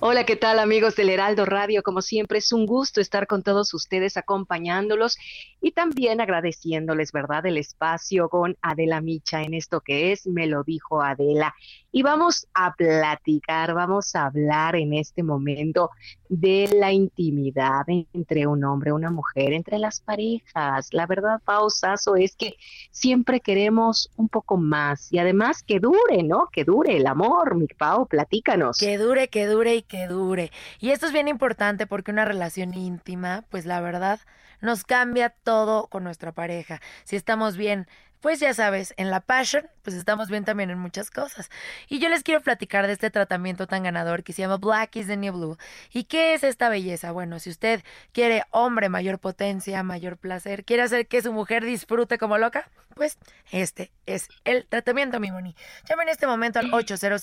Hola, 0.04 0.26
¿qué 0.26 0.36
tal 0.36 0.60
amigos 0.60 0.96
del 0.96 1.10
Heraldo 1.10 1.46
Radio? 1.46 1.84
Como 1.84 2.02
siempre, 2.02 2.40
es 2.40 2.52
un 2.52 2.66
gusto 2.66 3.00
estar 3.00 3.28
con 3.28 3.44
todos 3.44 3.74
ustedes 3.74 4.18
acompañándolos 4.18 5.18
y 5.62 5.72
también 5.72 6.20
agradeciéndoles, 6.20 7.12
¿verdad?, 7.12 7.46
el 7.46 7.58
espacio 7.58 8.28
con 8.28 8.58
Adela 8.62 9.00
Micha 9.00 9.44
en 9.44 9.54
esto 9.54 9.80
que 9.80 10.12
es 10.12 10.28
Me 10.28 10.48
lo 10.48 10.64
dijo 10.64 11.02
Adela. 11.02 11.56
Y 11.92 12.02
vamos 12.02 12.48
a 12.54 12.74
platicar, 12.74 13.74
vamos 13.74 14.16
a 14.16 14.26
hablar 14.26 14.76
en 14.76 14.94
este 14.96 15.24
momento 15.24 15.92
de 16.32 16.70
la 16.80 16.94
intimidad 16.94 17.84
entre 18.14 18.48
un 18.48 18.64
hombre 18.64 18.94
una 18.94 19.12
mujer, 19.12 19.52
entre 19.52 19.78
las 19.78 20.00
parejas. 20.00 20.88
La 20.94 21.06
verdad, 21.06 21.42
Pausazo, 21.44 22.16
es 22.16 22.38
que 22.38 22.56
siempre 22.90 23.42
queremos 23.42 24.10
un 24.16 24.30
poco 24.30 24.56
más 24.56 25.12
y 25.12 25.20
además 25.20 25.62
que 25.62 25.82
dure, 25.82 26.24
¿no? 26.24 26.48
Que 26.50 26.64
dure 26.64 26.96
el 26.96 27.06
amor, 27.08 27.56
mi 27.56 27.68
Pau, 27.68 28.08
platícanos. 28.08 28.78
Que 28.78 28.98
dure, 28.98 29.28
que 29.28 29.46
dure 29.46 29.76
y 29.76 29.82
que 29.82 30.08
dure. 30.08 30.52
Y 30.80 30.92
esto 30.92 31.08
es 31.08 31.12
bien 31.12 31.28
importante 31.28 31.86
porque 31.86 32.12
una 32.12 32.24
relación 32.24 32.74
íntima, 32.74 33.44
pues 33.50 33.66
la 33.66 33.82
verdad, 33.82 34.22
nos 34.62 34.86
cambia 34.86 35.32
todo 35.44 35.88
con 35.88 36.06
nuestra 36.06 36.32
pareja. 36.32 36.80
Si 37.04 37.18
estamos 37.18 37.58
bien, 37.58 37.88
pues 38.22 38.40
ya 38.40 38.54
sabes, 38.54 38.94
en 38.98 39.10
la 39.10 39.20
passion, 39.20 39.68
pues 39.82 39.96
estamos 39.96 40.30
bien 40.30 40.46
también 40.46 40.70
en 40.70 40.78
muchas 40.78 41.10
cosas. 41.10 41.50
Y 41.90 42.00
yo 42.00 42.08
les 42.08 42.24
quiero 42.24 42.42
platicar 42.42 42.88
de 42.88 42.94
este 42.94 43.10
tratamiento 43.10 43.68
tan 43.68 43.84
ganador 43.84 44.24
que 44.24 44.32
se 44.32 44.44
llama 44.44 44.58
Black 44.58 44.96
is 44.96 45.08
the 45.08 45.18
New 45.18 45.34
Blue. 45.34 45.58
¿Y 45.92 46.04
qué 46.04 46.36
es 46.36 46.44
esta 46.44 46.70
belleza? 46.70 47.12
Bueno, 47.12 47.40
si 47.40 47.50
usted 47.50 47.84
quiere 48.14 48.44
hombre, 48.52 48.90
mayor 48.90 49.20
potencia, 49.20 49.82
mayor 49.84 50.18
placer, 50.18 50.64
quiere 50.64 50.84
hacer 50.84 51.08
que 51.08 51.22
su 51.22 51.34
mujer 51.34 51.66
disfrute 51.66 52.20
como 52.20 52.38
loca, 52.38 52.70
pues 53.02 53.18
este 53.52 53.92
es 54.06 54.30
el 54.46 54.68
tratamiento, 54.68 55.20
mi 55.20 55.32
Moni. 55.32 55.56
Llama 55.90 56.04
en 56.04 56.10
este 56.10 56.28
momento 56.28 56.60
al 56.60 56.72
800 56.72 57.22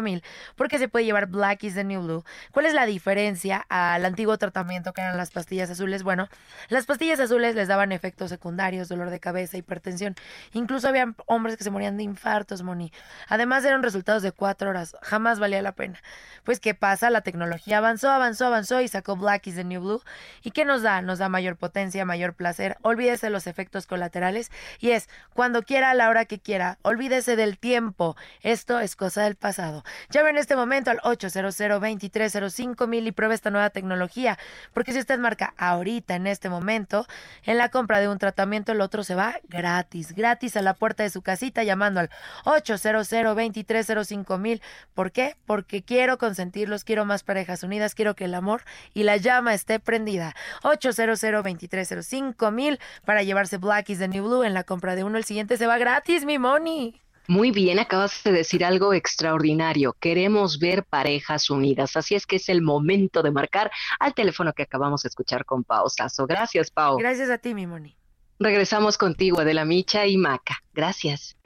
mil 0.00 0.22
porque 0.54 0.78
se 0.78 0.88
puede 0.88 1.04
llevar 1.04 1.26
Black 1.26 1.64
is 1.64 1.74
the 1.74 1.82
New 1.82 2.02
Blue. 2.02 2.24
¿Cuál 2.52 2.66
es 2.66 2.72
la 2.72 2.86
diferencia 2.86 3.66
al 3.68 4.04
antiguo 4.04 4.38
tratamiento 4.38 4.92
que 4.92 5.00
eran 5.00 5.16
las 5.16 5.32
pastillas 5.32 5.68
azules? 5.68 6.04
Bueno, 6.04 6.28
las 6.68 6.86
pastillas 6.86 7.18
azules 7.18 7.56
les 7.56 7.66
daban 7.66 7.90
efectos 7.90 8.30
secundarios, 8.30 8.88
dolor 8.88 9.10
de 9.10 9.18
cabeza, 9.18 9.56
hipertensión. 9.56 10.14
Incluso 10.52 10.86
había 10.86 11.12
hombres 11.26 11.56
que 11.56 11.64
se 11.64 11.70
morían 11.70 11.96
de 11.96 12.04
infartos, 12.04 12.62
Moni. 12.62 12.92
Además 13.26 13.64
eran 13.64 13.82
resultados 13.82 14.22
de 14.22 14.30
cuatro 14.30 14.70
horas. 14.70 14.94
Jamás 15.02 15.40
valía 15.40 15.60
la 15.60 15.72
pena. 15.72 16.00
Pues, 16.44 16.60
¿qué 16.60 16.74
pasa? 16.74 17.10
La 17.10 17.22
tecnología 17.22 17.78
avanzó, 17.78 18.10
avanzó, 18.10 18.46
avanzó 18.46 18.80
y 18.80 18.86
sacó 18.86 19.16
Black 19.16 19.48
is 19.48 19.56
the 19.56 19.64
New 19.64 19.80
Blue. 19.80 20.02
¿Y 20.42 20.52
qué 20.52 20.64
nos 20.64 20.82
da? 20.82 21.02
Nos 21.02 21.18
da 21.18 21.28
mayor 21.28 21.56
potencia, 21.56 22.04
mayor 22.04 22.34
placer. 22.34 22.76
Olvídese 22.82 23.26
de 23.26 23.30
los 23.30 23.48
efectos 23.48 23.86
colaterales 23.86 24.51
y 24.80 24.90
es 24.90 25.08
cuando 25.34 25.62
quiera, 25.62 25.90
a 25.90 25.94
la 25.94 26.08
hora 26.08 26.26
que 26.26 26.38
quiera. 26.38 26.78
Olvídese 26.82 27.36
del 27.36 27.58
tiempo. 27.58 28.16
Esto 28.42 28.80
es 28.80 28.96
cosa 28.96 29.22
del 29.22 29.36
pasado. 29.36 29.82
Llame 30.10 30.30
en 30.30 30.36
este 30.36 30.56
momento 30.56 30.90
al 30.90 31.00
800 31.02 31.56
2305 31.56 32.86
mil 32.86 33.06
y 33.06 33.12
pruebe 33.12 33.34
esta 33.34 33.50
nueva 33.50 33.70
tecnología. 33.70 34.38
Porque 34.74 34.92
si 34.92 34.98
usted 34.98 35.18
marca 35.18 35.54
ahorita, 35.56 36.14
en 36.14 36.26
este 36.26 36.48
momento, 36.48 37.06
en 37.44 37.58
la 37.58 37.70
compra 37.70 38.00
de 38.00 38.08
un 38.08 38.18
tratamiento, 38.18 38.72
el 38.72 38.80
otro 38.80 39.04
se 39.04 39.14
va 39.14 39.36
gratis, 39.48 40.12
gratis 40.12 40.56
a 40.56 40.62
la 40.62 40.74
puerta 40.74 41.02
de 41.02 41.10
su 41.10 41.22
casita 41.22 41.62
llamando 41.62 42.00
al 42.00 42.10
800 42.44 43.08
2305 43.08 44.38
mil. 44.38 44.62
¿Por 44.94 45.12
qué? 45.12 45.36
Porque 45.46 45.82
quiero 45.82 46.18
consentirlos, 46.18 46.84
quiero 46.84 47.04
más 47.04 47.22
parejas 47.22 47.62
unidas, 47.62 47.94
quiero 47.94 48.14
que 48.14 48.26
el 48.26 48.34
amor 48.34 48.64
y 48.92 49.04
la 49.04 49.16
llama 49.16 49.54
esté 49.54 49.80
prendida. 49.80 50.34
800 50.62 51.20
2305 51.20 52.50
mil 52.50 52.78
para 53.04 53.22
llevarse 53.22 53.56
Black 53.56 53.90
is 53.90 53.98
the 53.98 54.08
New 54.08 54.28
En 54.42 54.54
la 54.54 54.64
compra 54.64 54.94
de 54.94 55.04
uno. 55.04 55.18
El 55.18 55.24
siguiente 55.24 55.58
se 55.58 55.66
va 55.66 55.76
gratis, 55.76 56.24
mi 56.24 56.38
money. 56.38 57.02
Muy 57.28 57.50
bien, 57.50 57.78
acabas 57.78 58.22
de 58.24 58.32
decir 58.32 58.64
algo 58.64 58.94
extraordinario. 58.94 59.94
Queremos 60.00 60.58
ver 60.58 60.84
parejas 60.84 61.50
unidas, 61.50 61.96
así 61.96 62.14
es 62.14 62.26
que 62.26 62.36
es 62.36 62.48
el 62.48 62.62
momento 62.62 63.22
de 63.22 63.30
marcar 63.30 63.70
al 64.00 64.14
teléfono 64.14 64.52
que 64.52 64.64
acabamos 64.64 65.02
de 65.02 65.08
escuchar 65.08 65.44
con 65.44 65.62
Pausazo. 65.62 66.26
Gracias, 66.26 66.70
Pau. 66.70 66.98
Gracias 66.98 67.30
a 67.30 67.38
ti, 67.38 67.54
mi 67.54 67.66
money. 67.66 67.96
Regresamos 68.40 68.98
contigo, 68.98 69.40
Adela 69.40 69.64
Micha 69.64 70.06
y 70.06 70.16
Maca. 70.16 70.62
Gracias. 70.74 71.36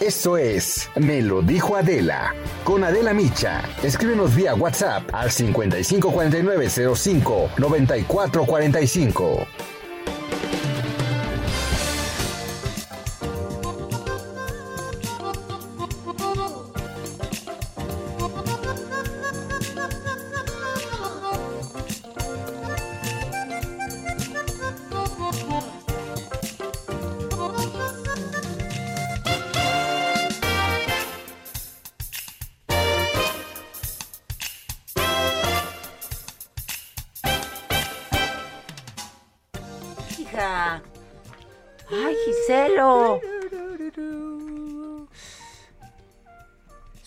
Esto 0.00 0.36
es 0.36 0.90
Me 0.96 1.22
lo 1.22 1.42
dijo 1.42 1.76
Adela. 1.76 2.34
Con 2.64 2.82
Adela 2.82 3.14
Micha. 3.14 3.62
Escríbenos 3.84 4.34
vía 4.34 4.54
WhatsApp 4.54 5.08
al 5.14 5.30
554905 5.30 7.50
9445. 7.58 9.46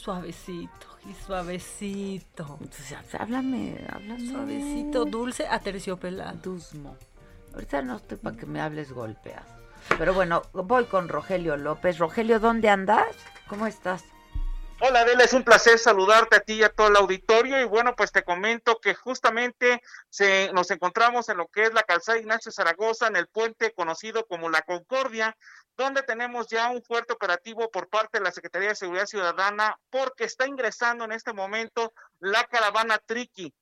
Suavecito, 0.05 0.85
y 1.09 1.13
suavecito. 1.25 2.59
háblame, 3.17 3.83
háblame. 3.91 4.29
Suavecito, 4.29 5.03
dulce, 5.05 5.47
aterciopelado. 5.47 6.37
Dusmo. 6.43 6.95
Ahorita 7.55 7.81
no 7.81 7.95
estoy 7.95 8.17
para 8.17 8.37
que 8.37 8.45
me 8.45 8.61
hables 8.61 8.91
golpeado. 8.91 9.47
Pero 9.97 10.13
bueno, 10.13 10.43
voy 10.53 10.85
con 10.85 11.09
Rogelio 11.09 11.57
López. 11.57 11.97
Rogelio, 11.97 12.39
¿dónde 12.39 12.69
andas? 12.69 13.15
¿Cómo 13.47 13.65
estás? 13.65 14.03
Hola 14.81 15.01
Adela, 15.01 15.23
es 15.23 15.31
un 15.31 15.45
placer 15.45 15.79
saludarte 15.79 16.35
a 16.35 16.41
ti 16.41 16.55
y 16.55 16.63
a 16.63 16.69
todo 16.69 16.89
el 16.89 16.97
auditorio 16.97 17.61
y 17.61 17.63
bueno, 17.63 17.95
pues 17.95 18.11
te 18.11 18.23
comento 18.23 18.77
que 18.81 18.93
justamente 18.93 19.81
nos 20.53 20.69
encontramos 20.69 21.29
en 21.29 21.37
lo 21.37 21.47
que 21.47 21.63
es 21.63 21.73
la 21.73 21.83
calzada 21.83 22.17
Ignacio 22.17 22.51
Zaragoza, 22.51 23.07
en 23.07 23.15
el 23.15 23.27
puente 23.27 23.71
conocido 23.73 24.27
como 24.27 24.49
La 24.49 24.63
Concordia, 24.63 25.37
donde 25.77 26.03
tenemos 26.03 26.47
ya 26.49 26.69
un 26.71 26.83
fuerte 26.83 27.13
operativo 27.13 27.71
por 27.71 27.87
parte 27.87 28.17
de 28.17 28.25
la 28.25 28.33
Secretaría 28.33 28.69
de 28.69 28.75
Seguridad 28.75 29.05
Ciudadana 29.05 29.79
porque 29.89 30.25
está 30.25 30.45
ingresando 30.45 31.05
en 31.05 31.13
este 31.13 31.31
momento 31.31 31.93
la 32.19 32.43
caravana 32.43 32.97
Triqui. 32.97 33.53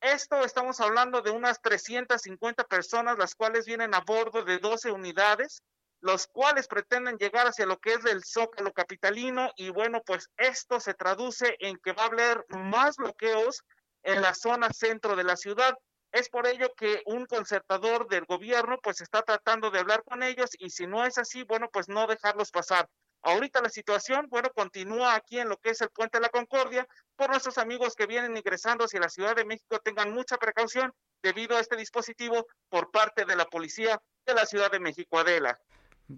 Esto 0.00 0.44
estamos 0.44 0.80
hablando 0.80 1.20
de 1.20 1.32
unas 1.32 1.60
350 1.60 2.62
personas, 2.64 3.18
las 3.18 3.34
cuales 3.34 3.66
vienen 3.66 3.92
a 3.92 4.00
bordo 4.00 4.44
de 4.44 4.58
12 4.58 4.92
unidades 4.92 5.64
los 6.00 6.26
cuales 6.26 6.66
pretenden 6.66 7.18
llegar 7.18 7.46
hacia 7.46 7.66
lo 7.66 7.78
que 7.78 7.92
es 7.92 8.04
el 8.06 8.24
Zócalo 8.24 8.72
capitalino 8.72 9.50
y 9.56 9.70
bueno, 9.70 10.02
pues 10.04 10.30
esto 10.36 10.80
se 10.80 10.94
traduce 10.94 11.56
en 11.60 11.76
que 11.78 11.92
va 11.92 12.04
a 12.04 12.06
haber 12.06 12.44
más 12.48 12.96
bloqueos 12.96 13.62
en 14.02 14.22
la 14.22 14.34
zona 14.34 14.70
centro 14.72 15.14
de 15.14 15.24
la 15.24 15.36
ciudad. 15.36 15.74
Es 16.12 16.28
por 16.28 16.46
ello 16.46 16.72
que 16.76 17.02
un 17.06 17.26
concertador 17.26 18.08
del 18.08 18.24
gobierno 18.24 18.78
pues 18.82 19.00
está 19.00 19.22
tratando 19.22 19.70
de 19.70 19.78
hablar 19.78 20.02
con 20.04 20.22
ellos 20.22 20.50
y 20.58 20.70
si 20.70 20.86
no 20.86 21.04
es 21.04 21.18
así, 21.18 21.44
bueno, 21.44 21.68
pues 21.70 21.88
no 21.88 22.06
dejarlos 22.06 22.50
pasar. 22.50 22.88
Ahorita 23.22 23.60
la 23.60 23.68
situación, 23.68 24.26
bueno, 24.30 24.48
continúa 24.54 25.14
aquí 25.14 25.38
en 25.38 25.50
lo 25.50 25.58
que 25.58 25.70
es 25.70 25.80
el 25.82 25.90
Puente 25.90 26.16
de 26.18 26.22
la 26.22 26.30
Concordia. 26.30 26.86
Por 27.16 27.28
nuestros 27.28 27.58
amigos 27.58 27.94
que 27.94 28.06
vienen 28.06 28.34
ingresando 28.34 28.86
hacia 28.86 28.98
la 28.98 29.10
Ciudad 29.10 29.36
de 29.36 29.44
México, 29.44 29.78
tengan 29.80 30.14
mucha 30.14 30.38
precaución 30.38 30.90
debido 31.22 31.56
a 31.56 31.60
este 31.60 31.76
dispositivo 31.76 32.46
por 32.70 32.90
parte 32.90 33.26
de 33.26 33.36
la 33.36 33.44
policía 33.44 34.00
de 34.24 34.34
la 34.34 34.46
Ciudad 34.46 34.70
de 34.70 34.80
México. 34.80 35.18
Adela. 35.18 35.60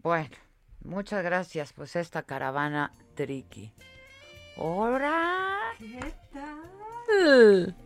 Bueno, 0.01 0.35
muchas 0.85 1.23
gracias. 1.23 1.75
Pues 1.75 1.97
esta 1.97 2.23
caravana 2.23 2.95
triqui. 3.15 3.75
¡Hola! 4.57 5.59
¿Qué 5.79 6.15
tal? 6.33 7.77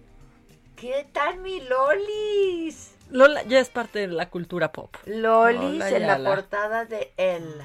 ¿Qué 0.76 1.08
tal 1.12 1.38
mi 1.38 1.60
Lolis? 1.62 2.94
Lola 3.10 3.42
ya 3.42 3.58
es 3.58 3.70
parte 3.70 3.98
de 3.98 4.06
la 4.06 4.30
cultura 4.30 4.70
pop. 4.70 4.94
Lolis 5.04 5.80
Lola 5.80 5.90
en 5.90 6.06
la 6.06 6.18
portada 6.18 6.84
de 6.84 7.12
él. 7.16 7.60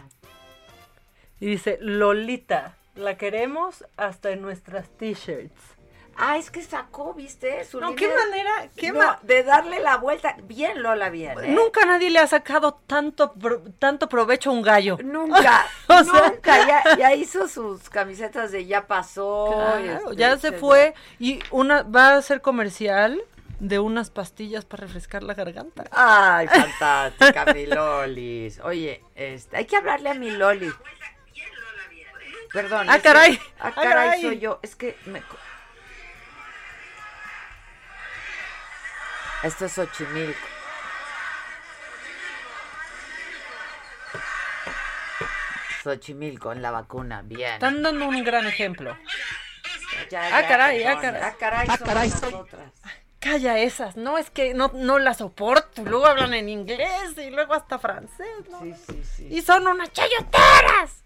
Y 1.40 1.46
dice, 1.46 1.78
Lolita, 1.80 2.78
la 2.96 3.18
queremos 3.18 3.86
hasta 3.96 4.32
en 4.32 4.42
nuestras 4.42 4.90
t-shirts. 4.98 5.71
Ah, 6.18 6.38
es 6.38 6.52
que 6.52 6.62
sacó, 6.62 7.14
¿viste? 7.14 7.64
Su 7.66 7.80
No, 7.80 7.90
línea 7.92 8.00
qué 8.00 8.08
de- 8.14 8.16
manera, 8.16 8.52
qué 8.76 8.92
No, 8.92 9.00
ma- 9.00 9.20
de 9.24 9.44
darle 9.44 9.80
la 9.80 9.98
vuelta. 9.98 10.36
Bien, 10.44 10.84
Lola, 10.84 11.10
bien. 11.10 11.40
¿eh? 11.40 11.48
Nunca 11.48 11.86
nadie 11.86 12.10
le 12.10 12.20
ha 12.20 12.28
sacado 12.28 12.74
tanto, 12.86 13.34
pro- 13.34 13.64
tanto 13.80 14.08
provecho 14.10 14.50
a 14.50 14.54
un 14.54 14.62
gallo. 14.62 14.98
Nunca, 15.04 15.66
O 15.88 16.04
sea- 16.04 16.30
nunca. 16.30 16.68
Ya, 16.68 16.84
ya 16.98 17.14
hizo 17.16 17.48
sus 17.48 17.90
camisetas 17.90 18.52
de 18.52 18.66
ya 18.66 18.86
pasó. 18.88 19.50
Claro, 19.52 19.80
este, 20.12 20.16
ya 20.18 20.38
se 20.38 20.52
fue 20.52 20.94
y 21.18 21.40
una 21.50 21.84
va 21.84 22.16
a 22.18 22.22
ser 22.22 22.42
comercial 22.42 23.20
de 23.60 23.80
unas 23.80 24.10
pastillas 24.10 24.66
para 24.66 24.82
refrescar 24.86 25.24
la 25.24 25.34
garganta. 25.34 25.86
Ay, 25.92 26.48
fantástica, 26.80 27.46
mi 27.54 27.66
Lolis. 27.68 28.60
Oye, 28.60 29.04
este, 29.16 29.58
hay 29.58 29.66
que 29.66 29.78
hablarle 29.78 30.10
a 30.10 30.14
mi 30.16 30.30
Loli. 30.32 30.72
Perdón. 32.54 32.88
Ah, 32.90 32.98
que- 32.98 33.02
caray. 33.04 33.40
ah, 33.60 33.72
Ah, 33.76 33.82
caray. 33.82 34.22
soy 34.22 34.40
yo. 34.40 34.60
Es 34.62 34.76
que 34.76 34.98
me... 35.06 35.24
Esto 39.44 39.66
es 39.66 39.72
Xochimilco. 39.74 40.48
Xochimilco 45.84 46.52
en 46.52 46.62
la 46.62 46.72
vacuna, 46.72 47.22
bien. 47.24 47.54
Están 47.54 47.82
dando 47.82 48.08
un 48.08 48.24
gran 48.24 48.46
ejemplo. 48.46 48.98
Ya, 50.10 50.24
Ah, 50.26 50.42
ya, 50.42 50.48
caray, 50.48 50.84
ah, 50.84 51.00
caray. 51.02 51.22
Ah, 51.24 51.36
caray, 51.40 51.68
Ah, 51.70 51.78
caray, 51.78 52.10
soy-. 52.10 52.36
Calla 53.20 53.60
esas, 53.60 53.96
no 53.98 54.18
es 54.18 54.30
que 54.32 54.54
no, 54.54 54.72
no 54.74 54.98
las 55.00 55.18
soporto. 55.18 55.84
Luego 55.84 56.06
hablan 56.08 56.34
en 56.34 56.50
inglés 56.50 57.16
y 57.18 57.30
luego 57.30 57.54
hasta 57.54 57.78
francés, 57.80 58.28
¿no? 58.50 58.60
Sí, 58.62 58.74
sí, 58.88 59.04
sí. 59.04 59.28
Y 59.30 59.42
son 59.42 59.68
unas 59.68 59.92
chayoteras. 59.92 61.04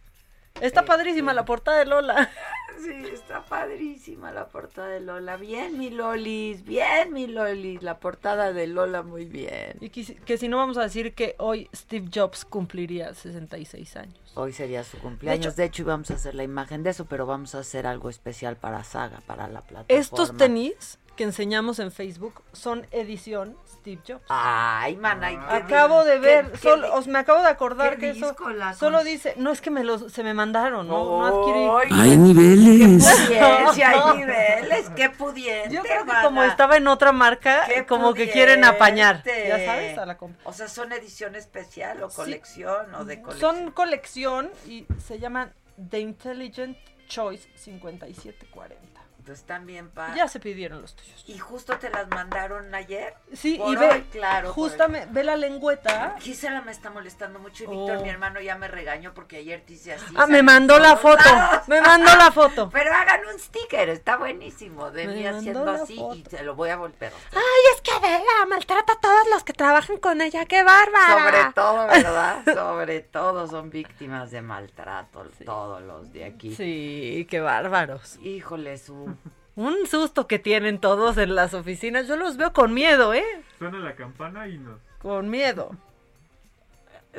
Está 0.61 0.85
padrísima 0.85 1.33
la 1.33 1.45
portada 1.45 1.79
de 1.79 1.85
Lola. 1.85 2.29
Sí, 2.77 2.91
está 3.13 3.41
padrísima 3.41 4.33
la 4.33 4.49
portada 4.49 4.89
de 4.89 4.99
Lola. 4.99 5.37
Bien, 5.37 5.77
mi 5.79 5.89
Lolis, 5.91 6.65
bien, 6.65 7.13
mi 7.13 7.25
Lolis. 7.25 7.81
La 7.81 7.99
portada 8.01 8.51
de 8.51 8.67
Lola, 8.67 9.01
muy 9.01 9.23
bien. 9.23 9.77
Y 9.79 9.89
que, 9.89 10.03
si- 10.03 10.15
que 10.15 10.37
si 10.37 10.49
no 10.49 10.57
vamos 10.57 10.77
a 10.77 10.81
decir 10.83 11.15
que 11.15 11.35
hoy 11.39 11.69
Steve 11.73 12.09
Jobs 12.13 12.43
cumpliría 12.43 13.13
66 13.13 13.95
años. 13.95 14.19
Hoy 14.35 14.51
sería 14.51 14.83
su 14.83 14.99
cumpleaños. 14.99 15.55
De 15.55 15.63
hecho, 15.63 15.83
íbamos 15.83 16.11
a 16.11 16.15
hacer 16.15 16.35
la 16.35 16.43
imagen 16.43 16.83
de 16.83 16.89
eso, 16.89 17.05
pero 17.05 17.25
vamos 17.25 17.55
a 17.55 17.59
hacer 17.59 17.87
algo 17.87 18.09
especial 18.09 18.57
para 18.57 18.83
Saga, 18.83 19.21
para 19.25 19.47
la 19.47 19.61
plataforma. 19.61 19.99
Estos 20.01 20.35
tenis 20.35 20.99
que 21.15 21.23
enseñamos 21.23 21.79
en 21.79 21.93
Facebook 21.93 22.43
son 22.51 22.85
edición 22.91 23.55
Steve 23.85 24.01
Jobs. 24.07 24.25
Ay, 24.29 24.95
mana. 24.95 25.31
¿y 25.31 25.37
qué 25.37 25.43
Acabo 25.53 26.03
de 26.03 26.13
qué- 26.13 26.19
ver, 26.19 26.51
qué 26.53 26.57
solo, 26.57 26.87
di- 26.87 26.93
os 26.95 27.07
me 27.07 27.19
acabo 27.19 27.43
de 27.43 27.49
acordar 27.49 27.91
qué 27.97 27.99
que 27.99 28.09
eso 28.17 28.35
solo 28.79 29.03
dice, 29.03 29.35
no 29.37 29.51
es 29.51 29.61
que 29.61 29.69
me 29.69 29.83
los 29.83 30.11
se 30.11 30.23
me 30.23 30.33
mandaron, 30.33 30.87
no, 30.87 31.03
no 31.19 31.25
adquirí. 31.25 31.93
Ay, 31.93 32.09
Hay 32.11 32.17
niveles. 32.17 33.05
Qué 33.27 33.35
pudiencia, 33.37 33.89
hay 33.91 34.17
niveles, 34.17 34.89
qué 34.95 35.09
pudiente. 35.11 35.69
Yo 35.75 35.83
creo 35.83 35.99
que 35.99 36.05
mana. 36.07 36.23
como 36.23 36.43
estaba 36.43 36.77
en 36.77 36.87
otra 36.87 37.11
marca, 37.11 37.65
Qué 37.67 37.85
como 37.85 38.15
que 38.15 38.31
quieren 38.31 38.63
apañar, 38.63 39.23
ya 39.23 39.63
sabes, 39.63 39.97
a 39.99 40.05
la 40.07 40.17
comp- 40.17 40.35
O 40.45 40.51
sea, 40.53 40.67
son 40.67 40.91
edición 40.91 41.35
especial 41.35 42.01
o 42.01 42.09
Sí. 42.09 42.15
colección 42.15 42.95
o 42.95 43.05
de 43.05 43.21
colección. 43.21 43.55
Son 43.55 43.71
colección 43.71 44.49
y 44.65 44.87
se 44.97 45.19
llaman 45.19 45.53
The 45.91 45.99
Intelligent 45.99 46.75
Choice 47.07 47.47
5740. 47.55 48.94
Pues 49.25 49.43
también 49.43 49.89
para. 49.89 50.15
Ya 50.15 50.27
se 50.27 50.39
pidieron 50.39 50.81
los 50.81 50.95
tuyos. 50.95 51.23
Y 51.27 51.37
justo 51.39 51.77
te 51.79 51.89
las 51.89 52.07
mandaron 52.09 52.73
ayer. 52.75 53.15
Sí, 53.33 53.55
Por 53.57 53.73
y 53.73 53.75
ve, 53.77 53.89
hoy, 53.89 54.01
claro. 54.11 54.53
justamente, 54.53 55.07
ve 55.11 55.23
la 55.23 55.35
lengüeta. 55.35 56.15
Gisela 56.19 56.61
me 56.61 56.71
está 56.71 56.91
molestando 56.91 57.39
mucho 57.39 57.63
y 57.63 57.67
Víctor, 57.67 57.97
Oh. 57.97 58.01
mi 58.01 58.09
hermano, 58.09 58.39
ya 58.39 58.55
me 58.55 58.67
regañó 58.67 59.13
porque 59.13 59.37
ayer 59.37 59.61
te 59.65 59.73
hice 59.73 59.93
así. 59.93 60.13
Ah, 60.15 60.27
me 60.27 60.43
mandó 60.43 60.77
la 60.79 60.95
foto, 60.97 61.23
lados. 61.23 61.67
me 61.67 61.81
mandó 61.81 62.15
la 62.15 62.31
foto. 62.31 62.69
Pero 62.73 62.93
hagan 62.93 63.21
un 63.33 63.39
sticker, 63.39 63.89
está 63.89 64.17
buenísimo. 64.17 64.91
De 64.91 65.07
Me 65.07 65.15
mí 65.15 65.25
haciendo 65.25 65.69
así 65.71 65.99
y 66.13 66.21
te 66.23 66.43
lo 66.43 66.53
voy 66.55 66.69
a 66.69 66.77
volver. 66.77 67.11
Ay, 67.33 67.73
es 67.75 67.81
que 67.81 67.91
Adela 67.91 68.45
maltrata 68.47 68.93
a 68.93 68.99
todos 68.99 69.27
los 69.33 69.43
que 69.43 69.53
trabajan 69.53 69.97
con 69.97 70.21
ella, 70.21 70.45
qué 70.45 70.63
bárbara. 70.63 71.31
Sobre 71.31 71.53
todo, 71.53 71.87
¿verdad? 71.87 72.43
Sobre 72.53 72.99
todo 73.01 73.47
son 73.47 73.69
víctimas 73.71 74.29
de 74.31 74.41
maltrato, 74.41 75.25
todos 75.45 75.81
los 75.81 76.11
de 76.13 76.25
aquí. 76.25 76.53
Sí, 76.55 77.25
qué 77.29 77.39
bárbaros. 77.41 78.17
Híjole, 78.21 78.77
su. 78.77 79.14
Un 79.55 79.87
susto 79.87 80.27
que 80.27 80.37
tienen 80.39 80.79
todos 80.79 81.17
en 81.17 81.33
las 81.35 81.53
oficinas. 81.53 82.07
Yo 82.07 82.17
los 82.17 82.35
veo 82.37 82.51
con 82.53 82.73
miedo, 82.73 83.13
¿eh? 83.13 83.23
Suena 83.57 83.79
la 83.79 83.95
campana 83.95 84.47
y 84.47 84.57
nos, 84.57 84.79
Con 85.01 85.29
miedo. 85.29 85.71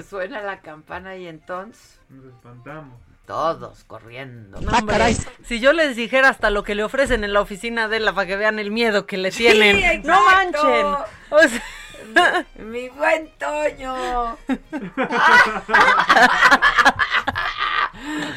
Suena 0.09 0.43
la 0.43 0.61
campana 0.61 1.17
y 1.17 1.27
entonces 1.27 1.99
nos 2.11 2.27
espantamos. 2.27 2.99
todos 3.27 3.85
corriendo. 3.85 4.61
No, 4.61 4.71
hombre, 4.77 5.15
Si 5.45 5.59
yo 5.61 5.73
les 5.73 5.97
dijera 5.97 6.29
hasta 6.29 6.51
lo 6.51 6.63
que 6.63 6.75
le 6.75 6.85
ofrecen 6.85 7.25
en 7.25 7.33
la 7.33 7.41
oficina 7.41 7.89
de 7.89 8.01
la 8.01 8.13
para 8.13 8.27
que 8.27 8.37
vean 8.37 8.59
el 8.59 8.71
miedo 8.71 9.07
que 9.07 9.17
le 9.17 9.31
tienen. 9.31 10.03
no 10.03 10.23
manchen. 10.27 10.87
O 11.31 11.41
sea, 11.41 11.63
Mi 12.59 12.91
buen 12.91 13.31
Toño. 13.39 14.37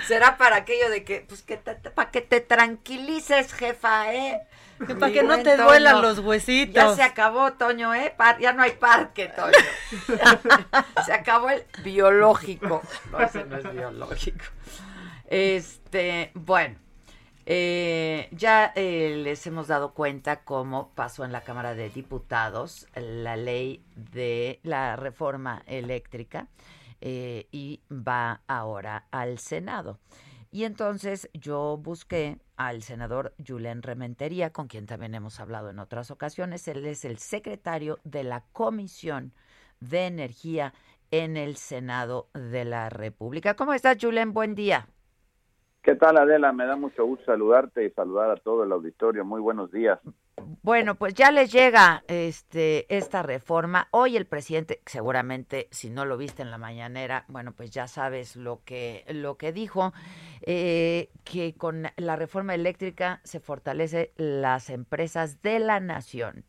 Será 0.07 0.37
para 0.37 0.57
aquello 0.57 0.89
de 0.89 1.03
que, 1.03 1.21
pues 1.27 1.41
que 1.43 1.57
te, 1.57 1.75
para 1.75 2.11
que 2.11 2.21
te 2.21 2.41
tranquilices, 2.41 3.53
jefa, 3.53 4.13
¿eh? 4.13 4.41
Que 4.87 4.95
para 4.95 5.11
que 5.11 5.23
no 5.23 5.37
te 5.37 5.55
Toño. 5.57 5.65
duelan 5.65 6.01
los 6.01 6.19
huesitos. 6.19 6.73
Ya 6.73 6.95
se 6.95 7.03
acabó, 7.03 7.53
Toño, 7.53 7.93
¿eh? 7.93 8.13
Par- 8.17 8.39
ya 8.39 8.53
no 8.53 8.63
hay 8.63 8.71
parque, 8.71 9.27
Toño. 9.27 9.53
se 11.05 11.13
acabó 11.13 11.49
el 11.49 11.63
biológico. 11.83 12.81
No, 13.11 13.19
ese 13.19 13.43
no 13.45 13.57
es 13.57 13.71
biológico. 13.73 14.45
Este, 15.27 16.31
bueno, 16.33 16.77
eh, 17.45 18.29
ya 18.31 18.71
eh, 18.75 19.15
les 19.23 19.45
hemos 19.47 19.67
dado 19.67 19.93
cuenta 19.93 20.41
cómo 20.41 20.91
pasó 20.95 21.25
en 21.25 21.31
la 21.31 21.41
Cámara 21.41 21.73
de 21.75 21.89
Diputados 21.89 22.87
la 22.95 23.35
ley 23.35 23.83
de 23.95 24.59
la 24.63 24.95
reforma 24.95 25.61
eléctrica 25.67 26.47
eh, 27.01 27.47
y 27.51 27.81
va 27.91 28.41
ahora 28.47 29.07
al 29.11 29.39
Senado. 29.39 29.99
Y 30.51 30.63
entonces 30.63 31.29
yo 31.33 31.77
busqué 31.77 32.39
al 32.57 32.81
senador 32.81 33.33
Julen 33.45 33.83
Rementería, 33.83 34.51
con 34.51 34.67
quien 34.67 34.87
también 34.87 35.13
hemos 35.13 35.39
hablado 35.39 35.69
en 35.69 35.77
otras 35.77 36.09
ocasiones. 36.09 36.67
Él 36.67 36.85
es 36.85 37.05
el 37.05 37.19
secretario 37.19 37.99
de 38.03 38.23
la 38.23 38.43
Comisión 38.51 39.31
de 39.79 40.07
Energía 40.07 40.73
en 41.11 41.37
el 41.37 41.55
Senado 41.55 42.29
de 42.33 42.65
la 42.65 42.89
República. 42.89 43.55
¿Cómo 43.55 43.73
estás, 43.73 43.97
Julen? 44.01 44.33
Buen 44.33 44.55
día. 44.55 44.87
¿Qué 45.83 45.95
tal, 45.95 46.17
Adela? 46.17 46.51
Me 46.51 46.65
da 46.65 46.75
mucho 46.75 47.05
gusto 47.05 47.25
saludarte 47.25 47.85
y 47.85 47.91
saludar 47.91 48.31
a 48.31 48.35
todo 48.35 48.63
el 48.63 48.71
auditorio. 48.71 49.23
Muy 49.23 49.39
buenos 49.39 49.71
días. 49.71 49.99
Bueno, 50.61 50.95
pues 50.95 51.13
ya 51.13 51.31
les 51.31 51.51
llega 51.51 52.03
este 52.07 52.85
esta 52.95 53.23
reforma. 53.23 53.87
Hoy 53.91 54.17
el 54.17 54.25
presidente, 54.25 54.81
seguramente, 54.85 55.67
si 55.71 55.89
no 55.89 56.05
lo 56.05 56.17
viste 56.17 56.41
en 56.41 56.51
la 56.51 56.57
mañanera, 56.57 57.25
bueno, 57.27 57.53
pues 57.53 57.71
ya 57.71 57.87
sabes 57.87 58.35
lo 58.35 58.61
que 58.63 59.05
lo 59.09 59.37
que 59.37 59.51
dijo, 59.51 59.93
eh, 60.41 61.09
que 61.23 61.55
con 61.55 61.87
la 61.95 62.15
reforma 62.15 62.55
eléctrica 62.55 63.21
se 63.23 63.39
fortalece 63.39 64.13
las 64.17 64.69
empresas 64.69 65.41
de 65.41 65.59
la 65.59 65.79
nación, 65.79 66.45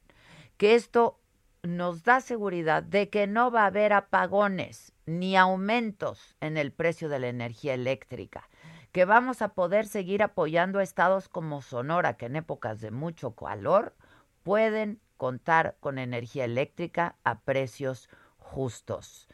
que 0.56 0.74
esto 0.74 1.20
nos 1.62 2.04
da 2.04 2.20
seguridad 2.20 2.82
de 2.82 3.10
que 3.10 3.26
no 3.26 3.50
va 3.50 3.64
a 3.64 3.66
haber 3.66 3.92
apagones 3.92 4.92
ni 5.06 5.36
aumentos 5.36 6.36
en 6.40 6.56
el 6.56 6.72
precio 6.72 7.08
de 7.08 7.18
la 7.18 7.28
energía 7.28 7.74
eléctrica 7.74 8.48
que 8.92 9.04
vamos 9.04 9.42
a 9.42 9.50
poder 9.54 9.86
seguir 9.86 10.22
apoyando 10.22 10.78
a 10.78 10.82
estados 10.82 11.28
como 11.28 11.62
Sonora, 11.62 12.14
que 12.16 12.26
en 12.26 12.36
épocas 12.36 12.80
de 12.80 12.90
mucho 12.90 13.34
calor 13.34 13.94
pueden 14.42 15.00
contar 15.16 15.76
con 15.80 15.98
energía 15.98 16.44
eléctrica 16.44 17.16
a 17.24 17.40
precios 17.40 18.08
justos. 18.38 19.28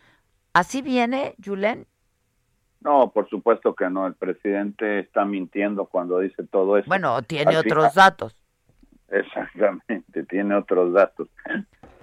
¿Así 0.52 0.82
viene, 0.82 1.34
Julen? 1.44 1.86
No, 2.80 3.10
por 3.12 3.28
supuesto 3.28 3.74
que 3.74 3.88
no. 3.90 4.06
El 4.06 4.14
presidente 4.14 5.00
está 5.00 5.24
mintiendo 5.24 5.86
cuando 5.86 6.18
dice 6.20 6.44
todo 6.44 6.76
eso. 6.76 6.86
Bueno, 6.88 7.22
tiene 7.22 7.52
Al 7.52 7.58
otros 7.66 7.92
final- 7.92 7.94
datos. 7.94 8.36
Exactamente, 9.08 10.24
tiene 10.24 10.54
otros 10.54 10.92
datos. 10.92 11.28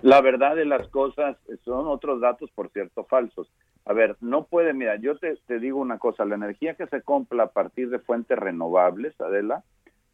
La 0.02 0.22
verdad 0.22 0.56
de 0.56 0.66
las 0.66 0.88
cosas 0.88 1.38
son 1.64 1.88
otros 1.88 2.22
datos, 2.22 2.50
por 2.52 2.70
cierto, 2.72 3.04
falsos. 3.06 3.50
A 3.86 3.94
ver, 3.94 4.16
no 4.22 4.46
puede, 4.46 4.74
mira, 4.74 4.96
yo 4.96 5.18
te, 5.18 5.36
te 5.46 5.60
digo 5.60 5.80
una 5.80 5.98
cosa, 5.98 6.26
la 6.26 6.36
energía 6.36 6.76
que 6.76 6.88
se 6.88 7.02
compra 7.02 7.44
a 7.44 7.52
partir 7.52 7.90
de 7.90 8.00
fuentes 8.00 8.38
renovables, 8.38 9.20
Adela, 9.20 9.64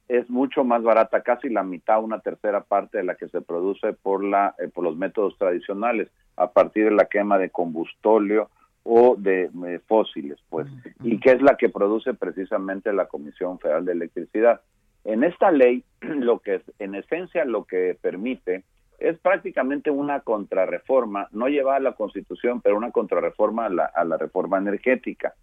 es 0.08 0.28
mucho 0.28 0.64
más 0.64 0.82
barata, 0.82 1.22
casi 1.22 1.50
la 1.50 1.64
mitad, 1.64 2.04
una 2.04 2.20
tercera 2.20 2.62
parte 2.62 2.98
de 2.98 3.04
la 3.04 3.16
que 3.16 3.30
se 3.30 3.42
produce 3.42 3.94
por, 3.94 4.24
la, 4.24 4.56
eh, 4.58 4.68
por 4.68 4.84
los 4.84 4.98
métodos 4.98 5.38
tradicionales, 5.38 6.10
a 6.36 6.52
partir 6.52 6.86
de 6.86 6.92
la 6.92 7.06
quema 7.06 7.38
de 7.38 7.52
combustóleo 7.52 8.50
o 8.84 9.16
de 9.16 9.52
eh, 9.68 9.80
fósiles, 9.88 10.40
pues, 10.50 10.68
y 11.04 11.20
que 11.20 11.32
es 11.32 11.42
la 11.44 11.58
que 11.58 11.70
produce 11.70 12.16
precisamente 12.16 12.92
la 12.92 13.06
Comisión 13.06 13.60
Federal 13.60 13.86
de 13.86 13.92
Electricidad. 13.92 14.62
En 15.04 15.24
esta 15.24 15.52
ley, 15.52 15.84
lo 16.02 16.40
que 16.40 16.56
es, 16.56 16.64
en 16.80 16.96
esencia 16.96 17.46
lo 17.46 17.66
que 17.66 17.96
permite 18.02 18.64
es 19.00 19.18
prácticamente 19.20 19.92
una 19.92 20.22
contrarreforma, 20.22 21.28
no 21.32 21.48
llevada 21.48 21.78
a 21.78 21.82
la 21.82 21.94
Constitución, 21.94 22.62
pero 22.62 22.78
una 22.78 22.92
contrarreforma 22.92 23.66
a 23.66 23.70
la, 23.70 23.86
a 23.86 24.04
la 24.04 24.18
reforma 24.18 24.58
energética 24.58 25.34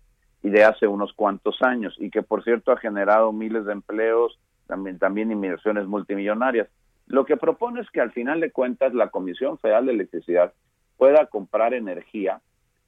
y 0.42 0.50
de 0.50 0.64
hace 0.64 0.86
unos 0.86 1.12
cuantos 1.12 1.62
años 1.62 1.96
y 1.98 2.10
que 2.10 2.22
por 2.22 2.44
cierto 2.44 2.72
ha 2.72 2.76
generado 2.76 3.32
miles 3.32 3.64
de 3.64 3.72
empleos, 3.72 4.38
también, 4.66 4.98
también 4.98 5.32
inversiones 5.32 5.86
multimillonarias. 5.86 6.68
Lo 7.06 7.24
que 7.24 7.36
propone 7.36 7.80
es 7.80 7.90
que 7.90 8.00
al 8.00 8.12
final 8.12 8.40
de 8.40 8.50
cuentas 8.50 8.92
la 8.92 9.08
Comisión 9.08 9.58
Federal 9.58 9.86
de 9.86 9.92
Electricidad 9.92 10.52
pueda 10.96 11.26
comprar 11.26 11.74
energía 11.74 12.40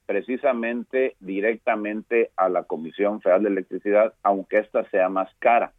precisamente 0.06 1.16
directamente 1.20 2.30
a 2.36 2.48
la 2.48 2.64
Comisión 2.64 3.20
Federal 3.20 3.42
de 3.42 3.50
Electricidad, 3.50 4.14
aunque 4.22 4.58
ésta 4.58 4.88
sea 4.90 5.08
más 5.08 5.28
cara. 5.38 5.72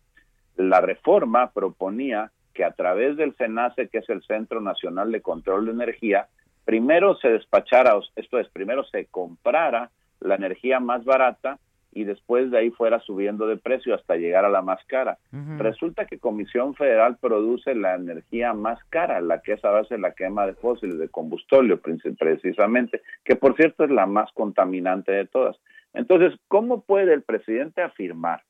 La 0.55 0.81
reforma 0.81 1.51
proponía 1.51 2.31
que 2.59 2.65
a 2.65 2.71
través 2.71 3.15
del 3.15 3.35
CENACE, 3.35 3.87
que 3.87 3.99
es 3.99 4.09
el 4.09 4.21
Centro 4.23 4.59
Nacional 4.59 5.13
de 5.13 5.21
Control 5.21 5.67
de 5.67 5.71
Energía, 5.71 6.27
primero 6.65 7.15
se 7.15 7.29
despachara, 7.29 7.97
esto 8.17 8.37
es, 8.37 8.49
primero 8.49 8.83
se 8.83 9.05
comprara 9.05 9.91
la 10.19 10.35
energía 10.35 10.81
más 10.81 11.05
barata 11.05 11.57
y 11.93 12.03
después 12.03 12.51
de 12.51 12.57
ahí 12.57 12.69
fuera 12.69 12.99
subiendo 12.99 13.47
de 13.47 13.55
precio 13.55 13.95
hasta 13.95 14.17
llegar 14.17 14.43
a 14.43 14.49
la 14.49 14.61
más 14.61 14.83
cara. 14.87 15.19
Resulta 15.57 16.05
que 16.05 16.19
Comisión 16.19 16.75
Federal 16.75 17.15
produce 17.21 17.73
la 17.75 17.95
energía 17.95 18.51
más 18.51 18.83
cara, 18.89 19.21
la 19.21 19.41
que 19.41 19.53
es 19.53 19.63
a 19.63 19.69
base 19.69 19.95
de 19.95 20.01
la 20.01 20.11
quema 20.11 20.45
de 20.45 20.55
fósiles, 20.55 20.99
de 20.99 21.07
combustóleo 21.07 21.79
precisamente, 21.79 23.01
que 23.23 23.37
por 23.37 23.55
cierto 23.55 23.85
es 23.85 23.89
la 23.89 24.05
más 24.05 24.29
contaminante 24.33 25.13
de 25.13 25.27
todas. 25.27 25.55
Entonces, 25.93 26.37
¿cómo 26.49 26.81
puede 26.81 27.13
el 27.13 27.23
presidente 27.23 27.81
afirmar 27.81 28.43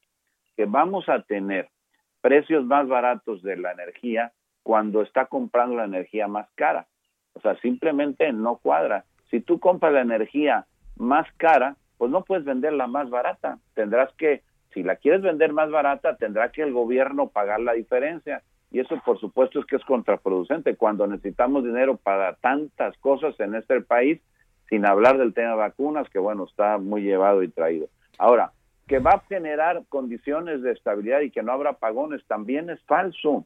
que 0.57 0.65
vamos 0.65 1.07
a 1.09 1.21
tener 1.21 1.69
precios 2.21 2.65
más 2.65 2.87
baratos 2.87 3.41
de 3.41 3.57
la 3.57 3.71
energía 3.71 4.33
cuando 4.63 5.01
está 5.01 5.25
comprando 5.25 5.75
la 5.75 5.85
energía 5.85 6.27
más 6.27 6.47
cara? 6.55 6.87
O 7.33 7.41
sea, 7.41 7.55
simplemente 7.61 8.31
no 8.33 8.57
cuadra. 8.57 9.05
Si 9.29 9.39
tú 9.41 9.59
compras 9.59 9.93
la 9.93 10.01
energía 10.01 10.65
más 10.97 11.27
cara, 11.37 11.77
pues 11.97 12.11
no 12.11 12.23
puedes 12.23 12.45
venderla 12.45 12.87
más 12.87 13.09
barata. 13.09 13.59
Tendrás 13.73 14.11
que, 14.15 14.43
si 14.73 14.83
la 14.83 14.95
quieres 14.95 15.21
vender 15.21 15.53
más 15.53 15.69
barata, 15.69 16.17
tendrá 16.17 16.51
que 16.51 16.61
el 16.61 16.73
gobierno 16.73 17.29
pagar 17.29 17.59
la 17.59 17.73
diferencia. 17.73 18.41
Y 18.71 18.79
eso, 18.79 19.01
por 19.05 19.19
supuesto, 19.19 19.59
es 19.59 19.65
que 19.65 19.75
es 19.77 19.85
contraproducente 19.85 20.75
cuando 20.75 21.07
necesitamos 21.07 21.63
dinero 21.63 21.97
para 21.97 22.35
tantas 22.35 22.97
cosas 22.99 23.39
en 23.39 23.55
este 23.55 23.81
país, 23.81 24.21
sin 24.69 24.85
hablar 24.85 25.17
del 25.17 25.33
tema 25.33 25.51
de 25.51 25.55
vacunas, 25.55 26.09
que 26.09 26.19
bueno, 26.19 26.45
está 26.45 26.77
muy 26.77 27.01
llevado 27.01 27.41
y 27.41 27.49
traído. 27.49 27.87
Ahora, 28.17 28.51
que 28.89 28.97
va 28.99 29.11
a 29.11 29.19
generar 29.29 29.83
condiciones 29.87 30.63
de 30.63 30.71
estabilidad 30.71 31.21
y 31.21 31.29
que 31.29 31.43
no 31.43 31.51
habrá 31.51 31.73
pagones, 31.73 32.25
también 32.25 32.71
es 32.71 32.81
falso, 32.85 33.45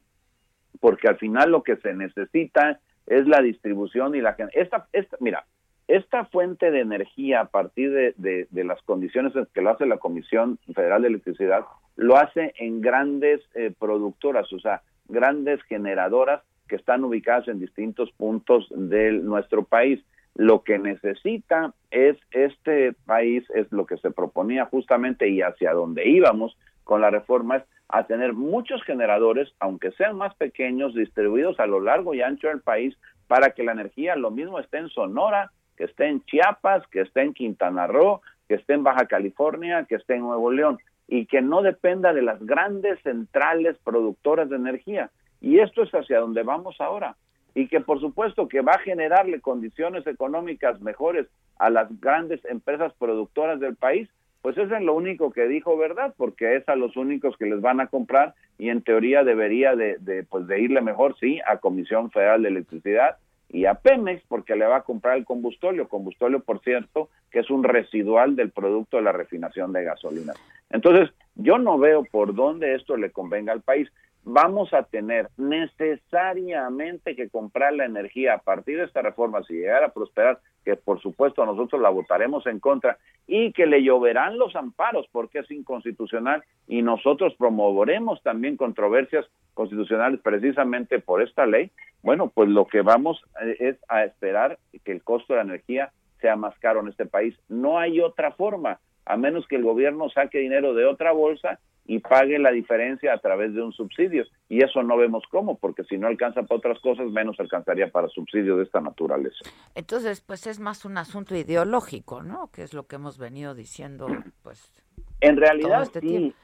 porque 0.80 1.06
al 1.06 1.18
final 1.18 1.50
lo 1.50 1.62
que 1.62 1.76
se 1.76 1.92
necesita 1.92 2.80
es 3.06 3.26
la 3.28 3.42
distribución 3.42 4.14
y 4.14 4.22
la 4.22 4.34
esta, 4.54 4.88
esta 4.92 5.16
mira 5.20 5.44
esta 5.86 6.24
fuente 6.24 6.70
de 6.70 6.80
energía 6.80 7.42
a 7.42 7.44
partir 7.44 7.92
de, 7.92 8.46
de- 8.50 8.64
las 8.64 8.80
condiciones 8.82 9.34
que 9.52 9.60
lo 9.60 9.68
hace 9.68 9.84
la 9.84 9.98
Comisión 9.98 10.58
Federal 10.74 11.02
de 11.02 11.08
Electricidad 11.08 11.66
lo 11.96 12.16
hace 12.16 12.54
en 12.58 12.80
grandes 12.80 13.42
eh, 13.54 13.70
productoras 13.78 14.50
o 14.50 14.58
sea 14.58 14.80
grandes 15.08 15.62
generadoras 15.64 16.42
que 16.68 16.76
están 16.76 17.04
ubicadas 17.04 17.48
en 17.48 17.60
distintos 17.60 18.10
puntos 18.12 18.66
de 18.74 19.12
nuestro 19.12 19.64
país 19.64 20.00
lo 20.34 20.62
que 20.62 20.78
necesita 20.78 21.72
es 21.90 22.16
este 22.32 22.92
país 23.06 23.44
es 23.54 23.70
lo 23.70 23.86
que 23.86 23.96
se 23.98 24.10
proponía 24.10 24.64
justamente 24.66 25.28
y 25.28 25.42
hacia 25.42 25.72
donde 25.72 26.08
íbamos 26.08 26.56
con 26.82 27.00
la 27.00 27.10
reforma 27.10 27.56
es 27.56 27.64
a 27.88 28.06
tener 28.06 28.32
muchos 28.32 28.82
generadores, 28.82 29.52
aunque 29.60 29.92
sean 29.92 30.16
más 30.16 30.34
pequeños, 30.34 30.94
distribuidos 30.94 31.60
a 31.60 31.66
lo 31.66 31.80
largo 31.80 32.14
y 32.14 32.22
ancho 32.22 32.48
del 32.48 32.60
país, 32.60 32.96
para 33.26 33.50
que 33.50 33.62
la 33.62 33.72
energía 33.72 34.16
lo 34.16 34.30
mismo 34.30 34.58
esté 34.58 34.78
en 34.78 34.88
Sonora, 34.88 35.52
que 35.76 35.84
esté 35.84 36.08
en 36.08 36.24
Chiapas, 36.24 36.86
que 36.88 37.02
esté 37.02 37.22
en 37.22 37.34
Quintana 37.34 37.86
Roo, 37.86 38.20
que 38.48 38.54
esté 38.54 38.74
en 38.74 38.84
Baja 38.84 39.06
California, 39.06 39.86
que 39.88 39.96
esté 39.96 40.14
en 40.14 40.22
Nuevo 40.22 40.50
León, 40.50 40.78
y 41.06 41.26
que 41.26 41.42
no 41.42 41.62
dependa 41.62 42.12
de 42.12 42.22
las 42.22 42.44
grandes 42.44 43.00
centrales 43.02 43.76
productoras 43.84 44.48
de 44.48 44.56
energía. 44.56 45.10
Y 45.40 45.58
esto 45.58 45.82
es 45.82 45.90
hacia 45.92 46.20
donde 46.20 46.42
vamos 46.42 46.80
ahora. 46.80 47.16
Y 47.54 47.68
que 47.68 47.80
por 47.80 48.00
supuesto 48.00 48.48
que 48.48 48.60
va 48.60 48.72
a 48.72 48.80
generarle 48.80 49.40
condiciones 49.40 50.06
económicas 50.06 50.80
mejores 50.80 51.26
a 51.58 51.70
las 51.70 51.88
grandes 52.00 52.44
empresas 52.46 52.92
productoras 52.98 53.60
del 53.60 53.76
país, 53.76 54.08
pues 54.44 54.58
eso 54.58 54.76
es 54.76 54.82
lo 54.82 54.94
único 54.94 55.32
que 55.32 55.48
dijo 55.48 55.74
verdad, 55.78 56.12
porque 56.18 56.56
es 56.56 56.68
a 56.68 56.76
los 56.76 56.98
únicos 56.98 57.34
que 57.38 57.46
les 57.46 57.62
van 57.62 57.80
a 57.80 57.86
comprar 57.86 58.34
y 58.58 58.68
en 58.68 58.82
teoría 58.82 59.24
debería 59.24 59.74
de, 59.74 60.26
pues 60.28 60.46
de 60.46 60.60
irle 60.60 60.82
mejor, 60.82 61.16
sí, 61.18 61.40
a 61.46 61.56
Comisión 61.56 62.10
Federal 62.10 62.42
de 62.42 62.50
Electricidad 62.50 63.16
y 63.48 63.64
a 63.64 63.74
Pemex, 63.74 64.22
porque 64.28 64.54
le 64.54 64.66
va 64.66 64.76
a 64.76 64.82
comprar 64.82 65.16
el 65.16 65.24
combustóleo, 65.24 65.88
combustóleo, 65.88 66.40
por 66.40 66.60
cierto, 66.60 67.08
que 67.30 67.38
es 67.38 67.50
un 67.50 67.64
residual 67.64 68.36
del 68.36 68.50
producto 68.50 68.98
de 68.98 69.04
la 69.04 69.12
refinación 69.12 69.72
de 69.72 69.84
gasolina. 69.84 70.34
Entonces, 70.68 71.10
yo 71.36 71.58
no 71.58 71.78
veo 71.78 72.04
por 72.04 72.34
dónde 72.34 72.74
esto 72.74 72.96
le 72.96 73.12
convenga 73.12 73.52
al 73.52 73.62
país. 73.62 73.90
Vamos 74.26 74.72
a 74.72 74.84
tener 74.84 75.28
necesariamente 75.36 77.14
que 77.14 77.28
comprar 77.28 77.74
la 77.74 77.84
energía 77.84 78.34
a 78.34 78.38
partir 78.38 78.78
de 78.78 78.84
esta 78.84 79.02
reforma, 79.02 79.42
si 79.42 79.52
llegara 79.54 79.86
a 79.86 79.92
prosperar, 79.92 80.40
que 80.64 80.76
por 80.76 81.00
supuesto 81.00 81.44
nosotros 81.44 81.82
la 81.82 81.90
votaremos 81.90 82.46
en 82.46 82.58
contra, 82.58 82.96
y 83.26 83.52
que 83.52 83.66
le 83.66 83.82
lloverán 83.82 84.38
los 84.38 84.56
amparos 84.56 85.06
porque 85.12 85.40
es 85.40 85.50
inconstitucional 85.50 86.42
y 86.66 86.80
nosotros 86.80 87.34
promoveremos 87.36 88.22
también 88.22 88.56
controversias 88.56 89.26
constitucionales 89.52 90.20
precisamente 90.20 90.98
por 91.00 91.22
esta 91.22 91.44
ley, 91.46 91.70
bueno, 92.02 92.28
pues 92.28 92.48
lo 92.48 92.66
que 92.66 92.82
vamos 92.82 93.22
eh, 93.42 93.56
es 93.60 93.76
a 93.88 94.04
esperar 94.04 94.58
que 94.84 94.92
el 94.92 95.02
costo 95.02 95.32
de 95.32 95.38
la 95.38 95.44
energía 95.44 95.92
sea 96.20 96.36
más 96.36 96.58
caro 96.58 96.80
en 96.80 96.88
este 96.88 97.06
país. 97.06 97.38
No 97.48 97.78
hay 97.78 98.00
otra 98.00 98.32
forma, 98.32 98.80
a 99.06 99.16
menos 99.16 99.46
que 99.46 99.56
el 99.56 99.62
gobierno 99.64 100.08
saque 100.10 100.38
dinero 100.38 100.74
de 100.74 100.84
otra 100.86 101.12
bolsa 101.12 101.58
y 101.86 101.98
pague 101.98 102.38
la 102.38 102.50
diferencia 102.50 103.12
a 103.12 103.18
través 103.18 103.52
de 103.52 103.60
un 103.60 103.72
subsidio. 103.72 104.24
Y 104.48 104.64
eso 104.64 104.82
no 104.82 104.96
vemos 104.96 105.22
cómo, 105.30 105.58
porque 105.58 105.84
si 105.84 105.98
no 105.98 106.06
alcanza 106.06 106.42
para 106.44 106.56
otras 106.58 106.80
cosas, 106.80 107.10
menos 107.10 107.38
alcanzaría 107.38 107.90
para 107.90 108.08
subsidios 108.08 108.56
de 108.56 108.64
esta 108.64 108.80
naturaleza. 108.80 109.36
Entonces, 109.74 110.22
pues 110.22 110.46
es 110.46 110.60
más 110.60 110.86
un 110.86 110.96
asunto 110.96 111.36
ideológico, 111.36 112.22
¿no? 112.22 112.50
Que 112.50 112.62
es 112.62 112.72
lo 112.72 112.86
que 112.86 112.96
hemos 112.96 113.18
venido 113.18 113.54
diciendo, 113.54 114.06
pues. 114.42 114.72
En 115.20 115.36
realidad 115.36 115.82
este 115.82 116.00
sí, 116.00 116.08
tiempo. 116.08 116.36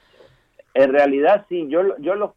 en 0.75 0.93
realidad 0.93 1.47
sí, 1.49 1.67
yo, 1.69 1.83
lo- 1.85 1.99
yo 1.99 2.15
lo, 2.17 2.35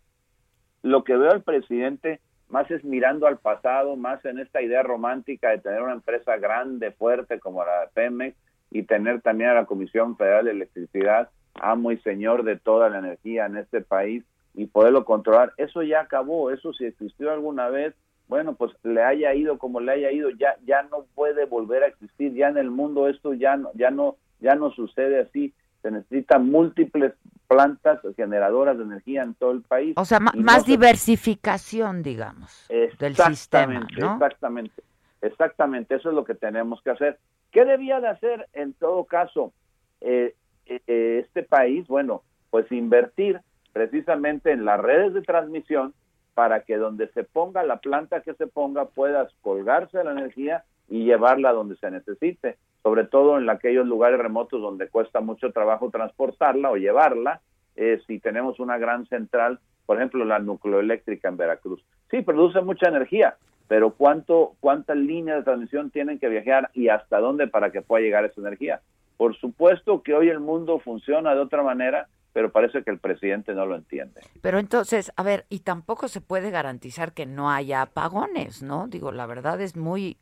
lo 0.81 1.03
que 1.03 1.17
veo 1.17 1.31
al 1.31 1.43
presidente 1.43 2.21
más 2.47 2.69
es 2.71 2.83
mirando 2.85 3.25
al 3.27 3.39
pasado, 3.39 3.95
más 3.97 4.23
en 4.25 4.39
esta 4.39 4.61
idea 4.61 4.83
romántica 4.83 5.49
de 5.49 5.57
tener 5.57 5.81
una 5.81 5.93
empresa 5.93 6.37
grande, 6.37 6.91
fuerte 6.91 7.39
como 7.39 7.65
la 7.65 7.81
de 7.81 7.87
Pemex 7.93 8.37
y 8.73 8.83
tener 8.83 9.21
también 9.21 9.51
a 9.51 9.53
la 9.53 9.65
Comisión 9.65 10.17
Federal 10.17 10.45
de 10.45 10.51
Electricidad, 10.51 11.29
amo 11.61 11.91
y 11.91 11.97
señor 11.99 12.43
de 12.43 12.57
toda 12.57 12.89
la 12.89 12.97
energía 12.99 13.45
en 13.45 13.55
este 13.57 13.81
país 13.81 14.23
y 14.55 14.65
poderlo 14.65 15.05
controlar. 15.05 15.53
Eso 15.57 15.83
ya 15.83 16.01
acabó, 16.01 16.51
eso 16.51 16.73
si 16.73 16.85
existió 16.85 17.31
alguna 17.31 17.69
vez, 17.69 17.93
bueno, 18.27 18.55
pues 18.55 18.71
le 18.83 19.03
haya 19.03 19.33
ido 19.35 19.57
como 19.59 19.79
le 19.79 19.91
haya 19.91 20.11
ido, 20.11 20.29
ya 20.31 20.55
ya 20.65 20.81
no 20.83 21.05
puede 21.13 21.45
volver 21.45 21.83
a 21.83 21.87
existir, 21.87 22.33
ya 22.33 22.47
en 22.49 22.57
el 22.57 22.71
mundo 22.71 23.07
esto 23.07 23.33
ya 23.33 23.55
no 23.57 23.69
ya 23.75 23.91
no 23.91 24.15
ya 24.39 24.55
no 24.55 24.71
sucede 24.71 25.21
así. 25.21 25.53
Se 25.83 25.91
necesitan 25.91 26.49
múltiples 26.49 27.13
plantas 27.47 27.99
generadoras 28.15 28.77
de 28.77 28.85
energía 28.85 29.21
en 29.21 29.33
todo 29.35 29.51
el 29.51 29.61
país. 29.61 29.93
O 29.97 30.05
sea, 30.05 30.19
no 30.19 30.31
más 30.35 30.63
se- 30.63 30.71
diversificación, 30.71 32.01
digamos, 32.03 32.65
del 32.69 32.89
sistema, 33.15 33.29
Exactamente, 33.29 33.95
¿no? 34.01 34.13
Exactamente, 34.13 34.81
exactamente, 35.21 35.95
eso 35.95 36.09
es 36.09 36.15
lo 36.15 36.23
que 36.23 36.35
tenemos 36.35 36.81
que 36.81 36.91
hacer. 36.91 37.19
¿Qué 37.53 37.63
debía 37.65 38.01
de 38.01 38.09
hacer 38.09 38.49
en 38.53 38.73
todo 38.73 39.05
caso 39.05 39.53
eh, 40.01 40.35
eh, 40.65 40.81
eh, 40.87 41.21
este 41.23 41.43
país? 41.43 41.87
Bueno, 41.87 42.23
pues 42.49 42.69
invertir 42.71 43.39
precisamente 43.71 44.51
en 44.51 44.65
las 44.65 44.79
redes 44.79 45.13
de 45.13 45.21
transmisión 45.21 45.93
para 46.33 46.61
que 46.61 46.77
donde 46.77 47.07
se 47.09 47.23
ponga 47.23 47.63
la 47.63 47.77
planta 47.77 48.21
que 48.21 48.33
se 48.33 48.47
ponga 48.47 48.85
puedas 48.85 49.31
colgarse 49.41 50.03
la 50.03 50.11
energía 50.13 50.63
y 50.89 51.05
llevarla 51.05 51.53
donde 51.53 51.75
se 51.77 51.91
necesite, 51.91 52.57
sobre 52.81 53.05
todo 53.05 53.37
en 53.37 53.49
aquellos 53.49 53.85
lugares 53.85 54.19
remotos 54.19 54.61
donde 54.61 54.89
cuesta 54.89 55.21
mucho 55.21 55.51
trabajo 55.51 55.91
transportarla 55.91 56.71
o 56.71 56.75
llevarla, 56.75 57.41
eh, 57.75 58.01
si 58.07 58.19
tenemos 58.19 58.59
una 58.59 58.77
gran 58.77 59.05
central, 59.07 59.59
por 59.85 59.97
ejemplo 59.97 60.25
la 60.25 60.39
nucleoeléctrica 60.39 61.29
en 61.29 61.37
Veracruz. 61.37 61.83
Sí, 62.09 62.21
produce 62.21 62.61
mucha 62.61 62.89
energía, 62.89 63.37
pero 63.67 63.91
¿cuánto, 63.91 64.55
¿cuántas 64.59 64.97
líneas 64.97 65.37
de 65.37 65.43
transmisión 65.43 65.89
tienen 65.91 66.19
que 66.19 66.29
viajar 66.29 66.69
y 66.73 66.89
hasta 66.89 67.19
dónde 67.19 67.47
para 67.47 67.71
que 67.71 67.81
pueda 67.81 68.03
llegar 68.03 68.25
esa 68.25 68.41
energía? 68.41 68.81
Por 69.17 69.35
supuesto 69.37 70.01
que 70.03 70.13
hoy 70.13 70.29
el 70.29 70.39
mundo 70.39 70.79
funciona 70.79 71.33
de 71.33 71.41
otra 71.41 71.63
manera, 71.63 72.07
pero 72.33 72.51
parece 72.51 72.83
que 72.83 72.89
el 72.89 72.99
presidente 72.99 73.53
no 73.53 73.65
lo 73.65 73.75
entiende. 73.75 74.21
Pero 74.41 74.59
entonces, 74.59 75.11
a 75.15 75.23
ver, 75.23 75.45
y 75.49 75.59
tampoco 75.59 76.07
se 76.07 76.19
puede 76.19 76.49
garantizar 76.49 77.13
que 77.13 77.25
no 77.25 77.51
haya 77.51 77.83
apagones, 77.83 78.63
¿no? 78.63 78.87
Digo, 78.87 79.11
la 79.11 79.27
verdad 79.27 79.61
es 79.61 79.77
muy 79.77 80.17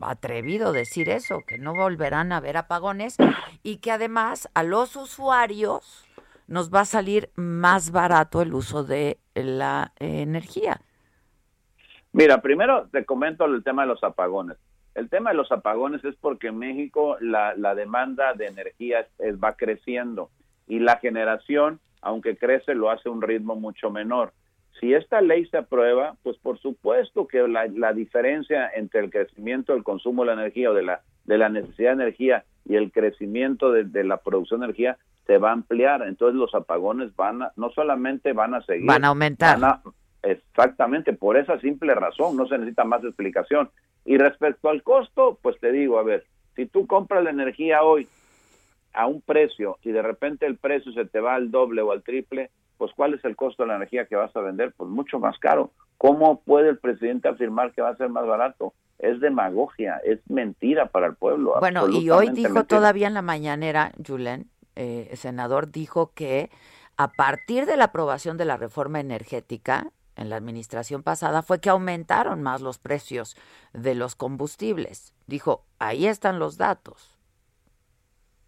atrevido 0.00 0.72
decir 0.72 1.08
eso, 1.08 1.40
que 1.46 1.58
no 1.58 1.74
volverán 1.74 2.32
a 2.32 2.36
haber 2.36 2.56
apagones 2.58 3.16
y 3.62 3.78
que 3.78 3.90
además 3.90 4.48
a 4.54 4.62
los 4.62 4.96
usuarios 4.96 6.06
nos 6.46 6.72
va 6.72 6.80
a 6.80 6.84
salir 6.84 7.30
más 7.34 7.90
barato 7.90 8.42
el 8.42 8.54
uso 8.54 8.84
de 8.84 9.18
la 9.34 9.92
eh, 9.98 10.20
energía. 10.20 10.80
Mira, 12.16 12.40
primero 12.40 12.88
te 12.90 13.04
comento 13.04 13.44
el 13.44 13.62
tema 13.62 13.82
de 13.82 13.88
los 13.88 14.02
apagones. 14.02 14.56
El 14.94 15.10
tema 15.10 15.30
de 15.30 15.36
los 15.36 15.52
apagones 15.52 16.02
es 16.04 16.14
porque 16.16 16.46
en 16.48 16.58
México 16.58 17.18
la, 17.20 17.54
la 17.56 17.74
demanda 17.74 18.32
de 18.32 18.46
energía 18.46 19.00
es- 19.00 19.20
es- 19.20 19.36
va 19.38 19.52
creciendo 19.54 20.30
y 20.66 20.78
la 20.78 20.96
generación, 20.96 21.78
aunque 22.00 22.36
crece, 22.38 22.74
lo 22.74 22.90
hace 22.90 23.08
a 23.10 23.12
un 23.12 23.20
ritmo 23.20 23.54
mucho 23.56 23.90
menor. 23.90 24.32
Si 24.80 24.94
esta 24.94 25.20
ley 25.20 25.44
se 25.46 25.58
aprueba, 25.58 26.16
pues 26.22 26.38
por 26.38 26.58
supuesto 26.58 27.26
que 27.26 27.46
la, 27.46 27.66
la 27.66 27.92
diferencia 27.92 28.70
entre 28.74 29.00
el 29.00 29.10
crecimiento 29.10 29.74
del 29.74 29.84
consumo 29.84 30.22
de 30.22 30.28
la 30.34 30.40
energía 30.40 30.70
o 30.70 30.74
de 30.74 30.82
la, 30.84 31.02
de 31.24 31.36
la 31.38 31.48
necesidad 31.50 31.90
de 31.96 32.02
energía 32.04 32.44
y 32.64 32.76
el 32.76 32.90
crecimiento 32.92 33.72
de, 33.72 33.84
de 33.84 34.04
la 34.04 34.16
producción 34.18 34.60
de 34.60 34.66
energía 34.66 34.96
se 35.26 35.36
va 35.38 35.50
a 35.50 35.52
ampliar. 35.52 36.02
Entonces 36.06 36.36
los 36.38 36.54
apagones 36.54 37.14
van 37.16 37.42
a, 37.42 37.52
no 37.56 37.68
solamente 37.70 38.32
van 38.32 38.54
a 38.54 38.62
seguir, 38.62 38.86
Van 38.86 39.04
a 39.04 39.08
aumentar. 39.08 39.60
van 39.60 39.70
a- 39.70 39.82
Exactamente, 40.22 41.12
por 41.12 41.36
esa 41.36 41.58
simple 41.60 41.94
razón, 41.94 42.36
no 42.36 42.46
se 42.46 42.58
necesita 42.58 42.84
más 42.84 43.04
explicación. 43.04 43.70
Y 44.04 44.18
respecto 44.18 44.68
al 44.68 44.82
costo, 44.82 45.38
pues 45.42 45.58
te 45.60 45.72
digo, 45.72 45.98
a 45.98 46.02
ver, 46.02 46.24
si 46.54 46.66
tú 46.66 46.86
compras 46.86 47.22
la 47.24 47.30
energía 47.30 47.82
hoy 47.82 48.08
a 48.92 49.06
un 49.06 49.20
precio 49.20 49.78
y 49.82 49.92
de 49.92 50.02
repente 50.02 50.46
el 50.46 50.56
precio 50.56 50.92
se 50.92 51.04
te 51.04 51.20
va 51.20 51.34
al 51.34 51.50
doble 51.50 51.82
o 51.82 51.92
al 51.92 52.02
triple, 52.02 52.50
pues 52.78 52.92
¿cuál 52.94 53.14
es 53.14 53.24
el 53.24 53.36
costo 53.36 53.62
de 53.62 53.68
la 53.68 53.76
energía 53.76 54.06
que 54.06 54.16
vas 54.16 54.34
a 54.34 54.40
vender? 54.40 54.72
Pues 54.76 54.90
mucho 54.90 55.18
más 55.18 55.38
caro. 55.38 55.70
¿Cómo 55.98 56.40
puede 56.40 56.70
el 56.70 56.78
presidente 56.78 57.28
afirmar 57.28 57.72
que 57.72 57.82
va 57.82 57.90
a 57.90 57.96
ser 57.96 58.08
más 58.08 58.26
barato? 58.26 58.74
Es 58.98 59.20
demagogia, 59.20 60.00
es 60.04 60.20
mentira 60.28 60.86
para 60.86 61.06
el 61.06 61.14
pueblo. 61.14 61.54
Bueno, 61.60 61.88
y 61.88 62.10
hoy 62.10 62.30
dijo 62.30 62.54
mentira. 62.54 62.64
todavía 62.64 63.06
en 63.06 63.14
la 63.14 63.22
mañanera, 63.22 63.92
Julen, 64.06 64.46
eh, 64.74 65.10
senador 65.14 65.70
dijo 65.70 66.12
que 66.14 66.50
a 66.96 67.12
partir 67.12 67.66
de 67.66 67.76
la 67.76 67.84
aprobación 67.84 68.36
de 68.36 68.46
la 68.46 68.56
reforma 68.56 69.00
energética 69.00 69.90
en 70.16 70.30
la 70.30 70.36
administración 70.36 71.02
pasada 71.02 71.42
fue 71.42 71.60
que 71.60 71.70
aumentaron 71.70 72.42
más 72.42 72.60
los 72.60 72.78
precios 72.78 73.36
de 73.72 73.94
los 73.94 74.16
combustibles. 74.16 75.14
Dijo, 75.26 75.64
ahí 75.78 76.06
están 76.06 76.38
los 76.38 76.56
datos. 76.56 77.16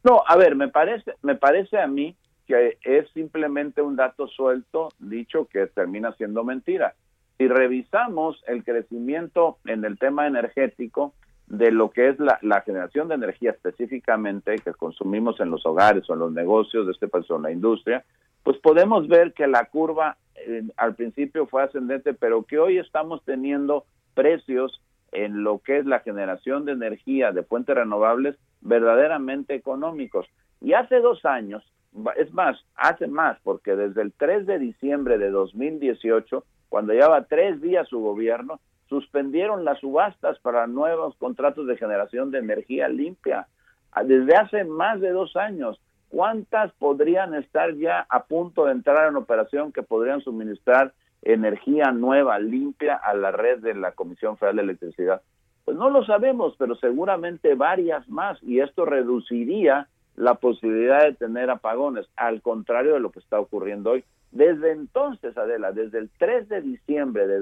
No, 0.02 0.22
a 0.26 0.36
ver, 0.36 0.56
me 0.56 0.68
parece, 0.68 1.14
me 1.22 1.34
parece 1.34 1.78
a 1.78 1.86
mí 1.86 2.16
que 2.46 2.78
es 2.82 3.08
simplemente 3.12 3.82
un 3.82 3.96
dato 3.96 4.26
suelto 4.26 4.88
dicho 4.98 5.46
que 5.46 5.66
termina 5.66 6.12
siendo 6.14 6.44
mentira. 6.44 6.94
Si 7.36 7.46
revisamos 7.46 8.42
el 8.46 8.64
crecimiento 8.64 9.58
en 9.66 9.84
el 9.84 9.98
tema 9.98 10.26
energético 10.26 11.14
de 11.48 11.70
lo 11.70 11.90
que 11.90 12.08
es 12.08 12.16
la, 12.18 12.60
generación 12.60 13.08
de 13.08 13.14
energía 13.14 13.52
específicamente 13.52 14.56
que 14.56 14.74
consumimos 14.74 15.40
en 15.40 15.50
los 15.50 15.64
hogares 15.64 16.08
o 16.08 16.12
en 16.12 16.20
los 16.20 16.32
negocios 16.32 16.86
de 16.86 16.92
este 16.92 17.08
país 17.08 17.30
o 17.30 17.36
en 17.36 17.42
la 17.42 17.50
industria, 17.52 18.04
pues 18.42 18.58
podemos 18.58 19.08
ver 19.08 19.32
que 19.32 19.46
la 19.46 19.64
curva 19.64 20.18
eh, 20.34 20.62
al 20.76 20.94
principio 20.94 21.46
fue 21.46 21.62
ascendente, 21.62 22.12
pero 22.12 22.42
que 22.42 22.58
hoy 22.58 22.78
estamos 22.78 23.24
teniendo 23.24 23.86
precios 24.14 24.82
en 25.12 25.42
lo 25.42 25.60
que 25.60 25.78
es 25.78 25.86
la 25.86 26.00
generación 26.00 26.66
de 26.66 26.72
energía 26.72 27.32
de 27.32 27.42
fuentes 27.42 27.74
renovables 27.74 28.36
verdaderamente 28.60 29.54
económicos. 29.54 30.26
Y 30.60 30.74
hace 30.74 31.00
dos 31.00 31.24
años, 31.24 31.64
es 32.16 32.32
más, 32.34 32.58
hace 32.74 33.06
más, 33.06 33.38
porque 33.42 33.74
desde 33.74 34.02
el 34.02 34.12
3 34.12 34.46
de 34.46 34.58
diciembre 34.58 35.16
de 35.16 35.30
2018, 35.30 36.44
cuando 36.68 36.92
llevaba 36.92 37.24
tres 37.24 37.62
días 37.62 37.88
su 37.88 38.00
gobierno, 38.00 38.60
suspendieron 38.88 39.64
las 39.64 39.78
subastas 39.80 40.38
para 40.40 40.66
nuevos 40.66 41.14
contratos 41.16 41.66
de 41.66 41.76
generación 41.76 42.30
de 42.30 42.38
energía 42.38 42.88
limpia. 42.88 43.46
Ah, 43.92 44.04
Desde 44.04 44.34
hace 44.34 44.64
más 44.64 45.00
de 45.00 45.10
dos 45.10 45.36
años, 45.36 45.80
¿cuántas 46.08 46.72
podrían 46.72 47.34
estar 47.34 47.74
ya 47.74 48.06
a 48.08 48.24
punto 48.24 48.64
de 48.64 48.72
entrar 48.72 49.08
en 49.08 49.16
operación 49.16 49.72
que 49.72 49.82
podrían 49.82 50.20
suministrar 50.20 50.92
energía 51.22 51.90
nueva, 51.92 52.38
limpia 52.38 52.96
a 52.96 53.14
la 53.14 53.30
red 53.30 53.58
de 53.58 53.74
la 53.74 53.92
Comisión 53.92 54.36
Federal 54.36 54.56
de 54.56 54.62
Electricidad? 54.62 55.22
Pues 55.64 55.76
no 55.76 55.90
lo 55.90 56.04
sabemos, 56.04 56.54
pero 56.58 56.74
seguramente 56.76 57.54
varias 57.54 58.08
más 58.08 58.42
y 58.42 58.60
esto 58.60 58.86
reduciría 58.86 59.88
la 60.16 60.34
posibilidad 60.34 61.04
de 61.04 61.14
tener 61.14 61.50
apagones, 61.50 62.06
al 62.16 62.42
contrario 62.42 62.94
de 62.94 63.00
lo 63.00 63.10
que 63.12 63.20
está 63.20 63.38
ocurriendo 63.38 63.90
hoy. 63.90 64.04
Desde 64.32 64.72
entonces, 64.72 65.36
Adela, 65.36 65.72
desde 65.72 65.98
el 65.98 66.10
3 66.18 66.48
de 66.48 66.60
diciembre 66.60 67.26
de 67.26 67.38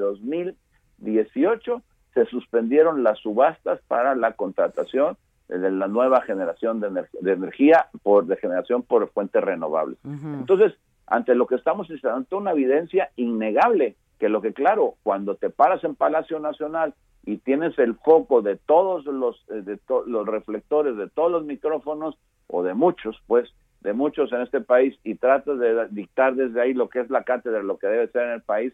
2018 0.99 1.83
se 2.15 2.25
suspendieron 2.27 3.03
las 3.03 3.19
subastas 3.19 3.81
para 3.89 4.15
la 4.15 4.33
contratación 4.33 5.17
de 5.49 5.71
la 5.71 5.87
nueva 5.87 6.23
generación 6.23 6.81
de, 6.81 6.89
ener- 6.91 7.09
de 7.21 7.33
energía 7.33 7.87
por 8.03 8.27
de 8.27 8.37
generación 8.37 8.83
por 8.83 9.09
fuentes 9.11 9.43
renovables. 9.45 9.99
Entonces, 10.41 10.73
ante 11.07 11.35
lo 11.35 11.47
que 11.47 11.55
estamos 11.55 11.89
es 11.91 12.05
ante 12.05 12.35
una 12.35 12.51
evidencia 12.53 13.11
innegable 13.17 13.95
que 14.19 14.29
lo 14.29 14.41
que 14.41 14.53
claro, 14.53 14.95
cuando 15.03 15.35
te 15.37 15.51
paras 15.51 15.85
en 15.85 15.95
Palacio 15.95 16.41
Nacional 16.41 16.95
y 17.25 17.37
tienes 17.37 17.79
el 17.79 17.95
foco 17.97 18.41
de 18.43 18.57
todos 18.57 19.05
los 19.05 19.45
eh, 19.51 19.61
de 19.63 19.77
to- 19.77 20.05
los 20.07 20.27
reflectores 20.27 20.97
de 20.97 21.09
todos 21.11 21.31
los 21.31 21.45
micrófonos 21.45 22.17
o 22.49 22.63
de 22.63 22.75
muchos, 22.75 23.21
pues, 23.27 23.49
de 23.83 23.93
muchos 23.93 24.33
en 24.33 24.41
este 24.41 24.61
país 24.61 24.99
y 25.05 25.17
tratas 25.17 25.59
de 25.59 25.87
dictar 25.91 26.35
desde 26.35 26.61
ahí 26.61 26.73
lo 26.75 26.89
que 26.89 27.01
es 27.01 27.11
la 27.11 27.23
cátedra, 27.25 27.63
lo 27.63 27.77
que 27.79 27.87
debe 27.89 28.09
ser 28.09 28.23
en 28.23 28.31
el 28.33 28.43
país, 28.43 28.73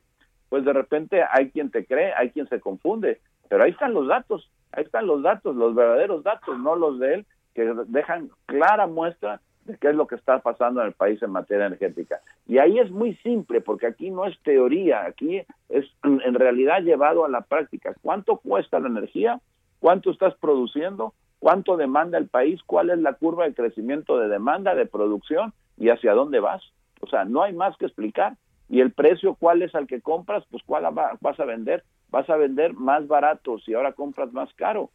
pues 0.52 0.66
de 0.66 0.74
repente 0.74 1.24
hay 1.30 1.50
quien 1.50 1.70
te 1.70 1.86
cree, 1.86 2.12
hay 2.12 2.28
quien 2.28 2.46
se 2.46 2.60
confunde, 2.60 3.22
pero 3.48 3.64
ahí 3.64 3.70
están 3.70 3.94
los 3.94 4.06
datos, 4.06 4.50
ahí 4.72 4.84
están 4.84 5.06
los 5.06 5.22
datos, 5.22 5.56
los 5.56 5.74
verdaderos 5.74 6.24
datos, 6.24 6.58
no 6.58 6.76
los 6.76 6.98
de 6.98 7.14
él, 7.14 7.26
que 7.54 7.72
dejan 7.86 8.28
clara 8.44 8.86
muestra 8.86 9.40
de 9.64 9.78
qué 9.78 9.88
es 9.88 9.94
lo 9.94 10.06
que 10.06 10.16
está 10.16 10.40
pasando 10.40 10.82
en 10.82 10.88
el 10.88 10.92
país 10.92 11.22
en 11.22 11.30
materia 11.30 11.68
energética. 11.68 12.20
Y 12.46 12.58
ahí 12.58 12.78
es 12.78 12.90
muy 12.90 13.14
simple, 13.22 13.62
porque 13.62 13.86
aquí 13.86 14.10
no 14.10 14.26
es 14.26 14.38
teoría, 14.42 15.06
aquí 15.06 15.40
es 15.70 15.86
en 16.04 16.34
realidad 16.34 16.82
llevado 16.82 17.24
a 17.24 17.30
la 17.30 17.40
práctica. 17.40 17.94
¿Cuánto 18.02 18.36
cuesta 18.36 18.78
la 18.78 18.88
energía? 18.88 19.40
¿Cuánto 19.80 20.10
estás 20.10 20.34
produciendo? 20.34 21.14
¿Cuánto 21.38 21.78
demanda 21.78 22.18
el 22.18 22.26
país? 22.26 22.60
¿Cuál 22.66 22.90
es 22.90 22.98
la 22.98 23.14
curva 23.14 23.46
de 23.46 23.54
crecimiento 23.54 24.18
de 24.18 24.28
demanda, 24.28 24.74
de 24.74 24.84
producción? 24.84 25.54
¿Y 25.78 25.88
hacia 25.88 26.12
dónde 26.12 26.40
vas? 26.40 26.62
O 27.00 27.06
sea, 27.06 27.24
no 27.24 27.42
hay 27.42 27.54
más 27.54 27.74
que 27.78 27.86
explicar. 27.86 28.36
¿Y 28.72 28.80
el 28.80 28.90
precio 28.90 29.34
cuál 29.34 29.60
es 29.60 29.74
al 29.74 29.86
que 29.86 30.00
compras? 30.00 30.44
Pues 30.50 30.62
cuál 30.64 30.84
va- 30.96 31.18
vas 31.20 31.38
a 31.38 31.44
vender. 31.44 31.84
Vas 32.08 32.28
a 32.30 32.36
vender 32.36 32.72
más 32.72 33.06
barato 33.06 33.58
si 33.58 33.74
ahora 33.74 33.92
compras 33.92 34.32
más 34.32 34.48
caro. 34.54 34.88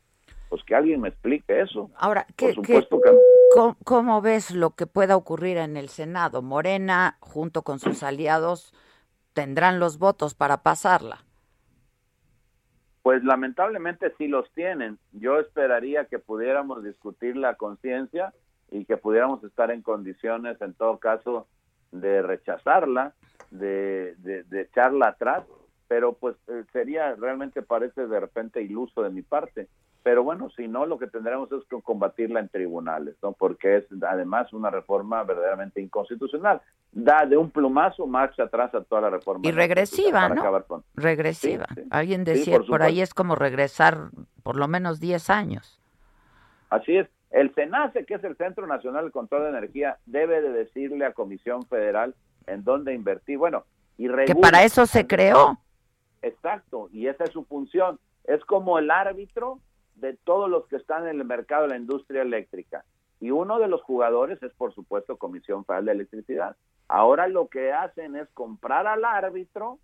Pues 0.49 0.63
que 0.63 0.73
alguien 0.73 0.99
me 0.99 1.09
explique 1.09 1.61
eso. 1.61 1.91
Ahora, 1.95 2.25
Por 2.35 2.35
¿qué, 2.35 2.55
qué- 2.63 2.87
que 2.89 3.17
cómo, 3.53 3.77
cómo 3.83 4.19
ves 4.23 4.49
lo 4.49 4.71
que 4.71 4.87
pueda 4.87 5.15
ocurrir 5.15 5.57
en 5.57 5.77
el 5.77 5.89
Senado? 5.89 6.41
Morena, 6.41 7.17
junto 7.19 7.61
con 7.61 7.77
sus 7.77 8.01
aliados, 8.01 8.73
tendrán 9.33 9.79
los 9.79 9.99
votos 9.99 10.33
para 10.33 10.63
pasarla. 10.63 11.19
Pues 13.03 13.23
lamentablemente 13.23 14.11
sí 14.17 14.27
los 14.27 14.51
tienen. 14.53 14.97
Yo 15.11 15.39
esperaría 15.39 16.05
que 16.05 16.17
pudiéramos 16.17 16.83
discutir 16.83 17.37
la 17.37 17.53
conciencia 17.53 18.33
y 18.71 18.85
que 18.85 18.97
pudiéramos 18.97 19.43
estar 19.43 19.69
en 19.69 19.83
condiciones, 19.83 20.59
en 20.61 20.73
todo 20.73 20.97
caso, 20.97 21.45
de 21.91 22.21
rechazarla, 22.21 23.13
de, 23.51 24.15
de, 24.17 24.43
de 24.43 24.61
echarla 24.61 25.09
atrás, 25.09 25.43
pero 25.87 26.13
pues 26.13 26.35
eh, 26.47 26.63
sería 26.73 27.15
realmente 27.15 27.61
parece 27.61 28.07
de 28.07 28.19
repente 28.19 28.61
iluso 28.61 29.03
de 29.03 29.09
mi 29.09 29.21
parte. 29.21 29.67
Pero 30.03 30.23
bueno, 30.23 30.49
si 30.51 30.69
no, 30.69 30.85
lo 30.85 30.97
que 30.97 31.07
tendremos 31.07 31.51
es 31.51 31.65
que 31.69 31.81
combatirla 31.81 32.39
en 32.39 32.47
tribunales, 32.47 33.15
¿no? 33.21 33.33
Porque 33.33 33.77
es 33.77 33.85
además 34.07 34.53
una 34.53 34.69
reforma 34.69 35.21
verdaderamente 35.23 35.81
inconstitucional. 35.81 36.61
Da 36.93 37.25
de 37.25 37.35
un 37.35 37.51
plumazo 37.51 38.07
marcha 38.07 38.43
atrás 38.43 38.73
a 38.73 38.83
toda 38.83 39.01
la 39.01 39.09
reforma. 39.09 39.45
Y 39.45 39.51
regresiva, 39.51 40.29
¿no? 40.29 40.63
con- 40.65 40.83
Regresiva. 40.95 41.65
Sí, 41.75 41.81
sí. 41.81 41.87
Alguien 41.91 42.25
Sí, 42.25 42.31
decía, 42.31 42.57
por 42.57 42.67
por, 42.67 42.83
ahí 42.83 43.01
es 43.01 43.13
como 43.13 43.35
regresar 43.35 44.09
por 44.43 44.55
lo 44.55 44.69
menos 44.69 45.01
10 45.01 45.29
años. 45.29 45.81
Así 46.69 46.95
es. 46.95 47.07
El 47.31 47.53
CENACE, 47.53 48.05
que 48.05 48.15
es 48.15 48.23
el 48.23 48.37
Centro 48.37 48.67
Nacional 48.67 49.05
de 49.05 49.11
Control 49.11 49.43
de 49.43 49.49
Energía, 49.49 49.97
debe 50.05 50.41
de 50.41 50.51
decirle 50.51 51.05
a 51.05 51.13
Comisión 51.13 51.63
Federal 51.67 52.15
en 52.45 52.63
dónde 52.63 52.93
invertir. 52.93 53.37
Bueno, 53.37 53.65
y 53.97 54.07
Que 54.07 54.13
regula- 54.13 54.41
para 54.41 54.63
eso 54.63 54.85
se 54.85 55.05
creó. 55.05 55.57
Exacto, 56.21 56.89
y 56.91 57.07
esa 57.07 57.25
es 57.25 57.31
su 57.31 57.43
función. 57.45 57.99
Es 58.23 58.43
como 58.45 58.79
el 58.79 58.91
árbitro 58.91 59.59
de 59.95 60.15
todos 60.23 60.49
los 60.49 60.67
que 60.67 60.75
están 60.77 61.07
en 61.07 61.19
el 61.19 61.25
mercado 61.25 61.63
de 61.63 61.69
la 61.69 61.77
industria 61.77 62.21
eléctrica. 62.21 62.85
Y 63.19 63.31
uno 63.31 63.59
de 63.59 63.67
los 63.67 63.81
jugadores 63.81 64.41
es, 64.43 64.53
por 64.53 64.73
supuesto, 64.73 65.17
Comisión 65.17 65.65
Federal 65.65 65.85
de 65.85 65.91
Electricidad. 65.93 66.55
Ahora 66.87 67.27
lo 67.27 67.47
que 67.47 67.73
hacen 67.73 68.15
es 68.15 68.29
comprar 68.29 68.87
al 68.87 69.03
árbitro, 69.03 69.79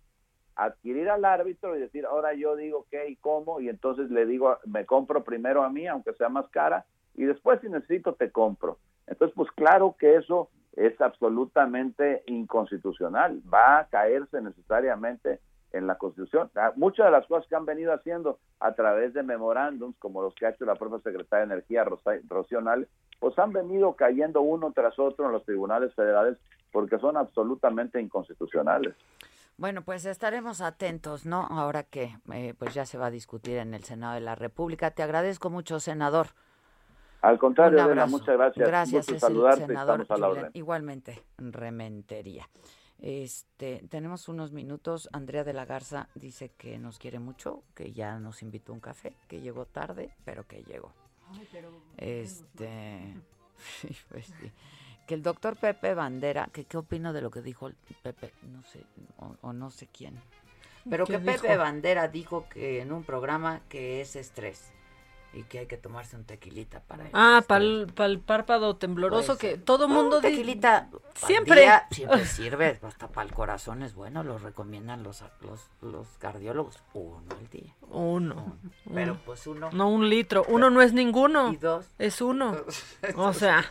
adquirir 0.56 1.10
al 1.10 1.24
árbitro 1.24 1.76
y 1.76 1.80
decir, 1.80 2.06
ahora 2.06 2.32
yo 2.34 2.54
digo 2.56 2.86
qué 2.90 3.08
y 3.08 3.16
cómo, 3.16 3.60
y 3.60 3.68
entonces 3.68 4.10
le 4.10 4.24
digo, 4.24 4.56
me 4.66 4.86
compro 4.86 5.24
primero 5.24 5.64
a 5.64 5.68
mí, 5.70 5.86
aunque 5.88 6.12
sea 6.14 6.28
más 6.28 6.48
cara, 6.48 6.86
y 7.14 7.24
después 7.24 7.60
si 7.60 7.68
necesito 7.68 8.14
te 8.14 8.30
compro. 8.30 8.78
Entonces, 9.06 9.34
pues 9.36 9.50
claro 9.52 9.96
que 9.98 10.16
eso 10.16 10.50
es 10.76 11.00
absolutamente 11.00 12.22
inconstitucional, 12.26 13.40
va 13.52 13.80
a 13.80 13.86
caerse 13.88 14.40
necesariamente 14.40 15.40
en 15.72 15.86
la 15.86 15.96
Constitución. 15.96 16.50
Ah, 16.54 16.72
Muchas 16.76 17.06
de 17.06 17.12
las 17.12 17.26
cosas 17.26 17.48
que 17.48 17.56
han 17.56 17.66
venido 17.66 17.92
haciendo 17.92 18.38
a 18.60 18.74
través 18.74 19.12
de 19.12 19.22
memorándums, 19.22 19.96
como 19.98 20.22
los 20.22 20.34
que 20.34 20.46
ha 20.46 20.50
hecho 20.50 20.64
la 20.64 20.76
propia 20.76 20.98
Secretaria 21.00 21.46
de 21.46 21.54
Energía, 21.54 21.84
Rocío 22.28 22.60
Nale, 22.60 22.88
pues 23.18 23.38
han 23.38 23.52
venido 23.52 23.94
cayendo 23.94 24.40
uno 24.40 24.72
tras 24.72 24.98
otro 24.98 25.26
en 25.26 25.32
los 25.32 25.44
tribunales 25.44 25.94
federales 25.94 26.38
porque 26.72 26.98
son 26.98 27.16
absolutamente 27.16 28.00
inconstitucionales. 28.00 28.94
Bueno, 29.56 29.82
pues 29.82 30.04
estaremos 30.04 30.60
atentos, 30.60 31.26
¿no? 31.26 31.46
Ahora 31.48 31.84
que 31.84 32.16
eh, 32.32 32.54
pues 32.58 32.74
ya 32.74 32.86
se 32.86 32.98
va 32.98 33.06
a 33.06 33.10
discutir 33.10 33.58
en 33.58 33.72
el 33.72 33.84
Senado 33.84 34.14
de 34.14 34.20
la 34.20 34.34
República. 34.34 34.90
Te 34.90 35.04
agradezco 35.04 35.50
mucho, 35.50 35.78
senador. 35.78 36.28
Al 37.24 37.38
contrario, 37.38 37.82
abrazo. 37.82 38.10
muchas 38.10 38.36
gracias. 38.36 38.68
Gracias, 38.68 39.06
Gusto 39.06 39.12
es 39.16 39.22
el 39.22 39.28
saludarte 39.28 39.66
senador 39.66 40.02
estamos 40.02 40.10
a 40.10 40.20
la 40.20 40.26
Julián. 40.28 40.44
orden. 40.46 40.58
Igualmente, 40.58 41.22
Rementería. 41.38 42.50
Este, 42.98 43.82
tenemos 43.88 44.28
unos 44.28 44.52
minutos. 44.52 45.08
Andrea 45.10 45.42
de 45.42 45.54
la 45.54 45.64
Garza 45.64 46.08
dice 46.14 46.50
que 46.50 46.78
nos 46.78 46.98
quiere 46.98 47.18
mucho, 47.20 47.62
que 47.74 47.92
ya 47.92 48.18
nos 48.18 48.42
invitó 48.42 48.72
a 48.72 48.74
un 48.74 48.80
café, 48.80 49.16
que 49.26 49.40
llegó 49.40 49.64
tarde, 49.64 50.10
pero 50.26 50.46
que 50.46 50.64
llegó. 50.64 50.92
Este, 51.96 53.14
sí, 53.80 53.96
pues 54.10 54.26
sí. 54.26 54.52
Que 55.06 55.14
el 55.14 55.22
doctor 55.22 55.56
Pepe 55.56 55.94
Bandera, 55.94 56.50
que 56.52 56.66
qué 56.66 56.76
opino 56.76 57.14
de 57.14 57.22
lo 57.22 57.30
que 57.30 57.40
dijo 57.40 57.68
el 57.68 57.74
Pepe, 58.02 58.32
no 58.52 58.62
sé, 58.64 58.84
o, 59.16 59.34
o 59.40 59.52
no 59.54 59.70
sé 59.70 59.86
quién. 59.86 60.20
Pero 60.90 61.06
¿Qué 61.06 61.14
que 61.14 61.18
Pepe? 61.20 61.56
Bandera 61.56 62.08
dijo 62.08 62.46
que 62.50 62.82
en 62.82 62.92
un 62.92 63.02
programa 63.02 63.62
que 63.70 64.02
es 64.02 64.14
estrés 64.14 64.74
y 65.34 65.42
que 65.42 65.60
hay 65.60 65.66
que 65.66 65.76
tomarse 65.76 66.16
un 66.16 66.24
tequilita 66.24 66.80
para 66.80 67.04
Ah, 67.12 67.42
para 67.46 67.64
el 67.64 68.20
párpado 68.20 68.76
tembloroso 68.76 69.36
que 69.36 69.58
todo 69.58 69.88
mundo 69.88 70.16
un 70.16 70.22
tequilita 70.22 70.88
al 70.90 71.00
siempre 71.14 71.62
día 71.62 71.86
siempre 71.90 72.24
sirve, 72.24 72.78
hasta 72.82 73.08
para 73.08 73.26
el 73.26 73.34
corazón 73.34 73.82
es 73.82 73.94
bueno, 73.94 74.22
lo 74.22 74.38
recomiendan 74.38 75.02
los, 75.02 75.22
los, 75.40 75.68
los 75.82 76.06
cardiólogos, 76.18 76.82
uno 76.94 77.24
al 77.38 77.48
día. 77.50 77.74
Uno. 77.90 78.56
Pero 78.92 79.18
pues 79.24 79.46
uno. 79.46 79.70
No 79.72 79.88
un 79.88 80.08
litro. 80.08 80.44
Uno 80.48 80.70
no 80.70 80.82
es 80.82 80.92
ninguno. 80.92 81.52
Y 81.52 81.56
dos. 81.56 81.86
Es 81.98 82.20
uno. 82.20 82.56
O 83.16 83.32
sea, 83.32 83.64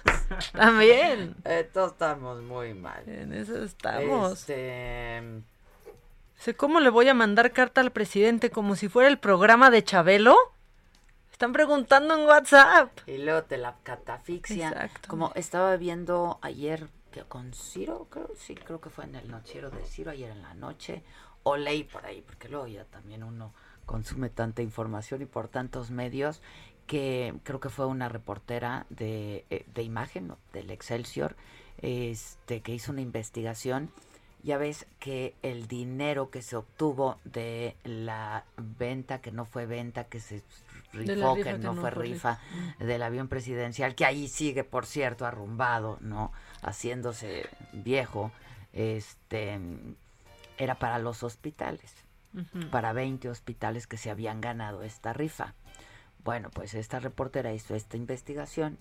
también. 0.54 1.36
Entonces 1.44 1.94
estamos 1.94 2.42
muy 2.42 2.74
mal. 2.74 3.08
En 3.08 3.34
eso 3.34 3.64
estamos. 3.64 4.40
Este, 4.40 5.44
Sé 6.44 6.56
cómo 6.56 6.82
le 6.82 6.90
voy 6.90 7.08
a 7.08 7.14
mandar 7.14 7.54
carta 7.54 7.80
al 7.80 7.92
presidente 7.92 8.50
como 8.50 8.76
si 8.76 8.90
fuera 8.90 9.08
el 9.08 9.18
programa 9.18 9.70
de 9.70 9.84
Chabelo. 9.84 10.36
Están 11.34 11.52
preguntando 11.52 12.14
en 12.14 12.28
WhatsApp. 12.28 12.92
y 13.08 13.18
luego 13.18 13.44
te 13.44 13.58
la 13.58 13.76
catafixia. 13.82 14.92
Como 15.08 15.32
estaba 15.34 15.76
viendo 15.78 16.38
ayer 16.42 16.88
que 17.12 17.24
con 17.24 17.54
Ciro, 17.54 18.08
creo, 18.12 18.30
sí, 18.38 18.54
creo 18.54 18.80
que 18.80 18.92
fue 18.92 19.06
en 19.06 19.16
el 19.16 19.30
noticiero 19.30 19.72
de 19.72 19.84
Ciro 19.84 20.12
ayer 20.12 20.30
en 20.30 20.44
la 20.44 20.54
noche, 20.54 21.02
o 21.42 21.58
leí 21.58 21.84
por 21.84 22.06
ahí, 22.06 22.22
porque 22.22 22.50
luego 22.50 22.68
ya 22.68 22.86
también 22.86 23.24
uno 23.24 23.52
consume 23.88 24.30
tanta 24.30 24.62
información 24.62 25.24
y 25.24 25.26
por 25.26 25.48
tantos 25.48 25.90
medios, 25.90 26.40
que 26.86 27.34
creo 27.44 27.60
que 27.60 27.70
fue 27.70 27.88
una 27.88 28.10
reportera 28.10 28.86
de, 28.90 29.44
eh, 29.50 29.66
de 29.74 29.82
imagen, 29.82 30.28
¿no? 30.28 30.38
del 30.54 30.70
Excelsior, 30.70 31.36
este, 31.80 32.62
que 32.62 32.74
hizo 32.76 32.92
una 32.92 33.02
investigación. 33.02 33.92
Ya 34.44 34.58
ves 34.58 34.86
que 35.00 35.36
el 35.42 35.68
dinero 35.68 36.30
que 36.30 36.42
se 36.42 36.58
obtuvo 36.58 37.18
de 37.24 37.76
la 37.86 38.44
venta, 38.58 39.20
que 39.20 39.32
no 39.32 39.46
fue 39.46 39.66
venta, 39.66 40.04
que 40.04 40.20
se 40.20 40.44
rifó, 40.94 41.36
que 41.36 41.44
que 41.44 41.58
no 41.58 41.76
fue 41.76 41.92
rifa, 41.92 42.40
del 42.80 43.04
avión 43.04 43.28
presidencial, 43.28 43.96
que 43.96 44.06
ahí 44.06 44.28
sigue, 44.28 44.64
por 44.64 44.86
cierto, 44.86 45.26
arrumbado, 45.26 45.98
¿no? 46.02 46.32
Haciéndose 46.62 47.50
viejo, 47.74 48.32
este, 48.72 49.60
era 50.58 50.76
para 50.76 51.00
los 51.00 51.24
hospitales, 51.24 51.94
para 52.72 52.94
20 52.94 53.30
hospitales 53.30 53.88
que 53.88 53.98
se 53.98 54.10
habían 54.10 54.42
ganado 54.42 54.84
esta 54.84 55.14
rifa. 55.14 55.54
Bueno, 56.24 56.50
pues 56.52 56.74
esta 56.74 57.00
reportera 57.00 57.54
hizo 57.54 57.76
esta 57.76 57.98
investigación. 57.98 58.78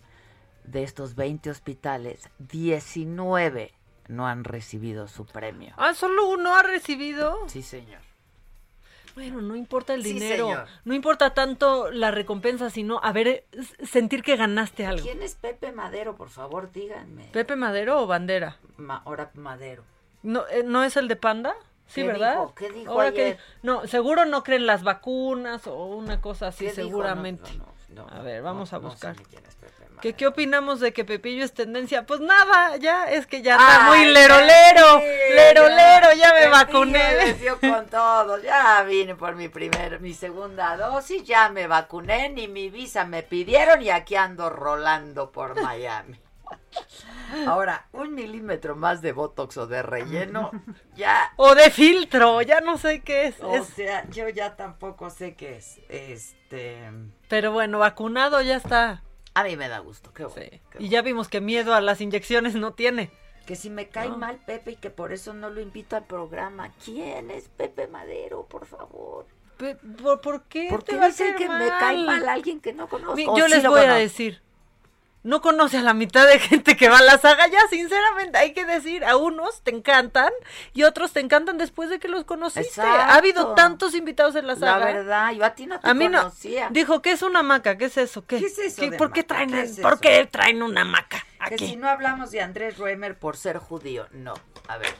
De 0.64 0.84
estos 0.84 1.16
20 1.16 1.50
hospitales, 1.50 2.28
19 2.38 3.72
no 4.08 4.28
han 4.28 4.44
recibido 4.44 5.08
su 5.08 5.26
premio. 5.26 5.74
Ah, 5.76 5.92
solo 5.92 6.28
uno 6.28 6.54
ha 6.54 6.62
recibido. 6.62 7.48
Sí, 7.48 7.62
señor. 7.62 8.00
Bueno, 9.14 9.40
no 9.42 9.56
importa 9.56 9.94
el 9.94 10.02
dinero. 10.02 10.64
No 10.84 10.94
importa 10.94 11.34
tanto 11.34 11.90
la 11.90 12.10
recompensa, 12.10 12.70
sino 12.70 12.98
a 13.02 13.12
ver, 13.12 13.44
sentir 13.84 14.22
que 14.22 14.36
ganaste 14.36 14.86
algo. 14.86 15.02
¿Quién 15.04 15.22
es 15.22 15.34
Pepe 15.34 15.72
Madero? 15.72 16.16
Por 16.16 16.30
favor, 16.30 16.72
díganme. 16.72 17.24
¿Pepe 17.32 17.56
Madero 17.56 18.00
o 18.02 18.06
Bandera? 18.06 18.56
Ma- 18.76 19.02
ahora 19.04 19.30
Madero. 19.34 19.84
¿No, 20.22 20.44
eh, 20.48 20.62
¿no 20.64 20.82
es 20.84 20.96
el 20.96 21.08
de 21.08 21.16
Panda? 21.16 21.54
Sí, 21.86 22.00
¿Qué 22.00 22.06
¿verdad? 22.06 22.32
dijo? 22.32 22.54
¿Qué 22.54 22.70
dijo 22.70 22.92
Ahora 22.92 23.08
ayer? 23.08 23.36
que- 23.36 23.42
no, 23.62 23.86
seguro 23.86 24.24
no 24.24 24.42
creen 24.44 24.66
las 24.66 24.82
vacunas 24.82 25.66
o 25.66 25.84
una 25.86 26.20
cosa 26.20 26.46
así, 26.48 26.70
seguramente. 26.70 27.50
No, 27.52 27.58
no, 27.58 27.64
no, 27.66 27.72
a 28.10 28.22
ver, 28.22 28.42
vamos 28.42 28.72
no, 28.72 28.78
a 28.78 28.80
no 28.80 28.88
sé 28.88 28.94
buscar. 28.94 29.16
ni 29.18 29.24
quién 29.24 29.44
es 29.46 29.54
Pepe 29.56 29.72
Madero. 29.80 30.00
¿Qué, 30.00 30.14
¿Qué 30.14 30.26
opinamos 30.26 30.80
de 30.80 30.92
que 30.92 31.04
Pepillo 31.04 31.44
es 31.44 31.52
tendencia? 31.52 32.04
Pues 32.06 32.20
nada, 32.20 32.76
ya, 32.78 33.10
es 33.10 33.26
que 33.26 33.42
ya 33.42 33.56
está 33.56 33.82
muy 33.88 34.04
lerolero, 34.06 34.98
sí, 34.98 35.34
lerolero, 35.34 36.12
ya 36.14 36.28
me 36.32 36.40
Pepillo 36.40 36.50
vacuné. 36.50 37.14
les 37.24 37.40
dio 37.40 37.60
con 37.60 37.86
todo. 37.86 38.40
Ya 38.42 38.82
vine 38.82 39.14
por 39.14 39.34
mi 39.36 39.48
primer, 39.48 40.00
mi 40.00 40.14
segunda 40.14 40.76
dosis, 40.76 41.22
ya 41.24 41.48
me 41.50 41.66
vacuné, 41.66 42.30
ni 42.30 42.48
mi 42.48 42.68
visa 42.70 43.04
me 43.04 43.22
pidieron 43.22 43.82
y 43.82 43.90
aquí 43.90 44.16
ando 44.16 44.50
rolando 44.50 45.30
por 45.30 45.60
Miami. 45.60 46.18
Ahora, 47.46 47.86
un 47.92 48.14
milímetro 48.14 48.76
más 48.76 49.00
de 49.00 49.12
botox 49.12 49.56
o 49.56 49.66
de 49.66 49.82
relleno, 49.82 50.50
ya. 50.96 51.32
O 51.36 51.54
de 51.54 51.70
filtro, 51.70 52.42
ya 52.42 52.60
no 52.60 52.76
sé 52.78 53.00
qué 53.00 53.26
es. 53.26 53.40
O 53.40 53.54
es- 53.56 53.66
sea, 53.68 54.08
yo 54.10 54.28
ya 54.28 54.56
tampoco 54.56 55.08
sé 55.10 55.34
qué 55.34 55.56
es. 55.56 55.80
Este. 55.88 56.90
Pero 57.28 57.52
bueno, 57.52 57.78
vacunado 57.78 58.40
ya 58.42 58.56
está. 58.56 59.02
A 59.34 59.44
mí 59.44 59.56
me 59.56 59.68
da 59.68 59.78
gusto, 59.78 60.12
qué 60.12 60.26
bueno. 60.26 60.50
Y 60.78 60.88
ya 60.90 61.00
vimos 61.00 61.28
que 61.28 61.40
miedo 61.40 61.74
a 61.74 61.80
las 61.80 62.00
inyecciones 62.02 62.54
no 62.54 62.74
tiene. 62.74 63.10
Que 63.46 63.56
si 63.56 63.70
me 63.70 63.88
cae 63.88 64.10
No. 64.10 64.18
mal 64.18 64.36
Pepe 64.44 64.72
y 64.72 64.76
que 64.76 64.90
por 64.90 65.12
eso 65.12 65.32
no 65.32 65.48
lo 65.50 65.60
invito 65.60 65.96
al 65.96 66.04
programa. 66.04 66.70
¿Quién 66.84 67.30
es 67.30 67.48
Pepe 67.48 67.88
Madero, 67.88 68.44
por 68.46 68.66
favor? 68.66 69.26
¿Por, 69.56 70.20
por 70.20 70.42
qué 70.44 70.66
¿Por 70.68 70.82
te 70.82 70.92
qué 70.92 70.98
va 70.98 71.06
a 71.06 71.12
que 71.36 71.48
me 71.48 71.68
cae 71.68 71.98
mal 72.04 72.28
alguien 72.28 72.60
que 72.60 72.72
no 72.72 72.88
conozco? 72.88 73.14
Mi- 73.16 73.26
¿O 73.26 73.36
Yo 73.38 73.48
les 73.48 73.66
voy 73.66 73.80
a 73.80 73.94
decir. 73.94 74.42
No 75.24 75.40
conoce 75.40 75.78
a 75.78 75.82
la 75.82 75.94
mitad 75.94 76.26
de 76.26 76.40
gente 76.40 76.76
que 76.76 76.88
va 76.88 76.98
a 76.98 77.02
la 77.02 77.16
saga, 77.16 77.46
ya 77.46 77.60
sinceramente 77.70 78.38
hay 78.38 78.52
que 78.52 78.64
decir, 78.64 79.04
a 79.04 79.16
unos 79.16 79.62
te 79.62 79.70
encantan 79.70 80.32
y 80.74 80.82
otros 80.82 81.12
te 81.12 81.20
encantan 81.20 81.58
después 81.58 81.88
de 81.90 82.00
que 82.00 82.08
los 82.08 82.24
conociste. 82.24 82.80
Ha 82.80 83.14
habido 83.14 83.54
tantos 83.54 83.94
invitados 83.94 84.34
en 84.34 84.48
la 84.48 84.54
La 84.54 84.58
saga. 84.60 84.84
verdad, 84.86 85.32
yo 85.32 85.44
a 85.44 85.54
ti 85.54 85.66
no 85.66 85.78
te 85.78 85.88
a 85.88 85.94
mí 85.94 86.08
no. 86.08 86.18
conocía. 86.18 86.68
Dijo, 86.70 87.02
¿qué 87.02 87.12
es 87.12 87.22
una 87.22 87.44
maca? 87.44 87.78
¿Qué 87.78 87.84
es 87.84 87.96
eso? 87.98 88.26
¿Qué, 88.26 88.40
¿Qué 88.40 88.46
es 88.46 88.58
eso 88.58 88.82
¿Qué- 88.82 88.90
de 88.90 88.98
¿Por 88.98 89.12
qué 89.12 89.22
traen, 89.22 89.50
¿Qué 89.50 89.60
el- 89.60 89.66
es 89.70 89.78
¿por 89.78 90.00
qué 90.00 90.26
traen 90.26 90.60
una 90.60 90.84
maca? 90.84 91.24
Que 91.48 91.56
si 91.56 91.76
no 91.76 91.88
hablamos 91.88 92.32
de 92.32 92.40
Andrés 92.40 92.76
Ruemer 92.78 93.16
por 93.16 93.36
ser 93.36 93.58
judío, 93.58 94.08
no. 94.10 94.34
A 94.66 94.76
ver, 94.78 94.92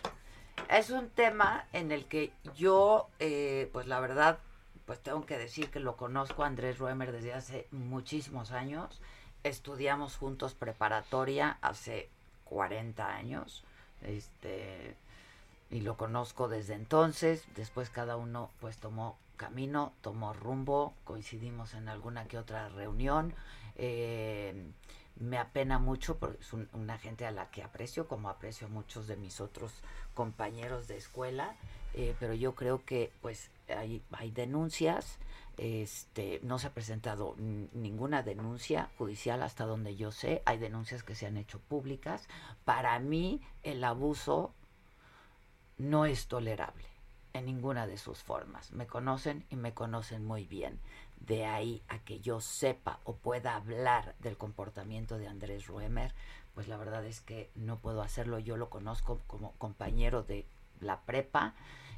es 0.68 0.90
un 0.90 1.08
tema 1.10 1.64
en 1.72 1.90
el 1.90 2.04
que 2.06 2.32
yo, 2.54 3.08
eh, 3.18 3.68
pues 3.72 3.88
la 3.88 3.98
verdad, 3.98 4.38
pues 4.86 5.00
tengo 5.02 5.26
que 5.26 5.36
decir 5.36 5.68
que 5.70 5.80
lo 5.80 5.96
conozco 5.96 6.44
a 6.44 6.46
Andrés 6.46 6.78
Ruemer 6.78 7.10
desde 7.10 7.32
hace 7.34 7.66
muchísimos 7.72 8.52
años. 8.52 9.00
Estudiamos 9.44 10.16
juntos 10.16 10.54
preparatoria 10.54 11.58
hace 11.62 12.08
40 12.44 13.14
años. 13.14 13.64
Este 14.02 14.96
y 15.70 15.80
lo 15.80 15.96
conozco 15.96 16.48
desde 16.48 16.74
entonces. 16.74 17.44
Después 17.56 17.90
cada 17.90 18.16
uno 18.16 18.50
pues 18.60 18.76
tomó 18.76 19.16
camino, 19.36 19.92
tomó 20.02 20.32
rumbo, 20.34 20.94
coincidimos 21.04 21.74
en 21.74 21.88
alguna 21.88 22.26
que 22.26 22.38
otra 22.38 22.68
reunión. 22.68 23.34
Eh, 23.76 24.70
me 25.16 25.38
apena 25.38 25.78
mucho 25.78 26.16
porque 26.18 26.38
es 26.40 26.52
un- 26.52 26.68
una 26.72 26.98
gente 26.98 27.26
a 27.26 27.30
la 27.30 27.50
que 27.50 27.62
aprecio, 27.62 28.06
como 28.08 28.28
aprecio 28.28 28.66
a 28.66 28.70
muchos 28.70 29.06
de 29.06 29.16
mis 29.16 29.40
otros 29.40 29.72
compañeros 30.14 30.88
de 30.88 30.96
escuela, 30.96 31.54
eh, 31.94 32.14
pero 32.18 32.34
yo 32.34 32.54
creo 32.54 32.84
que 32.84 33.12
pues 33.20 33.50
hay, 33.68 34.02
hay 34.12 34.30
denuncias, 34.30 35.18
este, 35.56 36.40
no 36.42 36.58
se 36.58 36.68
ha 36.68 36.74
presentado 36.74 37.34
ninguna 37.38 38.22
denuncia 38.22 38.90
judicial 38.96 39.42
hasta 39.42 39.64
donde 39.64 39.96
yo 39.96 40.10
sé, 40.10 40.42
hay 40.46 40.58
denuncias 40.58 41.02
que 41.02 41.14
se 41.14 41.26
han 41.26 41.36
hecho 41.36 41.60
públicas. 41.60 42.26
Para 42.64 42.98
mí 42.98 43.40
el 43.62 43.84
abuso 43.84 44.54
no 45.78 46.06
es 46.06 46.26
tolerable 46.26 46.86
en 47.32 47.46
ninguna 47.46 47.86
de 47.86 47.98
sus 47.98 48.22
formas. 48.22 48.72
Me 48.72 48.86
conocen 48.86 49.44
y 49.50 49.56
me 49.56 49.74
conocen 49.74 50.24
muy 50.24 50.44
bien. 50.44 50.78
De 51.20 51.46
ahí 51.46 51.82
a 51.88 51.98
que 52.00 52.20
yo 52.20 52.40
sepa 52.40 52.98
o 53.04 53.14
pueda 53.14 53.54
hablar 53.54 54.14
del 54.18 54.36
comportamiento 54.36 55.18
de 55.18 55.28
Andrés 55.28 55.66
Ruemer, 55.66 56.14
pues 56.54 56.68
la 56.68 56.76
verdad 56.76 57.04
es 57.06 57.20
que 57.20 57.50
no 57.54 57.78
puedo 57.78 58.02
hacerlo. 58.02 58.38
Yo 58.38 58.56
lo 58.56 58.70
conozco 58.70 59.20
como 59.26 59.52
compañero 59.52 60.22
de 60.22 60.46
la 60.80 61.00
prepa. 61.02 61.54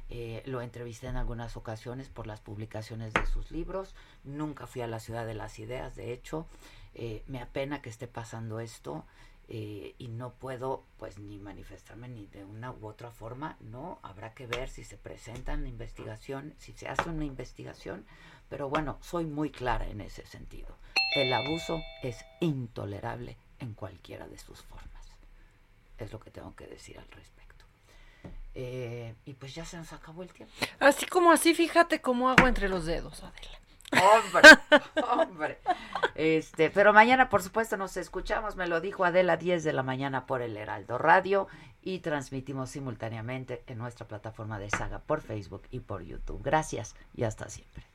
Eh, 0.09 0.43
lo 0.45 0.61
entrevisté 0.61 1.07
en 1.07 1.17
algunas 1.17 1.57
ocasiones 1.57 2.09
por 2.09 2.27
las 2.27 2.41
publicaciones 2.41 3.13
de 3.13 3.25
sus 3.25 3.51
libros. 3.51 3.95
Nunca 4.23 4.67
fui 4.67 4.81
a 4.81 4.87
la 4.87 4.99
ciudad 4.99 5.25
de 5.25 5.33
las 5.33 5.59
ideas, 5.59 5.95
de 5.95 6.13
hecho. 6.13 6.45
Eh, 6.93 7.23
me 7.27 7.41
apena 7.41 7.81
que 7.81 7.89
esté 7.89 8.07
pasando 8.07 8.59
esto 8.59 9.05
eh, 9.47 9.93
y 9.99 10.07
no 10.07 10.33
puedo 10.33 10.83
pues 10.97 11.19
ni 11.19 11.37
manifestarme 11.37 12.07
ni 12.07 12.25
de 12.27 12.43
una 12.43 12.71
u 12.71 12.87
otra 12.87 13.11
forma, 13.11 13.57
no, 13.59 13.99
habrá 14.01 14.33
que 14.33 14.47
ver 14.47 14.69
si 14.69 14.83
se 14.83 14.97
presenta 14.97 15.53
en 15.53 15.63
la 15.63 15.69
investigación, 15.69 16.55
si 16.57 16.73
se 16.73 16.87
hace 16.87 17.09
una 17.09 17.25
investigación, 17.25 18.05
pero 18.49 18.69
bueno, 18.69 18.97
soy 19.01 19.25
muy 19.25 19.51
clara 19.51 19.87
en 19.87 20.01
ese 20.01 20.25
sentido. 20.25 20.75
El 21.15 21.31
abuso 21.31 21.81
es 22.01 22.25
intolerable 22.39 23.37
en 23.59 23.73
cualquiera 23.73 24.27
de 24.27 24.39
sus 24.39 24.61
formas. 24.63 25.05
Es 25.99 26.11
lo 26.11 26.19
que 26.19 26.31
tengo 26.31 26.55
que 26.55 26.67
decir 26.67 26.97
al 26.97 27.07
respecto. 27.11 27.44
Eh, 28.55 29.13
y 29.25 29.33
pues 29.33 29.53
ya 29.53 29.65
se 29.65 29.77
nos 29.77 29.91
acabó 29.91 30.23
el 30.23 30.31
tiempo. 30.31 30.53
Así 30.79 31.05
como 31.05 31.31
así, 31.31 31.53
fíjate 31.53 32.01
cómo 32.01 32.29
hago 32.29 32.47
entre 32.47 32.69
los 32.69 32.85
dedos, 32.85 33.21
Adela. 33.21 33.59
Hombre, 33.91 34.49
hombre. 35.11 35.59
Este, 36.15 36.69
pero 36.69 36.93
mañana, 36.93 37.29
por 37.29 37.43
supuesto, 37.43 37.77
nos 37.77 37.97
escuchamos. 37.97 38.55
Me 38.55 38.67
lo 38.67 38.81
dijo 38.81 39.05
Adela 39.05 39.37
10 39.37 39.63
de 39.63 39.73
la 39.73 39.83
mañana 39.83 40.25
por 40.25 40.41
el 40.41 40.57
Heraldo 40.57 40.97
Radio 40.97 41.47
y 41.81 41.99
transmitimos 41.99 42.69
simultáneamente 42.69 43.63
en 43.67 43.77
nuestra 43.77 44.07
plataforma 44.07 44.57
de 44.57 44.69
Saga 44.69 44.99
por 44.99 45.21
Facebook 45.21 45.63
y 45.69 45.81
por 45.81 46.01
YouTube. 46.03 46.41
Gracias 46.41 46.95
y 47.13 47.23
hasta 47.23 47.49
siempre. 47.49 47.94